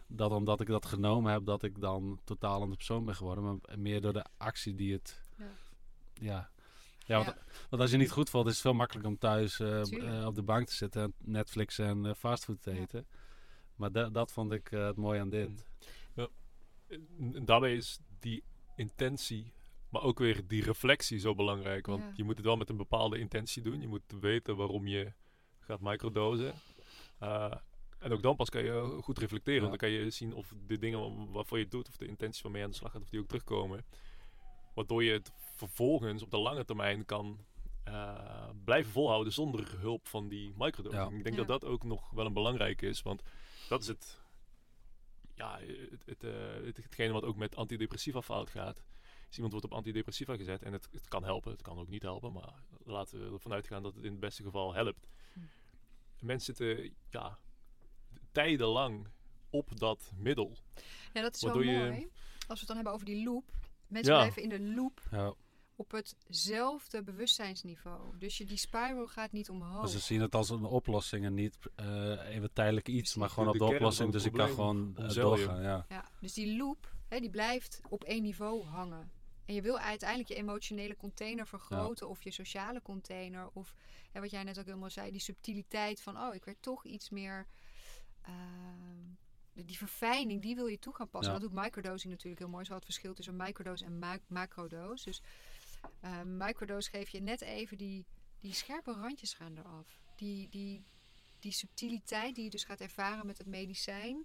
dat 0.06 0.30
omdat 0.30 0.60
ik 0.60 0.66
dat 0.66 0.86
genomen 0.86 1.32
heb, 1.32 1.44
dat 1.44 1.62
ik 1.62 1.80
dan 1.80 2.20
totaal 2.24 2.62
een 2.62 2.74
persoon 2.76 3.04
ben 3.04 3.14
geworden. 3.14 3.44
Maar 3.44 3.78
meer 3.78 4.00
door 4.00 4.12
de 4.12 4.24
actie 4.36 4.74
die 4.74 4.92
het. 4.92 5.20
Ja. 5.38 5.44
Ja. 6.14 6.50
Ja, 7.06 7.16
want, 7.24 7.26
Ja. 7.36 7.42
want 7.70 7.82
als 7.82 7.90
je 7.90 7.96
niet 7.96 8.10
goed 8.10 8.30
voelt, 8.30 8.46
is 8.46 8.52
het 8.52 8.60
veel 8.60 8.74
makkelijker 8.74 9.10
om 9.10 9.18
thuis 9.18 9.60
eh, 9.60 9.80
eh, 10.20 10.26
op 10.26 10.34
de 10.34 10.42
bank 10.42 10.66
te 10.66 10.74
zitten 10.74 11.02
en 11.02 11.14
Netflix 11.18 11.78
en 11.78 12.16
fastfood 12.16 12.62
te 12.62 12.70
Ja. 12.74 12.80
eten. 12.80 13.06
Maar 13.76 13.92
da- 13.92 14.08
dat 14.08 14.32
vond 14.32 14.52
ik 14.52 14.70
eh, 14.72 14.86
het 14.86 14.96
mooie 14.96 15.20
aan 15.20 15.30
dit. 15.30 15.64
En 17.34 17.44
daarmee 17.44 17.76
is 17.76 17.98
die 18.18 18.42
intentie, 18.76 19.52
maar 19.88 20.02
ook 20.02 20.18
weer 20.18 20.46
die 20.46 20.62
reflectie 20.62 21.18
zo 21.18 21.34
belangrijk. 21.34 21.86
Want 21.86 22.02
Ja. 22.02 22.12
je 22.14 22.24
moet 22.24 22.36
het 22.36 22.46
wel 22.46 22.56
met 22.56 22.68
een 22.70 22.76
bepaalde 22.76 23.18
intentie 23.18 23.62
doen. 23.62 23.80
Je 23.80 23.88
moet 23.88 24.02
weten 24.20 24.56
waarom 24.56 24.86
je 24.86 25.12
gaat 25.64 25.80
microdosen. 25.80 26.54
Eh, 27.18 27.54
en 27.98 28.12
ook 28.12 28.22
dan 28.22 28.36
pas 28.36 28.48
kan 28.50 28.64
je 28.64 28.98
goed 29.02 29.18
reflecteren. 29.18 29.62
Ja. 29.62 29.68
Want 29.68 29.80
dan 29.80 29.90
kan 29.90 29.98
je 29.98 30.10
zien 30.10 30.34
of 30.34 30.52
de 30.66 30.78
dingen 30.78 31.32
waarvoor 31.32 31.58
je 31.58 31.62
het 31.64 31.72
doet, 31.72 31.88
of 31.88 31.96
de 31.96 32.06
intenties 32.06 32.42
waarmee 32.42 32.60
je 32.60 32.66
aan 32.66 32.72
de 32.72 32.78
slag 32.78 32.92
gaat, 32.92 33.02
of 33.02 33.08
die 33.08 33.20
ook 33.20 33.26
terugkomen. 33.26 33.84
Waardoor 34.74 35.04
je 35.04 35.12
het 35.12 35.32
vervolgens 35.56 36.22
op 36.22 36.30
de 36.30 36.38
lange 36.38 36.64
termijn 36.64 37.04
kan 37.04 37.38
eh, 37.84 38.48
blijven 38.64 38.92
volhouden 38.92 39.32
zonder 39.32 39.78
hulp 39.78 40.06
van 40.06 40.28
die 40.28 40.52
microdosing. 40.56 41.10
Ja. 41.10 41.16
Ik 41.16 41.24
denk 41.24 41.36
Ja. 41.36 41.44
dat 41.44 41.60
dat 41.60 41.70
ook 41.70 41.84
nog 41.84 42.10
wel 42.10 42.26
een 42.26 42.32
belangrijke 42.32 42.86
is. 42.86 43.02
Want 43.02 43.22
dat 43.68 43.80
is 43.80 43.86
het 43.86 44.22
ja, 45.34 45.58
het, 45.90 46.02
het, 46.06 46.24
eh, 46.24 46.64
het, 46.64 46.76
hetgene 46.76 47.12
wat 47.12 47.24
ook 47.24 47.36
met 47.36 47.56
antidepressiva 47.56 48.22
fout 48.22 48.50
gaat. 48.50 48.82
Is 49.34 49.40
iemand 49.40 49.60
wordt 49.60 49.72
op 49.72 49.78
antidepressiva 49.78 50.36
gezet 50.36 50.62
en 50.62 50.72
het, 50.72 50.88
het 50.92 51.08
kan 51.08 51.24
helpen, 51.24 51.52
het 51.52 51.62
kan 51.62 51.78
ook 51.78 51.88
niet 51.88 52.02
helpen, 52.02 52.32
maar 52.32 52.52
laten 52.84 53.18
we 53.26 53.32
ervan 53.34 53.52
uitgaan 53.52 53.82
dat 53.82 53.94
het 53.94 54.04
in 54.04 54.10
het 54.10 54.20
beste 54.20 54.42
geval 54.42 54.74
helpt. 54.74 55.06
Hm. 55.32 55.40
Mensen 56.20 56.54
zitten 56.54 56.94
ja, 57.10 57.38
tijdenlang 58.32 59.06
op 59.50 59.78
dat 59.78 60.10
middel. 60.16 60.56
Ja, 61.12 61.22
dat 61.22 61.34
is 61.34 61.42
wel 61.42 61.54
Waardoor 61.54 61.72
je- 61.72 61.78
mooi. 61.78 62.08
Als 62.38 62.46
we 62.46 62.54
het 62.58 62.66
dan 62.66 62.76
hebben 62.76 62.92
over 62.92 63.06
die 63.06 63.24
loop. 63.24 63.50
Mensen 63.86 64.12
Ja. 64.12 64.18
blijven 64.18 64.42
in 64.42 64.48
de 64.48 64.60
loop 64.74 65.00
Ja. 65.10 65.34
op 65.76 65.90
hetzelfde 65.90 67.02
bewustzijnsniveau. 67.02 68.18
Dus 68.18 68.38
je, 68.38 68.44
die 68.44 68.56
spiral 68.56 69.06
gaat 69.06 69.32
niet 69.32 69.50
omhoog. 69.50 69.82
Dus 69.82 69.92
ze 69.92 69.98
zien 69.98 70.20
het 70.20 70.34
als 70.34 70.50
een 70.50 70.64
oplossing 70.64 71.24
en 71.24 71.34
niet 71.34 71.58
eh, 71.74 72.28
even 72.34 72.52
tijdelijk 72.52 72.88
iets, 72.88 72.96
Precies. 72.98 73.16
maar 73.16 73.30
gewoon 73.30 73.48
op 73.48 73.58
de 73.58 73.64
oplossing. 73.64 74.12
Dus 74.12 74.24
ik 74.24 74.32
kan 74.32 74.48
gewoon 74.48 74.94
je. 74.96 75.12
doorgaan. 75.14 75.62
Ja. 75.62 75.86
Ja, 75.88 76.08
dus 76.20 76.32
die 76.34 76.56
loop, 76.56 76.92
hè, 77.08 77.20
die 77.20 77.30
blijft 77.30 77.80
op 77.88 78.04
één 78.04 78.22
niveau 78.22 78.64
hangen. 78.64 79.10
En 79.46 79.54
je 79.54 79.62
wil 79.62 79.78
uiteindelijk 79.78 80.28
je 80.28 80.34
emotionele 80.34 80.96
container 80.96 81.46
vergroten 81.46 82.08
of 82.08 82.22
je 82.22 82.30
sociale 82.30 82.82
container. 82.82 83.50
Of 83.52 83.74
hè, 84.12 84.20
wat 84.20 84.30
jij 84.30 84.42
net 84.42 84.58
ook 84.58 84.66
helemaal 84.66 84.90
zei, 84.90 85.10
die 85.10 85.20
subtiliteit 85.20 86.02
van, 86.02 86.18
oh, 86.18 86.34
ik 86.34 86.44
werd 86.44 86.62
toch 86.62 86.84
iets 86.84 87.10
meer... 87.10 87.46
ehm, 88.22 89.12
die 89.54 89.76
verfijning, 89.76 90.42
die 90.42 90.54
wil 90.54 90.66
je 90.66 90.78
toe 90.78 90.94
gaan 90.94 91.08
passen. 91.10 91.32
Ja. 91.32 91.38
Dat 91.38 91.50
doet 91.50 91.62
microdosing 91.62 92.12
natuurlijk 92.12 92.40
heel 92.40 92.48
mooi. 92.50 92.64
Zo 92.64 92.74
het 92.74 92.84
verschil 92.84 93.14
tussen 93.14 93.36
microdose 93.36 93.84
en 93.84 93.98
ma 93.98 94.18
macrodose. 94.26 95.04
Dus 95.04 95.22
eh, 96.00 96.22
microdose 96.22 96.90
geef 96.90 97.08
je 97.08 97.20
net 97.20 97.40
even 97.40 97.78
die, 97.78 98.04
die 98.40 98.52
scherpe 98.52 98.92
randjes 98.92 99.34
gaan 99.34 99.56
eraf. 99.56 100.00
Die, 100.16 100.48
die, 100.48 100.84
die 101.38 101.52
subtiliteit 101.52 102.34
die 102.34 102.44
je 102.44 102.50
dus 102.50 102.64
gaat 102.64 102.80
ervaren 102.80 103.26
met 103.26 103.38
het 103.38 103.46
medicijn. 103.46 104.24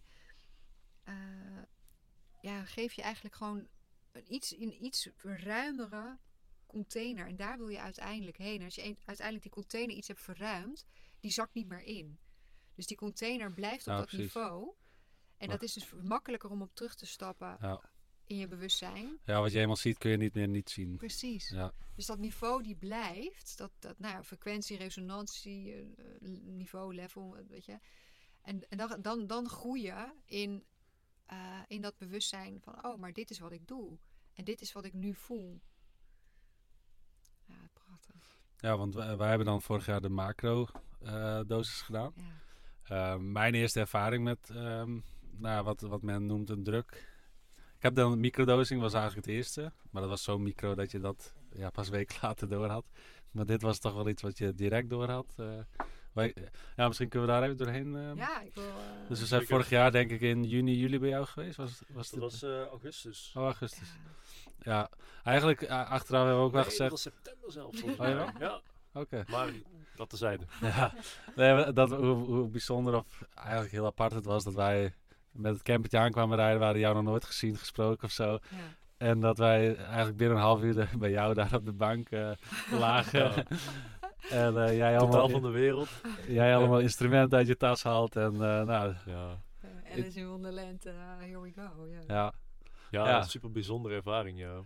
eh, 1.04 1.14
ja, 2.42 2.66
geef 2.66 2.94
je 2.94 3.02
eigenlijk 3.02 3.36
gewoon 3.36 3.68
een 4.12 4.34
iets, 4.34 4.54
in 4.54 4.84
iets 4.86 5.10
ruimere 5.22 6.18
container. 6.66 7.28
En 7.28 7.36
daar 7.36 7.58
wil 7.58 7.68
je 7.70 7.80
uiteindelijk 7.80 8.38
heen. 8.38 8.60
En 8.60 8.66
als 8.66 8.76
je 8.76 8.84
een- 8.86 8.98
uiteindelijk 9.06 9.44
die 9.46 9.54
container 9.64 9.96
iets 9.96 10.08
hebt 10.08 10.22
verruimd, 10.22 10.86
die 11.20 11.32
zakt 11.32 11.54
niet 11.54 11.68
meer 11.68 11.84
in. 11.84 12.20
Dus 12.76 12.88
die 12.88 12.98
container 12.98 13.54
blijft 13.54 13.88
op 13.88 13.94
Ja, 13.94 13.98
dat 13.98 14.08
precies. 14.08 14.26
niveau. 14.34 14.74
En 15.38 15.48
Maar- 15.48 15.58
dat 15.60 15.62
is 15.68 15.74
dus 15.74 15.94
makkelijker 16.04 16.50
om 16.50 16.62
op 16.62 16.76
terug 16.76 16.96
te 16.96 17.06
stappen 17.06 17.58
Ja. 17.62 17.82
in 18.26 18.38
je 18.38 18.48
bewustzijn. 18.48 19.20
ja, 19.24 19.40
wat 19.42 19.52
je 19.52 19.60
eenmaal 19.60 19.76
ziet 19.76 19.98
kun 19.98 20.12
je 20.12 20.18
niet 20.18 20.34
meer 20.34 20.48
niet 20.48 20.70
zien. 20.70 20.98
Precies. 20.98 21.50
Ja, 21.50 21.74
Dus 21.96 22.06
dat 22.06 22.18
niveau 22.20 22.64
die 22.64 22.76
blijft, 22.76 23.58
dat, 23.58 23.72
dat 23.80 24.00
nou 24.00 24.14
ja, 24.14 24.24
frequentie, 24.24 24.78
resonantie, 24.78 25.74
eh, 25.76 26.06
niveau, 26.44 26.96
level, 26.96 27.36
weet 27.48 27.66
je. 27.66 27.80
En, 28.42 28.70
en 28.70 28.78
dan, 28.78 29.02
dan, 29.02 29.28
dan 29.28 29.50
groeien 29.50 30.14
in, 30.26 30.64
eh, 31.30 31.38
in 31.68 31.82
dat 31.82 31.98
bewustzijn 31.98 32.62
van, 32.62 32.86
oh, 32.86 32.98
maar 32.98 33.14
dit 33.14 33.30
is 33.30 33.40
wat 33.40 33.52
ik 33.52 33.68
doe. 33.68 33.98
En 34.34 34.44
dit 34.44 34.62
is 34.62 34.72
wat 34.72 34.86
ik 34.86 34.94
nu 34.94 35.14
voel. 35.14 35.62
Ja, 37.46 37.70
prachtig. 37.74 38.38
ja 38.58 38.78
want 38.78 38.96
wij, 38.96 39.18
wij 39.18 39.30
hebben 39.30 39.48
dan 39.48 39.62
vorig 39.62 39.86
jaar 39.86 40.02
de 40.02 40.10
macro-dosis 40.10 41.82
gedaan. 41.82 42.14
Ja. 42.16 42.24
Eh, 42.84 43.18
mijn 43.18 43.54
eerste 43.54 43.80
ervaring 43.80 44.24
met 44.24 44.50
ehm, 44.50 45.00
nou, 45.32 45.64
wat, 45.64 45.82
wat 45.82 46.02
men 46.02 46.26
noemt 46.26 46.50
een 46.50 46.64
druk. 46.64 47.08
Ik 47.56 47.86
heb 47.86 47.96
dan 47.96 48.20
microdosing, 48.20 48.82
was 48.82 48.94
eigenlijk 48.94 49.26
het 49.26 49.36
eerste. 49.36 49.74
Maar 49.92 50.02
dat 50.02 50.12
was 50.12 50.24
zo 50.24 50.38
micro 50.38 50.76
dat 50.76 50.92
je 50.92 51.00
dat 51.00 51.34
ja, 51.52 51.70
pas 51.70 51.88
een 51.88 51.94
week 51.94 52.18
later 52.22 52.50
door 52.50 52.68
had. 52.68 52.86
Maar 53.32 53.46
dit 53.46 53.62
was 53.62 53.80
toch 53.80 53.94
wel 53.94 54.10
iets 54.10 54.22
wat 54.22 54.38
je 54.38 54.54
direct 54.54 54.90
door 54.90 55.10
had. 55.10 55.36
Eh. 56.10 56.16
wij, 56.16 56.34
ja, 56.76 56.88
misschien 56.88 57.10
kunnen 57.10 57.28
we 57.28 57.34
daar 57.36 57.44
even 57.44 57.58
doorheen. 57.58 57.96
ehm. 57.96 58.18
ja, 58.18 58.42
ik 58.42 58.54
wil... 58.56 58.64
eh, 58.64 58.70
Dus 59.08 59.20
we 59.20 59.26
zijn 59.26 59.42
Zeker. 59.42 59.48
vorig 59.56 59.70
jaar 59.70 59.92
denk 59.92 60.12
ik 60.12 60.22
in 60.22 60.44
juni, 60.44 60.78
juli 60.78 61.00
bij 61.00 61.10
jou 61.10 61.26
geweest. 61.26 61.58
Was, 61.58 61.82
was 61.90 62.10
Dat 62.10 62.20
was 62.20 62.44
eh, 62.44 62.66
augustus. 62.66 63.34
Oh, 63.38 63.44
augustus. 63.44 63.88
ja. 63.88 64.08
Ja, 64.62 64.90
eigenlijk 65.24 65.70
achteraf 65.70 66.22
hebben 66.24 66.38
we 66.38 66.46
ook 66.46 66.52
wel 66.52 66.64
gezegd... 66.64 66.80
dat 66.80 66.90
was 66.90 67.02
september 67.02 67.52
zelfs. 67.52 67.84
Oh, 67.84 67.96
ja? 67.98 68.34
ja, 68.40 68.62
Oké. 68.94 69.24
maar 69.30 69.50
dat 69.96 70.10
tezijde. 70.10 70.44
Ja, 70.62 70.94
nee, 71.36 71.74
dat, 71.74 71.90
hoe, 71.90 72.06
hoe 72.26 72.48
bijzonder 72.48 72.96
of 72.96 73.22
eigenlijk 73.36 73.72
heel 73.72 73.86
apart 73.86 74.12
het 74.14 74.26
was 74.26 74.44
dat 74.44 74.54
wij 74.54 74.94
met 75.32 75.54
het 75.54 75.64
campertje 75.64 75.98
aankwamen 75.98 76.38
rijden. 76.38 76.58
We 76.58 76.64
hadden 76.64 76.82
jou 76.82 76.96
nog 76.96 77.04
nooit 77.04 77.26
gezien, 77.26 77.58
gesproken 77.58 78.04
of 78.04 78.12
zo. 78.12 78.32
Ja. 78.32 78.58
En 78.98 79.20
dat 79.20 79.38
wij 79.38 79.76
eigenlijk 79.76 80.18
binnen 80.18 80.38
een 80.38 80.44
half 80.44 80.62
uur 80.62 80.74
de- 80.74 80.98
bij 80.98 81.12
jou 81.12 81.34
daar 81.34 81.54
op 81.56 81.66
de 81.66 81.72
bank 81.74 82.10
eh, 82.10 82.32
lagen. 82.72 83.32
En 84.30 84.58
eh, 84.66 84.78
jij, 84.78 84.98
Totaal 84.98 85.20
allemaal, 85.20 85.30
van 85.30 85.42
de 85.42 85.58
wereld. 85.58 85.90
jij 86.28 86.56
allemaal 86.56 86.80
instrumenten 86.80 87.38
uit 87.38 87.48
je 87.48 87.58
tas 87.58 87.84
haalt. 87.84 88.16
En 88.16 88.34
eh, 88.34 88.40
nou, 88.64 88.94
Ja, 89.06 89.42
Eh, 89.62 89.92
Alice 89.94 90.20
in 90.20 90.28
Wonderland, 90.28 90.84
here 91.20 91.42
we 91.42 91.52
go. 91.56 91.86
ja. 91.92 92.02
ja. 92.08 92.34
ja, 92.92 93.08
Ja. 93.08 93.24
super 93.24 93.52
bijzondere 93.52 93.96
ervaring, 93.96 94.40
ja. 94.40 94.62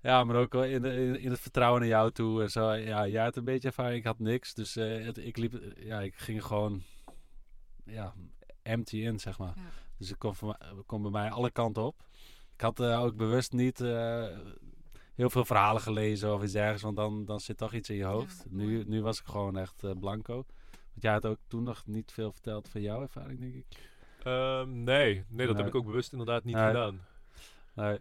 ja, 0.00 0.24
maar 0.24 0.36
ook 0.36 0.52
wel 0.52 0.64
in, 0.64 0.84
in, 0.84 1.20
in 1.20 1.30
het 1.30 1.40
vertrouwen 1.40 1.80
naar 1.80 1.88
jou 1.90 2.12
toe. 2.12 2.42
En 2.42 2.50
zo. 2.50 2.72
Ja, 2.72 3.06
jij 3.06 3.22
had 3.24 3.36
een 3.36 3.44
beetje 3.44 3.68
ervaring, 3.68 3.96
ik 3.98 4.04
had 4.04 4.18
niks. 4.18 4.54
Dus 4.54 4.76
eh, 4.76 5.04
het, 5.04 5.18
ik, 5.18 5.36
liep, 5.36 5.62
ja, 5.76 6.00
ik 6.00 6.14
ging 6.14 6.44
gewoon 6.44 6.82
ja, 7.84 8.14
empty 8.62 8.96
in, 8.96 9.18
zeg 9.18 9.38
maar. 9.38 9.52
Ja. 9.56 9.62
Dus 9.98 10.10
ik 10.10 10.18
kon, 10.18 10.34
kon 10.86 11.02
bij 11.02 11.10
mij 11.10 11.30
alle 11.30 11.50
kanten 11.50 11.82
op. 11.82 12.02
Ik 12.54 12.60
had 12.60 12.80
eh, 12.80 13.02
ook 13.02 13.16
bewust 13.16 13.52
niet 13.52 13.80
eh, 13.80 14.26
heel 15.18 15.30
veel 15.30 15.44
verhalen 15.44 15.82
gelezen 15.82 16.34
of 16.34 16.42
iets 16.42 16.54
ergens, 16.54 16.82
want 16.82 16.96
dan, 16.96 17.24
dan 17.24 17.40
zit 17.40 17.56
toch 17.56 17.72
iets 17.72 17.90
in 17.90 17.96
je 17.96 18.04
hoofd. 18.04 18.44
nu, 18.50 18.84
nu 18.86 19.02
was 19.02 19.20
ik 19.20 19.26
gewoon 19.26 19.56
echt 19.56 19.84
eh, 19.84 19.90
blanco. 20.00 20.34
Want 20.34 21.02
jij 21.02 21.12
had 21.12 21.26
ook 21.26 21.38
toen 21.46 21.62
nog 21.62 21.82
niet 21.86 22.12
veel 22.12 22.32
verteld 22.32 22.68
van 22.68 22.80
jouw 22.80 23.02
ervaring, 23.02 23.40
denk 23.40 23.54
ik. 23.54 23.66
Ehm, 24.22 24.82
nee, 24.82 25.24
nee, 25.28 25.46
dat 25.46 25.54
Nee. 25.56 25.64
heb 25.64 25.66
ik 25.66 25.74
ook 25.74 25.84
bewust 25.86 26.12
inderdaad 26.12 26.44
niet 26.44 26.54
Nee. 26.54 26.66
gedaan. 26.66 27.00
Nee. 27.74 27.98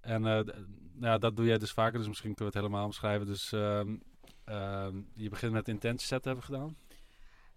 En 0.00 0.26
eh, 0.26 0.40
ja, 1.00 1.18
dat 1.18 1.36
doe 1.36 1.46
jij 1.46 1.58
dus 1.58 1.72
vaker, 1.72 1.98
dus 1.98 2.08
misschien 2.08 2.34
kunnen 2.34 2.52
we 2.52 2.58
het 2.58 2.66
helemaal 2.66 2.86
omschrijven. 2.86 3.26
Dus 3.26 3.52
ehm, 3.52 3.96
ehm, 4.44 4.96
je 5.14 5.28
begint 5.28 5.52
met 5.52 5.68
intentieset 5.68 6.24
hebben 6.24 6.44
we 6.46 6.52
gedaan. 6.52 6.76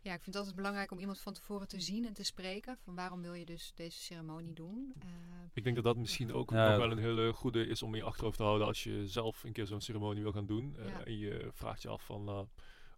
Ja, 0.04 0.14
ik 0.14 0.22
vind 0.22 0.26
het 0.26 0.36
altijd 0.36 0.56
belangrijk 0.56 0.92
om 0.92 1.00
iemand 1.00 1.20
van 1.20 1.34
tevoren 1.34 1.68
te 1.68 1.80
zien 1.82 2.06
en 2.06 2.14
te 2.14 2.24
spreken. 2.24 2.78
Van 2.84 2.96
waarom 2.96 3.22
wil 3.22 3.34
je 3.34 3.46
dus 3.46 3.72
deze 3.76 3.98
ceremonie 4.00 4.54
doen? 4.54 4.94
Eh, 5.00 5.08
Ik 5.54 5.64
denk 5.64 5.76
dat 5.76 5.86
dat 5.86 5.98
misschien 5.98 6.34
ook 6.34 6.50
Ja, 6.52 6.70
nog 6.70 6.78
wel 6.78 6.92
een 6.92 6.98
hele 6.98 7.34
goede 7.34 7.68
is 7.68 7.82
om 7.84 7.94
in 7.94 8.00
je 8.00 8.06
achterhoofd 8.06 8.38
te 8.38 8.44
houden 8.44 8.68
als 8.68 8.84
je 8.84 9.08
zelf 9.08 9.44
een 9.44 9.52
keer 9.54 9.66
zo'n 9.68 9.82
ceremonie 9.82 10.24
wil 10.24 10.32
gaan 10.32 10.46
doen. 10.46 10.76
Eh, 10.78 10.88
Ja. 10.88 11.04
en 11.06 11.18
je 11.18 11.50
vraagt 11.52 11.82
je 11.82 11.88
af 11.90 12.06
van, 12.06 12.28
eh, 12.28 12.42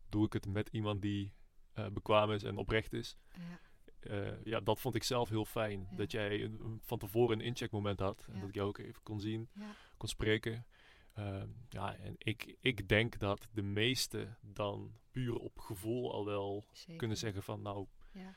doe 0.10 0.26
ik 0.26 0.34
het 0.34 0.48
met 0.48 0.70
iemand 0.72 1.02
die 1.02 1.34
eh, 1.74 1.88
bekwaam 1.88 2.32
is 2.32 2.44
en 2.44 2.58
oprecht 2.58 2.94
is? 2.94 3.18
ja. 3.34 3.60
Eh, 4.00 4.44
ja, 4.44 4.60
dat 4.60 4.80
vond 4.80 4.96
ik 4.96 5.04
zelf 5.04 5.30
heel 5.30 5.46
fijn. 5.46 5.88
Ja. 5.92 5.96
Dat 5.98 6.12
jij 6.12 6.44
een- 6.44 6.80
van 6.84 6.98
tevoren 6.98 7.40
een 7.40 7.46
incheckmoment 7.46 8.00
had. 8.00 8.26
En 8.28 8.34
Ja. 8.34 8.40
dat 8.40 8.50
ik 8.50 8.56
jou 8.56 8.68
ook 8.68 8.78
even 8.78 9.04
kon 9.04 9.20
zien, 9.20 9.50
Ja. 9.54 9.76
kon 9.98 10.08
spreken. 10.10 10.66
Ehm, 11.14 11.50
ja, 11.70 11.96
en 11.96 12.16
ik, 12.18 12.56
ik 12.60 12.88
denk 12.90 13.20
dat 13.20 13.48
de 13.52 13.62
meesten 13.62 14.38
dan 14.42 14.94
puur 15.12 15.36
op 15.36 15.60
gevoel 15.60 16.14
al 16.14 16.26
wel 16.26 16.66
Zeker. 16.72 16.96
kunnen 16.96 17.18
zeggen 17.18 17.44
van, 17.44 17.62
nou, 17.62 17.88
Ja. 18.12 18.36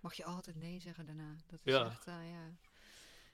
Mag 0.00 0.14
je 0.14 0.24
altijd 0.24 0.56
nee 0.56 0.80
zeggen 0.80 1.06
daarna. 1.06 1.36
Dat 1.46 1.60
is 1.64 1.72
Ja. 1.72 1.84
echt, 1.84 2.06
eh, 2.06 2.30
ja. 2.30 2.54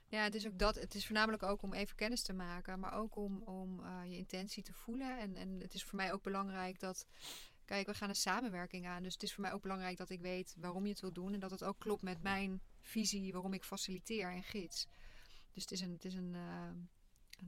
Ja, 0.09 0.23
het 0.23 0.35
is 0.35 0.47
ook 0.47 0.59
dat. 0.59 0.75
Het 0.75 0.95
is 0.95 1.05
voornamelijk 1.07 1.43
ook 1.43 1.63
om 1.63 1.73
even 1.73 1.97
kennis 1.97 2.23
te 2.23 2.33
maken, 2.33 2.79
maar 2.81 2.93
ook 2.93 3.17
om, 3.17 3.43
om 3.43 3.81
eh, 3.85 4.01
je 4.05 4.17
intentie 4.17 4.63
te 4.63 4.73
voelen. 4.73 5.19
En, 5.19 5.37
en 5.37 5.61
het 5.61 5.75
is 5.75 5.85
voor 5.85 5.97
mij 5.97 6.13
ook 6.13 6.23
belangrijk 6.23 6.79
dat. 6.81 7.07
Kijk, 7.65 7.87
we 7.87 7.95
gaan 7.95 8.09
een 8.09 8.15
samenwerking 8.15 8.87
aan. 8.87 9.03
Dus 9.03 9.13
het 9.13 9.23
is 9.23 9.33
voor 9.35 9.43
mij 9.43 9.53
ook 9.53 9.63
belangrijk 9.63 9.97
dat 9.97 10.11
ik 10.11 10.21
weet 10.21 10.55
waarom 10.59 10.85
je 10.85 10.91
het 10.91 11.01
wil 11.01 11.13
doen. 11.13 11.33
En 11.33 11.41
dat 11.41 11.51
het 11.51 11.65
ook 11.65 11.79
klopt 11.79 12.03
met 12.03 12.23
mijn 12.23 12.61
visie 12.81 13.33
waarom 13.33 13.53
ik 13.53 13.65
faciliteer 13.65 14.31
en 14.33 14.43
gids. 14.43 14.87
Dus 15.53 15.63
het 15.63 15.71
is 15.73 15.81
een, 15.81 15.93
het 15.93 16.05
is 16.05 16.15
een, 16.15 16.35
eh, 16.35 16.71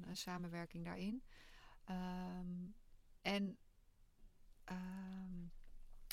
een, 0.02 0.16
samenwerking 0.16 0.84
daarin. 0.84 1.22
Ehm, 1.84 2.66
en 3.22 3.58
ehm, 4.64 5.44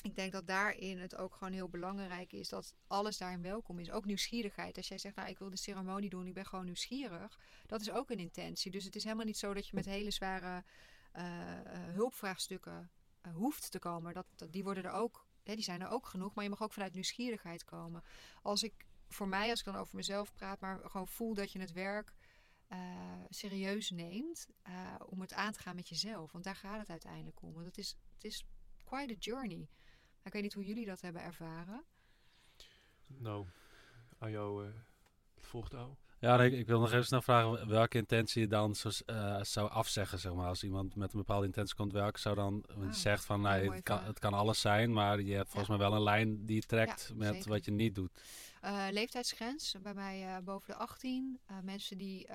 ik 0.02 0.14
denk 0.16 0.32
dat 0.32 0.46
daarin 0.46 0.98
het 0.98 1.16
ook 1.16 1.34
gewoon 1.34 1.52
heel 1.52 1.68
belangrijk 1.68 2.32
is 2.32 2.48
dat 2.48 2.74
alles 2.86 3.18
daarin 3.18 3.42
welkom 3.42 3.78
is. 3.78 3.90
Ook 3.90 4.04
nieuwsgierigheid. 4.04 4.76
Als 4.76 4.88
jij 4.88 4.98
zegt, 4.98 5.16
nou 5.16 5.28
ik 5.28 5.38
wil 5.38 5.50
de 5.50 5.56
ceremonie 5.56 6.10
doen, 6.10 6.26
ik 6.26 6.34
ben 6.34 6.46
gewoon 6.46 6.64
nieuwsgierig. 6.64 7.38
Dat 7.66 7.80
is 7.80 7.90
ook 7.90 8.10
een 8.10 8.18
intentie. 8.18 8.70
Dus 8.70 8.84
het 8.84 8.96
is 8.96 9.04
helemaal 9.04 9.24
niet 9.24 9.38
zo 9.38 9.54
dat 9.54 9.66
je 9.66 9.74
met 9.74 9.84
hele 9.84 10.10
zware 10.10 10.64
eh, 11.12 11.60
eh, 11.60 11.94
hulpvraagstukken 11.94 12.90
eh, 13.20 13.34
hoeft 13.34 13.70
te 13.70 13.78
komen. 13.78 14.14
Dat, 14.14 14.26
dat, 14.34 14.52
die 14.52 14.64
worden 14.64 14.84
er 14.84 14.90
ook, 14.90 15.26
hè, 15.42 15.54
die 15.54 15.64
zijn 15.64 15.80
er 15.80 15.88
ook 15.88 16.06
genoeg. 16.06 16.34
Maar 16.34 16.44
je 16.44 16.50
mag 16.50 16.62
ook 16.62 16.72
vanuit 16.72 16.94
nieuwsgierigheid 16.94 17.64
komen. 17.64 18.02
Als 18.42 18.62
ik 18.62 18.86
voor 19.08 19.28
mij, 19.28 19.50
als 19.50 19.58
ik 19.58 19.64
dan 19.64 19.76
over 19.76 19.96
mezelf 19.96 20.32
praat, 20.32 20.60
maar 20.60 20.80
gewoon 20.84 21.08
voel 21.08 21.34
dat 21.34 21.52
je 21.52 21.60
het 21.60 21.72
werk 21.72 22.12
eh, 22.72 23.24
serieus 23.28 23.90
neemt 23.90 24.48
eh, 24.62 24.94
om 25.06 25.20
het 25.20 25.32
aan 25.32 25.52
te 25.52 25.58
gaan 25.58 25.74
met 25.74 25.88
jezelf. 25.88 26.32
Want 26.32 26.44
daar 26.44 26.56
gaat 26.56 26.78
het 26.78 26.90
uiteindelijk 26.90 27.42
om. 27.42 27.52
Want 27.52 27.66
het 27.66 27.78
is, 27.78 27.96
het 28.14 28.24
is 28.24 28.46
quite 28.84 29.12
a 29.12 29.16
journey. 29.18 29.68
ik 30.22 30.32
weet 30.32 30.42
niet 30.42 30.52
hoe 30.52 30.64
jullie 30.64 30.86
dat 30.86 31.00
hebben 31.00 31.22
ervaren. 31.22 31.84
Nou, 33.06 33.46
aan 34.18 34.30
jou, 34.30 34.66
uh, 34.66 34.74
volgt 35.36 35.72
jou. 35.72 35.94
Ja, 36.22 36.40
ik, 36.40 36.52
ik, 36.52 36.66
wil 36.66 36.80
nog 36.80 36.92
even 36.92 37.04
snel 37.04 37.22
vragen 37.22 37.68
welke 37.68 37.98
intentie 37.98 38.40
je 38.40 38.48
dan 38.48 38.74
zo, 38.74 38.88
uh, 39.06 39.42
zou 39.42 39.70
afzeggen, 39.70 40.18
zeg 40.18 40.34
maar. 40.34 40.48
Als 40.48 40.62
iemand 40.62 40.96
met 40.96 41.12
een 41.12 41.18
bepaalde 41.18 41.46
intentie 41.46 41.74
komt, 41.74 41.92
welke 41.92 42.18
zou 42.18 42.34
dan 42.34 42.64
ah, 42.68 42.92
zegt 42.92 43.24
van, 43.24 43.40
nee, 43.40 43.70
het 43.70 43.82
kan, 43.82 44.02
het 44.04 44.18
kan, 44.18 44.34
alles 44.34 44.60
zijn, 44.60 44.92
maar 44.92 45.20
je 45.20 45.34
hebt 45.34 45.48
volgens 45.48 45.68
mij 45.68 45.78
wel 45.78 45.94
een 45.96 46.02
lijn 46.02 46.44
die 46.44 46.54
je 46.54 46.62
trekt 46.62 47.12
met 47.14 47.46
wat 47.46 47.64
je 47.64 47.70
niet 47.70 47.94
doet. 47.94 48.10
Uh, 48.64 48.86
leeftijdsgrens, 48.90 49.74
bij 49.82 49.94
mij 49.94 50.22
uh, 50.22 50.38
boven 50.44 50.66
de 50.66 50.76
18. 50.76 51.40
mensen 51.62 51.98
die 51.98 52.26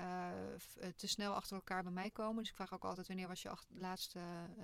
te 0.96 1.08
snel 1.08 1.32
achter 1.32 1.56
elkaar 1.56 1.82
bij 1.82 1.92
mij 1.92 2.10
komen. 2.10 2.38
Dus 2.38 2.48
ik 2.48 2.56
vraag 2.56 2.74
ook 2.74 2.84
altijd, 2.84 3.06
wanneer 3.06 3.28
was 3.28 3.42
je 3.42 3.50
laatste 3.68 4.20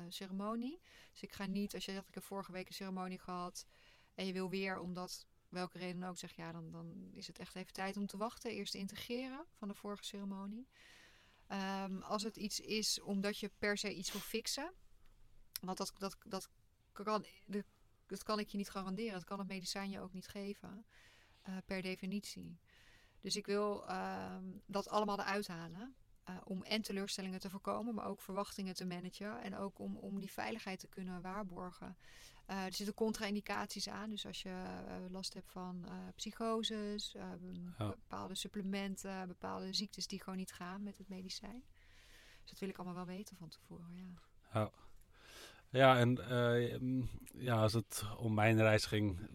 ceremonie? 0.08 0.80
Dus 1.12 1.22
ik 1.22 1.32
ga 1.32 1.46
niet, 1.46 1.74
als 1.74 1.84
je 1.84 1.92
zegt, 1.92 2.08
ik 2.08 2.14
heb 2.14 2.24
vorige 2.24 2.52
week 2.52 2.68
een 2.68 2.74
ceremonie 2.74 3.18
gehad 3.18 3.66
en 4.14 4.26
je 4.26 4.32
wil 4.32 4.50
weer, 4.50 4.78
omdat 4.78 5.26
welke 5.54 5.78
reden 5.78 6.02
ook, 6.02 6.18
zeg 6.18 6.36
ja, 6.36 6.52
dan, 6.52 6.70
dan 6.70 7.10
is 7.12 7.26
het 7.26 7.38
echt 7.38 7.54
even 7.54 7.72
tijd 7.72 7.96
om 7.96 8.06
te 8.06 8.16
wachten. 8.16 8.50
Eerst 8.50 8.74
integreren 8.74 9.44
van 9.52 9.68
de 9.68 9.74
vorige 9.74 10.04
ceremonie. 10.04 10.68
Um, 11.48 12.02
als 12.02 12.22
het 12.22 12.36
iets 12.36 12.60
is 12.60 13.00
omdat 13.00 13.38
je 13.38 13.50
per 13.58 13.78
se 13.78 13.94
iets 13.94 14.12
wil 14.12 14.20
fixen, 14.20 14.72
want 15.60 15.78
dat, 15.78 15.92
dat, 15.98 16.16
dat, 16.24 16.48
kan, 16.92 17.24
dat 18.06 18.22
kan 18.22 18.38
ik 18.38 18.48
je 18.48 18.56
niet 18.56 18.70
garanderen. 18.70 19.12
Dat 19.12 19.24
kan 19.24 19.38
het 19.38 19.48
medicijn 19.48 19.90
je 19.90 20.00
ook 20.00 20.12
niet 20.12 20.28
geven, 20.28 20.86
uh, 21.48 21.56
per 21.64 21.82
definitie. 21.82 22.58
Dus 23.20 23.36
ik 23.36 23.46
wil 23.46 23.90
um, 23.90 24.62
dat 24.66 24.88
allemaal 24.88 25.20
eruit 25.20 25.48
halen. 25.48 25.94
Uh, 26.28 26.36
om 26.44 26.62
en 26.62 26.82
teleurstellingen 26.82 27.40
te 27.40 27.50
voorkomen, 27.50 27.94
maar 27.94 28.06
ook 28.06 28.20
verwachtingen 28.20 28.74
te 28.74 28.86
managen. 28.86 29.42
En 29.42 29.56
ook 29.56 29.78
om, 29.78 29.96
om 29.96 30.20
die 30.20 30.32
veiligheid 30.32 30.78
te 30.78 30.88
kunnen 30.88 31.22
waarborgen. 31.22 31.96
Uh, 32.50 32.64
er 32.64 32.72
zitten 32.72 32.94
contra-indicaties 32.94 33.88
aan. 33.88 34.10
Dus 34.10 34.26
als 34.26 34.42
je 34.42 34.48
uh, 34.48 35.10
last 35.10 35.34
hebt 35.34 35.50
van 35.50 35.86
psychoses, 36.14 37.14
oh. 37.78 37.88
bepaalde 37.88 38.34
supplementen, 38.34 39.28
bepaalde 39.28 39.72
ziektes 39.72 40.06
die 40.06 40.22
gewoon 40.22 40.38
niet 40.38 40.52
gaan 40.52 40.82
met 40.82 40.98
het 40.98 41.08
medicijn. 41.08 41.64
Dus 42.40 42.50
dat 42.50 42.58
wil 42.58 42.68
ik 42.68 42.76
allemaal 42.76 43.06
wel 43.06 43.16
weten 43.16 43.36
van 43.36 43.48
tevoren. 43.48 44.18
Ja, 44.52 44.64
oh. 44.64 44.72
ja 45.68 45.98
en 45.98 47.08
ja, 47.34 47.62
als 47.62 47.72
het 47.72 48.04
om 48.16 48.34
mijn 48.34 48.56
reis 48.56 48.84
ging, 48.84 49.28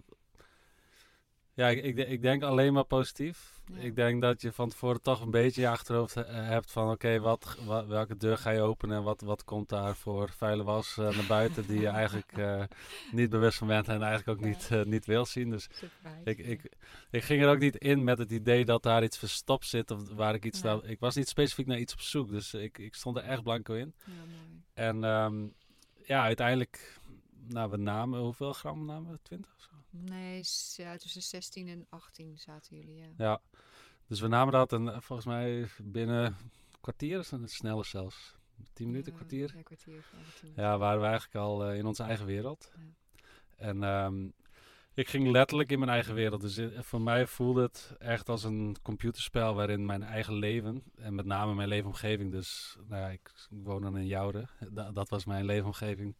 ja, 1.59 1.67
ik, 1.67 1.83
ik, 1.83 2.07
ik, 2.07 2.21
denk 2.21 2.43
alleen 2.43 2.73
maar 2.73 2.83
positief. 2.83 3.61
Ik 3.73 3.95
denk 3.95 4.21
dat 4.21 4.41
je 4.41 4.51
van 4.51 4.69
tevoren 4.69 5.01
toch 5.01 5.21
een 5.21 5.31
beetje 5.31 5.61
je 5.61 5.69
achterhoofd 5.69 6.15
hebt 6.25 6.71
van 6.71 6.91
oké, 6.91 7.19
wat, 7.19 7.57
welke 7.87 8.17
deur 8.17 8.37
ga 8.37 8.49
je 8.49 8.61
openen 8.61 8.97
en 8.97 9.03
wat, 9.03 9.21
wat 9.21 9.43
komt 9.43 9.69
daar 9.69 9.95
voor 9.95 10.29
vuile 10.29 10.63
was 10.63 10.97
uh, 10.99 11.15
naar 11.15 11.25
buiten 11.27 11.67
die 11.67 11.79
je 11.79 11.87
eigenlijk 11.87 12.37
uh, 12.37 12.63
niet 13.11 13.29
bewust 13.29 13.57
van 13.57 13.67
bent 13.67 13.87
en 13.87 14.01
eigenlijk 14.01 14.39
ook 14.39 14.45
niet, 14.45 14.69
uh, 14.71 14.83
niet 14.83 15.05
wil 15.05 15.25
zien. 15.25 15.49
Dus 15.49 15.69
ik, 16.23 16.37
ik, 16.37 16.61
ik 17.09 17.23
ging 17.23 17.41
er 17.41 17.49
ook 17.49 17.59
niet 17.59 17.75
in 17.75 18.03
met 18.03 18.17
het 18.17 18.31
idee 18.31 18.65
dat 18.65 18.83
daar 18.83 19.03
iets 19.03 19.17
verstopt 19.17 19.65
zit 19.65 19.91
of 19.91 20.09
waar 20.09 20.33
ik 20.33 20.45
iets 20.45 20.61
ja. 20.61 20.79
Ik 20.83 20.99
was 20.99 21.15
niet 21.15 21.27
specifiek 21.27 21.67
naar 21.67 21.79
iets 21.79 21.93
op 21.93 22.01
zoek, 22.01 22.29
dus 22.29 22.53
ik, 22.53 22.77
ik 22.77 22.95
stond 22.95 23.17
er 23.17 23.23
echt 23.23 23.43
blanco 23.43 23.73
in. 23.73 23.93
Ja, 24.05 24.13
en 24.73 25.03
um, 25.03 25.53
ja, 26.05 26.23
uiteindelijk, 26.23 26.99
nou, 27.47 27.69
we 27.69 27.77
namen, 27.77 28.19
hoeveel 28.19 28.53
gram 28.53 28.85
namen 28.85 29.11
we? 29.11 29.19
20 29.23 29.51
of 29.55 29.61
zo? 29.61 29.68
Nee, 29.89 30.41
ja, 30.75 30.97
tussen 30.97 31.21
16 31.21 31.67
en 31.67 31.85
18 31.89 32.37
zaten 32.37 32.77
jullie, 32.77 32.95
ja. 32.95 33.07
Ja, 33.17 33.41
dus 34.07 34.19
we 34.19 34.27
namen 34.27 34.53
dat 34.53 34.73
en 34.73 34.87
eh, 34.87 34.99
volgens 34.99 35.27
mij 35.27 35.67
binnen 35.83 36.25
een 36.25 36.35
kwartier, 36.81 37.27
sneller 37.45 37.85
zelfs. 37.85 38.37
10 38.73 38.87
minuten, 38.87 39.13
kwartier. 39.13 39.53
Ja, 39.55 39.61
kwartier. 39.61 40.05
Ja, 40.55 40.77
waren 40.77 40.99
we 41.01 41.07
eigenlijk 41.07 41.35
al 41.35 41.69
uh, 41.69 41.77
in 41.77 41.85
onze 41.85 42.03
eigen 42.03 42.25
wereld. 42.25 42.71
Ja. 42.75 42.81
En 43.55 43.83
um, 43.83 44.33
ik 44.93 45.09
ging 45.09 45.31
letterlijk 45.31 45.71
in 45.71 45.79
mijn 45.79 45.91
eigen 45.91 46.13
wereld. 46.13 46.41
Dus 46.41 46.57
eh, 46.57 46.81
voor 46.81 47.01
mij 47.01 47.27
voelde 47.27 47.61
het 47.61 47.95
echt 47.99 48.29
als 48.29 48.43
een 48.43 48.75
computerspel 48.81 49.55
waarin 49.55 49.85
mijn 49.85 50.03
eigen 50.03 50.33
leven, 50.33 50.83
en 50.95 51.15
met 51.15 51.25
name 51.25 51.53
mijn 51.53 51.67
leefomgeving, 51.67 52.31
dus 52.31 52.77
nou 52.87 53.01
ja, 53.01 53.09
ik, 53.09 53.31
ik 53.49 53.63
woon 53.63 53.81
dan 53.81 53.97
in 53.97 54.07
Jouden, 54.07 54.49
dat, 54.69 54.95
dat 54.95 55.09
was 55.09 55.25
mijn 55.25 55.45
leefomgeving, 55.45 56.15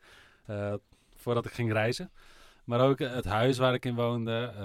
uh, 0.49 0.73
voordat 1.15 1.45
ik 1.45 1.51
ging 1.51 1.71
reizen. 1.71 2.11
Maar 2.69 2.81
ook 2.81 2.99
het 2.99 3.25
huis 3.25 3.57
waar 3.57 3.73
ik 3.73 3.85
in 3.85 3.95
woonde, 3.95 4.51
uh, 4.53 4.61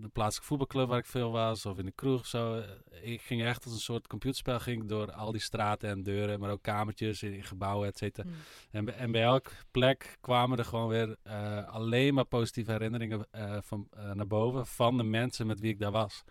de 0.00 0.08
plaatselijke 0.12 0.46
voetbalclub 0.46 0.88
waar 0.88 0.98
ik 0.98 1.06
veel 1.06 1.30
was, 1.30 1.66
of 1.66 1.78
in 1.78 1.84
de 1.84 1.92
kroeg 1.92 2.20
of 2.20 2.26
zo. 2.26 2.62
Ik 3.02 3.20
ging 3.20 3.44
echt 3.44 3.64
als 3.64 3.72
een 3.72 3.80
soort 3.80 4.06
computerspel 4.06 4.60
ging 4.60 4.88
door 4.88 5.12
al 5.12 5.32
die 5.32 5.40
straten 5.40 5.88
en 5.88 6.02
deuren, 6.02 6.40
maar 6.40 6.50
ook 6.50 6.62
kamertjes 6.62 7.22
in, 7.22 7.44
gebouwen, 7.44 7.88
et 7.88 7.98
cetera. 7.98 8.28
Hmm. 8.28 8.36
En, 8.70 8.98
en, 8.98 9.10
bij 9.12 9.22
elke 9.22 9.50
plek 9.70 10.16
kwamen 10.20 10.58
er 10.58 10.64
gewoon 10.64 10.88
weer 10.88 11.16
uh, 11.26 11.68
alleen 11.68 12.14
maar 12.14 12.24
positieve 12.24 12.72
herinneringen 12.72 13.26
uh, 13.34 13.56
van, 13.60 13.88
naar 14.14 14.26
boven 14.26 14.66
van 14.66 14.96
de 14.96 15.04
mensen 15.04 15.46
met 15.46 15.60
wie 15.60 15.72
ik 15.72 15.78
daar 15.78 15.92
was. 15.92 16.24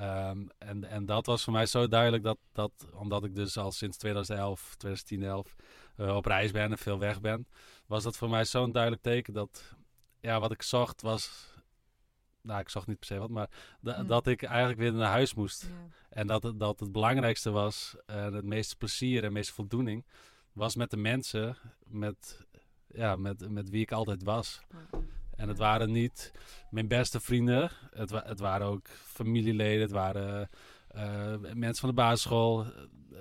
Um, 0.00 0.48
en, 0.58 0.84
en 0.84 1.06
dat 1.06 1.26
was 1.26 1.44
voor 1.44 1.52
mij 1.52 1.66
zo 1.66 1.88
duidelijk 1.88 2.22
dat, 2.22 2.38
dat 2.52 2.72
omdat 2.92 3.24
ik 3.24 3.34
dus 3.34 3.56
al 3.56 3.72
sinds 3.72 3.96
2011, 3.96 4.74
2010, 4.76 5.22
11 5.22 5.56
op 6.16 6.26
reis 6.26 6.50
ben 6.50 6.70
en 6.70 6.78
veel 6.78 6.98
weg 6.98 7.20
ben, 7.20 7.46
was 7.86 8.02
dat 8.02 8.16
voor 8.16 8.30
mij 8.30 8.44
zo'n 8.44 8.72
duidelijk 8.72 9.02
teken 9.02 9.32
dat 9.32 9.76
ja, 10.20 10.40
wat 10.40 10.52
ik 10.52 10.62
zocht 10.62 11.02
was. 11.02 11.54
Nou, 12.40 12.60
ik 12.60 12.68
zocht 12.68 12.86
niet 12.86 12.98
per 12.98 13.06
se 13.06 13.18
wat, 13.18 13.30
maar 13.30 13.48
hmm. 13.80 14.06
dat 14.06 14.26
ik 14.26 14.42
eigenlijk 14.42 14.78
weer 14.78 14.92
naar 14.92 15.10
huis 15.10 15.34
moest. 15.34 15.70
En 16.08 16.26
dat 16.26 16.42
het, 16.42 16.60
dat 16.60 16.80
het 16.80 16.92
belangrijkste 16.92 17.50
was, 17.50 17.96
uh, 18.10 18.24
het 18.24 18.44
meeste 18.44 18.76
plezier 18.76 19.24
en 19.24 19.32
meeste 19.32 19.52
voldoening, 19.52 20.04
was 20.52 20.76
met 20.76 20.90
de 20.90 20.96
mensen 20.96 21.56
met, 21.86 22.46
ja, 22.86 23.16
met, 23.16 23.50
met 23.50 23.70
wie 23.70 23.82
ik 23.82 23.92
altijd 23.92 24.22
was. 24.22 24.60
En 25.36 25.48
het 25.48 25.58
waren 25.58 25.92
niet 25.92 26.32
mijn 26.70 26.88
beste 26.88 27.20
vrienden, 27.20 27.70
het, 27.90 28.10
het 28.10 28.40
waren 28.40 28.66
ook 28.66 28.88
familieleden, 28.88 29.80
het 29.80 29.90
waren 29.90 30.48
uh, 30.96 31.34
mensen 31.54 31.80
van 31.80 31.88
de 31.88 31.94
basisschool, 31.94 32.64
eh, 32.64 32.70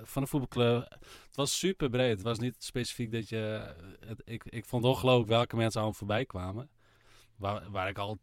van 0.04 0.22
de 0.24 0.28
voetbalclub. 0.28 0.90
Het 1.26 1.36
was 1.36 1.60
super 1.60 1.90
breed. 1.90 2.12
Het 2.12 2.22
was 2.22 2.40
niet 2.40 2.56
specifiek 2.64 3.12
dat 3.12 3.30
je. 3.30 3.74
Het, 4.06 4.22
ik, 4.26 4.44
ik 4.44 4.66
vond 4.66 4.84
ongelooflijk 4.84 5.30
welke 5.30 5.56
mensen 5.56 5.80
allemaal 5.80 5.98
voorbij 5.98 6.26
kwamen. 6.26 6.70
Waar, 7.38 7.72
waar 7.72 7.90
ik 7.90 7.98
al 7.98 8.18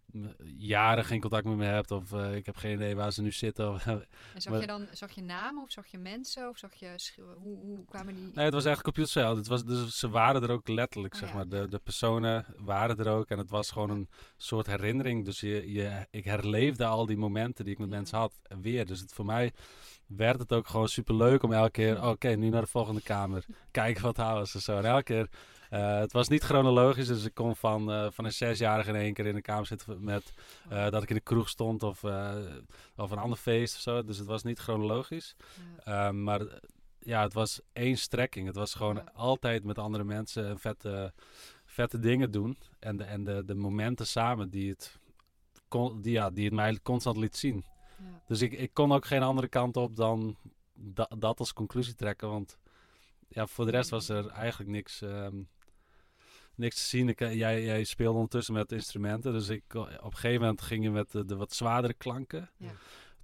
jaren 0.57 1.05
geen 1.05 1.21
contact 1.21 1.45
met 1.45 1.57
me 1.57 1.65
heb. 1.65 1.91
Of 1.91 2.13
uh, 2.13 2.35
ik 2.35 2.47
heb 2.47 2.57
geen 2.57 2.75
idee 2.75 2.97
waar 2.97 3.13
ze 3.13 3.23
nu 3.23 3.33
zitten. 3.33 3.81
en 3.85 4.43
zag 4.43 4.61
je 4.61 4.67
dan 4.67 4.87
zag 4.93 5.11
je 5.11 5.23
namen 5.23 5.63
of 5.63 5.71
zag 5.71 5.87
je 5.87 5.99
mensen? 5.99 6.49
Of 6.49 6.59
zag 6.59 6.75
je 6.75 6.95
hoe, 7.37 7.57
hoe 7.57 7.85
kwamen 7.85 8.15
die? 8.15 8.31
Nee, 8.35 8.45
het 8.45 8.55
was 8.55 8.65
echt 8.65 8.83
computercel. 8.83 9.37
Het 9.37 9.47
was, 9.47 9.65
dus 9.65 9.99
ze 9.99 10.09
waren 10.09 10.43
er 10.43 10.51
ook 10.51 10.69
letterlijk, 10.69 11.15
oh, 11.15 11.21
zeg 11.21 11.35
maar. 11.35 11.49
De, 11.49 11.69
de 11.69 11.79
personen 11.79 12.47
waren 12.57 12.99
er 12.99 13.09
ook. 13.09 13.29
En 13.29 13.39
het 13.39 13.51
was 13.51 13.71
gewoon 13.71 13.91
een 13.91 14.09
soort 14.37 14.67
herinnering. 14.67 15.25
Dus 15.25 15.41
je, 15.41 15.73
je, 15.73 16.07
ik 16.11 16.25
herleefde 16.25 16.85
al 16.85 17.07
die 17.07 17.17
momenten 17.17 17.65
die 17.65 17.75
ik 17.75 17.81
met 17.81 17.89
mensen 17.89 18.19
had 18.19 18.33
weer. 18.61 18.87
Dus 18.87 19.01
het, 19.01 19.13
voor 19.13 19.25
mij 19.25 19.53
werd 20.07 20.39
het 20.39 20.53
ook 20.53 20.69
gewoon 20.69 20.89
super 20.89 21.15
leuk 21.15 21.43
om 21.43 21.53
elke 21.53 21.71
keer... 21.71 22.09
Oké, 22.09 22.29
nu 22.29 22.49
naar 22.49 22.61
de 22.61 22.67
volgende 22.67 23.03
kamer. 23.03 23.45
Kijken 23.71 24.03
wat 24.03 24.17
houden 24.17 24.49
ze 24.49 24.61
zo. 24.61 24.77
En 24.77 24.85
elke 24.85 25.03
keer 25.03 25.29
uh, 25.73 25.99
het 25.99 26.13
was 26.13 26.29
niet 26.29 26.43
chronologisch, 26.43 27.07
dus 27.07 27.25
ik 27.25 27.35
kon 27.35 27.57
van, 27.57 27.91
uh, 27.91 28.11
van 28.11 28.25
een 28.25 28.33
zesjarige 28.33 28.89
in 28.91 28.97
één 28.97 29.15
keer 29.15 29.27
in 29.27 29.35
de 29.35 29.41
kamer 29.41 29.67
zitten 29.67 30.05
met 30.05 30.33
uh, 30.73 30.91
dat 30.91 31.03
ik 31.03 31.09
in 31.09 31.15
de 31.15 31.21
kroeg 31.21 31.49
stond 31.49 31.83
of, 31.83 32.05
of 32.97 33.11
een 33.11 33.19
ander 33.19 33.39
feest 33.39 33.75
of 33.75 33.81
zo. 33.81 34.05
Dus 34.05 34.19
het 34.19 34.27
was 34.27 34.43
niet 34.43 34.59
chronologisch. 34.59 35.37
Ja. 35.85 36.09
Um, 36.09 36.23
maar 36.23 36.41
ja, 36.99 37.23
het 37.23 37.33
was 37.33 37.61
één 37.73 37.97
strekking. 37.97 38.47
Het 38.47 38.57
was 38.57 38.75
gewoon 38.75 38.95
ja. 38.95 39.05
altijd 39.15 39.65
met 39.65 39.79
andere 39.79 40.05
mensen 40.05 40.59
vette, 40.59 41.13
vette 41.65 41.99
dingen 41.99 42.31
doen. 42.31 42.59
En, 42.79 42.97
de, 42.97 43.05
en 43.05 43.25
de, 43.25 43.45
de 43.45 43.55
momenten 43.55 44.07
samen 44.07 44.51
die 44.51 44.71
het, 44.71 44.99
kon, 45.69 46.01
die, 46.01 46.13
ja, 46.13 46.31
die 46.31 46.45
het 46.45 46.55
mij 46.55 46.79
constant 46.83 47.17
liet 47.17 47.37
zien. 47.37 47.65
Ja. 47.99 48.23
Dus 48.27 48.43
ik, 48.43 48.53
ik 48.53 48.71
kon 48.75 48.93
ook 48.93 49.07
geen 49.07 49.23
andere 49.23 49.49
kant 49.49 49.77
op 49.77 49.97
dan 49.97 50.37
da, 50.75 51.11
dat 51.19 51.39
als 51.39 51.53
conclusie 51.53 51.95
trekken. 51.95 52.31
Want 52.31 52.59
ja, 53.29 53.47
voor 53.47 53.65
de 53.65 53.71
rest 53.71 53.91
was 53.91 54.09
er 54.09 54.27
eigenlijk 54.27 54.71
niks. 54.71 55.01
Um, 55.01 55.49
niks 56.63 56.77
te 56.77 56.89
zien. 56.89 57.09
Ik, 57.09 57.21
eh, 57.21 57.35
jij, 57.35 57.65
jij 57.65 57.85
speelde 57.85 58.15
ondertussen 58.15 58.55
met 58.55 58.73
instrumenten. 58.73 59.33
Dus 59.33 59.49
ik, 59.49 59.75
op 59.75 59.87
een 59.87 60.15
gegeven 60.15 60.41
moment 60.41 60.63
ging 60.63 60.85
je 60.85 60.91
met 60.91 61.11
de, 61.11 61.25
de 61.25 61.37
wat 61.37 61.55
zwaardere 61.55 61.95
klanken. 61.95 62.51
Ja. 62.57 62.71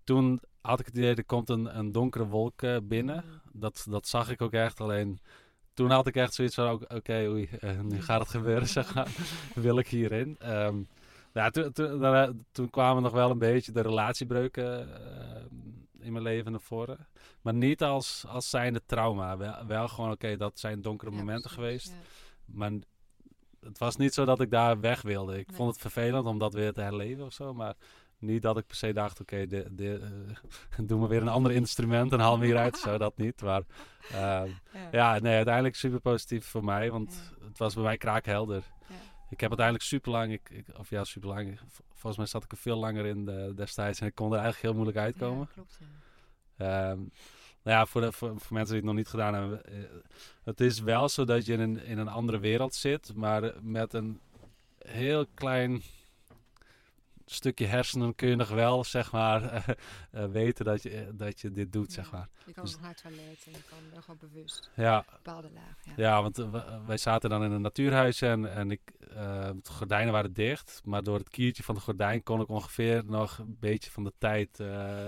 Toen 0.04 0.40
had 0.60 0.80
ik 0.80 0.86
het 0.86 0.96
idee, 0.96 1.14
er 1.14 1.24
komt 1.24 1.48
een, 1.48 1.78
een 1.78 1.92
donkere 1.92 2.26
wolk 2.26 2.62
uh, 2.62 2.76
binnen. 2.82 3.24
Mm. 3.26 3.60
Dat, 3.60 3.86
dat 3.90 4.08
zag 4.08 4.30
ik 4.30 4.42
ook 4.42 4.52
echt. 4.52 4.80
Alleen 4.80 5.18
toen 5.74 5.90
had 5.90 6.06
ik 6.06 6.16
echt 6.16 6.34
zoiets 6.34 6.54
van, 6.54 6.72
oké, 6.72 6.94
okay, 6.94 7.26
oei, 7.26 7.48
uh, 7.60 7.80
nu 7.80 8.02
gaat 8.02 8.20
het 8.20 8.28
gebeuren, 8.28 8.68
zeg 8.68 8.94
maar. 8.94 9.08
Wil 9.54 9.78
ik 9.78 9.88
hierin? 9.88 10.36
Um, 10.44 10.88
ja, 11.32 11.50
toen, 11.50 11.72
toen, 11.72 12.46
toen, 12.52 12.70
kwamen 12.70 13.02
nog 13.02 13.12
wel 13.12 13.30
een 13.30 13.38
beetje 13.38 13.72
de 13.72 13.80
relatiebreuken 13.80 14.88
in 16.00 16.12
mijn 16.12 16.24
leven 16.24 16.50
naar 16.50 16.60
voren. 16.60 17.06
Maar 17.42 17.54
niet 17.54 17.82
als, 17.82 18.24
als 18.28 18.50
zijnde 18.50 18.82
trauma. 18.86 19.36
Wel, 19.36 19.66
wel 19.66 19.88
gewoon, 19.88 20.10
oké, 20.10 20.36
dat 20.36 20.58
zijn 20.58 20.82
donkere 20.82 21.10
momenten 21.10 21.50
geweest. 21.50 21.92
Maar 22.44 22.72
het 23.68 23.78
was 23.78 23.96
niet 23.96 24.14
zo 24.14 24.24
dat 24.24 24.40
ik 24.40 24.50
daar 24.50 24.80
weg 24.80 25.02
wilde. 25.02 25.38
Ik 25.38 25.48
vond 25.52 25.70
het 25.72 25.80
vervelend 25.80 26.26
om 26.26 26.38
dat 26.38 26.52
weer 26.54 26.72
te 26.72 26.80
herleven 26.80 27.24
of 27.24 27.32
zo. 27.32 27.54
Maar 27.54 27.74
niet 28.18 28.42
dat 28.42 28.58
ik 28.58 28.66
per 28.66 28.76
se 28.76 28.92
dacht, 28.92 29.20
oké, 29.20 29.46
de, 29.46 29.66
de, 29.70 30.00
eh, 30.78 30.78
doe 30.86 30.98
maar 30.98 31.08
weer 31.08 31.22
een 31.22 31.28
ander 31.28 31.52
instrument 31.52 32.12
en 32.12 32.20
haal 32.20 32.38
me 32.38 32.44
hieruit. 32.44 32.78
Zo 32.78 32.98
dat 32.98 33.16
niet. 33.16 33.42
Maar 33.42 33.62
ehm, 34.12 34.48
Ja. 34.72 34.88
ja, 34.92 35.18
nee, 35.18 35.34
uiteindelijk 35.36 35.74
super 35.74 36.00
positief 36.00 36.46
voor 36.46 36.64
mij. 36.64 36.90
Want 36.90 37.32
Ja. 37.40 37.46
het 37.46 37.58
was 37.58 37.74
bij 37.74 37.82
mij 37.84 37.96
kraakhelder. 37.96 38.62
Ja. 38.88 38.94
Ik 39.30 39.40
heb 39.40 39.48
uiteindelijk 39.48 39.86
super 39.86 40.10
lang, 40.10 40.32
ik, 40.32 40.50
ik, 40.50 40.66
of 40.78 40.90
ja, 40.90 41.04
super 41.04 41.28
lang. 41.28 41.58
Volgens 41.88 42.16
mij 42.16 42.26
zat 42.26 42.44
ik 42.44 42.52
er 42.52 42.58
veel 42.58 42.76
langer 42.78 43.06
in 43.06 43.28
eh, 43.28 43.56
destijds 43.56 44.00
en 44.00 44.06
ik 44.06 44.14
kon 44.14 44.26
er 44.32 44.38
eigenlijk 44.38 44.62
heel 44.62 44.74
moeilijk 44.74 44.98
uitkomen. 44.98 45.48
Klopt. 45.54 45.78
Ja. 46.58 46.96
Nou 47.68 47.80
ja, 47.80 47.86
voor, 47.86 48.12
voor, 48.12 48.36
mensen 48.50 48.66
die 48.66 48.76
het 48.76 48.84
nog 48.84 48.94
niet 48.94 49.08
gedaan 49.08 49.34
hebben. 49.34 49.64
eh, 49.64 49.74
het 50.44 50.60
is 50.60 50.80
wel 50.80 51.08
zo 51.08 51.24
dat 51.24 51.46
je 51.46 51.52
in 51.52 51.60
een, 51.60 51.84
in 51.84 51.98
een 51.98 52.08
andere 52.08 52.38
wereld 52.38 52.74
zit, 52.74 53.14
maar 53.14 53.52
met 53.60 53.92
een 53.92 54.20
heel 54.78 55.26
klein 55.34 55.82
stukje 57.34 57.66
hersenen 57.66 58.14
kun 58.14 58.28
je 58.28 58.36
nog 58.36 58.48
wel, 58.48 58.84
zeg 58.84 59.12
maar, 59.12 59.42
eh, 59.52 59.68
eh, 60.10 60.30
weten 60.30 60.64
dat 60.64 60.82
je, 60.82 60.90
eh, 60.90 61.06
dat 61.12 61.40
je 61.40 61.50
dit 61.50 61.72
doet, 61.72 61.92
zeg 61.92 62.10
maar. 62.12 62.28
Je 62.46 62.52
kan 62.52 62.62
Dus- 62.64 62.72
nog 62.72 62.80
naar 62.80 62.90
het 62.90 63.02
toilet 63.02 63.42
en 63.46 63.52
je 63.52 63.58
kan 63.70 63.78
wel 63.92 64.00
gewoon 64.02 64.18
bewust. 64.32 64.70
Ja, 64.74 65.04
Bepaalde 65.22 65.48
laag. 65.54 65.76
Ja. 65.84 65.92
ja 65.96 66.22
want 66.22 66.46
wij 66.86 66.96
zaten 66.96 67.30
dan 67.30 67.44
in 67.44 67.50
een 67.52 67.60
natuurhuis 67.60 68.20
en, 68.22 68.54
en 68.54 68.70
ik, 68.70 68.80
eh, 69.14 69.48
de 69.62 69.70
gordijnen 69.70 70.12
waren 70.12 70.32
dicht, 70.32 70.80
maar 70.84 71.02
door 71.02 71.18
het 71.18 71.28
kiertje 71.28 71.62
van 71.62 71.74
de 71.74 71.80
gordijn 71.80 72.22
kon 72.22 72.40
ik 72.40 72.48
ongeveer 72.48 73.02
nog 73.06 73.38
een 73.38 73.56
beetje 73.60 73.90
van 73.90 74.04
de 74.04 74.12
tijd 74.18 74.60
eh, 74.60 74.66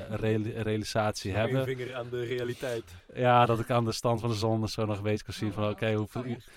reali- 0.08 0.52
realisatie 0.52 1.32
hebben. 1.32 1.64
vinger 1.64 1.94
aan 1.94 2.08
de 2.10 2.24
realiteit. 2.24 2.84
Ja, 3.14 3.46
dat 3.46 3.60
ik 3.60 3.70
aan 3.70 3.84
de 3.84 3.92
stand 3.92 4.20
van 4.20 4.28
de 4.28 4.34
zon 4.36 4.68
zo 4.68 4.86
nog 4.86 4.96
een 4.96 5.02
beetje 5.02 5.24
kon 5.24 5.34
zien 5.34 5.48
Oh, 5.48 5.54
van 5.54 5.62
wauw. 5.62 5.74
oké, 5.74 5.92
hoeveel 5.94 6.20
Oh, 6.20 6.26
uur... 6.28 6.36
echt? 6.36 6.48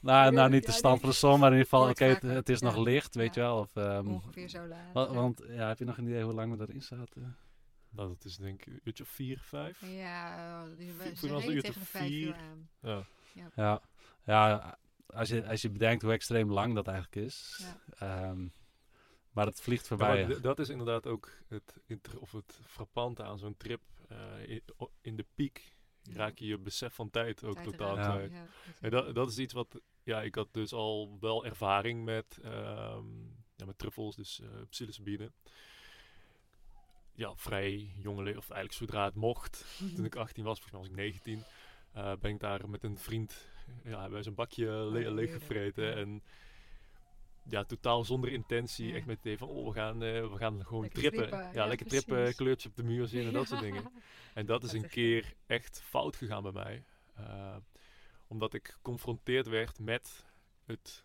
Nou, 0.00 0.32
nou, 0.32 0.50
niet 0.50 0.66
de 0.66 0.72
stand 0.72 1.00
van 1.00 1.08
de 1.08 1.14
zon, 1.14 1.38
maar 1.40 1.52
in 1.52 1.58
ieder 1.58 1.68
geval, 1.70 1.88
oké, 1.88 2.04
het, 2.26 2.48
is 2.48 2.60
nog 2.60 2.76
licht, 2.76 3.14
weet 3.14 3.34
Ja. 3.34 3.42
je 3.42 3.48
wel. 3.48 3.58
Of, 3.58 3.76
ehm, 3.76 4.06
Ongeveer 4.06 4.48
zo 4.48 4.66
laat. 4.66 5.01
Want 5.06 5.42
ja, 5.48 5.68
heb 5.68 5.78
je 5.78 5.84
nog 5.84 5.98
een 5.98 6.06
idee 6.06 6.22
hoe 6.24 6.32
lang 6.32 6.56
we 6.56 6.62
erin 6.68 6.82
zaten? 6.82 7.36
Nou, 7.88 8.08
dat 8.08 8.24
is 8.24 8.36
denk 8.36 8.60
ik 8.60 8.66
een 8.66 8.80
uurtje 8.84 9.04
of 9.04 9.10
vier, 9.10 9.38
vijf. 9.40 9.80
Ja, 9.80 10.66
die- 10.76 10.92
we 10.92 11.52
uur 11.52 11.62
tegen 11.62 11.80
de 11.80 11.86
vijf 11.86 12.10
uur 12.10 12.34
vier. 12.34 12.34
aan. 12.34 12.68
Ja. 12.80 13.04
Ja, 13.54 13.82
ja 14.24 14.78
als, 15.06 15.28
je, 15.28 15.46
als 15.46 15.62
je 15.62 15.70
bedenkt 15.70 16.02
hoe 16.02 16.12
extreem 16.12 16.52
lang 16.52 16.74
dat 16.74 16.86
eigenlijk 16.86 17.26
is. 17.26 17.60
Ja. 17.62 17.80
Ehm, 18.06 18.46
maar 19.30 19.46
het 19.46 19.60
vliegt 19.60 19.86
voorbij. 19.86 20.40
dat 20.40 20.58
is 20.58 20.68
inderdaad 20.68 21.06
ook 21.06 21.30
het, 21.48 21.76
inter- 21.86 22.20
of 22.20 22.32
het 22.32 22.60
frappante 22.66 23.22
aan 23.22 23.38
zo'n 23.38 23.56
trip. 23.56 23.82
Eh, 24.08 24.60
in, 25.00 25.16
de 25.16 25.26
piek 25.34 25.76
raak 26.12 26.38
je 26.38 26.46
je 26.46 26.58
besef 26.58 26.94
van 26.94 27.10
tijd 27.10 27.44
ook 27.44 27.54
Tijd 27.54 27.66
totaal 27.66 27.94
kwijt. 27.94 28.32
Ja, 28.32 28.46
En 28.80 28.90
dat, 28.90 29.14
dat 29.14 29.30
is 29.30 29.38
iets 29.38 29.52
wat, 29.52 29.80
ja, 30.02 30.22
ik 30.22 30.34
had 30.34 30.48
dus 30.52 30.72
al 30.72 31.16
wel 31.20 31.44
ervaring 31.44 32.04
met, 32.04 32.38
ehm 32.42 33.06
ja, 33.56 33.64
met 33.64 33.78
truffels, 33.78 34.16
dus 34.16 34.40
eh 34.40 34.48
psilocybine. 34.70 35.32
Ja, 37.14 37.34
vrij 37.36 37.92
jonge 37.98 38.22
le- 38.22 38.36
of 38.36 38.50
eigenlijk 38.50 38.72
zodra 38.72 39.04
het 39.04 39.14
mocht. 39.14 39.64
Toen 39.94 40.04
ik 40.04 40.16
18 40.16 40.44
was, 40.44 40.60
volgens 40.60 40.72
mij 40.72 40.80
was 40.80 40.88
ik 41.16 41.24
19, 41.24 41.44
eh, 41.92 42.12
ben 42.20 42.30
ik 42.30 42.40
daar 42.40 42.68
met 42.68 42.82
een 42.82 42.98
vriend, 42.98 43.50
ja, 43.84 43.90
hebben 43.90 44.12
wij 44.12 44.22
zo'n 44.22 44.34
bakje 44.34 44.66
le 44.70 45.00
ja, 45.00 45.10
leeggevreten. 45.10 45.94
En 45.96 46.22
ja, 47.48 47.64
totaal 47.64 48.04
zonder 48.04 48.32
intentie, 48.32 48.86
Ja. 48.88 48.94
echt 48.94 49.06
met 49.06 49.18
idee 49.18 49.38
van, 49.38 49.48
oh, 49.48 49.66
we 49.66 49.72
gaan, 49.72 50.02
eh, 50.02 50.30
we 50.30 50.36
gaan 50.36 50.64
gewoon 50.66 50.82
Lekker 50.82 51.00
trippen. 51.00 51.20
trippen, 51.28 51.46
Ja, 51.48 51.52
ja, 51.62 51.66
lekker 51.66 51.86
trippen, 51.86 52.34
kleurtje 52.34 52.68
op 52.68 52.76
de 52.76 52.82
muur 52.82 53.06
zien 53.06 53.26
en 53.26 53.32
dat 53.32 53.48
soort 53.48 53.60
dingen. 53.60 53.90
En 54.34 54.46
dat 54.46 54.64
is 54.64 54.72
een 54.72 54.88
keer 54.88 55.34
echt 55.46 55.82
fout 55.82 56.16
gegaan 56.16 56.42
bij 56.42 56.52
mij. 56.52 56.84
Omdat 58.26 58.54
ik 58.54 58.68
geconfronteerd 58.68 59.46
werd 59.46 59.78
met 59.78 60.24
het 60.64 61.04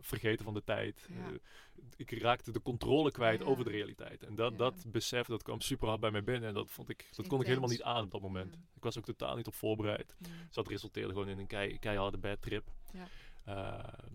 vergeten 0.00 0.44
van 0.44 0.54
de 0.54 0.64
tijd. 0.64 1.08
Ja. 1.08 1.26
Eh, 1.28 1.34
ik 1.96 2.10
raakte 2.20 2.52
de 2.52 2.62
controle 2.62 3.10
kwijt 3.10 3.40
Ja. 3.40 3.46
over 3.46 3.64
de 3.64 3.70
realiteit. 3.70 4.22
En 4.22 4.34
dat, 4.34 4.50
Ja. 4.52 4.58
dat 4.58 4.84
besef, 4.86 5.26
dat 5.26 5.42
kwam 5.42 5.60
super 5.60 5.88
hard 5.88 6.00
bij 6.00 6.10
mij 6.10 6.24
binnen. 6.24 6.48
En 6.48 6.54
dat, 6.54 6.70
vond 6.70 6.88
ik, 6.88 7.08
dat 7.12 7.26
kon 7.26 7.40
ik 7.40 7.46
helemaal 7.46 7.68
niet 7.68 7.82
aan 7.82 8.04
op 8.04 8.10
dat 8.10 8.20
moment. 8.20 8.54
Ik 8.74 8.82
was 8.82 8.98
ook 8.98 9.04
totaal 9.04 9.36
niet 9.36 9.46
op 9.46 9.54
voorbereid. 9.54 10.14
Dus 10.18 10.54
dat 10.54 10.68
resulteerde 10.68 11.12
gewoon 11.12 11.28
in 11.28 11.38
een 11.38 11.46
kei, 11.46 11.78
keiharde 11.78 12.18
bad 12.18 12.42
trip. 12.42 12.68
Ja. 12.92 13.06
Eh, 13.44 14.08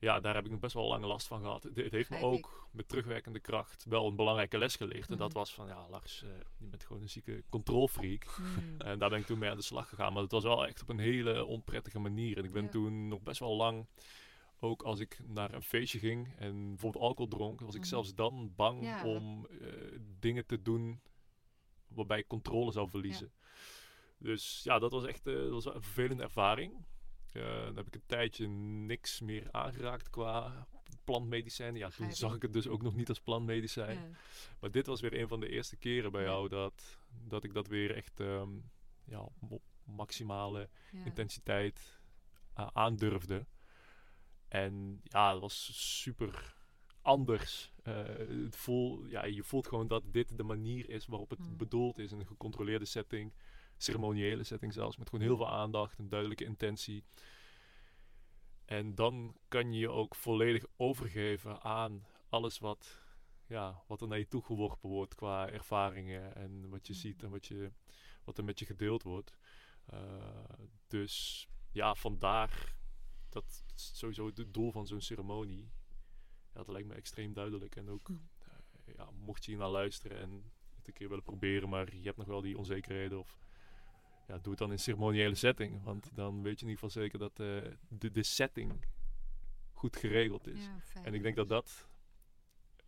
ja, 0.00 0.20
daar 0.20 0.34
heb 0.34 0.44
ik 0.44 0.50
nog 0.50 0.60
best 0.60 0.74
wel 0.74 0.88
lange 0.88 1.06
last 1.06 1.26
van 1.26 1.40
gehad. 1.40 1.62
Het, 1.62 1.76
het 1.76 1.92
heeft 1.92 2.10
me 2.10 2.18
ook 2.20 2.68
met 2.72 2.88
terugwerkende 2.88 3.40
kracht 3.40 3.84
wel 3.88 4.06
een 4.06 4.16
belangrijke 4.16 4.58
les 4.58 4.76
geleerd. 4.76 5.10
En 5.10 5.16
dat 5.16 5.28
Mhm. 5.28 5.38
was 5.38 5.54
van, 5.54 5.66
ja 5.66 5.88
Lars, 5.90 6.22
eh, 6.22 6.28
je 6.58 6.66
bent 6.66 6.84
gewoon 6.84 7.02
een 7.02 7.08
zieke 7.08 7.42
controlfreak. 7.48 8.24
Hmm. 8.24 8.80
En 8.80 8.98
daar 8.98 9.10
ben 9.10 9.18
ik 9.18 9.26
toen 9.26 9.38
mee 9.38 9.50
aan 9.50 9.56
de 9.56 9.62
slag 9.62 9.88
gegaan. 9.88 10.12
Maar 10.12 10.22
het 10.22 10.32
was 10.32 10.42
wel 10.42 10.66
echt 10.66 10.82
op 10.82 10.88
een 10.88 10.98
hele 10.98 11.44
onprettige 11.44 11.98
manier. 11.98 12.36
En 12.38 12.44
ik 12.44 12.52
ben 12.52 12.70
toen 12.70 13.08
nog 13.08 13.22
best 13.22 13.40
wel 13.40 13.56
lang, 13.56 13.86
ook 14.60 14.82
als 14.82 15.00
ik 15.00 15.18
naar 15.26 15.54
een 15.54 15.62
feestje 15.62 15.98
ging 15.98 16.34
en 16.36 16.68
bijvoorbeeld 16.68 17.04
alcohol 17.04 17.28
dronk, 17.28 17.60
was 17.60 17.74
ik 17.74 17.80
Mhm. 17.80 17.88
zelfs 17.88 18.14
dan 18.14 18.52
bang 18.56 18.82
Ja. 18.82 19.04
om 19.04 19.46
eh, 19.46 19.98
dingen 20.18 20.46
te 20.46 20.62
doen 20.62 21.00
waarbij 21.88 22.18
ik 22.18 22.26
controle 22.28 22.72
zou 22.72 22.88
verliezen. 22.88 23.32
Dus 24.18 24.60
ja, 24.64 24.78
dat 24.78 24.92
was 24.92 25.04
echt 25.06 25.26
eh, 25.26 25.34
dat 25.34 25.50
was 25.50 25.64
een 25.64 25.82
vervelende 25.82 26.22
ervaring. 26.22 26.86
Eh, 27.32 27.42
dan 27.64 27.76
heb 27.76 27.86
ik 27.86 27.94
een 27.94 28.06
tijdje 28.06 28.46
niks 28.48 29.20
meer 29.20 29.48
aangeraakt 29.52 30.10
qua 30.10 30.66
plantmedicijnen. 31.04 31.78
Ja, 31.80 31.88
toen 31.90 32.12
zag 32.12 32.34
ik. 32.34 32.42
het 32.42 32.52
dus 32.52 32.68
ook 32.68 32.82
nog 32.82 32.94
niet 32.96 33.08
als 33.08 33.20
plantmedicijn. 33.20 33.96
Ja. 33.98 34.08
Maar 34.60 34.70
dit 34.70 34.86
was 34.86 35.00
weer 35.00 35.20
een 35.20 35.28
van 35.28 35.40
de 35.40 35.48
eerste 35.48 35.76
keren 35.76 36.12
bij 36.12 36.22
jou 36.22 36.48
dat, 36.48 36.98
dat 37.24 37.44
ik 37.44 37.52
dat 37.54 37.66
weer 37.66 37.94
echt 37.94 38.20
ehm, 38.20 38.50
ja, 39.04 39.28
op 39.48 39.62
maximale 39.84 40.68
intensiteit 41.04 42.00
aandurfde. 42.72 43.46
En 44.48 45.00
ja, 45.02 45.30
het 45.32 45.40
was 45.40 45.70
super 46.00 46.56
anders. 47.02 47.72
Eh, 47.82 48.04
het 48.44 48.56
voel, 48.56 49.06
ja, 49.06 49.24
je 49.24 49.42
voelt 49.42 49.66
gewoon 49.66 49.88
dat 49.88 50.02
dit 50.12 50.36
de 50.36 50.42
manier 50.42 50.88
is 50.90 51.06
waarop 51.06 51.30
het 51.30 51.38
Mm. 51.38 51.56
bedoeld 51.56 51.98
is 51.98 52.12
in 52.12 52.20
een 52.20 52.26
gecontroleerde 52.26 52.84
setting, 52.84 53.32
ceremoniële 53.76 54.44
setting 54.44 54.72
zelfs, 54.72 54.96
met 54.96 55.08
gewoon 55.08 55.24
heel 55.24 55.36
veel 55.36 55.50
aandacht, 55.50 55.98
een 55.98 56.08
duidelijke 56.08 56.44
intentie. 56.44 57.04
En 58.64 58.94
dan 58.94 59.36
kan 59.48 59.72
je 59.72 59.78
je 59.78 59.88
ook 59.90 60.14
volledig 60.14 60.64
overgeven 60.76 61.60
aan 61.62 62.06
alles 62.28 62.58
wat, 62.58 63.00
ja, 63.46 63.82
wat 63.86 64.00
er 64.00 64.08
naar 64.08 64.18
je 64.18 64.28
toe 64.28 64.42
geworpen 64.42 64.88
wordt 64.88 65.14
qua 65.14 65.50
ervaringen 65.50 66.34
en 66.34 66.68
wat 66.68 66.86
je 66.86 66.92
Mm. 66.92 66.98
ziet 66.98 67.22
en 67.22 67.30
wat, 67.30 67.46
je, 67.46 67.72
wat 68.24 68.38
er 68.38 68.44
met 68.44 68.58
je 68.58 68.64
gedeeld 68.64 69.02
wordt. 69.02 69.36
Eh, 69.86 69.98
dus 70.86 71.46
ja, 71.72 71.94
vandaar 71.94 72.76
dat 73.28 73.64
is 73.74 73.90
sowieso 73.94 74.26
het 74.26 74.54
doel 74.54 74.72
van 74.72 74.86
zo'n 74.86 75.00
ceremonie. 75.00 75.70
Ja, 76.52 76.64
dat 76.64 76.68
lijkt 76.68 76.88
me 76.88 76.94
extreem 76.94 77.32
duidelijk. 77.32 77.76
En 77.76 77.88
ook, 77.88 78.08
Mm. 78.08 78.28
eh, 78.38 78.94
ja, 78.96 79.10
mocht 79.10 79.44
je 79.44 79.50
hier 79.50 79.60
naar 79.60 79.68
luisteren 79.70 80.18
en 80.18 80.50
het 80.76 80.86
een 80.86 80.92
keer 80.92 81.08
willen 81.08 81.24
proberen, 81.24 81.68
maar 81.68 81.94
je 81.96 82.02
hebt 82.04 82.16
nog 82.16 82.26
wel 82.26 82.40
die 82.40 82.58
onzekerheden 82.58 83.18
of 83.18 83.38
ja, 84.26 84.38
doe 84.38 84.50
het 84.50 84.58
dan 84.58 84.70
in 84.70 84.78
ceremoniële 84.78 85.34
setting. 85.34 85.82
Want 85.82 86.10
dan 86.14 86.42
weet 86.42 86.60
je 86.60 86.66
in 86.66 86.70
ieder 86.72 86.84
geval 86.88 87.02
zeker 87.02 87.18
dat 87.18 87.30
eh, 87.40 87.72
de, 87.88 88.10
de 88.10 88.22
setting 88.22 88.84
goed 89.72 89.96
geregeld 89.96 90.46
is. 90.46 90.64
Ja. 90.94 91.02
En 91.02 91.14
ik 91.14 91.22
denk 91.22 91.36
dat 91.36 91.48
dat 91.48 91.88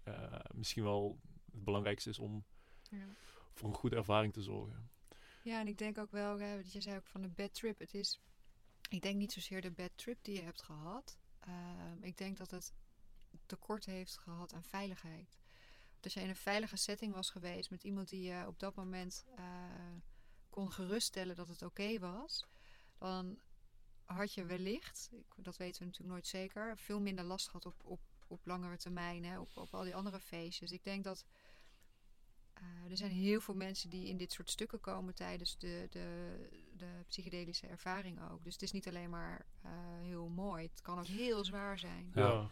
eh, 0.03 0.41
misschien 0.55 0.83
wel 0.83 1.21
het 1.53 1.65
belangrijkste 1.65 2.11
is 2.11 2.19
om 2.19 2.45
Ja. 2.91 3.07
voor 3.53 3.69
een 3.69 3.75
goede 3.75 3.97
ervaring 3.97 4.33
te 4.33 4.43
zorgen. 4.43 4.91
Ja, 5.43 5.61
en 5.61 5.69
ik 5.69 5.79
denk 5.79 5.99
ook 5.99 6.11
wel, 6.11 6.39
hè, 6.39 6.55
je 6.55 6.81
zei 6.81 6.97
ook 6.97 7.07
van 7.07 7.21
de 7.23 7.29
bad 7.29 7.55
trip. 7.55 7.79
Het 7.79 7.95
is, 7.95 8.21
ik 8.91 9.03
denk 9.03 9.17
niet 9.17 9.33
zozeer 9.33 9.61
de 9.61 9.71
bad 9.71 9.91
trip 9.95 10.19
die 10.23 10.35
je 10.35 10.43
hebt 10.43 10.62
gehad. 10.62 11.19
Ehm, 11.41 12.03
ik 12.03 12.17
denk 12.17 12.37
dat 12.37 12.51
het 12.51 12.73
tekort 13.47 13.85
heeft 13.85 14.17
gehad 14.17 14.53
aan 14.53 14.65
veiligheid. 14.65 15.39
Als 16.03 16.15
je 16.15 16.21
in 16.21 16.29
een 16.29 16.37
veilige 16.37 16.77
setting 16.77 17.15
was 17.15 17.31
geweest 17.31 17.71
met 17.71 17.85
iemand 17.85 18.09
die 18.09 18.23
je 18.23 18.47
op 18.47 18.59
dat 18.59 18.75
moment 18.75 19.25
eh, 19.37 19.45
kon 20.51 20.73
geruststellen 20.73 21.37
dat 21.37 21.49
het 21.49 21.62
oké 21.62 21.99
was, 21.99 22.47
dan 22.99 23.39
had 24.05 24.35
je 24.35 24.45
wellicht, 24.45 25.11
dat 25.37 25.57
weten 25.57 25.81
we 25.81 25.85
natuurlijk 25.87 26.12
nooit 26.12 26.27
zeker, 26.27 26.79
veel 26.79 27.01
minder 27.01 27.25
last 27.25 27.47
gehad 27.47 27.67
op, 27.67 27.85
op, 27.85 28.01
op 28.27 28.47
langere 28.47 28.77
termijn, 28.77 29.25
hè, 29.25 29.39
op, 29.39 29.57
op 29.57 29.75
al 29.75 29.85
die 29.85 29.95
andere 29.95 30.21
feestjes. 30.21 30.73
Ik 30.73 30.85
denk 30.85 31.05
dat 31.05 31.25
eh, 32.53 32.91
er 32.91 32.97
zijn 32.97 33.11
heel 33.11 33.41
veel 33.41 33.55
mensen 33.55 33.91
die 33.91 34.07
in 34.07 34.17
dit 34.17 34.33
soort 34.33 34.51
stukken 34.51 34.81
komen 34.81 35.15
tijdens 35.15 35.59
de, 35.59 35.87
de, 35.91 36.37
de 36.81 37.05
psychedelische 37.09 37.66
ervaring 37.66 38.31
ook. 38.31 38.44
Dus 38.44 38.52
het 38.52 38.62
is 38.62 38.73
niet 38.73 38.89
alleen 38.89 39.11
maar 39.11 39.47
eh, 39.62 39.70
heel 40.01 40.28
mooi, 40.28 40.66
het 40.66 40.81
kan 40.81 40.98
ook 40.98 41.07
heel 41.07 41.44
zwaar 41.44 41.78
zijn. 41.78 42.11
Ja. 42.15 42.51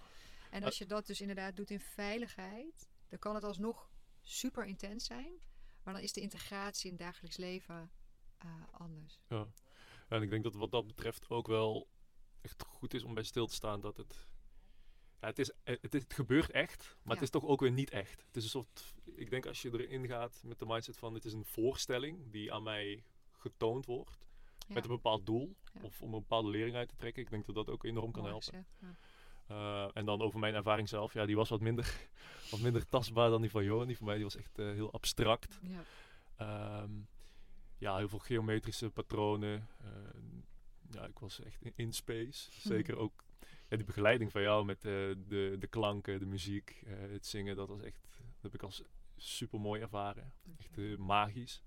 En 0.50 0.62
als 0.62 0.78
je 0.78 0.86
dat 0.86 1.06
dus 1.06 1.20
inderdaad 1.20 1.56
doet 1.56 1.70
in 1.70 1.80
veiligheid, 1.80 2.88
dan 3.08 3.18
kan 3.18 3.34
het 3.34 3.44
alsnog 3.44 3.90
super 4.22 4.64
intens 4.64 5.04
zijn. 5.04 5.32
Maar 5.82 5.94
dan 5.94 6.02
is 6.02 6.12
de 6.12 6.20
integratie 6.20 6.90
in 6.90 6.96
het 6.96 7.04
dagelijks 7.04 7.36
leven 7.36 7.90
eh, 8.38 8.62
anders. 8.70 9.20
Ja. 9.28 9.48
En 10.08 10.22
ik 10.22 10.30
denk 10.30 10.44
dat 10.44 10.54
wat 10.54 10.70
dat 10.70 10.86
betreft 10.86 11.28
ook 11.28 11.46
wel 11.46 11.88
echt 12.40 12.64
goed 12.66 12.94
is 12.94 13.02
om 13.02 13.14
bij 13.14 13.22
stil 13.22 13.46
te 13.46 13.54
staan 13.54 13.80
dat 13.80 13.96
het. 13.96 14.26
Ja, 15.20 15.26
het, 15.26 15.38
is, 15.38 15.50
eh, 15.62 15.76
het, 15.80 15.94
is, 15.94 16.02
het 16.02 16.14
gebeurt 16.14 16.50
echt, 16.50 16.96
maar 17.02 17.14
het 17.14 17.24
is 17.24 17.30
toch 17.30 17.44
ook 17.44 17.60
weer 17.60 17.72
niet 17.72 17.90
echt. 17.90 18.24
Het 18.26 18.36
is 18.36 18.44
een 18.44 18.50
soort. 18.50 18.94
Ik 19.04 19.30
denk 19.30 19.46
als 19.46 19.62
je 19.62 19.70
erin 19.70 20.06
gaat 20.06 20.42
met 20.44 20.58
de 20.58 20.66
mindset 20.66 20.96
van: 20.96 21.12
dit 21.12 21.24
is 21.24 21.32
een 21.32 21.44
voorstelling 21.44 22.30
die 22.30 22.52
aan 22.52 22.62
mij 22.62 23.04
getoond 23.38 23.86
wordt. 23.86 24.26
Ja, 24.68 24.74
Met 24.74 24.84
een 24.84 24.90
bepaald 24.90 25.26
doel. 25.26 25.56
Ja. 25.72 25.80
Of 25.82 26.02
om 26.02 26.14
een 26.14 26.20
bepaalde 26.20 26.50
lering 26.50 26.76
uit 26.76 26.88
te 26.88 26.96
trekken. 26.96 27.22
Ik 27.22 27.30
denk 27.30 27.46
dat 27.46 27.54
dat 27.54 27.70
ook 27.70 27.84
enorm 27.84 28.12
kan 28.12 28.22
mooi 28.22 28.34
helpen. 28.34 28.66
Eh, 29.48 29.88
en 29.96 30.04
dan 30.04 30.20
over 30.20 30.38
mijn 30.38 30.54
ervaring 30.54 30.88
zelf. 30.88 31.12
Ja, 31.12 31.26
die 31.26 31.36
was 31.36 31.48
wat 31.48 31.60
minder, 31.60 32.08
wat 32.50 32.60
minder 32.60 32.86
tastbaar 32.86 33.30
dan 33.30 33.40
die 33.40 33.50
van 33.50 33.64
Johan. 33.64 33.86
Die 33.86 33.96
voor 33.96 34.06
mij 34.06 34.14
die 34.14 34.24
was 34.24 34.36
echt 34.36 34.58
eh, 34.58 34.66
heel 34.66 34.92
abstract. 34.92 35.60
Ja. 35.62 35.82
Ehm, 36.36 36.92
ja, 37.78 37.96
heel 37.96 38.08
veel 38.08 38.18
geometrische 38.18 38.90
patronen. 38.90 39.68
Eh, 39.80 39.90
ja, 40.90 41.04
ik 41.04 41.18
was 41.18 41.40
echt 41.40 41.62
in, 41.62 41.72
in 41.76 41.92
space. 41.92 42.50
Zeker 42.74 42.96
ook 42.96 43.24
ja, 43.68 43.76
die 43.76 43.86
begeleiding 43.86 44.32
van 44.32 44.42
jou 44.42 44.64
met 44.64 44.82
de, 44.82 45.56
de 45.58 45.66
klanken, 45.66 46.18
de 46.18 46.26
muziek, 46.26 46.82
het 46.86 47.26
zingen. 47.26 47.56
Dat 47.56 47.68
was 47.68 47.80
echt, 47.80 48.18
dat 48.18 48.42
heb 48.42 48.54
ik 48.54 48.62
als 48.62 48.82
super 49.16 49.60
mooi 49.60 49.80
ervaren. 49.80 50.32
Echt 50.58 50.98
magisch. 50.98 51.62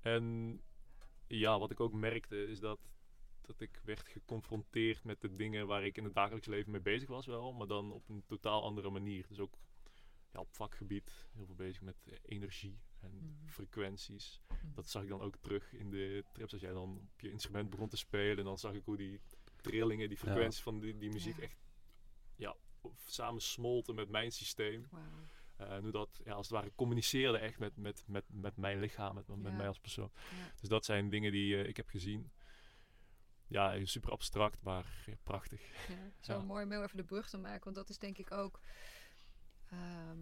En 0.00 0.60
ja, 1.28 1.58
wat 1.58 1.70
ik 1.70 1.80
ook 1.80 1.92
merkte 1.92 2.46
is 2.46 2.60
dat, 2.60 2.78
dat 3.40 3.60
ik 3.60 3.80
werd 3.84 4.08
geconfronteerd 4.08 5.04
met 5.04 5.20
de 5.20 5.34
dingen 5.36 5.66
waar 5.66 5.84
ik 5.84 5.96
in 5.96 6.04
het 6.04 6.14
dagelijks 6.14 6.46
leven 6.46 6.70
mee 6.70 6.80
bezig 6.80 7.08
was 7.08 7.26
wel. 7.26 7.52
Maar 7.52 7.66
dan 7.66 7.92
op 7.92 8.08
een 8.08 8.22
totaal 8.26 8.62
andere 8.62 8.90
manier. 8.90 9.26
Dus 9.28 9.38
ook 9.38 9.58
ja, 10.32 10.40
op 10.40 10.54
vakgebied 10.54 11.28
heel 11.32 11.46
veel 11.46 11.54
bezig 11.54 11.82
met 11.82 11.96
eh, 12.06 12.14
energie 12.22 12.78
en 13.00 13.10
Mhm. 13.16 13.46
frequenties. 13.48 14.40
Mhm. 14.48 14.74
Dat 14.74 14.88
zag 14.88 15.02
ik 15.02 15.08
dan 15.08 15.20
ook 15.20 15.36
terug 15.36 15.72
in 15.72 15.90
de 15.90 16.24
trips. 16.32 16.52
Als 16.52 16.62
jij 16.62 16.72
dan 16.72 16.96
op 17.12 17.20
je 17.20 17.30
instrument 17.30 17.70
begon 17.70 17.88
te 17.88 17.96
spelen, 17.96 18.44
dan 18.44 18.58
zag 18.58 18.72
ik 18.72 18.84
hoe 18.84 18.96
die 18.96 19.20
trillingen, 19.56 20.08
die 20.08 20.18
frequenties 20.18 20.62
van 20.62 20.80
die, 20.80 20.96
die 20.98 21.10
muziek 21.10 21.36
Ja. 21.36 21.42
echt 21.42 21.56
ja, 22.36 22.56
samen 23.06 23.42
smolten 23.42 23.94
met 23.94 24.08
mijn 24.08 24.32
systeem. 24.32 24.86
Eh, 25.58 25.70
en 25.74 25.82
hoe 25.82 25.90
dat 25.90 26.20
ja, 26.24 26.32
als 26.32 26.48
het 26.48 26.56
ware 26.56 26.72
communiceerde 26.74 27.38
echt 27.38 27.58
met, 27.58 27.76
met, 27.76 28.02
met, 28.06 28.24
met 28.28 28.56
mijn 28.56 28.80
lichaam, 28.80 29.14
met, 29.14 29.26
met 29.26 29.52
Ja. 29.52 29.56
mij 29.56 29.66
als 29.68 29.78
persoon. 29.80 30.10
Ja. 30.14 30.52
Dus 30.60 30.68
dat 30.68 30.84
zijn 30.84 31.10
dingen 31.10 31.32
die 31.32 31.56
eh, 31.56 31.68
ik 31.68 31.76
heb 31.76 31.88
gezien. 31.88 32.30
Ja, 33.46 33.84
super 33.84 34.10
abstract, 34.10 34.62
maar 34.62 35.04
prachtig. 35.22 35.60
Ja, 35.88 36.12
zo 36.34 36.42
mooi 36.42 36.64
om 36.64 36.70
heel 36.70 36.82
even 36.82 36.96
de 36.96 37.04
brug 37.04 37.28
te 37.30 37.38
maken, 37.38 37.64
want 37.64 37.76
dat 37.76 37.88
is 37.88 37.98
denk 37.98 38.18
ik 38.18 38.30
ook 38.32 38.60
ehm, 39.70 40.18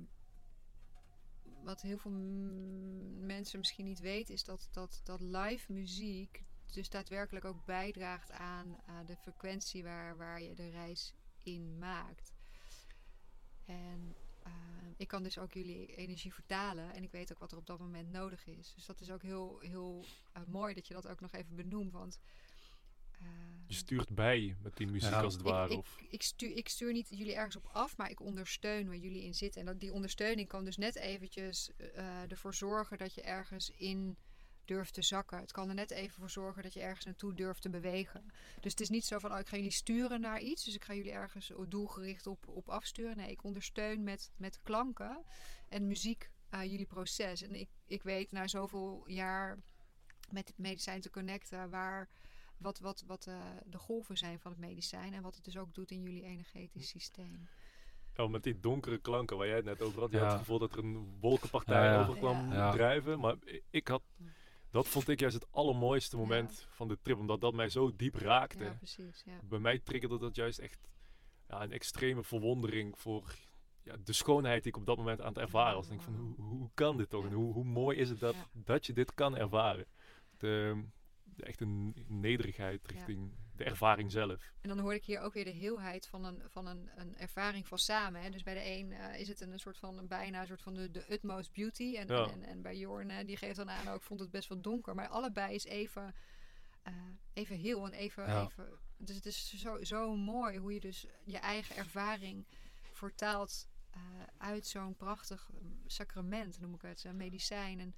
wat 1.63 1.83
heel 1.83 1.99
veel 1.99 2.11
mensen 3.21 3.59
misschien 3.59 3.85
niet 3.85 4.01
weten, 4.01 4.35
is 4.35 4.45
dat, 4.45 4.69
dat, 4.73 5.01
dat 5.05 5.21
live 5.21 5.73
muziek 5.73 6.45
dus 6.73 6.89
daadwerkelijk 6.89 7.45
ook 7.45 7.65
bijdraagt 7.65 8.31
aan 8.31 8.81
eh, 8.87 8.95
de 9.07 9.17
frequentie 9.17 9.83
waar, 9.83 10.17
waar 10.17 10.43
je 10.43 10.55
de 10.55 10.71
reis 10.71 11.15
in 11.43 11.79
maakt. 11.79 12.33
En 13.65 14.15
eh, 14.47 14.53
ik 14.97 15.09
kan 15.09 15.23
dus 15.23 15.39
ook 15.39 15.53
jullie 15.53 15.95
energie 15.97 16.35
vertalen 16.35 16.93
en 16.93 17.03
ik 17.03 17.11
weet 17.11 17.33
ook 17.33 17.39
wat 17.39 17.53
er 17.53 17.59
op 17.59 17.67
dat 17.67 17.79
moment 17.79 18.13
nodig 18.13 18.47
is. 18.47 18.73
Dus 18.75 18.87
dat 18.87 19.01
is 19.01 19.11
ook 19.11 19.23
heel, 19.23 19.59
heel 19.61 20.05
eh, 20.33 20.43
mooi 20.47 20.75
dat 20.75 20.87
je 20.89 20.95
dat 20.95 21.09
ook 21.09 21.21
nog 21.21 21.33
even 21.33 21.57
benoemt, 21.57 21.93
want 21.93 22.19
eh, 23.13 23.27
Je 23.67 23.75
stuurt 23.75 24.15
bij 24.15 24.57
met 24.63 24.77
die 24.77 24.87
muziek 24.87 25.11
Ja. 25.11 25.23
als 25.23 25.33
het 25.35 25.43
ik, 25.43 25.49
ware. 25.49 25.73
ik, 25.73 25.79
of, 25.79 25.99
ik, 26.11 26.23
stuur, 26.23 26.57
ik 26.57 26.69
stuur 26.69 26.93
niet 26.93 27.09
jullie 27.09 27.35
ergens 27.35 27.57
op 27.57 27.67
af, 27.73 27.97
maar 27.97 28.11
ik 28.11 28.21
ondersteun 28.21 28.87
waar 28.87 28.97
jullie 28.97 29.23
in 29.23 29.35
zitten. 29.35 29.61
En 29.61 29.67
dat, 29.67 29.81
die 29.81 29.93
ondersteuning 29.93 30.49
kan 30.49 30.65
dus 30.65 30.77
net 30.77 30.97
eventjes 30.97 31.71
eh, 31.77 32.31
ervoor 32.31 32.55
zorgen 32.55 32.99
dat 32.99 33.15
je 33.15 33.23
ergens 33.23 33.71
in 33.71 34.17
durft 34.67 34.95
te 34.95 35.03
zakken. 35.03 35.39
Het 35.39 35.53
kan 35.53 35.69
er 35.69 35.75
net 35.75 35.91
even 35.91 36.15
voor 36.19 36.31
zorgen 36.31 36.63
dat 36.63 36.73
je 36.75 36.81
ergens 36.81 37.05
naartoe 37.05 37.35
durft 37.35 37.63
te 37.63 37.71
bewegen. 37.71 38.31
Dus 38.61 38.71
het 38.71 38.81
is 38.81 38.89
niet 38.89 39.05
zo 39.05 39.19
van, 39.19 39.33
oh, 39.33 39.39
ik 39.39 39.49
ga 39.49 39.57
jullie 39.57 39.71
sturen 39.71 40.21
naar 40.21 40.41
iets. 40.41 40.65
Dus 40.65 40.75
ik 40.75 40.85
ga 40.85 40.95
jullie 40.95 41.13
ergens 41.13 41.53
doelgericht 41.69 42.27
op, 42.27 42.49
op 42.49 42.69
afsturen. 42.69 43.17
Nee, 43.17 43.31
ik 43.31 43.45
ondersteun 43.45 44.03
met, 44.05 44.31
met 44.37 44.61
klanken 44.63 45.25
en 45.69 45.87
muziek 45.87 46.31
eh, 46.51 46.63
jullie 46.65 46.87
proces. 46.87 47.43
En 47.43 47.55
ik, 47.55 47.69
ik 47.87 48.03
weet 48.03 48.33
na 48.33 48.47
zoveel 48.49 49.03
jaar 49.07 49.59
met 50.31 50.49
het 50.49 50.59
medicijn 50.59 51.01
te 51.01 51.11
connecten 51.11 51.71
waar 51.71 52.09
wat, 52.59 52.79
wat, 52.79 53.03
wat 53.07 53.27
eh, 53.27 53.41
de 53.65 53.79
golven 53.79 54.17
zijn 54.17 54.39
van 54.41 54.51
het 54.51 54.61
medicijn 54.61 55.15
en 55.15 55.23
wat 55.23 55.35
het 55.35 55.45
dus 55.45 55.57
ook 55.57 55.75
doet 55.75 55.91
in 55.91 56.03
jullie 56.03 56.23
energetisch 56.23 56.89
systeem. 56.89 57.49
oh, 58.17 58.31
met 58.31 58.43
die 58.43 58.61
donkere 58.61 58.99
klanken 58.99 59.37
waar 59.37 59.47
jij 59.47 59.57
het 59.57 59.65
net 59.65 59.83
over 59.83 60.01
had. 60.01 60.11
Je 60.11 60.17
Ja. 60.17 60.23
had 60.23 60.31
het 60.33 60.41
gevoel 60.41 60.59
dat 60.59 60.73
er 60.73 60.79
een 60.79 61.19
wolkenpartij 61.21 61.85
Ja, 61.85 61.93
ja. 61.93 62.01
over 62.01 62.17
kwam 62.17 62.53
Ja. 62.53 62.71
drijven. 62.73 63.19
Maar 63.21 63.37
ik 63.71 63.89
had, 63.89 64.03
dat 64.77 64.89
vond 64.89 65.09
ik 65.09 65.21
juist 65.21 65.35
het 65.35 65.53
allermooiste 65.53 66.17
Ja. 66.17 66.23
moment 66.23 66.67
van 66.71 66.89
de 66.89 66.99
trip. 67.03 67.19
Omdat 67.19 67.41
dat 67.41 67.55
mij 67.55 67.69
zo 67.69 67.97
diep 67.97 68.15
raakte. 68.15 68.65
Ja, 68.65 68.71
precies. 68.73 69.23
Ja. 69.25 69.41
Bij 69.43 69.59
mij 69.59 69.79
triggerde 69.79 70.19
dat 70.19 70.37
juist 70.37 70.59
echt 70.59 70.89
ja, 71.49 71.63
een 71.63 71.73
extreme 71.73 72.23
verwondering 72.23 72.99
voor 72.99 73.35
ja, 73.83 73.97
de 74.05 74.13
schoonheid 74.13 74.63
die 74.63 74.73
ik 74.73 74.79
op 74.79 74.87
dat 74.87 74.97
moment 74.97 75.21
aan 75.21 75.29
het 75.29 75.39
ervaren 75.39 75.75
was. 75.75 75.85
Ik 75.85 75.91
denk 75.91 76.03
van, 76.03 76.15
hoe, 76.15 76.35
hoe 76.37 76.71
kan 76.75 76.97
dit 76.97 77.11
toch? 77.11 77.25
En 77.25 77.33
hoe, 77.33 77.53
hoe 77.53 77.65
mooi 77.65 77.97
is 77.99 78.09
het 78.09 78.21
dat, 78.21 78.35
dat 78.53 78.87
je 78.87 78.93
dit 78.93 79.15
kan 79.15 79.37
ervaren? 79.37 79.87
De, 80.39 80.83
de 81.25 81.45
echt 81.45 81.61
een 81.61 81.95
nederigheid 82.09 82.87
richting 82.87 83.33
de 83.59 83.65
ervaring 83.65 84.13
zelf. 84.13 84.53
En 84.61 84.69
dan 84.69 84.79
hoor 84.79 84.95
ik 84.95 85.05
hier 85.05 85.21
ook 85.21 85.33
weer 85.35 85.45
de 85.45 85.51
heelheid 85.51 86.07
van 86.07 86.25
een, 86.25 86.43
van 86.49 86.67
een, 86.67 86.91
een 86.97 87.17
ervaring 87.17 87.67
van 87.69 87.79
samen. 87.79 88.23
Hè. 88.23 88.31
Dus 88.31 88.43
bij 88.43 88.55
de 88.55 88.71
een 88.71 88.93
eh, 88.93 89.21
is 89.21 89.29
het 89.29 89.41
een 89.41 89.59
soort 89.59 89.79
van 89.79 89.99
een 89.99 90.09
bijna 90.09 90.41
een 90.41 90.47
soort 90.47 90.63
van 90.63 90.75
de, 90.75 90.91
de 90.91 91.13
utmost 91.13 91.53
beauty. 91.53 91.97
En, 91.97 92.07
Ja. 92.07 92.31
en, 92.31 92.43
en 92.45 92.63
bij 92.63 92.77
Jorn, 92.77 93.11
eh, 93.11 93.27
die 93.27 93.37
geeft 93.37 93.57
dan 93.57 93.71
aan, 93.71 93.89
ook 93.89 94.03
vond 94.03 94.21
het 94.21 94.31
best 94.31 94.49
wel 94.49 94.61
donker. 94.61 94.95
Maar 94.95 95.09
allebei 95.09 95.55
is 95.55 95.65
even, 95.65 96.15
eh, 96.83 96.93
even 97.33 97.57
heel 97.57 97.85
en 97.87 97.93
even, 97.93 98.29
Ja. 98.29 98.45
even. 98.45 98.79
Dus 98.97 99.17
het 99.17 99.27
is 99.27 99.55
zo, 99.55 99.85
zo 99.85 100.17
mooi 100.17 100.59
hoe 100.59 100.75
je 100.75 100.81
dus 100.81 101.07
je 101.25 101.39
eigen 101.39 101.77
ervaring 101.77 102.47
vertaalt 102.93 103.69
eh, 103.91 104.01
uit 104.39 104.67
zo'n 104.67 104.97
prachtig 104.97 105.51
eh, 105.55 105.61
sacrament, 105.87 106.61
noem 106.61 106.75
ik 106.75 106.83
het, 106.83 107.05
medicijn. 107.15 107.81
En 107.81 107.95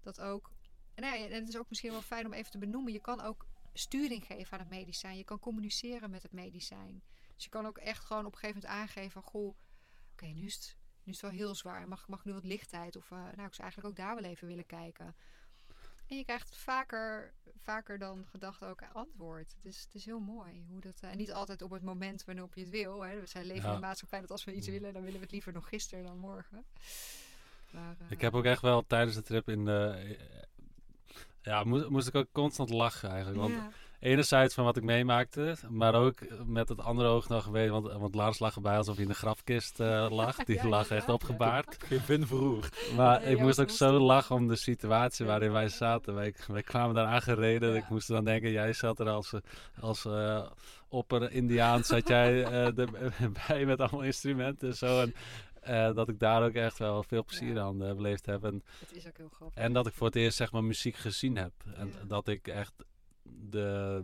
dat 0.00 0.20
ook. 0.20 0.50
En, 0.94 1.02
nou 1.02 1.18
ja, 1.18 1.24
en 1.24 1.32
het 1.32 1.48
is 1.48 1.58
ook 1.58 1.68
misschien 1.68 1.90
wel 1.90 2.02
fijn 2.02 2.26
om 2.26 2.32
even 2.32 2.50
te 2.50 2.58
benoemen. 2.58 2.92
Je 2.92 3.00
kan 3.00 3.20
ook 3.20 3.46
sturing 3.72 4.26
geven 4.26 4.52
aan 4.52 4.58
het 4.58 4.70
medicijn. 4.70 5.16
Je 5.16 5.24
kan 5.24 5.38
communiceren 5.38 6.10
met 6.10 6.22
het 6.22 6.32
medicijn. 6.32 7.02
Dus 7.34 7.44
je 7.44 7.50
kan 7.50 7.66
ook 7.66 7.78
echt 7.78 8.04
gewoon 8.04 8.26
op 8.26 8.32
een 8.32 8.38
gegeven 8.38 8.60
moment 8.62 8.80
aangeven 8.80 9.10
van... 9.10 9.22
Goh, 9.22 9.56
oké, 10.12 10.26
nu, 10.26 10.44
is 10.44 10.54
het, 10.54 10.76
nu 11.02 11.12
is 11.12 11.20
het 11.20 11.30
wel 11.30 11.40
heel 11.40 11.54
zwaar. 11.54 11.88
Mag, 11.88 12.08
mag 12.08 12.24
nu 12.24 12.32
wat 12.32 12.44
lichtheid? 12.44 12.96
Of 12.96 13.10
eh, 13.10 13.18
nou, 13.18 13.28
ik 13.28 13.54
zou 13.54 13.62
eigenlijk 13.62 13.86
ook 13.86 13.96
daar 13.96 14.14
wel 14.14 14.24
even 14.24 14.46
willen 14.46 14.66
kijken. 14.66 15.16
En 16.06 16.16
je 16.16 16.24
krijgt 16.24 16.56
vaker, 16.56 17.34
vaker 17.56 17.98
dan 17.98 18.26
gedacht 18.26 18.64
ook 18.64 18.82
antwoord. 18.92 19.54
Het 19.56 19.64
is, 19.64 19.82
het 19.82 19.94
is 19.94 20.04
heel 20.04 20.20
mooi. 20.20 20.64
Hoe 20.68 20.80
dat, 20.80 21.00
eh, 21.00 21.10
en 21.10 21.16
niet 21.16 21.32
altijd 21.32 21.62
op 21.62 21.70
het 21.70 21.82
moment 21.82 22.24
waarop 22.24 22.54
je 22.54 22.60
het 22.60 22.70
wil. 22.70 23.04
Hè. 23.04 23.20
We 23.20 23.26
zijn 23.26 23.46
leven 23.46 23.68
in 23.68 23.74
een 23.74 23.80
maatschappij 23.80 24.20
dat 24.20 24.30
als 24.30 24.44
we 24.44 24.54
iets 24.54 24.66
Mm. 24.66 24.72
willen... 24.72 24.92
dan 24.92 25.02
willen 25.02 25.18
we 25.18 25.24
het 25.24 25.32
liever 25.32 25.52
nog 25.52 25.68
gisteren 25.68 26.04
dan 26.04 26.18
morgen. 26.18 26.64
Maar, 27.70 27.96
eh, 28.00 28.10
Ik 28.10 28.20
heb 28.20 28.34
ook 28.34 28.44
echt 28.44 28.62
wel 28.62 28.86
tijdens 28.86 29.16
de 29.16 29.22
trip 29.22 29.48
in 29.48 29.64
de... 29.64 30.16
eh, 31.42 31.52
Ja, 31.52 31.64
moest, 31.64 31.88
moest 31.88 32.08
ik 32.08 32.14
ook 32.14 32.26
constant 32.32 32.70
lachen 32.70 33.08
eigenlijk. 33.10 33.40
Want 33.40 33.54
ja. 33.54 33.70
enerzijds 34.00 34.54
van 34.54 34.64
wat 34.64 34.76
ik 34.76 34.82
meemaakte, 34.82 35.56
maar 35.68 35.94
ook 35.94 36.18
met 36.44 36.68
het 36.68 36.80
andere 36.80 37.08
oog 37.08 37.28
nog 37.28 37.46
weten. 37.46 37.72
Want, 37.72 37.92
want 37.92 38.14
Lars 38.14 38.38
lag 38.38 38.54
erbij 38.54 38.76
alsof 38.76 38.94
hij 38.94 39.04
in 39.04 39.10
de 39.10 39.16
grafkist 39.16 39.80
eh, 39.80 40.06
lag. 40.10 40.36
Die 40.44 40.56
Ja, 40.56 40.68
lag 40.68 40.90
echt 40.90 41.06
ja. 41.06 41.12
opgebaard. 41.12 41.76
Geen 41.88 42.00
vin 42.00 42.26
verroerd. 42.26 42.92
Maar 42.96 43.22
ik 43.22 43.40
moest 43.40 43.60
ook 43.60 43.70
zo 43.70 43.98
lachen 43.98 44.34
om 44.36 44.48
de 44.48 44.56
situatie 44.56 45.26
waarin 45.26 45.52
wij 45.52 45.68
zaten. 45.68 46.14
Wij, 46.14 46.34
wij 46.46 46.62
kwamen 46.62 46.94
daar 46.94 47.06
aangereden. 47.06 47.70
Ja. 47.70 47.76
Ik 47.76 47.88
moest 47.88 48.08
dan 48.08 48.24
denken, 48.24 48.50
jij 48.50 48.72
zat 48.72 49.00
er 49.00 49.08
als, 49.08 49.32
eh, 49.32 49.40
als 49.80 50.04
eh 50.04 50.46
opper-Indiaan. 50.90 51.84
Zat 51.84 52.08
jij 52.08 52.44
eh, 52.44 52.78
erbij 53.20 53.64
met 53.66 53.80
allemaal 53.80 54.02
instrumenten 54.02 54.68
en 54.68 54.76
zo. 54.76 55.00
En 55.00 55.14
eh, 55.60 55.94
dat 55.94 56.08
ik 56.08 56.18
daar 56.18 56.42
ook 56.44 56.52
echt 56.54 56.78
wel 56.78 57.02
veel 57.02 57.24
plezier 57.24 57.54
Ja. 57.54 57.62
aan 57.62 57.82
uh, 57.82 57.94
beleefd 57.94 58.26
heb. 58.26 58.44
En, 58.44 58.62
Het 58.80 58.92
is 58.92 59.06
ook 59.06 59.16
heel 59.16 59.28
grappig. 59.28 59.62
en 59.62 59.72
dat 59.72 59.86
ik 59.86 59.94
voor 59.94 60.06
het 60.06 60.16
eerst 60.16 60.36
zeg 60.36 60.52
maar 60.52 60.64
muziek 60.64 60.96
gezien 60.96 61.36
heb. 61.36 61.52
En 61.74 61.86
Ja. 61.88 62.04
dat 62.04 62.28
ik 62.28 62.48
echt 62.48 62.72
de, 63.22 64.02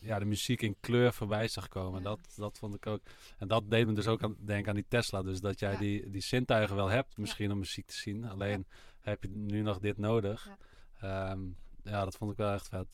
ja, 0.00 0.18
de 0.18 0.24
muziek 0.24 0.62
in 0.62 0.76
kleur 0.80 1.12
voorbij 1.12 1.48
zag 1.48 1.68
komen. 1.68 2.02
Ja. 2.02 2.08
Dat, 2.08 2.20
dat 2.36 2.58
vond 2.58 2.74
ik 2.74 2.86
ook. 2.86 3.00
En 3.38 3.48
dat 3.48 3.70
deed 3.70 3.86
me 3.86 3.92
dus 3.92 4.06
ook 4.06 4.22
aan 4.22 4.36
denken 4.40 4.68
aan 4.68 4.74
die 4.74 4.86
Tesla. 4.88 5.22
Dus 5.22 5.40
dat 5.40 5.58
jij 5.58 5.72
Ja. 5.72 5.78
die, 5.78 6.10
die 6.10 6.22
zintuigen 6.22 6.76
wel 6.76 6.88
hebt 6.88 7.16
misschien 7.16 7.52
om 7.52 7.58
muziek 7.58 7.86
te 7.86 7.94
zien. 7.96 8.24
Alleen 8.24 8.66
heb 9.00 9.22
je 9.22 9.28
nu 9.28 9.62
nog 9.62 9.78
dit 9.78 9.98
nodig. 9.98 10.44
Ja. 10.46 10.56
Ja. 11.00 11.36
ja, 11.82 12.04
dat 12.04 12.16
vond 12.16 12.30
ik 12.30 12.36
wel 12.36 12.52
echt 12.52 12.68
vet. 12.68 12.86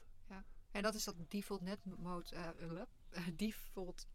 En 0.70 0.82
dat 0.82 0.94
is 0.94 1.04
dat 1.04 1.14
default 1.28 1.60
net 1.60 1.78
mode, 1.98 2.24
eh, 2.34 2.48
eh, 3.10 3.26
default 3.36 4.06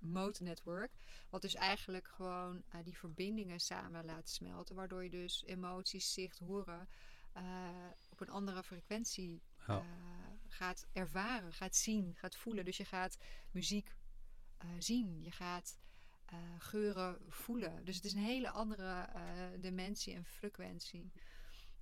mode 0.00 0.42
network. 0.42 0.90
Wat 1.30 1.42
dus 1.42 1.54
eigenlijk 1.54 2.08
gewoon 2.08 2.62
eh, 2.68 2.80
die 2.84 2.96
verbindingen 2.96 3.60
samen 3.60 4.04
laat 4.04 4.28
smelten. 4.28 4.74
Waardoor 4.74 5.04
je 5.04 5.10
dus 5.10 5.42
emoties, 5.46 6.12
zicht, 6.12 6.38
horen 6.38 6.88
eh, 7.32 7.68
op 8.08 8.20
een 8.20 8.30
andere 8.30 8.62
frequentie 8.62 9.42
eh, 9.66 9.78
gaat 10.48 10.86
ervaren, 10.92 11.52
gaat 11.52 11.76
zien, 11.76 12.14
gaat 12.16 12.36
voelen. 12.36 12.64
Dus 12.64 12.76
je 12.76 12.84
gaat 12.84 13.18
muziek 13.50 13.94
zien, 14.78 15.22
je 15.22 15.30
gaat 15.30 15.78
geuren 16.58 17.18
voelen. 17.28 17.84
Dus 17.84 17.96
het 17.96 18.04
is 18.04 18.12
een 18.12 18.22
hele 18.22 18.50
andere 18.50 19.08
dimensie 19.58 20.14
en 20.14 20.24
frequentie. 20.24 21.12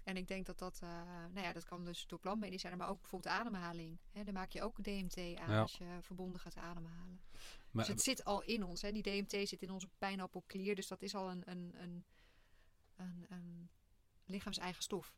En 0.04 0.16
ik 0.16 0.28
denk 0.28 0.46
dat 0.46 0.58
dat, 0.58 0.80
nou 1.30 1.40
ja, 1.40 1.52
dat 1.52 1.64
kan 1.64 1.84
dus 1.84 2.06
door 2.06 2.18
plantmedicijnen, 2.18 2.78
maar 2.78 2.88
ook 2.88 3.00
bijvoorbeeld 3.00 3.34
ademhaling. 3.34 3.98
Hè, 4.12 4.24
daar 4.24 4.34
maak 4.34 4.50
je 4.50 4.62
ook 4.62 4.82
DMT 4.84 5.16
aan 5.16 5.50
Ja. 5.50 5.60
als 5.60 5.76
je 5.76 5.98
verbonden 6.00 6.40
gaat 6.40 6.56
ademhalen. 6.56 7.20
Maar, 7.70 7.84
dus 7.84 7.94
het 7.94 8.02
zit 8.02 8.24
al 8.24 8.42
in 8.42 8.64
ons. 8.64 8.82
Hè. 8.82 8.92
Die 8.92 9.02
DMT 9.02 9.48
zit 9.48 9.62
in 9.62 9.70
onze 9.70 9.88
pijnappelklier, 9.98 10.74
dus 10.74 10.88
dat 10.88 11.02
is 11.02 11.14
al 11.14 11.30
een, 11.30 11.42
een, 11.46 11.74
een, 11.80 12.04
een, 12.96 13.26
een 13.28 13.68
lichaams-eigen 14.26 14.82
stof. 14.82 15.12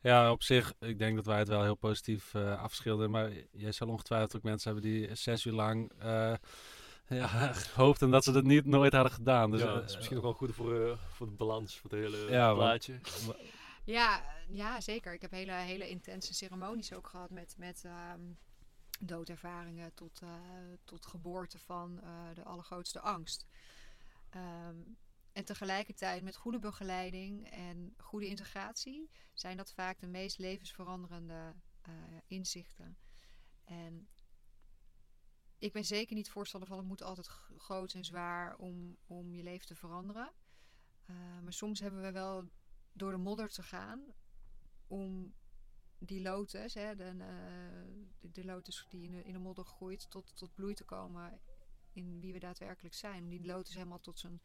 ja, 0.00 0.32
op 0.32 0.42
zich, 0.42 0.74
ik 0.80 0.98
denk 0.98 1.16
dat 1.16 1.26
wij 1.26 1.38
het 1.38 1.48
wel 1.48 1.62
heel 1.62 1.74
positief 1.74 2.34
eh 2.34 2.62
afschilderen. 2.62 3.10
Maar 3.10 3.32
jij 3.50 3.72
zal 3.72 3.88
ongetwijfeld 3.88 4.36
ook 4.36 4.42
mensen 4.42 4.72
hebben 4.72 4.90
die 4.90 5.14
zes 5.14 5.44
uur 5.44 5.52
lang 5.52 5.92
eh, 5.98 6.34
ja, 7.08 7.52
hoopten 7.74 8.10
dat 8.10 8.24
ze 8.24 8.32
dat 8.32 8.44
niet 8.44 8.64
nooit 8.64 8.92
hadden 8.92 9.12
gedaan. 9.12 9.50
Dus, 9.50 9.60
ja, 9.60 9.66
eh, 9.66 9.74
dat 9.74 9.88
is 9.88 9.96
misschien 9.96 10.16
nog 10.16 10.24
wel 10.24 10.34
goed 10.34 10.54
voor, 10.54 10.90
eh, 10.90 10.98
voor 11.08 11.26
de 11.26 11.32
balans, 11.32 11.78
voor 11.78 11.90
het 11.90 12.00
hele 12.00 12.30
Ja, 12.30 12.54
plaatje. 12.54 13.00
Ja, 13.84 14.24
ja, 14.48 14.80
zeker. 14.80 15.12
Ik 15.12 15.20
heb 15.22 15.30
hele, 15.30 15.52
hele 15.52 15.88
intense 15.88 16.34
ceremonies 16.34 16.92
ook 16.92 17.06
gehad 17.06 17.30
met, 17.30 17.54
met 17.58 17.82
ehm, 17.84 18.20
doodervaringen 19.00 19.94
tot, 19.94 20.22
eh, 20.22 20.38
tot 20.84 21.06
geboorte 21.06 21.58
van 21.58 22.00
eh, 22.00 22.34
de 22.34 22.44
allergrootste 22.44 23.00
angst. 23.00 23.46
Ehm, 24.30 24.76
en 25.32 25.44
tegelijkertijd 25.44 26.22
met 26.22 26.36
goede 26.36 26.58
begeleiding 26.58 27.50
en 27.50 27.94
goede 27.98 28.26
integratie 28.26 29.10
zijn 29.32 29.56
dat 29.56 29.72
vaak 29.72 30.00
de 30.00 30.06
meest 30.06 30.38
levensveranderende 30.38 31.54
eh, 31.82 31.92
inzichten. 32.26 32.98
En 33.64 34.08
ik 35.58 35.72
ben 35.72 35.84
zeker 35.84 36.14
niet 36.14 36.30
voorstander 36.30 36.68
van 36.68 36.78
het 36.78 36.86
moet 36.86 37.02
altijd 37.02 37.28
groot 37.56 37.92
en 37.92 38.04
zwaar 38.04 38.56
om, 38.56 38.96
om 39.06 39.34
je 39.34 39.42
leven 39.42 39.66
te 39.66 39.74
veranderen. 39.74 40.32
Maar 41.42 41.52
soms 41.52 41.80
hebben 41.80 42.02
we 42.02 42.12
wel 42.12 42.48
door 42.92 43.10
de 43.10 43.16
modder 43.16 43.48
te 43.48 43.62
gaan 43.62 44.14
om 44.86 45.34
die 46.06 46.22
lotus, 46.22 46.74
hè, 46.74 46.96
de, 46.96 47.04
eh, 47.04 48.30
de, 48.32 48.44
lotus 48.44 48.86
die 48.88 49.04
in 49.04 49.10
de, 49.10 49.22
in 49.22 49.32
de 49.32 49.38
modder 49.38 49.64
groeit, 49.64 50.10
tot, 50.10 50.36
tot 50.36 50.54
bloei 50.54 50.74
te 50.74 50.84
komen 50.84 51.40
in 51.92 52.20
wie 52.20 52.32
we 52.32 52.38
daadwerkelijk 52.38 52.94
zijn. 52.94 53.22
Om 53.22 53.28
die 53.28 53.44
lotus 53.44 53.74
helemaal 53.74 54.00
tot 54.00 54.18
zijn 54.18 54.42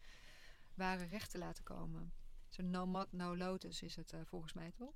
ware 0.74 1.06
recht 1.06 1.32
te 1.32 1.38
laten 1.38 1.64
komen. 1.64 2.14
Zo'n 2.50 2.70
no 2.70 2.86
mud, 2.86 3.12
no 3.12 3.38
lotus 3.38 3.82
is 3.82 3.96
het 3.96 4.14
eh, 4.14 4.20
volgens 4.26 4.54
mij 4.54 4.72
toch? 4.72 4.94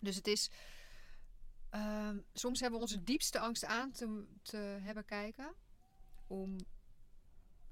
Dus 0.00 0.16
het 0.16 0.26
is. 0.26 0.50
ehm, 1.70 2.18
soms 2.32 2.60
hebben 2.60 2.78
we 2.78 2.84
onze 2.84 3.02
diepste 3.02 3.38
angst 3.38 3.64
aan 3.64 3.92
te, 3.92 4.26
te 4.42 4.56
hebben 4.56 5.04
kijken. 5.04 5.54
Om 6.26 6.56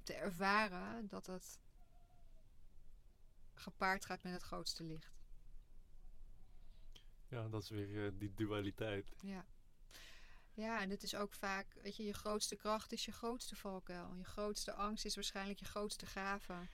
te 0.02 0.14
ervaren 0.14 1.08
dat 1.08 1.26
het 1.26 1.60
gepaard 3.54 4.04
gaat 4.04 4.22
met 4.22 4.32
het 4.32 4.42
grootste 4.42 4.84
licht. 4.84 5.15
Ja, 7.28 7.48
dat 7.48 7.62
is 7.62 7.68
weer 7.68 8.06
eh, 8.06 8.12
die 8.14 8.34
dualiteit. 8.34 9.14
Ja. 9.20 9.46
Ja, 10.54 10.80
en 10.80 10.88
dit 10.88 11.02
is 11.02 11.14
ook 11.14 11.32
vaak, 11.32 11.66
weet 11.82 11.96
je, 11.96 12.04
je 12.04 12.12
grootste 12.12 12.56
kracht 12.56 12.92
is 12.92 13.04
je 13.04 13.12
grootste 13.12 13.56
valkuil. 13.56 14.14
Je 14.14 14.24
grootste 14.24 14.72
angst 14.72 15.04
is 15.04 15.14
waarschijnlijk 15.14 15.58
je 15.58 15.64
grootste 15.64 16.06
gave. 16.06 16.68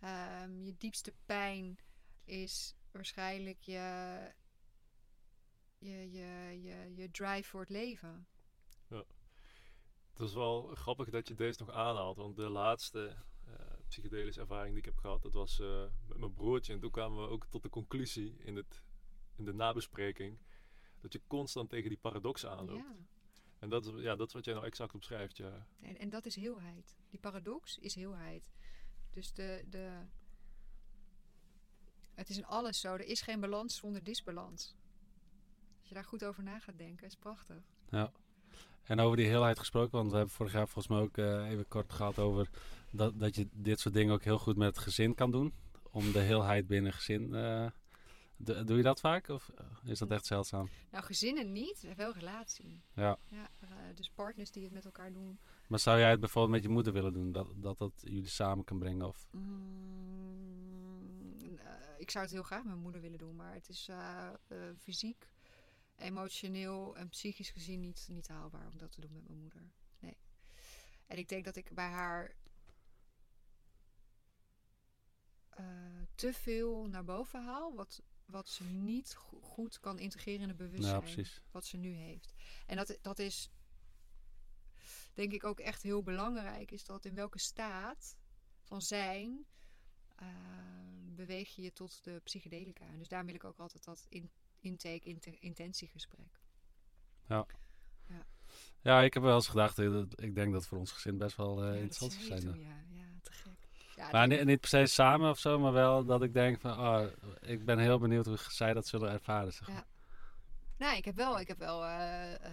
Ehm, 0.00 0.62
je 0.62 0.76
diepste 0.78 1.14
pijn 1.24 1.78
is 2.24 2.74
waarschijnlijk 2.90 3.62
je, 3.62 4.18
je, 5.78 6.10
je, 6.10 6.60
je, 6.62 6.92
je 6.94 7.10
drive 7.10 7.48
voor 7.48 7.60
het 7.60 7.70
leven. 7.70 8.26
Het 10.12 10.20
is 10.20 10.34
wel 10.34 10.62
grappig 10.74 11.10
dat 11.10 11.28
je 11.28 11.34
deze 11.34 11.64
nog 11.64 11.74
aanhaalt, 11.74 12.16
want 12.16 12.36
de 12.36 12.48
laatste 12.48 13.16
eh, 13.46 13.54
psychedelische 13.88 14.40
ervaring 14.40 14.68
die 14.68 14.78
ik 14.78 14.84
heb 14.84 14.98
gehad, 14.98 15.22
dat 15.22 15.32
was 15.32 15.60
eh, 15.60 15.84
met 16.08 16.18
mijn 16.18 16.32
broertje. 16.32 16.72
En 16.72 16.80
toen 16.80 16.90
kwamen 16.90 17.22
we 17.22 17.28
ook 17.28 17.46
tot 17.46 17.62
de 17.62 17.68
conclusie 17.68 18.36
in, 18.38 18.56
het, 18.56 18.82
in 19.36 19.44
de 19.44 19.52
nabespreking 19.52 20.38
dat 21.00 21.12
je 21.12 21.20
constant 21.26 21.70
tegen 21.70 21.88
die 21.88 21.98
paradox 21.98 22.46
aanloopt. 22.46 22.84
Ja. 22.84 22.96
En 23.58 23.68
dat 23.68 23.86
is, 23.86 23.92
ja, 24.02 24.16
dat 24.16 24.26
is 24.26 24.34
wat 24.34 24.44
jij 24.44 24.54
nou 24.54 24.66
exact 24.66 24.94
omschrijft, 24.94 25.36
ja. 25.36 25.66
En, 25.80 25.98
en 25.98 26.08
dat 26.08 26.26
is 26.26 26.34
heelheid. 26.34 26.96
Die 27.10 27.20
paradox 27.20 27.78
is 27.78 27.94
heelheid. 27.94 28.50
Dus 29.10 29.32
de, 29.32 29.64
de, 29.70 30.00
het 32.14 32.28
is 32.28 32.36
in 32.36 32.46
alles 32.46 32.80
zo. 32.80 32.92
Er 32.92 33.06
is 33.06 33.20
geen 33.20 33.40
balans 33.40 33.76
zonder 33.76 34.04
disbalans. 34.04 34.74
Als 35.78 35.88
je 35.88 35.94
daar 35.94 36.04
goed 36.04 36.24
over 36.24 36.42
na 36.42 36.58
gaat 36.58 36.78
denken, 36.78 37.06
is 37.06 37.16
prachtig. 37.16 37.62
En 38.82 39.00
over 39.00 39.16
die 39.16 39.26
heelheid 39.26 39.58
gesproken, 39.58 39.90
want 39.92 40.10
we 40.10 40.16
hebben 40.16 40.34
vorig 40.34 40.52
jaar 40.52 40.68
volgens 40.68 40.94
mij 40.94 41.02
ook 41.02 41.16
eh, 41.18 41.50
even 41.50 41.68
kort 41.68 41.92
gehad 41.92 42.18
over 42.18 42.50
dat, 42.90 43.18
dat 43.18 43.34
je 43.34 43.48
dit 43.52 43.80
soort 43.80 43.94
dingen 43.94 44.14
ook 44.14 44.24
heel 44.24 44.38
goed 44.38 44.56
met 44.56 44.68
het 44.68 44.78
gezin 44.78 45.14
kan 45.14 45.30
doen. 45.30 45.52
Om 45.90 46.12
de 46.12 46.18
heelheid 46.18 46.66
binnen 46.66 46.92
gezin. 46.92 47.34
eh, 47.34 47.70
do- 48.44 48.64
doe 48.64 48.76
je 48.76 48.82
dat 48.82 49.00
vaak 49.00 49.28
of 49.28 49.48
eh, 49.48 49.66
is 49.84 49.98
dat 49.98 50.10
echt 50.10 50.26
zeldzaam? 50.26 50.68
Nou, 50.90 51.04
gezinnen 51.04 51.52
niet, 51.52 51.86
wel 51.96 52.12
relatie. 52.12 52.82
Ja. 52.94 53.18
ja 53.26 53.50
eh, 53.60 53.68
dus 53.94 54.10
partners 54.10 54.50
die 54.50 54.62
het 54.64 54.72
met 54.72 54.84
elkaar 54.84 55.12
doen. 55.12 55.38
Maar 55.68 55.78
zou 55.78 55.98
jij 55.98 56.10
het 56.10 56.20
bijvoorbeeld 56.20 56.54
met 56.54 56.62
je 56.62 56.68
moeder 56.68 56.92
willen 56.92 57.12
doen? 57.12 57.32
Dat 57.32 57.52
dat, 57.56 57.78
dat 57.78 57.92
jullie 57.96 58.28
samen 58.28 58.64
kan 58.64 58.78
brengen? 58.78 59.06
Of... 59.06 59.26
Mm, 59.30 60.48
eh, 61.58 61.64
ik 61.98 62.10
zou 62.10 62.24
het 62.24 62.32
heel 62.32 62.42
graag 62.42 62.62
met 62.62 62.68
mijn 62.68 62.82
moeder 62.82 63.00
willen 63.00 63.18
doen, 63.18 63.36
maar 63.36 63.54
het 63.54 63.68
is 63.68 63.90
fysiek, 64.78 65.28
emotioneel 65.96 66.96
en 66.96 67.08
psychisch 67.08 67.50
gezien 67.50 67.80
niet, 67.80 68.06
niet 68.10 68.28
haalbaar 68.28 68.66
om 68.72 68.78
dat 68.78 68.92
te 68.92 69.00
doen 69.00 69.12
met 69.12 69.28
mijn 69.28 69.40
moeder. 69.40 69.70
Nee. 69.98 70.16
En 71.06 71.18
ik 71.18 71.28
denk 71.28 71.44
dat 71.44 71.56
ik 71.56 71.74
bij 71.74 71.88
haar 71.88 72.34
te 76.14 76.32
veel 76.32 76.86
naar 76.88 77.04
boven 77.04 77.44
haal, 77.44 77.74
wat, 77.74 78.02
wat 78.26 78.48
ze 78.48 78.64
niet 78.64 79.14
go- 79.14 79.40
goed 79.40 79.80
kan 79.80 79.98
integreren 79.98 80.40
in 80.42 80.48
het 80.48 80.56
bewustzijn 80.56 80.94
Ja, 80.94 81.00
precies. 81.00 81.40
wat 81.50 81.64
ze 81.66 81.76
nu 81.76 81.92
heeft. 81.92 82.34
En 82.66 82.76
dat, 82.76 82.98
dat 83.02 83.18
is 83.18 83.50
denk 85.14 85.32
ik 85.32 85.44
ook 85.44 85.60
echt 85.60 85.82
heel 85.82 86.02
belangrijk, 86.02 86.70
is 86.70 86.84
dat 86.84 87.04
in 87.04 87.14
welke 87.14 87.38
staat 87.38 88.16
van 88.62 88.82
zijn 88.82 89.44
eh, 90.16 90.26
beweeg 91.14 91.54
je 91.54 91.62
je 91.62 91.72
tot 91.72 92.04
de 92.04 92.20
psychedelica. 92.24 92.86
En 92.86 92.98
dus 92.98 93.08
daar 93.08 93.24
wil 93.24 93.34
ik 93.34 93.44
ook 93.44 93.58
altijd 93.58 93.84
dat 93.84 94.06
in, 94.08 94.30
intake, 94.60 95.08
inte- 95.08 95.38
intentiegesprek. 95.38 96.40
Ja, 98.82 99.02
ik 99.02 99.14
heb 99.14 99.22
wel 99.22 99.34
eens 99.34 99.48
gedacht, 99.48 99.78
eh, 99.78 100.02
ik 100.14 100.34
denk 100.34 100.52
dat 100.52 100.66
voor 100.66 100.78
ons 100.78 100.92
gezin 100.92 101.16
best 101.18 101.36
wel 101.36 101.62
eh, 101.62 101.68
Ja, 101.68 101.80
interessant 101.80 102.12
zou 102.12 102.40
zijn. 102.40 102.58
ja, 102.60 102.84
ja. 102.88 103.11
Ja, 103.96 104.10
Maar 104.10 104.26
nee, 104.28 104.38
ni- 104.38 104.44
niet 104.44 104.60
per 104.60 104.68
se 104.68 104.86
samen 104.86 105.30
of 105.30 105.38
zo, 105.38 105.58
maar 105.58 105.72
wel 105.72 106.04
dat 106.04 106.22
ik 106.22 106.32
denk 106.32 106.60
van, 106.60 106.78
oh, 106.78 107.06
ik 107.40 107.64
ben 107.64 107.78
heel 107.78 107.98
benieuwd 107.98 108.26
hoe 108.26 108.36
zij 108.36 108.72
dat 108.72 108.86
zullen 108.86 109.10
ervaren. 109.10 109.52
Zeg. 109.52 109.68
maar. 109.68 109.76
Ja. 109.76 109.86
Nee, 110.76 110.96
ik 110.96 111.04
heb 111.04 111.16
wel, 111.16 111.40
ik 111.40 111.48
heb 111.48 111.58
wel 111.58 111.84
eh, 111.84 112.34
eh, 112.34 112.50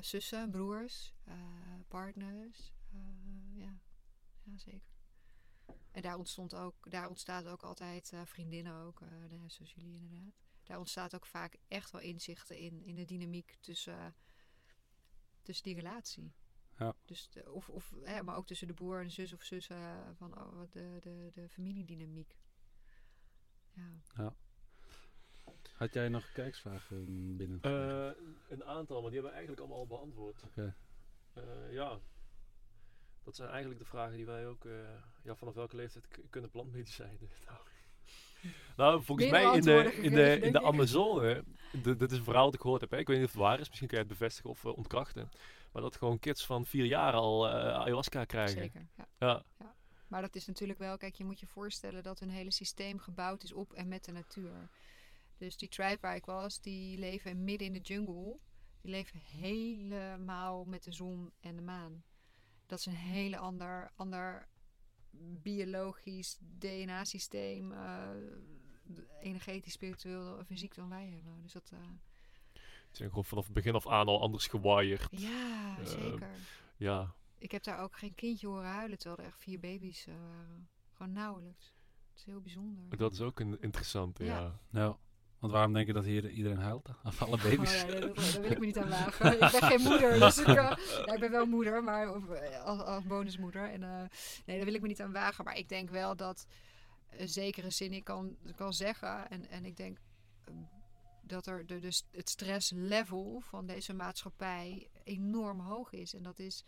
zussen, 0.00 0.50
broers, 0.50 1.12
eh, 1.24 1.34
partners. 1.88 2.72
ja. 3.54 3.78
ja, 4.42 4.58
zeker. 4.58 4.90
En 5.90 6.02
daar 6.02 6.16
ontstond 6.16 6.54
ook, 6.54 6.90
daar 6.90 7.08
ontstaat 7.08 7.46
ook 7.46 7.62
altijd 7.62 8.12
vriendinnen 8.24 8.74
ook, 8.74 9.00
zoals 9.46 9.72
jullie 9.72 9.94
inderdaad. 9.94 10.32
Daar 10.62 10.78
ontstaat 10.78 11.14
ook 11.14 11.26
vaak 11.26 11.56
echt 11.68 11.90
wel 11.90 12.00
inzichten 12.00 12.58
in, 12.58 12.84
in 12.84 12.94
de 12.94 13.04
dynamiek 13.04 13.56
tussen, 13.60 14.14
tussen 15.42 15.64
die 15.64 15.74
relatie. 15.74 16.32
Ja. 16.82 16.94
Dus 17.04 17.28
de, 17.30 17.52
of, 17.52 17.68
of, 17.68 17.94
hè, 18.02 18.22
maar 18.22 18.36
ook 18.36 18.46
tussen 18.46 18.66
de 18.66 18.74
broer 18.74 18.98
en 18.98 19.04
de 19.04 19.12
zus 19.12 19.32
of 19.32 19.42
zus 19.42 19.68
eh, 19.68 19.96
van 20.16 20.38
oh, 20.38 20.56
wat 20.56 20.72
de, 20.72 20.98
de, 21.00 21.30
de 21.34 21.48
familiedynamiek. 21.48 22.36
Ja. 24.14 24.34
Had 25.76 25.94
jij 25.94 26.08
nog 26.08 26.32
kijksvragen 26.32 27.36
binnen? 27.36 27.58
Eh, 27.60 28.10
een 28.48 28.64
aantal, 28.64 29.00
maar 29.02 29.10
die 29.10 29.20
hebben 29.20 29.30
we 29.30 29.30
eigenlijk 29.30 29.60
allemaal 29.60 29.78
al 29.78 29.86
beantwoord. 29.86 30.42
Eh, 31.32 31.72
ja, 31.72 31.98
dat 33.22 33.36
zijn 33.36 33.48
eigenlijk 33.48 33.80
de 33.80 33.86
vragen 33.86 34.16
die 34.16 34.26
wij 34.26 34.46
ook... 34.46 34.64
eh, 34.64 34.72
ja, 35.22 35.34
vanaf 35.34 35.54
welke 35.54 35.76
leeftijd 35.76 36.06
kunnen 36.30 36.50
plantmedicijnen? 36.50 37.30
nou, 37.46 37.58
nou, 38.76 39.02
volgens 39.02 39.30
Meer 39.30 39.42
mij 39.44 39.56
in 39.56 39.62
de, 39.62 39.94
in 40.02 40.12
de, 40.12 40.40
in 40.40 40.52
de. 40.52 40.62
Amazone... 40.62 41.44
Dit 41.82 42.10
is 42.12 42.18
een 42.18 42.24
verhaal 42.24 42.44
dat 42.44 42.54
ik 42.54 42.60
gehoord 42.60 42.80
heb. 42.80 42.90
Hè? 42.90 42.98
Ik 42.98 43.06
weet 43.06 43.16
niet 43.16 43.26
of 43.26 43.32
het 43.32 43.40
waar 43.40 43.60
is. 43.60 43.68
Misschien 43.68 43.88
kun 43.88 43.98
je 43.98 44.04
het 44.04 44.18
bevestigen 44.18 44.50
of 44.50 44.64
ontkrachten. 44.64 45.30
Maar 45.72 45.82
dat 45.82 45.96
gewoon 45.96 46.18
kids 46.18 46.46
van 46.46 46.66
vier 46.66 46.84
jaar 46.84 47.12
al 47.12 47.48
eh, 47.48 47.54
ayahuasca 47.54 48.24
krijgen. 48.24 48.56
Zeker, 48.56 48.88
ja. 48.96 49.08
Ja, 49.18 49.74
Maar 50.06 50.22
dat 50.22 50.34
is 50.34 50.46
natuurlijk 50.46 50.78
wel, 50.78 50.96
kijk, 50.96 51.14
je 51.14 51.24
moet 51.24 51.40
je 51.40 51.46
voorstellen 51.46 52.02
dat 52.02 52.18
hun 52.18 52.30
hele 52.30 52.50
systeem 52.50 52.98
gebouwd 52.98 53.42
is 53.42 53.52
op 53.52 53.72
en 53.72 53.88
met 53.88 54.04
de 54.04 54.12
natuur. 54.12 54.70
Dus 55.36 55.56
die 55.56 55.68
tribe 55.68 55.98
waar 56.00 56.16
ik 56.16 56.24
was, 56.24 56.60
die 56.60 56.98
leven 56.98 57.44
midden 57.44 57.66
in 57.66 57.72
de 57.72 57.80
jungle. 57.80 58.38
Die 58.80 58.90
leven 58.90 59.18
helemaal 59.18 60.64
met 60.64 60.84
de 60.84 60.92
zon 60.92 61.32
en 61.40 61.56
de 61.56 61.62
maan. 61.62 62.04
Dat 62.66 62.78
is 62.78 62.86
een 62.86 62.92
hele 62.92 63.38
ander, 63.38 63.90
ander 63.94 64.48
biologisch 65.42 66.38
DNA-systeem, 66.40 67.72
eh, 67.72 68.10
energetisch, 69.20 69.72
spiritueel, 69.72 70.44
fysiek 70.44 70.74
dan 70.74 70.88
wij 70.88 71.08
hebben. 71.08 71.42
Dus 71.42 71.52
dat, 71.52 71.70
eh, 71.72 71.78
zijn 72.96 73.08
gewoon 73.08 73.24
vanaf 73.24 73.44
het 73.44 73.52
begin 73.54 73.74
af 73.74 73.88
aan 73.88 74.06
al 74.06 74.20
anders 74.20 74.46
gewaaid. 74.46 75.06
ja, 75.10 75.76
Ehm, 75.78 75.86
zeker. 75.86 76.30
Ja, 76.76 77.14
Ik 77.38 77.50
heb 77.50 77.62
daar 77.62 77.78
ook 77.80 77.96
geen 77.96 78.14
kindje 78.14 78.46
horen 78.46 78.68
huilen, 78.70 78.98
terwijl 78.98 79.20
er 79.20 79.26
echt 79.26 79.38
vier 79.40 79.60
baby's 79.60 80.06
eh, 80.06 80.14
waren. 80.14 80.68
Gewoon 80.92 81.12
nauwelijks. 81.12 81.72
Het 82.10 82.18
is 82.18 82.24
heel 82.24 82.40
bijzonder. 82.40 82.96
dat 82.96 83.12
is 83.12 83.20
ook 83.20 83.40
een 83.40 83.60
interessante, 83.60 84.24
Ja. 84.24 84.38
ja. 84.40 84.60
Ja. 84.80 84.98
Want 85.38 85.54
waarom 85.54 85.72
denk 85.72 85.86
je 85.86 85.92
dat 85.92 86.04
hier 86.04 86.30
iedereen 86.30 86.58
huilt? 86.58 86.88
Of 87.04 87.22
alle 87.22 87.36
baby's? 87.36 87.82
Oh, 87.82 87.88
ja, 87.88 88.00
dat, 88.00 88.16
daar 88.16 88.40
wil 88.40 88.50
ik 88.50 88.58
me 88.58 88.66
niet 88.66 88.78
aan 88.78 88.88
wagen. 89.00 89.32
ik 89.32 89.38
ben 89.38 89.50
geen 89.62 89.80
moeder, 89.80 90.18
dus 90.18 90.38
ik, 90.38 90.46
eh, 90.46 90.54
ja, 90.54 91.12
ik 91.14 91.20
ben 91.20 91.30
wel 91.30 91.46
moeder, 91.46 91.84
maar 91.84 92.14
of, 92.14 92.28
eh, 92.28 92.62
als, 92.64 92.80
als 92.80 93.04
bonusmoeder. 93.04 93.70
En, 93.70 93.82
eh, 93.82 94.02
nee, 94.46 94.56
daar 94.56 94.64
wil 94.64 94.74
ik 94.74 94.80
me 94.80 94.88
niet 94.88 95.00
aan 95.00 95.12
wagen. 95.12 95.44
Maar 95.44 95.56
ik 95.56 95.68
denk 95.68 95.90
wel 95.90 96.16
dat 96.16 96.46
een 97.10 97.28
zekere 97.28 97.70
zin 97.70 97.92
ik 97.92 98.04
kan, 98.04 98.36
kan 98.56 98.72
zeggen. 98.72 99.28
En, 99.30 99.48
en 99.48 99.64
ik 99.64 99.76
denk 99.76 99.98
dat 101.22 101.46
er 101.46 101.66
dus 101.66 102.06
het 102.10 102.28
stresslevel 102.28 103.40
van 103.40 103.66
deze 103.66 103.92
maatschappij 103.94 104.90
enorm 105.04 105.60
hoog 105.60 105.92
is. 105.92 106.14
En 106.14 106.22
dat 106.22 106.38
is 106.38 106.64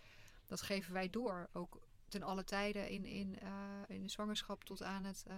dat 0.47 0.63
geven 0.63 0.93
wij 0.93 1.11
door. 1.11 1.49
Ook 1.53 1.81
ten 2.09 2.23
alle 2.23 2.45
tijden 2.45 2.89
in, 2.89 3.05
in, 3.05 3.39
eh, 3.39 3.51
in 3.89 4.03
de 4.03 4.09
zwangerschap 4.09 4.65
tot 4.65 4.83
aan, 4.83 5.05
het, 5.05 5.25
eh, 5.27 5.37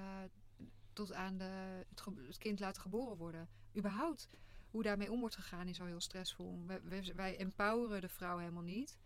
tot 0.92 1.12
aan 1.12 1.36
de, 1.36 1.84
het, 2.26 2.38
kind 2.38 2.60
laten 2.60 2.82
geboren 2.82 3.16
worden. 3.16 3.48
Überhaupt 3.76 4.28
hoe 4.70 4.82
daarmee 4.82 5.12
om 5.12 5.20
wordt 5.20 5.34
gegaan 5.34 5.68
is 5.68 5.80
al 5.80 5.86
heel 5.86 6.00
stressvol. 6.00 6.62
We- 6.66 7.12
wij 7.14 7.36
empoweren 7.36 8.00
de 8.00 8.08
vrouw 8.08 8.38
helemaal 8.38 8.62
niet 8.62 8.98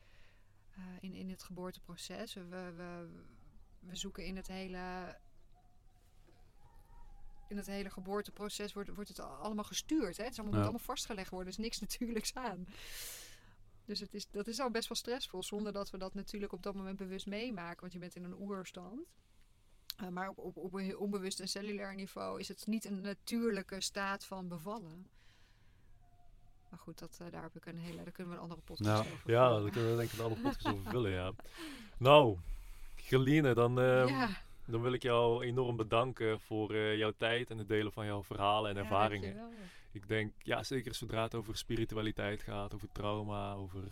eh, 0.71 0.83
in, 1.01 1.15
in 1.15 1.31
het 1.31 1.43
geboorteproces. 1.43 2.35
We, 2.35 2.73
we, 2.77 3.09
we 3.79 3.97
zoeken 3.97 4.25
in 4.25 4.37
het 4.37 4.47
hele. 4.47 5.17
In 7.51 7.57
het 7.57 7.67
hele 7.67 7.91
geboorteproces 7.91 8.73
wordt, 8.73 8.91
wordt 8.95 9.09
het 9.09 9.21
allemaal 9.21 9.65
gestuurd. 9.65 10.17
Hè? 10.17 10.23
Het 10.23 10.33
is 10.33 10.39
allemaal, 10.39 10.57
moet 10.59 10.69
allemaal 10.69 10.85
vastgelegd 10.85 11.31
worden. 11.31 11.53
Er 11.53 11.59
is 11.59 11.65
niks 11.65 11.81
natuurlijks 11.89 12.35
aan. 12.35 12.67
Dus 13.85 14.01
het 14.01 14.15
is, 14.15 14.27
dat 14.31 14.47
is 14.47 14.61
al 14.61 14.71
best 14.71 14.89
wel 14.89 14.97
stressvol. 14.97 15.43
Zonder 15.43 15.73
dat 15.73 15.91
we 15.91 15.99
dat 15.99 16.15
natuurlijk 16.15 16.53
op 16.53 16.63
dat 16.63 16.75
moment 16.75 16.97
bewust 16.97 17.27
meemaken. 17.27 17.81
Want 17.81 17.93
je 17.93 17.99
bent 17.99 18.17
in 18.17 18.25
een 18.25 18.41
oerstand. 18.41 19.01
Eh, 19.97 20.09
maar 20.09 20.29
op, 20.29 20.39
op, 20.39 20.57
op 20.57 20.75
een 20.75 20.97
onbewust 20.99 21.41
en 21.41 21.49
cellulair 21.49 21.95
niveau 21.95 22.41
is 22.41 22.49
het 22.49 22.67
niet 22.67 22.85
een 22.85 23.01
natuurlijke 23.01 23.81
staat 23.81 24.25
van 24.25 24.49
bevallen. 24.49 25.07
Maar 26.69 26.79
goed, 26.79 26.99
dat, 26.99 27.19
eh, 27.21 27.31
daar, 27.31 27.43
heb 27.43 27.57
ik 27.57 27.67
een 27.67 27.79
hele, 27.79 28.03
daar 28.03 28.13
kunnen 28.13 28.33
we 28.33 28.39
een 28.39 28.45
andere 28.45 28.61
podcast 28.61 28.91
Nou, 28.91 29.13
over 29.13 29.31
Ja, 29.31 29.47
vullen. 29.47 29.63
daar 29.63 29.73
kunnen 29.73 29.91
we 29.91 29.97
denk 29.97 30.11
ik 30.11 30.19
een 30.19 30.25
andere 30.25 30.43
podcast 30.49 30.67
over 30.67 30.91
vullen, 30.91 31.11
ja. 31.11 31.33
Nou, 31.97 32.39
Geline, 32.97 33.55
dan, 33.55 33.81
ehm, 33.81 34.07
ja, 34.09 34.29
dan 34.71 34.83
wil 34.83 34.93
ik 34.93 35.03
jou 35.03 35.45
enorm 35.45 35.77
bedanken 35.77 36.41
voor 36.41 36.75
eh, 36.75 36.97
jouw 36.97 37.13
tijd 37.17 37.51
en 37.51 37.59
het 37.59 37.69
delen 37.69 37.93
van 37.93 38.07
jouw 38.07 38.23
verhalen 38.23 38.71
en 38.71 38.77
ja, 38.77 38.83
ervaringen. 38.83 39.37
dankjewel. 39.37 39.69
ik 39.93 40.09
denk, 40.09 40.33
ja, 40.43 40.63
zeker 40.63 40.95
zodra 40.95 41.23
het 41.23 41.35
over 41.35 41.57
spiritualiteit 41.57 42.43
gaat, 42.43 42.75
over 42.75 42.89
trauma, 42.93 43.53
over 43.53 43.89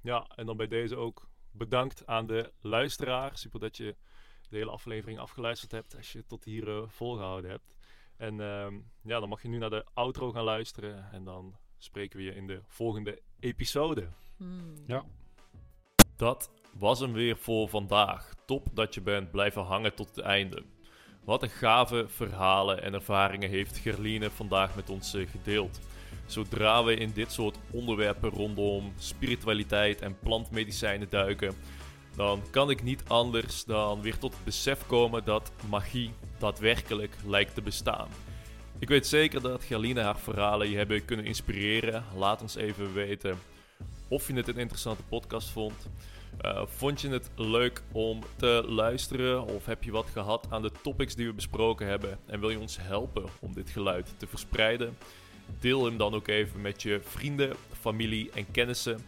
ja, 0.00 0.26
en 0.34 0.46
dan 0.46 0.56
bij 0.56 0.66
deze 0.68 0.96
ook 0.96 1.28
bedankt 1.50 2.06
aan 2.06 2.26
de 2.26 2.52
luisteraar. 2.60 3.38
Super 3.38 3.60
dat 3.60 3.76
je 3.76 3.96
de 4.48 4.56
hele 4.56 4.70
aflevering 4.70 5.18
afgeluisterd 5.18 5.72
hebt 5.72 5.96
als 5.96 6.12
je 6.12 6.26
tot 6.26 6.44
hier 6.44 6.68
uh, 6.68 6.88
volgehouden 6.88 7.50
hebt. 7.50 7.76
En 8.16 8.36
ja, 9.02 9.20
dan 9.20 9.28
mag 9.28 9.42
je 9.42 9.48
nu 9.48 9.58
naar 9.58 9.70
de 9.70 9.86
outro 9.94 10.32
gaan 10.32 10.44
luisteren 10.44 11.12
en 11.12 11.24
dan 11.24 11.56
spreken 11.78 12.18
we 12.18 12.24
je 12.24 12.34
in 12.34 12.46
de 12.46 12.62
volgende 12.66 13.22
episode. 13.40 14.08
Hmm. 14.36 14.74
Ja. 14.86 15.04
Dat 16.16 16.50
was 16.72 17.00
hem 17.00 17.12
weer 17.12 17.36
voor 17.36 17.68
vandaag. 17.68 18.34
Top 18.46 18.68
dat 18.72 18.94
je 18.94 19.00
bent 19.00 19.30
blijven 19.30 19.62
hangen 19.62 19.94
tot 19.94 20.08
het 20.08 20.18
einde. 20.18 20.64
Wat 21.24 21.42
een 21.42 21.50
gave 21.50 22.08
verhalen 22.08 22.82
en 22.82 22.94
ervaringen 22.94 23.48
heeft 23.48 23.76
Gerline 23.76 24.30
vandaag 24.30 24.76
met 24.76 24.90
ons 24.90 25.14
uh, 25.14 25.28
gedeeld. 25.28 25.80
Zodra 26.26 26.84
we 26.84 26.94
in 26.94 27.10
dit 27.14 27.32
soort 27.32 27.58
onderwerpen 27.70 28.30
rondom 28.30 28.92
spiritualiteit 28.98 30.00
en 30.00 30.18
plantmedicijnen 30.18 31.08
duiken, 31.10 31.54
dan 32.16 32.42
kan 32.50 32.70
ik 32.70 32.82
niet 32.82 33.02
anders 33.06 33.64
dan 33.64 34.00
weer 34.00 34.18
tot 34.18 34.34
het 34.34 34.44
besef 34.44 34.86
komen 34.86 35.24
dat 35.24 35.52
magie 35.68 36.10
daadwerkelijk 36.38 37.16
lijkt 37.26 37.54
te 37.54 37.62
bestaan. 37.62 38.08
Ik 38.78 38.88
weet 38.88 39.06
zeker 39.06 39.42
dat 39.42 39.64
Gerline 39.64 40.00
haar 40.00 40.18
verhalen 40.18 40.70
je 40.70 40.76
hebben 40.76 41.04
kunnen 41.04 41.26
inspireren. 41.26 42.04
Laat 42.16 42.42
ons 42.42 42.54
even 42.54 42.92
weten 42.92 43.38
of 44.08 44.26
je 44.26 44.34
het 44.34 44.48
een 44.48 44.58
interessante 44.58 45.02
podcast 45.02 45.48
vond. 45.48 45.88
Uh, 46.44 46.62
vond 46.66 47.00
je 47.00 47.08
het 47.08 47.30
leuk 47.34 47.82
om 47.92 48.22
te 48.36 48.64
luisteren 48.68 49.44
of 49.44 49.66
heb 49.66 49.82
je 49.82 49.90
wat 49.90 50.06
gehad 50.12 50.46
aan 50.50 50.62
de 50.62 50.70
topics 50.82 51.14
die 51.14 51.26
we 51.26 51.32
besproken 51.32 51.86
hebben 51.86 52.18
en 52.26 52.40
wil 52.40 52.50
je 52.50 52.58
ons 52.58 52.76
helpen 52.80 53.24
om 53.40 53.54
dit 53.54 53.70
geluid 53.70 54.14
te 54.16 54.26
verspreiden? 54.26 54.96
Deel 55.60 55.84
hem 55.84 55.96
dan 55.96 56.14
ook 56.14 56.28
even 56.28 56.60
met 56.60 56.82
je 56.82 57.00
vrienden, 57.02 57.56
familie 57.80 58.30
en 58.30 58.50
kennissen. 58.50 59.00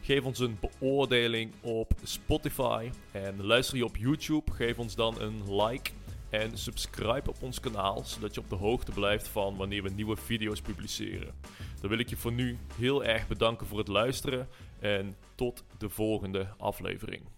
Geef 0.00 0.24
ons 0.24 0.38
een 0.38 0.58
beoordeling 0.60 1.52
op 1.60 1.92
Spotify 2.02 2.90
en 3.10 3.44
luister 3.44 3.76
je 3.76 3.84
op 3.84 3.96
YouTube. 3.96 4.52
Geef 4.52 4.78
ons 4.78 4.94
dan 4.94 5.20
een 5.20 5.56
like 5.62 5.90
en 6.30 6.58
subscribe 6.58 7.30
op 7.30 7.36
ons 7.40 7.60
kanaal, 7.60 8.04
zodat 8.04 8.34
je 8.34 8.40
op 8.40 8.48
de 8.48 8.54
hoogte 8.54 8.92
blijft 8.92 9.28
van 9.28 9.56
wanneer 9.56 9.82
we 9.82 9.90
nieuwe 9.90 10.16
video's 10.16 10.60
publiceren. 10.60 11.34
Dan 11.80 11.90
wil 11.90 11.98
ik 11.98 12.08
je 12.08 12.16
voor 12.16 12.32
nu 12.32 12.58
heel 12.76 13.04
erg 13.04 13.28
bedanken 13.28 13.66
voor 13.66 13.78
het 13.78 13.88
luisteren 13.88 14.48
en 14.78 15.14
tot 15.34 15.64
de 15.78 15.88
volgende 15.88 16.48
aflevering. 16.58 17.33